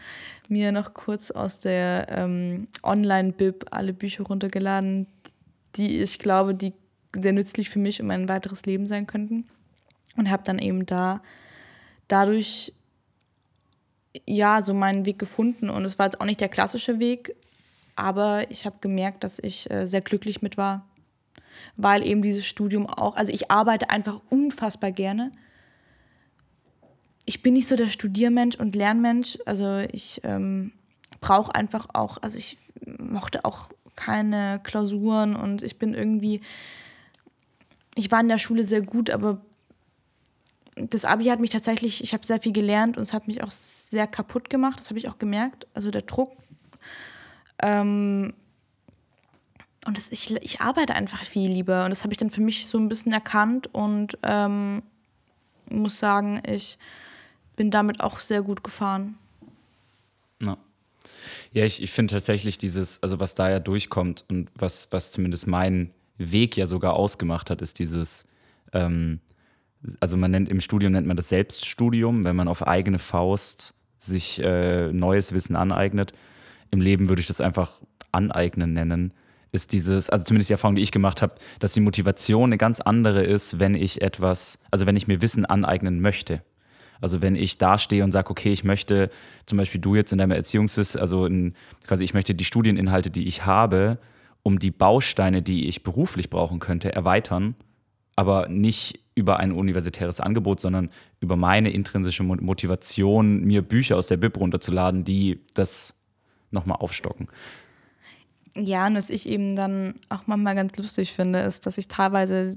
mir 0.49 0.73
noch 0.73 0.95
kurz 0.95 1.31
aus 1.31 1.59
der 1.59 2.07
ähm, 2.11 2.69
Online-Bib 2.83 3.67
alle 3.71 3.93
Bücher 3.93 4.25
runtergeladen, 4.25 5.07
die 5.77 6.01
ich 6.01 6.19
glaube, 6.19 6.55
die 6.55 6.73
sehr 7.15 7.33
nützlich 7.33 7.69
für 7.69 7.79
mich 7.79 8.01
und 8.01 8.07
mein 8.07 8.29
weiteres 8.29 8.65
Leben 8.65 8.87
sein 8.87 9.07
könnten. 9.07 9.47
Und 10.17 10.31
habe 10.31 10.43
dann 10.45 10.59
eben 10.59 10.87
da 10.87 11.23
dadurch 12.09 12.73
ja 14.27 14.63
so 14.63 14.75
meinen 14.75 15.07
Weg 15.07 15.19
gefunden. 15.19 15.71
Und 15.71 15.85
es 15.85 15.99
war 15.99 16.07
jetzt 16.07 16.21
auch 16.21 16.27
nicht 16.27 16.41
der 16.41 16.49
klassische 16.49 16.99
Weg, 16.99 17.35
aber 17.97 18.51
ich 18.51 18.67
habe 18.67 18.77
gemerkt, 18.81 19.25
dass 19.25 19.39
ich 19.39 19.71
äh, 19.71 19.87
sehr 19.87 20.01
glücklich 20.01 20.43
mit 20.43 20.57
war, 20.57 20.87
weil 21.77 22.07
eben 22.07 22.23
dieses 22.23 22.47
Studium 22.47 22.87
auch, 22.87 23.17
also 23.17 23.33
ich 23.33 23.51
arbeite 23.51 23.91
einfach 23.91 24.21
unfassbar 24.31 24.93
gerne. 24.93 25.33
Ich 27.25 27.43
bin 27.43 27.55
nicht 27.55 27.69
so 27.69 27.77
der 27.77 27.89
Studiermensch 27.89 28.57
und 28.57 28.75
Lernmensch, 28.75 29.39
also 29.47 29.79
ich 29.93 30.21
ähm, 30.25 30.73
brauche 31.21 31.55
einfach 31.55 31.89
auch, 31.93 32.19
also 32.21 32.37
ich 32.37 32.59
mochte 32.99 33.45
auch 33.45 33.69
keine 33.95 34.61
Klausuren 34.63 35.37
und 35.37 35.63
ich 35.63 35.79
bin 35.79 35.95
irgendwie, 35.95 36.41
ich 37.95 38.11
war 38.11 38.21
in 38.21 38.29
der 38.29 38.39
Schule 38.39 38.65
sehr 38.65 38.81
gut, 38.81 39.11
aber 39.11 39.41
das 40.77 41.05
Abi 41.05 41.25
hat 41.27 41.41
mich 41.41 41.51
tatsächlich, 41.51 42.03
ich 42.03 42.15
habe 42.15 42.27
sehr 42.27 42.41
viel 42.41 42.53
gelernt 42.53 42.97
und 42.97 43.03
es 43.03 43.13
hat 43.13 43.27
mich 43.27 43.43
auch 43.43 43.51
sehr 43.51 44.07
kaputt 44.07 44.49
gemacht, 44.49 44.81
das 44.81 44.89
habe 44.89 44.99
ich 44.99 45.09
auch 45.09 45.19
gemerkt, 45.19 45.67
also 45.75 45.91
der 45.91 46.03
Druck. 46.03 46.33
Ähm, 47.63 48.35
und 49.87 49.99
das, 49.99 50.11
ich, 50.11 50.31
ich 50.43 50.61
arbeite 50.61 50.95
einfach 50.95 51.25
viel 51.25 51.51
lieber 51.51 51.85
und 51.85 51.91
das 51.91 52.05
habe 52.05 52.13
ich 52.13 52.19
dann 52.19 52.31
für 52.31 52.41
mich 52.41 52.67
so 52.67 52.79
ein 52.79 52.89
bisschen 52.89 53.13
erkannt 53.13 53.73
und 53.75 54.19
ähm, 54.23 54.83
muss 55.69 55.99
sagen, 55.99 56.41
ich 56.47 56.79
bin 57.57 57.71
damit 57.71 58.01
auch 58.01 58.21
sehr 58.21 58.43
gut 58.43 58.65
gefahren. 58.65 59.19
No. 60.39 60.57
Ja, 61.53 61.65
ich, 61.65 61.83
ich 61.83 61.91
finde 61.91 62.15
tatsächlich 62.15 62.59
dieses, 62.59 63.03
also 63.03 63.21
was 63.21 63.35
da 63.35 63.51
ja 63.51 63.59
durchkommt 63.59 64.25
und 64.29 64.51
was, 64.55 64.91
was 64.91 65.13
zumindest 65.13 65.47
mein 65.47 65.93
Weg 66.17 66.57
ja 66.57 66.67
sogar 66.67 66.95
ausgemacht 66.95 67.51
hat, 67.51 67.61
ist 67.61 67.79
dieses, 67.79 68.27
ähm, 68.73 69.21
also 70.01 70.17
man 70.17 70.31
nennt 70.31 70.49
im 70.49 70.61
Studium 70.61 70.93
nennt 70.93 71.07
man 71.07 71.17
das 71.17 71.29
Selbststudium, 71.29 72.25
wenn 72.25 72.37
man 72.37 72.49
auf 72.49 72.67
eigene 72.67 72.99
Faust 72.99 73.75
sich 73.99 74.43
äh, 74.43 74.93
neues 74.93 75.33
Wissen 75.35 75.57
aneignet. 75.57 76.13
Im 76.71 76.81
Leben 76.81 77.09
würde 77.09 77.21
ich 77.21 77.27
das 77.27 77.41
einfach 77.41 77.81
aneignen 78.11 78.73
nennen. 78.73 79.15
Ist 79.53 79.73
dieses, 79.73 80.09
also 80.09 80.25
zumindest 80.25 80.49
die 80.49 80.55
Erfahrung, 80.55 80.77
die 80.77 80.83
ich 80.83 80.93
gemacht 80.93 81.21
habe, 81.21 81.35
dass 81.59 81.73
die 81.73 81.81
Motivation 81.81 82.45
eine 82.45 82.59
ganz 82.59 82.81
andere 82.81 83.23
ist, 83.23 83.59
wenn 83.59 83.75
ich 83.75 84.01
etwas, 84.01 84.59
also 84.71 84.87
wenn 84.87 84.97
ich 84.97 85.09
mir 85.09 85.21
Wissen 85.21 85.45
aneignen 85.45 86.01
möchte. 86.01 86.43
Also 87.03 87.21
wenn 87.21 87.35
ich 87.35 87.59
dastehe 87.59 88.05
und 88.05 88.13
sage, 88.13 88.31
okay, 88.31 88.53
ich 88.53 88.65
möchte 88.65 89.11
zum 89.45 89.59
Beispiel 89.59 89.81
du 89.81 89.97
jetzt 89.97 90.13
in 90.13 90.19
deinem 90.19 90.31
Erziehungswissen, 90.31 91.01
also 91.01 91.27
in, 91.27 91.55
quasi 91.87 92.05
ich 92.05 92.15
möchte 92.15 92.35
die 92.35 92.45
Studieninhalte, 92.45 93.11
die 93.11 93.27
ich 93.27 93.45
habe, 93.45 93.99
um 94.43 94.59
die 94.59 94.71
Bausteine, 94.71 95.43
die 95.43 95.69
ich 95.69 95.83
beruflich 95.83 96.31
brauchen 96.31 96.61
könnte, 96.61 96.93
erweitern, 96.93 97.57
aber 98.17 98.49
nicht 98.49 99.02
über 99.15 99.39
ein 99.39 99.53
universitäres 99.53 100.21
Angebot, 100.21 100.61
sondern 100.61 100.91
über 101.21 101.37
meine 101.37 101.71
intrinsische 101.71 102.23
Motivation, 102.23 103.45
mir 103.45 103.63
Bücher 103.63 103.97
aus 103.97 104.07
der 104.07 104.17
Bib 104.17 104.39
runterzuladen, 104.39 105.05
die 105.05 105.41
das 105.55 105.95
nochmal 106.51 106.79
aufstocken. 106.81 107.29
Ja, 108.55 108.87
und 108.87 108.97
was 108.97 109.11
ich 109.11 109.29
eben 109.29 109.57
dann 109.57 109.95
auch 110.09 110.27
manchmal 110.27 110.55
ganz 110.55 110.77
lustig 110.77 111.13
finde, 111.13 111.41
ist, 111.41 111.67
dass 111.67 111.79
ich 111.79 111.89
teilweise 111.89 112.57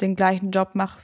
den 0.00 0.16
gleichen 0.16 0.50
Job 0.50 0.70
mache 0.74 0.98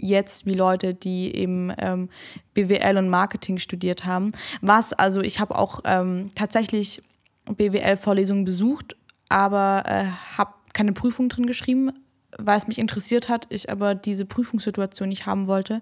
jetzt 0.00 0.46
wie 0.46 0.54
Leute, 0.54 0.94
die 0.94 1.34
eben 1.34 1.72
ähm, 1.78 2.08
BWL 2.54 2.98
und 2.98 3.08
Marketing 3.08 3.58
studiert 3.58 4.04
haben. 4.04 4.32
Was, 4.60 4.92
also 4.92 5.20
ich 5.20 5.40
habe 5.40 5.56
auch 5.56 5.80
ähm, 5.84 6.30
tatsächlich 6.34 7.02
BWL-Vorlesungen 7.46 8.44
besucht, 8.44 8.96
aber 9.28 9.82
äh, 9.86 10.04
habe 10.36 10.54
keine 10.72 10.92
Prüfung 10.92 11.28
drin 11.28 11.46
geschrieben, 11.46 11.90
weil 12.36 12.58
es 12.58 12.68
mich 12.68 12.78
interessiert 12.78 13.28
hat, 13.28 13.46
ich 13.48 13.70
aber 13.70 13.94
diese 13.94 14.26
Prüfungssituation 14.26 15.08
nicht 15.08 15.26
haben 15.26 15.46
wollte. 15.46 15.80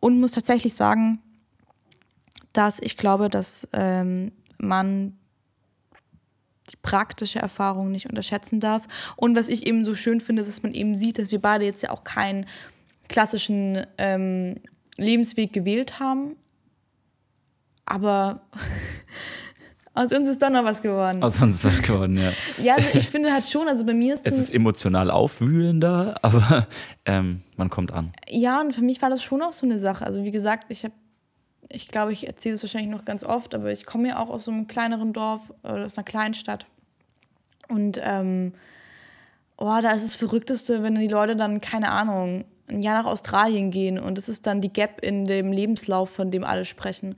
Und 0.00 0.20
muss 0.20 0.32
tatsächlich 0.32 0.74
sagen, 0.74 1.20
dass 2.52 2.78
ich 2.80 2.96
glaube, 2.96 3.28
dass 3.28 3.68
ähm, 3.72 4.32
man 4.58 5.18
die 6.70 6.76
praktische 6.82 7.38
Erfahrung 7.38 7.90
nicht 7.90 8.08
unterschätzen 8.08 8.60
darf. 8.60 8.86
Und 9.16 9.36
was 9.36 9.48
ich 9.48 9.66
eben 9.66 9.84
so 9.84 9.94
schön 9.94 10.20
finde, 10.20 10.42
ist, 10.42 10.48
dass 10.48 10.62
man 10.62 10.72
eben 10.72 10.96
sieht, 10.96 11.18
dass 11.18 11.30
wir 11.30 11.40
beide 11.40 11.64
jetzt 11.64 11.82
ja 11.82 11.90
auch 11.90 12.04
keinen 12.04 12.46
klassischen 13.08 13.84
ähm, 13.98 14.60
Lebensweg 14.96 15.52
gewählt 15.52 16.00
haben. 16.00 16.36
Aber 17.84 18.40
aus 19.94 20.12
uns 20.12 20.28
ist 20.28 20.42
doch 20.42 20.50
noch 20.50 20.64
was 20.64 20.82
geworden. 20.82 21.22
Aus 21.22 21.40
uns 21.40 21.56
ist 21.56 21.64
was 21.64 21.82
geworden, 21.82 22.18
ja. 22.18 22.32
ja, 22.60 22.74
also 22.74 22.98
ich 22.98 23.08
finde 23.08 23.32
halt 23.32 23.48
schon, 23.48 23.68
also 23.68 23.86
bei 23.86 23.94
mir 23.94 24.12
ist 24.12 24.26
es. 24.26 24.32
Es 24.32 24.38
ist 24.38 24.54
emotional 24.54 25.10
aufwühlender, 25.10 26.16
aber 26.22 26.66
ähm, 27.04 27.42
man 27.56 27.70
kommt 27.70 27.92
an. 27.92 28.12
Ja, 28.28 28.60
und 28.60 28.74
für 28.74 28.82
mich 28.82 29.00
war 29.02 29.10
das 29.10 29.22
schon 29.22 29.40
auch 29.40 29.52
so 29.52 29.64
eine 29.66 29.78
Sache. 29.78 30.04
Also 30.04 30.24
wie 30.24 30.32
gesagt, 30.32 30.66
ich 30.70 30.82
habe, 30.82 30.94
ich 31.68 31.88
glaube, 31.88 32.12
ich 32.12 32.26
erzähle 32.26 32.56
es 32.56 32.62
wahrscheinlich 32.64 32.90
noch 32.90 33.04
ganz 33.04 33.22
oft, 33.22 33.54
aber 33.54 33.70
ich 33.70 33.86
komme 33.86 34.08
ja 34.08 34.18
auch 34.18 34.30
aus 34.30 34.46
so 34.46 34.50
einem 34.50 34.66
kleineren 34.66 35.12
Dorf, 35.12 35.52
oder 35.62 35.82
äh, 35.82 35.84
aus 35.84 35.96
einer 35.96 36.04
kleinen 36.04 36.34
Stadt. 36.34 36.66
Und 37.68 38.00
ähm, 38.02 38.52
oh, 39.56 39.78
da 39.80 39.92
ist 39.92 40.04
das 40.04 40.16
Verrückteste, 40.16 40.82
wenn 40.82 40.96
die 40.96 41.08
Leute 41.08 41.36
dann, 41.36 41.60
keine 41.60 41.92
Ahnung, 41.92 42.44
ein 42.68 42.82
Jahr 42.82 43.00
nach 43.00 43.10
Australien 43.10 43.70
gehen 43.70 43.98
und 43.98 44.16
das 44.16 44.28
ist 44.28 44.46
dann 44.46 44.60
die 44.60 44.72
Gap 44.72 45.02
in 45.02 45.26
dem 45.26 45.52
Lebenslauf, 45.52 46.10
von 46.10 46.30
dem 46.30 46.44
alle 46.44 46.64
sprechen. 46.64 47.16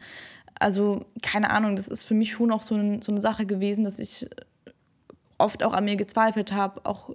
Also, 0.59 1.05
keine 1.23 1.51
Ahnung, 1.51 1.77
das 1.77 1.89
ist 1.89 2.05
für 2.05 2.15
mich 2.15 2.33
schon 2.33 2.51
auch 2.51 2.63
so, 2.63 2.75
ein, 2.75 3.03
so 3.03 3.13
eine 3.13 3.21
Sache 3.21 3.47
gewesen, 3.47 3.85
dass 3.85 3.99
ich 3.99 4.27
oft 5.39 5.63
auch 5.65 5.75
an 5.75 5.85
mir 5.85 5.97
gezweifelt 5.97 6.53
habe, 6.53 6.85
auch 6.85 7.11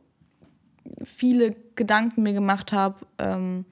viele 1.04 1.56
Gedanken 1.76 2.24
mir 2.24 2.34
gemacht 2.34 2.72
habe, 2.72 3.06
ähm, 3.18 3.66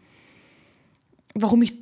warum 1.36 1.62
ich 1.62 1.78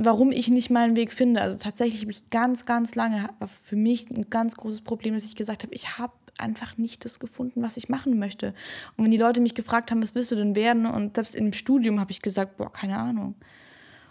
warum 0.00 0.30
ich 0.30 0.48
nicht 0.48 0.70
meinen 0.70 0.94
Weg 0.94 1.12
finde. 1.12 1.42
Also 1.42 1.58
tatsächlich 1.58 2.02
habe 2.02 2.12
ich 2.12 2.30
ganz, 2.30 2.64
ganz 2.64 2.94
lange, 2.94 3.28
war 3.40 3.48
für 3.48 3.74
mich 3.74 4.08
ein 4.10 4.30
ganz 4.30 4.56
großes 4.56 4.82
Problem, 4.82 5.14
dass 5.14 5.24
ich 5.24 5.34
gesagt 5.34 5.64
habe, 5.64 5.74
ich 5.74 5.98
habe 5.98 6.12
einfach 6.38 6.76
nicht 6.76 7.04
das 7.04 7.18
gefunden, 7.18 7.62
was 7.62 7.76
ich 7.76 7.88
machen 7.88 8.16
möchte. 8.16 8.54
Und 8.96 9.04
wenn 9.04 9.10
die 9.10 9.16
Leute 9.16 9.40
mich 9.40 9.54
gefragt 9.54 9.90
haben, 9.90 10.00
was 10.00 10.14
willst 10.14 10.30
du 10.30 10.36
denn 10.36 10.54
werden? 10.54 10.86
Und 10.86 11.16
selbst 11.16 11.34
im 11.34 11.52
Studium 11.52 11.98
habe 11.98 12.12
ich 12.12 12.22
gesagt, 12.22 12.56
boah, 12.58 12.72
keine 12.72 12.96
Ahnung. 12.96 13.34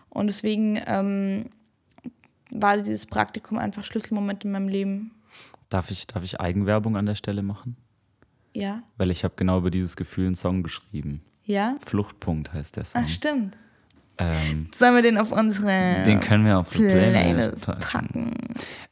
Und 0.10 0.28
deswegen 0.28 0.78
ähm, 0.88 1.46
war 2.52 2.78
dieses 2.78 3.06
Praktikum 3.06 3.58
einfach 3.58 3.84
Schlüsselmoment 3.84 4.46
in 4.46 4.52
meinem 4.52 4.68
Leben. 4.68 5.12
Darf 5.70 5.92
ich, 5.92 6.08
darf 6.08 6.24
ich 6.24 6.40
Eigenwerbung 6.40 6.96
an 6.96 7.06
der 7.06 7.16
Stelle 7.16 7.44
machen? 7.44 7.76
Ja. 8.54 8.84
Weil 8.98 9.12
ich 9.12 9.24
habe 9.24 9.34
genau 9.36 9.60
über 9.60 9.70
dieses 9.70 9.96
Gefühl 9.96 10.28
einen 10.28 10.36
Song 10.36 10.64
geschrieben. 10.64 11.22
Ja? 11.44 11.78
Fluchtpunkt 11.86 12.54
heißt 12.54 12.78
der 12.78 12.86
Song. 12.86 13.04
Ach, 13.06 13.10
stimmt. 13.10 13.58
Ähm, 14.18 14.70
Sollen 14.74 14.96
wir 14.96 15.04
den 15.04 15.18
auf 15.18 15.32
unsere 15.32 16.04
den 16.04 16.20
können 16.20 16.46
wir 16.46 16.58
auf 16.58 16.72
die 16.72 16.80
Playlist 16.80 17.68
packen. 17.68 18.34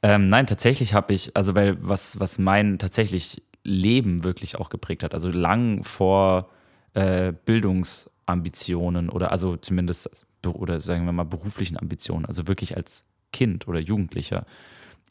Ähm, 0.04 0.30
nein, 0.30 0.46
tatsächlich 0.46 0.94
habe 0.94 1.14
ich, 1.14 1.36
also 1.36 1.56
weil 1.56 1.78
was, 1.82 2.20
was 2.20 2.38
mein 2.38 2.78
tatsächlich 2.78 3.42
Leben 3.64 4.24
wirklich 4.24 4.58
auch 4.58 4.70
geprägt 4.70 5.02
hat, 5.02 5.16
also 5.16 5.30
lang 5.30 5.84
vor 5.84 6.52
äh, 6.94 7.34
Bildungsambitionen 7.46 9.10
oder 9.10 9.32
also 9.32 9.58
zumindest 9.58 10.28
oder 10.46 10.80
sagen 10.80 11.06
wir 11.06 11.12
mal 11.12 11.24
beruflichen 11.24 11.80
Ambitionen, 11.80 12.26
also 12.26 12.48
wirklich 12.48 12.78
als 12.78 13.02
Kind 13.36 13.68
oder 13.68 13.80
Jugendlicher, 13.80 14.46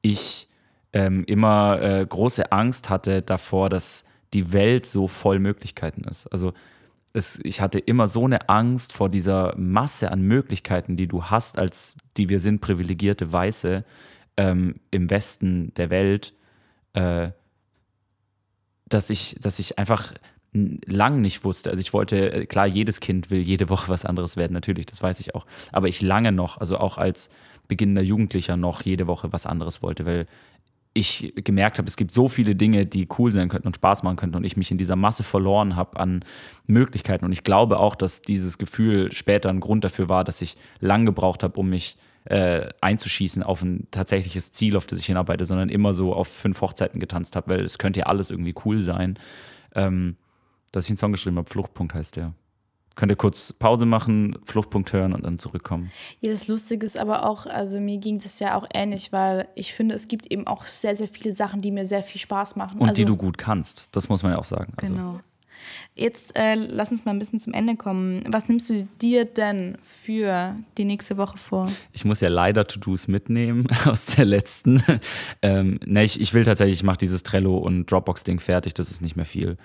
ich 0.01 0.49
ähm, 0.95 1.25
immer 1.27 1.81
äh, 1.83 2.07
große 2.07 2.51
Angst 2.53 2.89
hatte 2.89 3.21
davor, 3.21 3.69
dass 3.69 4.07
die 4.33 4.53
Welt 4.53 4.87
so 4.87 5.09
voll 5.09 5.39
Möglichkeiten 5.39 6.05
ist. 6.05 6.27
Also 6.29 6.55
es, 7.13 7.39
ich 7.45 7.61
hatte 7.61 7.79
immer 7.79 8.09
so 8.09 8.25
eine 8.25 8.49
Angst 8.49 8.95
vor 8.95 9.11
dieser 9.11 9.55
Masse 9.57 10.11
an 10.11 10.23
Möglichkeiten, 10.23 10.97
die 10.97 11.07
du 11.07 11.25
hast, 11.25 11.59
als 11.59 11.97
die 12.17 12.29
wir 12.31 12.41
sind, 12.41 12.61
privilegierte 12.61 13.31
Weiße 13.31 13.85
ähm, 14.39 14.77
im 14.91 15.11
Westen 15.11 15.75
der 15.75 15.91
Welt, 15.91 16.33
äh, 16.95 17.29
dass 18.87 19.11
ich, 19.11 19.37
dass 19.41 19.59
ich 19.59 19.79
einfach 19.79 20.15
lang 20.55 21.21
nicht 21.21 21.45
wusste. 21.45 21.71
Also 21.71 21.81
ich 21.81 21.93
wollte, 21.93 22.33
äh, 22.33 22.47
klar, 22.47 22.67
jedes 22.67 23.01
Kind 23.01 23.31
will 23.31 23.41
jede 23.41 23.69
Woche 23.69 23.89
was 23.89 24.05
anderes 24.05 24.37
werden, 24.37 24.53
natürlich, 24.53 24.87
das 24.87 25.03
weiß 25.03 25.21
ich 25.21 25.35
auch. 25.35 25.47
Aber 25.73 25.89
ich 25.89 26.01
lange 26.01 26.33
noch, 26.33 26.59
also 26.59 26.79
auch 26.79 26.97
als 26.97 27.31
beginnender 27.69 28.03
Jugendlicher 28.03 28.57
noch 28.57 28.83
jede 28.83 29.07
Woche 29.07 29.33
was 29.33 29.47
anderes 29.47 29.83
wollte, 29.83 30.07
weil 30.07 30.27
ich 30.95 31.33
gemerkt 31.37 31.79
habe, 31.79 31.89
es 31.89 31.97
gibt 31.97 32.13
so 32.13 32.29
viele 32.29 32.55
Dinge, 32.55 32.87
die 32.87 33.09
cool 33.19 33.33
sein 33.33 33.49
könnten 33.49 33.67
und 33.67 33.77
Spaß 33.77 34.05
machen 34.05 34.17
könnten 34.17 34.37
und 34.37 34.45
ich 34.45 34.57
mich 34.57 34.71
in 34.71 34.79
dieser 34.79 34.95
Masse 34.95 35.25
verloren 35.25 35.75
habe 35.75 35.99
an 35.99 36.25
Möglichkeiten. 36.67 37.25
Und 37.25 37.33
ich 37.33 37.43
glaube 37.43 37.81
auch, 37.81 37.97
dass 37.97 38.23
dieses 38.23 38.59
Gefühl 38.59 39.11
später 39.11 39.51
ein 39.51 39.59
Grund 39.59 39.83
dafür 39.83 40.09
war, 40.09 40.23
dass 40.23 40.41
ich 40.41 40.57
lang 40.79 41.05
gebraucht 41.05 41.43
habe, 41.43 41.59
um 41.59 41.69
mich 41.69 41.97
äh, 42.27 42.69
einzuschießen 42.81 43.43
auf 43.43 43.63
ein 43.63 43.89
tatsächliches 43.91 44.53
Ziel, 44.53 44.77
auf 44.77 44.87
das 44.87 45.01
ich 45.01 45.07
hinarbeite, 45.07 45.47
sondern 45.47 45.69
immer 45.69 45.93
so 45.95 46.15
auf 46.15 46.29
fünf 46.29 46.61
Hochzeiten 46.61 47.01
getanzt 47.01 47.35
habe, 47.35 47.51
weil 47.51 47.61
es 47.65 47.79
könnte 47.79 48.01
ja 48.01 48.07
alles 48.07 48.31
irgendwie 48.31 48.55
cool 48.65 48.81
sein. 48.81 49.19
Ähm, 49.75 50.17
dass 50.71 50.85
ich 50.85 50.91
einen 50.91 50.97
Song 50.97 51.13
geschrieben 51.13 51.37
habe, 51.37 51.51
Fluchtpunkt 51.51 51.95
heißt 51.95 52.17
der. 52.17 52.35
Könnt 52.95 53.11
ihr 53.11 53.17
kurz 53.17 53.53
Pause 53.53 53.87
machen, 53.87 54.39
Fluchtpunkt 54.45 54.93
hören 54.93 55.13
und 55.13 55.25
dann 55.25 55.39
zurückkommen. 55.39 55.91
Ja, 56.21 56.31
das 56.31 56.47
Lustige 56.47 56.87
ist 56.87 56.97
aber 56.97 57.29
auch, 57.29 57.47
also 57.47 57.81
mir 57.81 57.99
ging 57.99 58.19
das 58.19 58.39
ja 58.39 58.57
auch 58.57 58.67
ähnlich, 58.73 59.13
weil 59.13 59.49
ich 59.57 59.75
finde, 59.75 59.95
es 59.97 60.07
gibt 60.07 60.31
eben 60.31 60.47
auch 60.47 60.67
sehr, 60.67 60.95
sehr 60.95 61.09
viele 61.09 61.33
Sachen, 61.33 61.61
die 61.61 61.73
mir 61.73 61.85
sehr 61.85 62.03
viel 62.03 62.21
Spaß 62.21 62.57
machen. 62.57 62.79
Und 62.79 62.89
also, 62.89 62.97
die 62.97 63.05
du 63.05 63.17
gut 63.17 63.37
kannst, 63.37 63.89
das 63.93 64.09
muss 64.09 64.23
man 64.23 64.33
ja 64.33 64.39
auch 64.39 64.45
sagen. 64.45 64.73
Also, 64.77 64.95
Genau. 64.95 65.21
Jetzt 65.95 66.37
äh, 66.37 66.55
lass 66.55 66.91
uns 66.91 67.05
mal 67.05 67.13
ein 67.13 67.19
bisschen 67.19 67.41
zum 67.41 67.53
Ende 67.53 67.77
kommen. 67.77 68.25
Was 68.29 68.49
nimmst 68.49 68.69
du 68.71 68.87
dir 69.01 69.25
denn 69.25 69.79
für 69.83 70.57
die 70.77 70.85
nächste 70.85 71.17
Woche 71.17 71.39
vor? 71.39 71.69
Ich 71.93 72.05
muss 72.05 72.21
ja 72.21 72.29
leider 72.29 72.67
To-Dos 72.67 73.09
mitnehmen 73.09 73.67
aus 73.85 74.07
der 74.07 74.25
letzten. 74.25 74.83
ähm, 75.43 75.79
ne, 75.85 76.05
ich, 76.05 76.21
ich 76.21 76.35
will 76.35 76.45
tatsächlich, 76.45 76.81
ich 76.81 76.83
mache 76.83 76.99
dieses 76.99 77.23
Trello 77.23 77.57
und 77.59 77.91
Dropbox-Ding 77.91 78.41
fertig, 78.41 78.75
das 78.75 78.91
ist 78.91 79.03
nicht 79.03 79.17
mehr 79.17 79.27
viel. 79.27 79.57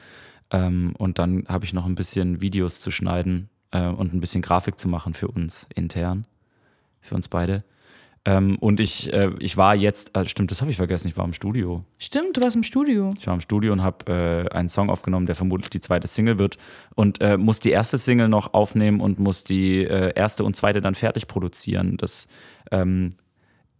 Ähm, 0.51 0.93
und 0.97 1.19
dann 1.19 1.45
habe 1.47 1.65
ich 1.65 1.73
noch 1.73 1.85
ein 1.85 1.95
bisschen 1.95 2.41
Videos 2.41 2.81
zu 2.81 2.91
schneiden 2.91 3.49
äh, 3.71 3.88
und 3.88 4.13
ein 4.13 4.19
bisschen 4.19 4.41
Grafik 4.41 4.80
zu 4.80 4.88
machen 4.88 5.13
für 5.13 5.27
uns 5.27 5.67
intern, 5.76 6.26
für 7.01 7.15
uns 7.15 7.27
beide. 7.27 7.63
Ähm, 8.26 8.57
und 8.59 8.80
ich, 8.80 9.13
äh, 9.13 9.31
ich 9.39 9.55
war 9.55 9.76
jetzt, 9.76 10.15
äh, 10.15 10.27
stimmt, 10.27 10.51
das 10.51 10.61
habe 10.61 10.69
ich 10.69 10.77
vergessen, 10.77 11.07
ich 11.07 11.17
war 11.17 11.26
im 11.26 11.34
Studio. 11.34 11.84
Stimmt, 11.97 12.35
du 12.35 12.41
warst 12.41 12.55
im 12.55 12.63
Studio. 12.63 13.09
Ich 13.17 13.26
war 13.27 13.34
im 13.34 13.39
Studio 13.39 13.71
und 13.71 13.81
habe 13.81 14.11
äh, 14.51 14.53
einen 14.53 14.69
Song 14.69 14.89
aufgenommen, 14.89 15.26
der 15.26 15.35
vermutlich 15.35 15.69
die 15.69 15.80
zweite 15.80 16.07
Single 16.07 16.38
wird. 16.38 16.57
Und 16.95 17.21
äh, 17.21 17.38
muss 17.38 17.59
die 17.59 17.71
erste 17.71 17.97
Single 17.97 18.27
noch 18.27 18.53
aufnehmen 18.53 18.99
und 18.99 19.19
muss 19.19 19.45
die 19.45 19.84
äh, 19.85 20.13
erste 20.15 20.43
und 20.43 20.55
zweite 20.55 20.81
dann 20.81 20.95
fertig 20.95 21.27
produzieren. 21.27 21.95
Das 21.95 22.27
ähm, 22.71 23.13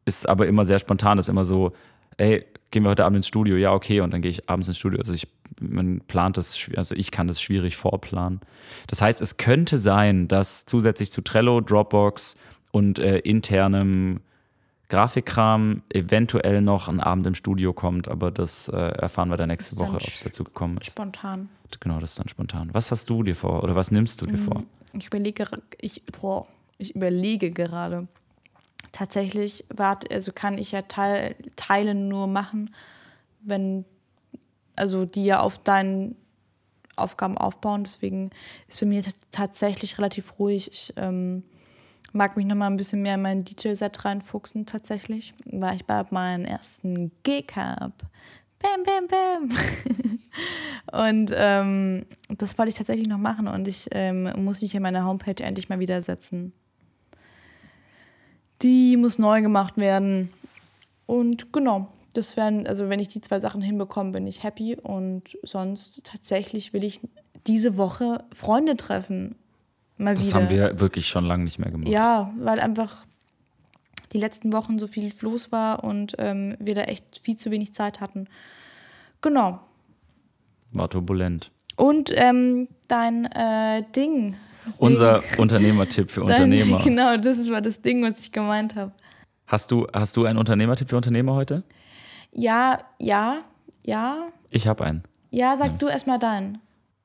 ist 0.06 0.28
aber 0.28 0.48
immer 0.48 0.64
sehr 0.64 0.80
spontan. 0.80 1.18
Das 1.18 1.26
ist 1.26 1.30
immer 1.30 1.46
so, 1.46 1.74
ey, 2.18 2.46
gehen 2.72 2.84
wir 2.84 2.90
heute 2.90 3.06
Abend 3.06 3.18
ins 3.18 3.28
Studio? 3.28 3.58
Ja, 3.58 3.74
okay. 3.74 4.00
Und 4.00 4.14
dann 4.14 4.22
gehe 4.22 4.32
ich 4.32 4.50
abends 4.50 4.70
ins 4.70 4.78
Studio. 4.78 5.00
Also 5.00 5.14
ich, 5.14 5.28
man 5.60 6.02
plant 6.02 6.38
das, 6.38 6.70
also 6.76 6.96
ich 6.96 7.12
kann 7.12 7.28
das 7.28 7.42
schwierig 7.42 7.78
vorplanen. 7.78 8.42
Das 8.88 9.02
heißt, 9.02 9.22
es 9.22 9.38
könnte 9.38 9.78
sein, 9.78 10.28
dass 10.28 10.66
zusätzlich 10.66 11.12
zu 11.12 11.22
Trello, 11.22 11.62
Dropbox 11.62 12.38
und 12.72 13.00
äh, 13.00 13.20
internem 13.20 14.22
Grafikkram 14.90 15.84
eventuell 15.94 16.62
noch 16.62 16.88
ein 16.88 17.00
Abend 17.00 17.28
im 17.28 17.36
Studio 17.36 17.74
kommt, 17.74 18.08
aber 18.08 18.32
das 18.32 18.70
äh, 18.70 18.76
erfahren 18.76 19.30
wir 19.30 19.38
dann 19.38 19.50
nächste 19.50 19.78
Woche, 19.78 19.96
ob 19.96 20.02
es 20.02 20.24
dazu 20.24 20.44
gekommen 20.44 20.78
ist. 20.80 20.88
Spontan. 20.88 21.50
Genau, 21.80 22.00
das 22.00 22.12
ist 22.12 22.20
dann 22.20 22.28
spontan. 22.28 22.70
Was 22.74 22.90
hast 22.92 23.10
du 23.10 23.22
dir 23.22 23.36
vor 23.36 23.64
oder 23.64 23.76
was 23.76 23.92
nimmst 23.92 24.22
du 24.22 24.26
dir 24.26 24.40
vor? 24.40 24.64
Ich 24.94 25.06
überlege, 25.06 25.46
ich, 25.80 26.04
boah, 26.06 26.48
ich 26.80 26.96
überlege 26.96 27.52
gerade. 27.52 28.08
Tatsächlich 28.92 29.64
wart, 29.70 30.12
also 30.12 30.32
kann 30.34 30.58
ich 30.58 30.72
ja 30.72 30.82
Teil, 30.82 31.36
Teile 31.56 31.94
nur 31.94 32.26
machen, 32.26 32.74
wenn, 33.42 33.86
also 34.80 35.06
die 35.06 35.26
ja 35.26 35.40
auf 35.42 35.60
deinen 35.60 36.16
Aufgaben 36.96 37.38
aufbauen. 37.38 37.84
Deswegen 37.84 38.30
ist 38.68 38.80
bei 38.80 38.86
mir 38.86 39.04
tatsächlich 39.32 39.98
relativ 39.98 40.40
ruhig. 40.40 40.70
Ich 40.72 40.94
ähm, 40.98 41.44
mag 42.14 42.38
mich 42.38 42.46
noch 42.46 42.56
mal 42.56 42.68
ein 42.68 42.78
bisschen 42.78 43.02
mehr 43.02 43.16
in 43.16 43.22
mein 43.22 43.44
DJ-Set 43.44 44.06
reinfuchsen 44.06 44.66
tatsächlich, 44.66 45.34
weil 45.46 45.76
ich 45.76 45.86
bei 45.86 46.04
meinem 46.10 46.46
ersten 46.46 47.12
Gig 47.24 47.56
habe. 47.56 47.94
Bam, 48.60 48.84
bam, 48.84 49.08
bam. 49.08 51.00
und 51.08 51.32
ähm, 51.34 52.06
das 52.28 52.58
wollte 52.58 52.70
ich 52.70 52.76
tatsächlich 52.76 53.08
noch 53.08 53.18
machen 53.18 53.48
und 53.48 53.68
ich 53.68 53.88
ähm, 53.92 54.30
muss 54.44 54.62
mich 54.62 54.76
in 54.76 54.84
meine 54.84 55.06
Homepage 55.06 55.42
endlich 55.42 55.70
mal 55.70 55.80
wieder 55.80 56.02
setzen. 56.02 56.52
Die 58.62 58.98
muss 58.98 59.18
neu 59.18 59.42
gemacht 59.42 59.78
werden. 59.78 60.34
Und 61.06 61.54
genau, 61.54 61.88
das 62.14 62.38
wären, 62.38 62.68
also 62.68 62.90
wenn 62.90 63.00
ich 63.00 63.08
die 63.08 63.22
zwei 63.22 63.40
Sachen 63.40 63.62
hinbekomme, 63.62 64.12
bin 64.12 64.28
ich 64.28 64.44
happy. 64.44 64.76
Und 64.76 65.38
sonst 65.44 66.04
tatsächlich 66.04 66.74
will 66.74 66.84
ich 66.84 67.02
diese 67.48 67.78
Woche 67.78 68.24
Freunde 68.34 68.78
treffen. 68.78 69.36
Mal 69.98 70.16
Das 70.16 70.28
wieder. 70.28 70.36
haben 70.36 70.50
wir 70.50 70.80
wirklich 70.80 71.08
schon 71.08 71.26
lange 71.26 71.44
nicht 71.44 71.60
mehr 71.60 71.72
gemacht. 71.72 71.90
Ja, 71.90 72.34
weil 72.38 72.60
einfach 72.60 73.06
die 74.14 74.18
letzten 74.18 74.54
Wochen 74.54 74.80
so 74.80 74.88
viel 74.88 75.12
los 75.22 75.52
war 75.52 75.84
und 75.84 76.16
ähm, 76.18 76.56
wir 76.60 76.76
da 76.76 76.82
echt 76.82 77.20
viel 77.22 77.36
zu 77.36 77.52
wenig 77.52 77.74
Zeit 77.74 78.00
hatten. 78.02 78.28
Genau. 79.22 79.60
War 80.72 80.90
turbulent. 80.90 81.52
Und 81.76 82.12
ähm, 82.16 82.68
dein 82.88 83.26
äh, 83.26 83.84
Ding. 83.96 84.36
Unser 84.78 85.22
Unternehmertipp 85.38 86.10
für 86.12 86.22
Dein, 86.22 86.52
Unternehmer. 86.52 86.80
Genau, 86.84 87.18
das 87.18 87.38
ist 87.38 87.50
mal 87.50 87.62
das 87.62 87.82
Ding, 87.82 88.04
was 88.04 88.20
ich 88.22 88.32
gemeint 88.32 88.76
habe. 88.76 88.92
Hast 89.48 89.72
du, 89.72 89.88
hast 89.94 90.16
du 90.18 90.26
einen 90.26 90.38
Unternehmertipp 90.38 90.90
für 90.90 90.98
Unternehmer 90.98 91.34
heute? 91.34 91.64
Ja, 92.32 92.80
ja, 93.00 93.42
ja. 93.84 94.30
Ich 94.50 94.68
habe 94.68 94.84
einen. 94.84 95.04
Ja, 95.32 95.58
sag 95.58 95.78
du 95.80 95.88
erstmal 95.88 96.20
deinen. 96.20 96.60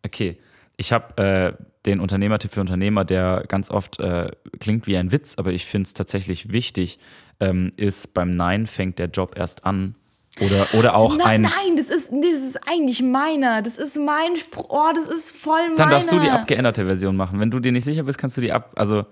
Okay. 0.04 0.38
Ich 0.76 0.92
habe 0.92 1.22
äh, 1.58 1.64
den 1.86 2.00
Unternehmertipp 2.00 2.52
für 2.52 2.60
Unternehmer, 2.60 3.04
der 3.04 3.44
ganz 3.46 3.70
oft 3.70 4.00
äh, 4.00 4.30
klingt 4.58 4.86
wie 4.86 4.96
ein 4.96 5.12
Witz, 5.12 5.36
aber 5.36 5.52
ich 5.52 5.66
finde 5.66 5.86
es 5.86 5.94
tatsächlich 5.94 6.50
wichtig, 6.52 6.98
ähm, 7.40 7.70
ist 7.76 8.14
beim 8.14 8.30
Nein 8.34 8.66
fängt 8.66 8.98
der 8.98 9.06
Job 9.06 9.36
erst 9.36 9.64
an. 9.64 9.94
Oder, 10.40 10.66
oder 10.74 10.96
auch 10.96 11.14
Na, 11.16 11.26
ein. 11.26 11.42
nein, 11.42 11.76
das 11.76 11.90
ist, 11.90 12.10
das 12.10 12.40
ist 12.40 12.58
eigentlich 12.68 13.02
meiner. 13.02 13.62
Das 13.62 13.78
ist 13.78 13.96
mein 13.98 14.34
Spruch. 14.34 14.66
Oh, 14.68 14.90
das 14.92 15.06
ist 15.06 15.36
voll 15.36 15.60
meiner. 15.62 15.76
Dann 15.76 15.90
darfst 15.90 16.10
du 16.10 16.18
die 16.18 16.28
abgeänderte 16.28 16.84
Version 16.84 17.14
machen. 17.14 17.38
Wenn 17.38 17.52
du 17.52 17.60
dir 17.60 17.70
nicht 17.70 17.84
sicher 17.84 18.02
bist, 18.02 18.18
kannst 18.18 18.36
du 18.36 18.40
die 18.40 18.50
ab. 18.50 18.72
Also, 18.74 19.06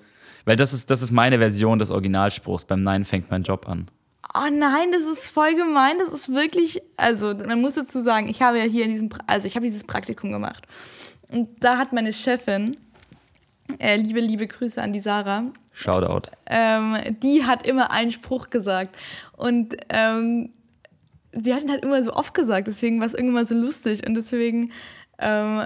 weil 0.44 0.56
das 0.56 0.72
ist, 0.72 0.90
das 0.90 1.00
ist 1.00 1.12
meine 1.12 1.38
Version 1.38 1.78
des 1.78 1.92
Originalspruchs. 1.92 2.64
Beim 2.64 2.82
Nein 2.82 3.04
fängt 3.04 3.30
mein 3.30 3.44
Job 3.44 3.68
an. 3.68 3.88
Oh 4.34 4.48
nein, 4.50 4.92
das 4.92 5.04
ist 5.04 5.30
voll 5.30 5.54
gemein. 5.54 5.98
Das 5.98 6.12
ist 6.12 6.32
wirklich, 6.32 6.80
also 6.96 7.34
man 7.34 7.60
muss 7.60 7.74
dazu 7.74 8.00
sagen, 8.00 8.28
ich 8.28 8.40
habe 8.40 8.58
ja 8.58 8.64
hier 8.64 8.84
in 8.84 8.90
diesem, 8.90 9.10
also 9.26 9.46
ich 9.46 9.56
habe 9.56 9.66
dieses 9.66 9.84
Praktikum 9.84 10.32
gemacht. 10.32 10.66
Und 11.30 11.48
da 11.60 11.76
hat 11.78 11.92
meine 11.92 12.12
Chefin, 12.12 12.76
äh, 13.78 13.96
liebe, 13.96 14.20
liebe 14.20 14.46
Grüße 14.46 14.80
an 14.80 14.92
die 14.92 15.00
Sarah, 15.00 15.44
Shoutout. 15.72 16.30
ähm, 16.46 16.96
die 17.22 17.44
hat 17.44 17.66
immer 17.66 17.90
einen 17.90 18.10
Spruch 18.10 18.50
gesagt. 18.50 18.96
Und 19.36 19.76
ähm, 19.88 20.50
die 21.34 21.54
hat 21.54 21.62
ihn 21.62 21.70
halt 21.70 21.84
immer 21.84 22.02
so 22.02 22.12
oft 22.12 22.34
gesagt, 22.34 22.68
deswegen 22.68 23.00
war 23.00 23.06
es 23.06 23.14
irgendwann 23.14 23.34
mal 23.34 23.46
so 23.46 23.54
lustig. 23.54 24.06
Und 24.06 24.14
deswegen 24.14 24.72
ähm, 25.18 25.64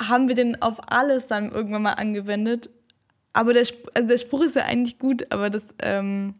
haben 0.00 0.28
wir 0.28 0.34
den 0.34 0.60
auf 0.62 0.78
alles 0.90 1.26
dann 1.26 1.50
irgendwann 1.50 1.82
mal 1.82 1.92
angewendet. 1.92 2.70
Aber 3.32 3.52
der, 3.52 3.62
Sp 3.62 3.86
also 3.94 4.08
der 4.08 4.18
Spruch 4.18 4.42
ist 4.42 4.56
ja 4.56 4.64
eigentlich 4.64 4.98
gut, 4.98 5.26
aber 5.30 5.50
das 5.50 5.64
ähm, 5.80 6.34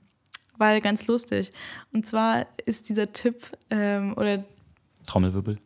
ja 0.61 0.81
ganz 0.81 1.07
lustig. 1.07 1.53
Und 1.93 2.07
zwar 2.07 2.47
ist 2.67 2.89
dieser 2.89 3.13
Tipp 3.13 3.51
ähm, 3.71 4.15
oder 4.17 4.45
Trommelwirbel. 5.07 5.59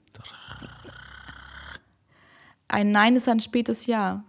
ein 2.69 2.91
Nein 2.91 3.17
ist 3.17 3.29
ein 3.29 3.41
spätes 3.41 3.87
Ja. 3.87 4.25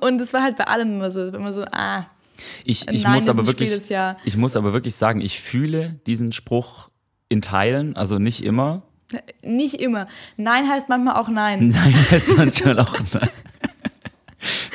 Und 0.00 0.20
es 0.20 0.32
war 0.32 0.42
halt 0.42 0.56
bei 0.56 0.64
allem 0.64 0.94
immer 0.94 1.10
so, 1.10 1.22
es 1.22 1.32
war 1.32 1.40
immer 1.40 1.52
so, 1.52 1.64
ah, 1.72 2.06
Ich, 2.64 2.88
ich 2.90 3.02
Nein 3.02 3.14
muss 3.14 3.22
ist 3.24 3.28
aber 3.28 3.42
ein 3.42 3.46
wirklich, 3.46 3.70
spätes 3.70 4.16
ich 4.24 4.36
muss 4.36 4.56
aber 4.56 4.72
wirklich 4.72 4.96
sagen, 4.96 5.20
ich 5.20 5.40
fühle 5.40 6.00
diesen 6.06 6.32
Spruch 6.32 6.90
in 7.28 7.42
Teilen, 7.42 7.96
also 7.96 8.18
nicht 8.18 8.44
immer. 8.44 8.82
nicht 9.42 9.80
immer. 9.80 10.06
Nein 10.36 10.68
heißt 10.68 10.88
manchmal 10.88 11.16
auch 11.16 11.28
Nein. 11.28 11.68
Nein, 11.74 11.94
heißt 12.10 12.36
manchmal 12.36 12.78
auch 12.80 12.98
nein. 13.12 13.30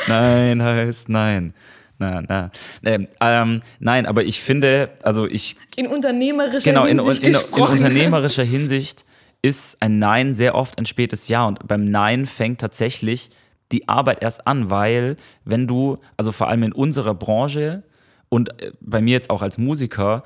nein 0.07 0.61
heißt 0.61 1.09
nein. 1.09 1.53
Na, 2.01 2.23
na. 2.27 2.51
Ähm, 2.83 3.07
ähm, 3.21 3.61
nein, 3.79 4.07
aber 4.07 4.23
ich 4.23 4.41
finde, 4.41 4.89
also 5.03 5.27
ich. 5.27 5.55
In 5.75 5.85
unternehmerischer 5.85 6.63
genau, 6.63 6.85
in, 6.85 6.97
Hinsicht 6.97 7.21
in, 7.21 7.29
in, 7.29 7.33
in 7.35 7.39
gesprochen. 7.39 7.73
unternehmerischer 7.73 8.43
Hinsicht 8.57 9.05
ist 9.43 9.81
ein 9.81 9.99
Nein 9.99 10.33
sehr 10.33 10.55
oft 10.55 10.79
ein 10.79 10.87
spätes 10.87 11.27
Ja. 11.27 11.45
Und 11.45 11.67
beim 11.67 11.85
Nein 11.85 12.25
fängt 12.25 12.59
tatsächlich 12.59 13.29
die 13.71 13.87
Arbeit 13.87 14.23
erst 14.23 14.47
an, 14.47 14.71
weil 14.71 15.15
wenn 15.45 15.67
du, 15.67 15.99
also 16.17 16.31
vor 16.31 16.49
allem 16.49 16.63
in 16.63 16.73
unserer 16.73 17.13
Branche 17.13 17.83
und 18.29 18.61
äh, 18.61 18.71
bei 18.81 18.99
mir 18.99 19.11
jetzt 19.11 19.29
auch 19.29 19.43
als 19.43 19.59
Musiker, 19.59 20.23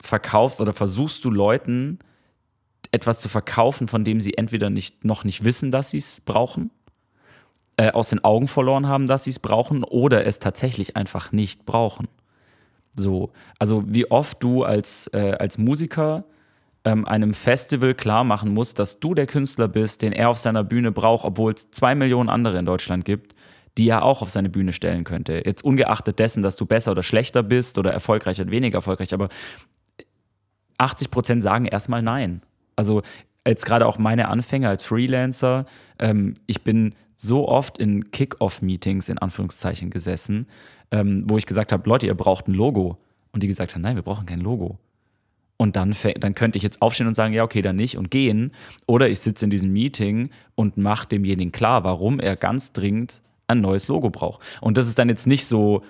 verkaufst 0.00 0.60
oder 0.60 0.72
versuchst 0.72 1.24
du 1.24 1.30
Leuten 1.30 2.00
etwas 2.90 3.20
zu 3.20 3.28
verkaufen, 3.28 3.88
von 3.88 4.04
dem 4.04 4.20
sie 4.20 4.34
entweder 4.34 4.70
nicht, 4.70 5.04
noch 5.04 5.22
nicht 5.22 5.44
wissen, 5.44 5.70
dass 5.70 5.90
sie 5.90 5.98
es 5.98 6.20
brauchen, 6.20 6.70
äh, 7.76 7.90
aus 7.90 8.10
den 8.10 8.24
Augen 8.24 8.48
verloren 8.48 8.86
haben, 8.86 9.06
dass 9.06 9.24
sie 9.24 9.30
es 9.30 9.38
brauchen, 9.38 9.84
oder 9.84 10.26
es 10.26 10.38
tatsächlich 10.38 10.96
einfach 10.96 11.32
nicht 11.32 11.66
brauchen. 11.66 12.08
So, 12.94 13.30
also 13.58 13.84
wie 13.86 14.10
oft 14.10 14.42
du 14.42 14.62
als, 14.62 15.08
äh, 15.12 15.36
als 15.38 15.58
Musiker 15.58 16.24
ähm, 16.84 17.04
einem 17.04 17.34
Festival 17.34 17.94
klar 17.94 18.24
machen 18.24 18.54
musst, 18.54 18.78
dass 18.78 19.00
du 19.00 19.14
der 19.14 19.26
Künstler 19.26 19.68
bist, 19.68 20.02
den 20.02 20.12
er 20.12 20.30
auf 20.30 20.38
seiner 20.38 20.64
Bühne 20.64 20.92
braucht, 20.92 21.24
obwohl 21.24 21.52
es 21.52 21.70
zwei 21.70 21.94
Millionen 21.94 22.30
andere 22.30 22.58
in 22.58 22.64
Deutschland 22.64 23.04
gibt, 23.04 23.34
die 23.76 23.88
er 23.88 24.04
auch 24.04 24.22
auf 24.22 24.30
seine 24.30 24.48
Bühne 24.48 24.72
stellen 24.72 25.04
könnte. 25.04 25.42
Jetzt 25.44 25.62
ungeachtet 25.62 26.18
dessen, 26.18 26.42
dass 26.42 26.56
du 26.56 26.64
besser 26.64 26.92
oder 26.92 27.02
schlechter 27.02 27.42
bist 27.42 27.76
oder 27.76 27.92
erfolgreich 27.92 28.40
oder 28.40 28.50
weniger 28.50 28.78
erfolgreich, 28.78 29.12
aber 29.12 29.28
80 30.78 31.10
Prozent 31.10 31.42
sagen 31.42 31.66
erstmal 31.66 32.02
nein. 32.02 32.42
Also 32.76 33.02
jetzt 33.46 33.66
gerade 33.66 33.86
auch 33.86 33.98
meine 33.98 34.28
Anfänge 34.28 34.68
als 34.68 34.84
Freelancer, 34.84 35.66
ähm, 35.98 36.34
ich 36.46 36.62
bin 36.62 36.94
so 37.16 37.48
oft 37.48 37.78
in 37.78 38.10
Kick-Off-Meetings 38.10 39.08
in 39.08 39.18
Anführungszeichen 39.18 39.90
gesessen, 39.90 40.46
ähm, 40.90 41.24
wo 41.26 41.38
ich 41.38 41.46
gesagt 41.46 41.72
habe, 41.72 41.88
Leute, 41.88 42.06
ihr 42.06 42.14
braucht 42.14 42.46
ein 42.48 42.54
Logo. 42.54 42.98
Und 43.32 43.42
die 43.42 43.48
gesagt 43.48 43.74
haben, 43.74 43.82
nein, 43.82 43.96
wir 43.96 44.02
brauchen 44.02 44.26
kein 44.26 44.40
Logo. 44.40 44.78
Und 45.58 45.76
dann, 45.76 45.94
dann 46.20 46.34
könnte 46.34 46.58
ich 46.58 46.62
jetzt 46.62 46.82
aufstehen 46.82 47.06
und 47.06 47.14
sagen, 47.14 47.32
ja, 47.32 47.42
okay, 47.42 47.62
dann 47.62 47.76
nicht 47.76 47.96
und 47.96 48.10
gehen. 48.10 48.52
Oder 48.86 49.08
ich 49.08 49.20
sitze 49.20 49.46
in 49.46 49.50
diesem 49.50 49.72
Meeting 49.72 50.30
und 50.54 50.76
mache 50.76 51.08
demjenigen 51.08 51.52
klar, 51.52 51.84
warum 51.84 52.20
er 52.20 52.36
ganz 52.36 52.72
dringend 52.72 53.22
ein 53.46 53.60
neues 53.60 53.88
Logo 53.88 54.10
braucht. 54.10 54.42
Und 54.60 54.76
das 54.76 54.88
ist 54.88 54.98
dann 54.98 55.08
jetzt 55.08 55.26
nicht 55.26 55.46
so 55.46 55.82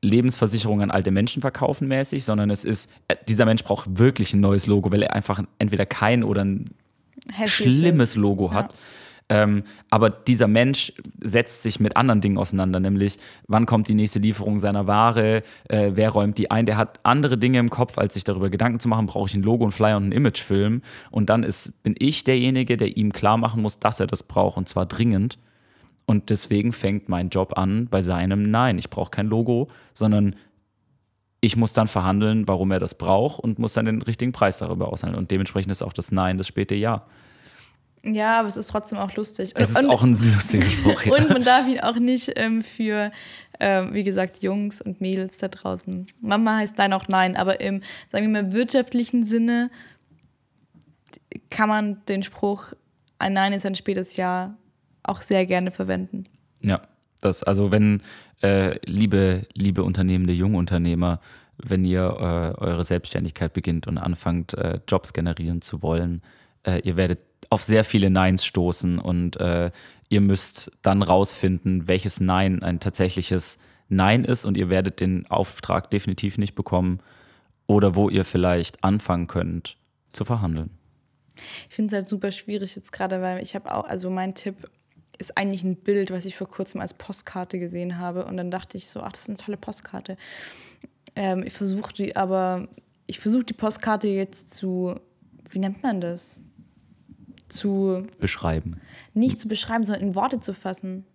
Lebensversicherung 0.00 0.82
an 0.82 0.90
alte 0.90 1.10
Menschen 1.10 1.42
verkaufen 1.42 1.88
mäßig, 1.88 2.24
sondern 2.24 2.50
es 2.50 2.64
ist, 2.64 2.90
äh, 3.08 3.16
dieser 3.28 3.44
Mensch 3.44 3.64
braucht 3.64 3.98
wirklich 3.98 4.34
ein 4.34 4.40
neues 4.40 4.66
Logo, 4.66 4.90
weil 4.92 5.02
er 5.02 5.14
einfach 5.14 5.42
entweder 5.58 5.86
kein 5.86 6.24
oder 6.24 6.44
ein 6.44 6.66
Hässliches. 7.32 7.74
schlimmes 7.74 8.16
Logo 8.16 8.52
hat. 8.52 8.74
Ähm, 9.30 9.64
aber 9.88 10.10
dieser 10.10 10.48
Mensch 10.48 10.92
setzt 11.18 11.62
sich 11.62 11.80
mit 11.80 11.96
anderen 11.96 12.20
Dingen 12.20 12.36
auseinander, 12.36 12.78
nämlich 12.78 13.18
wann 13.48 13.64
kommt 13.64 13.88
die 13.88 13.94
nächste 13.94 14.18
Lieferung 14.18 14.60
seiner 14.60 14.86
Ware, 14.86 15.42
äh, 15.68 15.92
wer 15.94 16.10
räumt 16.10 16.36
die 16.36 16.50
ein. 16.50 16.66
Der 16.66 16.76
hat 16.76 17.00
andere 17.04 17.38
Dinge 17.38 17.58
im 17.58 17.70
Kopf, 17.70 17.96
als 17.96 18.14
sich 18.14 18.24
darüber 18.24 18.50
Gedanken 18.50 18.80
zu 18.80 18.88
machen, 18.88 19.06
brauche 19.06 19.28
ich 19.28 19.34
ein 19.34 19.42
Logo, 19.42 19.64
ein 19.64 19.72
Flyer 19.72 19.96
und 19.96 20.04
einen 20.04 20.12
Imagefilm. 20.12 20.82
Und 21.10 21.30
dann 21.30 21.42
ist, 21.42 21.82
bin 21.82 21.94
ich 21.98 22.24
derjenige, 22.24 22.76
der 22.76 22.96
ihm 22.98 23.12
klar 23.12 23.38
machen 23.38 23.62
muss, 23.62 23.80
dass 23.80 23.98
er 23.98 24.06
das 24.06 24.22
braucht 24.22 24.58
und 24.58 24.68
zwar 24.68 24.84
dringend. 24.84 25.38
Und 26.06 26.28
deswegen 26.28 26.74
fängt 26.74 27.08
mein 27.08 27.30
Job 27.30 27.56
an 27.56 27.88
bei 27.90 28.02
seinem 28.02 28.50
Nein. 28.50 28.76
Ich 28.76 28.90
brauche 28.90 29.10
kein 29.10 29.26
Logo, 29.26 29.68
sondern 29.94 30.36
ich 31.40 31.56
muss 31.56 31.72
dann 31.72 31.88
verhandeln, 31.88 32.46
warum 32.46 32.70
er 32.72 32.78
das 32.78 32.94
braucht 32.94 33.40
und 33.40 33.58
muss 33.58 33.72
dann 33.72 33.86
den 33.86 34.02
richtigen 34.02 34.32
Preis 34.32 34.58
darüber 34.58 34.88
aushandeln. 34.88 35.18
Und 35.18 35.30
dementsprechend 35.30 35.72
ist 35.72 35.82
auch 35.82 35.94
das 35.94 36.12
Nein 36.12 36.36
das 36.36 36.46
späte 36.46 36.74
Ja. 36.74 37.06
Ja, 38.04 38.38
aber 38.38 38.48
es 38.48 38.56
ist 38.56 38.68
trotzdem 38.68 38.98
auch 38.98 39.14
lustig. 39.16 39.52
Es 39.54 39.70
ist 39.70 39.84
und, 39.84 39.90
auch 39.90 40.02
ein 40.02 40.14
lustiger 40.14 40.68
Spruch. 40.68 41.02
Ja. 41.06 41.14
und 41.14 41.28
man 41.30 41.42
darf 41.42 41.66
ihn 41.66 41.80
auch 41.80 41.96
nicht 41.96 42.32
ähm, 42.36 42.62
für, 42.62 43.10
ähm, 43.60 43.94
wie 43.94 44.04
gesagt, 44.04 44.42
Jungs 44.42 44.80
und 44.82 45.00
Mädels 45.00 45.38
da 45.38 45.48
draußen. 45.48 46.06
Mama 46.20 46.56
heißt 46.58 46.78
nein 46.78 46.92
auch 46.92 47.08
nein, 47.08 47.36
aber 47.36 47.60
im, 47.60 47.80
sagen 48.12 48.32
wir 48.32 48.42
mal, 48.42 48.52
wirtschaftlichen 48.52 49.24
Sinne 49.24 49.70
kann 51.50 51.68
man 51.68 52.04
den 52.06 52.22
Spruch, 52.22 52.74
ein 53.18 53.32
Nein 53.32 53.52
ist 53.52 53.64
ein 53.64 53.74
spätes 53.74 54.16
Ja, 54.16 54.56
auch 55.02 55.20
sehr 55.20 55.46
gerne 55.46 55.70
verwenden. 55.70 56.24
Ja, 56.62 56.82
das, 57.20 57.42
also 57.42 57.70
wenn, 57.70 58.02
äh, 58.42 58.78
liebe, 58.84 59.46
liebe 59.54 59.82
unternehmende 59.82 60.32
Jungunternehmer, 60.32 61.20
wenn 61.56 61.84
ihr 61.84 62.02
äh, 62.02 62.60
eure 62.60 62.84
Selbstständigkeit 62.84 63.52
beginnt 63.52 63.86
und 63.86 63.98
anfangt, 63.98 64.54
äh, 64.54 64.80
Jobs 64.88 65.12
generieren 65.12 65.62
zu 65.62 65.82
wollen, 65.82 66.22
äh, 66.64 66.80
ihr 66.80 66.96
werdet 66.96 67.24
auf 67.50 67.62
sehr 67.62 67.84
viele 67.84 68.10
Neins 68.10 68.44
stoßen 68.44 68.98
und 68.98 69.36
äh, 69.36 69.70
ihr 70.08 70.20
müsst 70.20 70.72
dann 70.82 71.02
rausfinden, 71.02 71.88
welches 71.88 72.20
Nein 72.20 72.62
ein 72.62 72.80
tatsächliches 72.80 73.58
Nein 73.88 74.24
ist 74.24 74.44
und 74.44 74.56
ihr 74.56 74.68
werdet 74.68 75.00
den 75.00 75.30
Auftrag 75.30 75.90
definitiv 75.90 76.38
nicht 76.38 76.54
bekommen 76.54 77.00
oder 77.66 77.94
wo 77.94 78.08
ihr 78.08 78.24
vielleicht 78.24 78.82
anfangen 78.82 79.26
könnt 79.26 79.76
zu 80.08 80.24
verhandeln. 80.24 80.70
Ich 81.68 81.74
finde 81.74 81.94
es 81.94 82.00
halt 82.00 82.08
super 82.08 82.30
schwierig 82.30 82.76
jetzt 82.76 82.92
gerade, 82.92 83.20
weil 83.20 83.42
ich 83.42 83.54
habe 83.54 83.74
auch, 83.74 83.84
also 83.84 84.10
mein 84.10 84.34
Tipp 84.34 84.56
ist 85.18 85.36
eigentlich 85.36 85.64
ein 85.64 85.76
Bild, 85.76 86.10
was 86.10 86.24
ich 86.24 86.36
vor 86.36 86.48
kurzem 86.48 86.80
als 86.80 86.94
Postkarte 86.94 87.58
gesehen 87.58 87.98
habe. 87.98 88.24
Und 88.24 88.36
dann 88.36 88.50
dachte 88.50 88.76
ich 88.76 88.88
so, 88.88 89.00
ach, 89.00 89.12
das 89.12 89.22
ist 89.22 89.28
eine 89.28 89.38
tolle 89.38 89.56
Postkarte. 89.56 90.16
Ähm, 91.16 91.44
ich 91.44 91.52
versuche 91.52 91.92
die, 91.92 92.16
aber 92.16 92.68
ich 93.06 93.20
versuche 93.20 93.44
die 93.44 93.52
Postkarte 93.52 94.08
jetzt 94.08 94.54
zu, 94.54 94.94
wie 95.50 95.58
nennt 95.58 95.82
man 95.82 96.00
das? 96.00 96.40
Zu, 97.48 98.06
Beschreiben. 98.20 98.80
nicht 99.12 99.40
zu 99.40 99.48
beschreiben, 99.48 99.84
sondern 99.84 100.02
in 100.02 100.14
Worte 100.14 100.40
zu 100.40 100.52
fassen. 100.54 101.06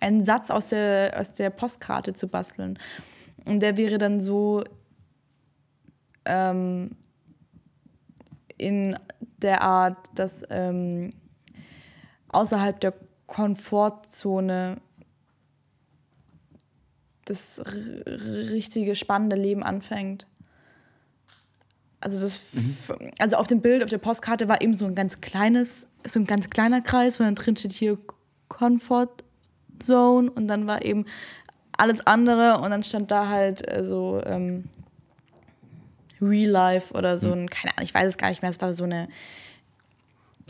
Einen 0.00 0.24
Satz 0.24 0.50
aus 0.50 0.66
der, 0.66 1.14
aus 1.18 1.32
der 1.32 1.50
Postkarte 1.50 2.12
zu 2.14 2.28
basteln. 2.28 2.78
Und 3.44 3.60
der 3.60 3.76
wäre 3.76 3.98
dann 3.98 4.20
so 4.20 4.64
ähm, 6.24 6.96
in 8.56 8.96
der 9.38 9.62
Art, 9.62 9.96
dass 10.14 10.42
ähm, 10.50 11.12
außerhalb 12.28 12.80
der 12.80 12.94
Komfortzone 13.26 14.80
das 17.24 17.62
richtige, 17.66 18.96
spannende 18.96 19.36
Leben 19.36 19.62
anfängt. 19.62 20.26
Also, 22.00 22.20
das, 22.20 22.36
f- 22.56 22.92
also 23.18 23.36
auf 23.36 23.46
dem 23.46 23.60
Bild, 23.60 23.82
auf 23.84 23.90
der 23.90 23.98
Postkarte 23.98 24.48
war 24.48 24.62
eben 24.62 24.74
so 24.74 24.86
ein 24.86 24.94
ganz 24.94 25.20
kleines, 25.20 25.86
so 26.06 26.18
ein 26.20 26.26
ganz 26.26 26.48
kleiner 26.50 26.80
Kreis, 26.80 27.20
wo 27.20 27.24
dann 27.24 27.34
drin 27.34 27.56
steht 27.56 27.72
hier 27.72 27.98
Comfort 28.48 29.08
Zone 29.80 30.30
und 30.30 30.48
dann 30.48 30.66
war 30.66 30.82
eben 30.84 31.04
alles 31.76 32.06
andere 32.06 32.58
und 32.60 32.70
dann 32.70 32.82
stand 32.82 33.10
da 33.10 33.28
halt 33.28 33.66
äh, 33.70 33.84
so 33.84 34.20
ähm, 34.26 34.64
Real 36.20 36.50
Life 36.50 36.92
oder 36.94 37.18
so 37.18 37.32
ein, 37.32 37.48
keine 37.48 37.72
Ahnung, 37.76 37.84
ich 37.84 37.94
weiß 37.94 38.06
es 38.08 38.18
gar 38.18 38.28
nicht 38.28 38.42
mehr, 38.42 38.50
es 38.50 38.60
war 38.60 38.72
so 38.74 38.84
eine, 38.84 39.08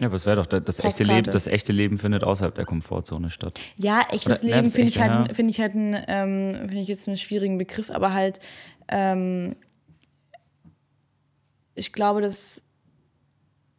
Ja, 0.01 0.06
aber 0.06 0.16
es 0.16 0.27
wäre 0.27 0.36
doch, 0.36 0.47
das 0.47 0.60
echte, 0.81 0.82
Postkarte. 0.82 1.12
Leben, 1.12 1.32
das 1.32 1.47
echte 1.47 1.72
Leben 1.72 1.98
findet 1.98 2.24
außerhalb 2.24 2.55
der 2.55 2.64
Komfortzone 2.64 3.31
statt. 3.31 3.60
Ja, 3.77 4.01
echtes 4.10 4.43
Oder- 4.44 4.55
Leben 4.56 4.68
finde 4.68 4.89
ich, 4.89 4.97
echte, 4.97 5.01
halt, 5.14 5.28
ja. 5.28 5.35
finde 5.35 5.51
ich 5.51 5.60
halt 5.60 5.74
ein, 5.74 5.97
ähm, 6.09 6.51
finde 6.68 6.78
ich 6.78 6.89
jetzt 6.89 7.06
einen 7.06 7.16
schwierigen 7.16 7.59
Begriff, 7.59 7.90
aber 7.90 8.12
halt, 8.12 8.40
ähm, 8.89 9.55
ich 11.75 11.93
glaube, 11.93 12.21
dass 12.21 12.63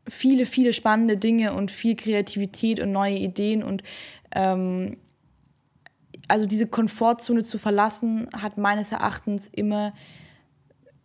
viele, 0.07 0.45
viele 0.45 0.73
spannende 0.73 1.17
Dinge 1.17 1.53
und 1.53 1.71
viel 1.71 1.95
Kreativität 1.95 2.79
und 2.79 2.91
neue 2.91 3.17
Ideen 3.17 3.63
und 3.63 3.83
ähm, 4.31 4.97
also 6.27 6.45
diese 6.45 6.67
Komfortzone 6.67 7.43
zu 7.43 7.57
verlassen, 7.57 8.27
hat 8.35 8.57
meines 8.57 8.91
Erachtens 8.91 9.47
immer 9.47 9.93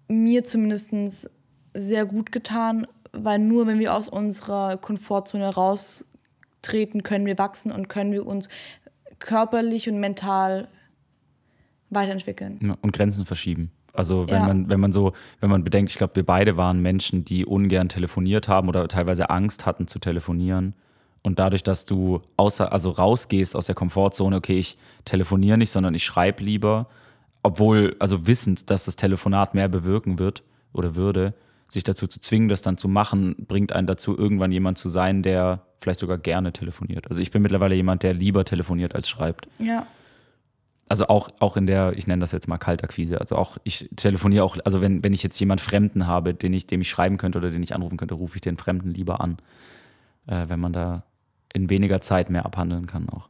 mir 0.08 0.44
zumindest 0.44 1.30
sehr 1.74 2.06
gut 2.06 2.30
getan, 2.30 2.86
weil 3.12 3.38
nur 3.38 3.66
wenn 3.66 3.78
wir 3.78 3.94
aus 3.94 4.08
unserer 4.08 4.76
Komfortzone 4.76 5.48
raustreten, 5.52 7.02
können 7.02 7.26
wir 7.26 7.38
wachsen 7.38 7.72
und 7.72 7.88
können 7.88 8.12
wir 8.12 8.26
uns 8.26 8.48
körperlich 9.18 9.88
und 9.88 9.98
mental 9.98 10.68
weiterentwickeln. 11.90 12.76
Und 12.80 12.92
Grenzen 12.92 13.26
verschieben. 13.26 13.70
Also 13.96 14.28
wenn 14.28 14.40
Ja. 14.42 14.46
man, 14.46 14.68
wenn 14.68 14.80
man 14.80 14.92
so, 14.92 15.12
wenn 15.40 15.50
man 15.50 15.64
bedenkt, 15.64 15.90
ich 15.90 15.96
glaube, 15.98 16.16
wir 16.16 16.24
beide 16.26 16.56
waren 16.56 16.80
Menschen, 16.82 17.24
die 17.24 17.44
ungern 17.46 17.88
telefoniert 17.88 18.48
haben 18.48 18.68
oder 18.68 18.86
teilweise 18.88 19.30
Angst 19.30 19.66
hatten 19.66 19.88
zu 19.88 19.98
telefonieren. 19.98 20.74
Und 21.22 21.38
dadurch, 21.40 21.62
dass 21.64 21.86
du 21.86 22.20
außer, 22.36 22.72
also 22.72 22.90
rausgehst 22.90 23.56
aus 23.56 23.66
der 23.66 23.74
Komfortzone, 23.74 24.36
okay, 24.36 24.58
ich 24.58 24.78
telefoniere 25.04 25.58
nicht, 25.58 25.70
sondern 25.70 25.94
ich 25.94 26.04
schreibe 26.04 26.42
lieber, 26.44 26.86
obwohl, 27.42 27.96
also 27.98 28.26
wissend, 28.26 28.70
dass 28.70 28.84
das 28.84 28.96
Telefonat 28.96 29.54
mehr 29.54 29.68
bewirken 29.68 30.18
wird 30.18 30.42
oder 30.72 30.94
würde, 30.94 31.34
sich 31.68 31.82
dazu 31.82 32.06
zu 32.06 32.20
zwingen, 32.20 32.48
das 32.48 32.62
dann 32.62 32.78
zu 32.78 32.86
machen, 32.86 33.34
bringt 33.48 33.72
einen 33.72 33.88
dazu, 33.88 34.16
irgendwann 34.16 34.52
jemand 34.52 34.78
zu 34.78 34.88
sein, 34.88 35.22
der 35.22 35.62
vielleicht 35.78 35.98
sogar 35.98 36.18
gerne 36.18 36.52
telefoniert. 36.52 37.08
Also 37.08 37.20
ich 37.20 37.32
bin 37.32 37.42
mittlerweile 37.42 37.74
jemand, 37.74 38.04
der 38.04 38.14
lieber 38.14 38.44
telefoniert 38.44 38.94
als 38.94 39.08
schreibt. 39.08 39.48
Ja. 39.58 39.86
Also 40.88 41.08
auch, 41.08 41.30
auch 41.40 41.56
in 41.56 41.66
der, 41.66 41.94
ich 41.96 42.06
nenne 42.06 42.20
das 42.20 42.30
jetzt 42.32 42.46
mal 42.46 42.58
Kaltakquise. 42.58 43.20
Also 43.20 43.36
auch, 43.36 43.56
ich 43.64 43.88
telefoniere 43.96 44.44
auch, 44.44 44.56
also 44.64 44.80
wenn, 44.80 45.02
wenn 45.02 45.12
ich 45.12 45.22
jetzt 45.22 45.38
jemand 45.40 45.60
Fremden 45.60 46.06
habe, 46.06 46.32
den 46.32 46.52
ich, 46.52 46.66
dem 46.66 46.80
ich 46.80 46.88
schreiben 46.88 47.16
könnte 47.16 47.38
oder 47.38 47.50
den 47.50 47.62
ich 47.62 47.74
anrufen 47.74 47.96
könnte, 47.96 48.14
rufe 48.14 48.36
ich 48.36 48.40
den 48.40 48.56
Fremden 48.56 48.94
lieber 48.94 49.20
an. 49.20 49.38
Äh, 50.28 50.44
wenn 50.48 50.60
man 50.60 50.72
da 50.72 51.02
in 51.52 51.70
weniger 51.70 52.00
Zeit 52.00 52.30
mehr 52.30 52.46
abhandeln 52.46 52.86
kann 52.86 53.08
auch. 53.08 53.28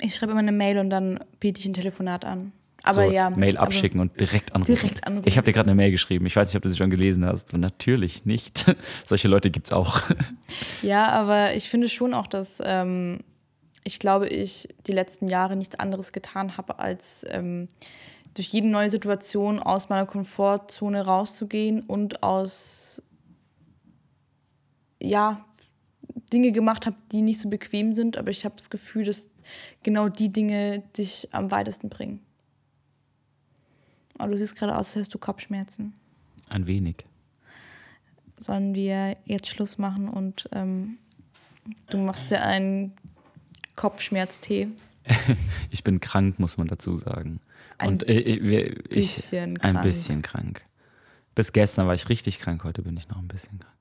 Ich 0.00 0.14
schreibe 0.14 0.32
immer 0.32 0.40
eine 0.40 0.52
Mail 0.52 0.78
und 0.78 0.90
dann 0.90 1.18
biete 1.40 1.58
ich 1.60 1.66
ein 1.66 1.72
Telefonat 1.72 2.24
an. 2.24 2.52
Aber 2.82 3.06
so, 3.06 3.10
ja. 3.10 3.30
Mail 3.30 3.56
aber- 3.56 3.66
abschicken 3.66 4.00
und 4.00 4.20
direkt 4.20 4.54
anrufen. 4.54 4.74
Direkt 4.74 5.06
anrufen. 5.06 5.26
Ich 5.26 5.36
habe 5.36 5.44
dir 5.44 5.52
gerade 5.52 5.68
eine 5.68 5.74
Mail 5.74 5.90
geschrieben. 5.90 6.24
Ich 6.26 6.36
weiß 6.36 6.48
nicht, 6.48 6.56
ob 6.56 6.62
du 6.62 6.68
sie 6.68 6.76
schon 6.76 6.90
gelesen 6.90 7.24
hast. 7.26 7.52
Und 7.52 7.60
natürlich 7.60 8.24
nicht. 8.24 8.64
Solche 9.04 9.26
Leute 9.26 9.50
gibt's 9.50 9.72
auch. 9.72 10.02
Ja, 10.82 11.08
aber 11.10 11.54
ich 11.54 11.68
finde 11.68 11.88
schon 11.88 12.14
auch, 12.14 12.28
dass 12.28 12.62
ähm, 12.64 13.20
ich 13.86 14.00
glaube, 14.00 14.26
ich 14.26 14.68
die 14.88 14.92
letzten 14.92 15.28
Jahre 15.28 15.54
nichts 15.54 15.78
anderes 15.78 16.10
getan 16.10 16.56
habe, 16.56 16.80
als 16.80 17.24
ähm, 17.28 17.68
durch 18.34 18.48
jede 18.48 18.66
neue 18.66 18.90
Situation 18.90 19.60
aus 19.60 19.88
meiner 19.88 20.06
Komfortzone 20.06 21.04
rauszugehen 21.04 21.82
und 21.82 22.24
aus 22.24 23.00
ja 25.00 25.44
Dinge 26.32 26.50
gemacht 26.50 26.84
habe, 26.86 26.96
die 27.12 27.22
nicht 27.22 27.40
so 27.40 27.48
bequem 27.48 27.92
sind, 27.92 28.16
aber 28.16 28.30
ich 28.32 28.44
habe 28.44 28.56
das 28.56 28.70
Gefühl, 28.70 29.04
dass 29.04 29.30
genau 29.84 30.08
die 30.08 30.32
Dinge 30.32 30.82
dich 30.98 31.28
am 31.30 31.52
weitesten 31.52 31.88
bringen. 31.88 32.20
Aber 34.18 34.32
du 34.32 34.38
siehst 34.38 34.56
gerade 34.56 34.72
aus, 34.72 34.88
als 34.88 34.96
hättest 34.96 35.14
du 35.14 35.18
Kopfschmerzen. 35.18 35.94
Ein 36.48 36.66
wenig. 36.66 37.04
sollen 38.36 38.74
wir 38.74 39.16
jetzt 39.26 39.48
Schluss 39.48 39.78
machen 39.78 40.08
und 40.08 40.48
ähm, 40.52 40.98
du 41.88 41.98
machst 41.98 42.32
dir 42.32 42.42
einen 42.42 42.92
Kopfschmerztee. 43.76 44.68
Ich 45.70 45.84
bin 45.84 46.00
krank, 46.00 46.38
muss 46.38 46.56
man 46.56 46.66
dazu 46.66 46.96
sagen. 46.96 47.40
Ein 47.78 47.88
und 47.88 48.08
äh, 48.08 48.18
äh, 48.18 48.74
ich, 48.88 49.14
bisschen 49.14 49.58
Ein 49.60 49.74
krank. 49.74 49.82
bisschen 49.82 50.22
krank. 50.22 50.62
Bis 51.34 51.52
gestern 51.52 51.86
war 51.86 51.94
ich 51.94 52.08
richtig 52.08 52.38
krank, 52.38 52.64
heute 52.64 52.82
bin 52.82 52.96
ich 52.96 53.08
noch 53.08 53.18
ein 53.18 53.28
bisschen 53.28 53.60
krank. 53.60 53.74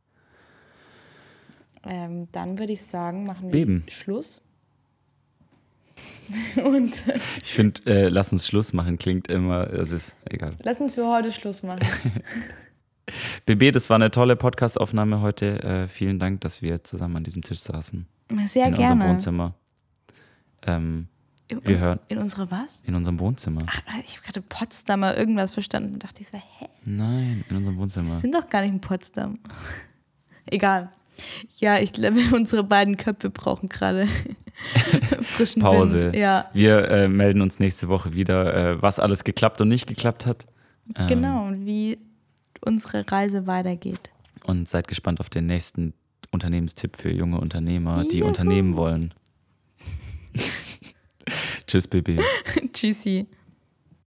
Ähm, 1.83 2.27
dann 2.31 2.59
würde 2.59 2.73
ich 2.73 2.81
sagen, 2.81 3.25
machen 3.25 3.45
wir 3.45 3.51
Beben. 3.51 3.85
Schluss. 3.87 4.41
und 6.63 6.91
Ich 7.41 7.53
finde, 7.53 7.81
äh, 7.85 8.09
lass 8.09 8.33
uns 8.33 8.47
Schluss 8.47 8.73
machen, 8.73 8.97
klingt 8.97 9.27
immer, 9.27 9.71
es 9.71 9.91
ist 9.91 10.15
egal. 10.29 10.55
lass 10.63 10.81
uns 10.81 10.95
für 10.95 11.07
heute 11.07 11.31
Schluss 11.31 11.63
machen. 11.63 11.81
BB, 13.45 13.71
das 13.71 13.89
war 13.89 13.95
eine 13.95 14.11
tolle 14.11 14.35
Podcast-Aufnahme 14.35 15.21
heute. 15.21 15.63
Äh, 15.63 15.87
vielen 15.87 16.19
Dank, 16.19 16.41
dass 16.41 16.61
wir 16.61 16.83
zusammen 16.83 17.17
an 17.17 17.23
diesem 17.23 17.43
Tisch 17.43 17.59
saßen. 17.59 18.07
Sehr 18.45 18.65
in 18.67 18.73
unserem 18.73 18.99
gerne. 18.99 19.13
Wohnzimmer. 19.13 19.53
Ähm, 20.65 21.07
In, 21.47 21.65
wir 21.65 21.79
hören 21.79 21.99
in 22.07 22.17
unserer 22.17 22.49
was? 22.51 22.81
in 22.85 22.95
unserem 22.95 23.19
Wohnzimmer. 23.19 23.61
Ach, 23.67 23.81
ich 24.03 24.17
habe 24.17 24.25
gerade 24.25 24.41
Potsdamer 24.41 25.17
irgendwas 25.17 25.51
verstanden 25.51 25.93
und 25.93 26.03
dachte 26.03 26.21
ich 26.21 26.27
so, 26.27 26.37
hä? 26.37 26.65
Nein, 26.85 27.43
in 27.49 27.55
unserem 27.57 27.77
Wohnzimmer. 27.77 28.07
Wir 28.07 28.13
sind 28.13 28.33
doch 28.35 28.49
gar 28.49 28.61
nicht 28.61 28.71
in 28.71 28.81
Potsdam. 28.81 29.39
Egal. 30.47 30.91
Ja, 31.59 31.79
ich 31.79 31.93
glaube, 31.93 32.19
unsere 32.35 32.63
beiden 32.63 32.97
Köpfe 32.97 33.29
brauchen 33.29 33.69
gerade 33.69 34.07
frischen 35.21 35.61
Pause. 35.61 36.01
Wind. 36.01 36.15
Ja, 36.15 36.49
Wir 36.53 36.89
äh, 36.89 37.07
melden 37.07 37.41
uns 37.41 37.59
nächste 37.59 37.87
Woche 37.87 38.13
wieder, 38.13 38.53
äh, 38.73 38.81
was 38.81 38.99
alles 38.99 39.23
geklappt 39.23 39.61
und 39.61 39.69
nicht 39.69 39.87
geklappt 39.87 40.25
hat. 40.25 40.45
Ähm, 40.95 41.07
genau. 41.07 41.45
Und 41.47 41.65
wie 41.65 41.97
unsere 42.61 43.09
Reise 43.09 43.47
weitergeht. 43.47 44.09
Und 44.45 44.67
seid 44.69 44.87
gespannt 44.87 45.19
auf 45.19 45.29
den 45.29 45.45
nächsten 45.45 45.93
Unternehmenstipp 46.31 46.97
für 46.97 47.11
junge 47.11 47.39
Unternehmer, 47.39 48.03
die 48.11 48.19
Juhu. 48.19 48.27
unternehmen 48.27 48.75
wollen. 48.75 49.13
Tschüss, 51.67 51.87
BB. 51.87 52.19
Tschüssi. 52.73 53.27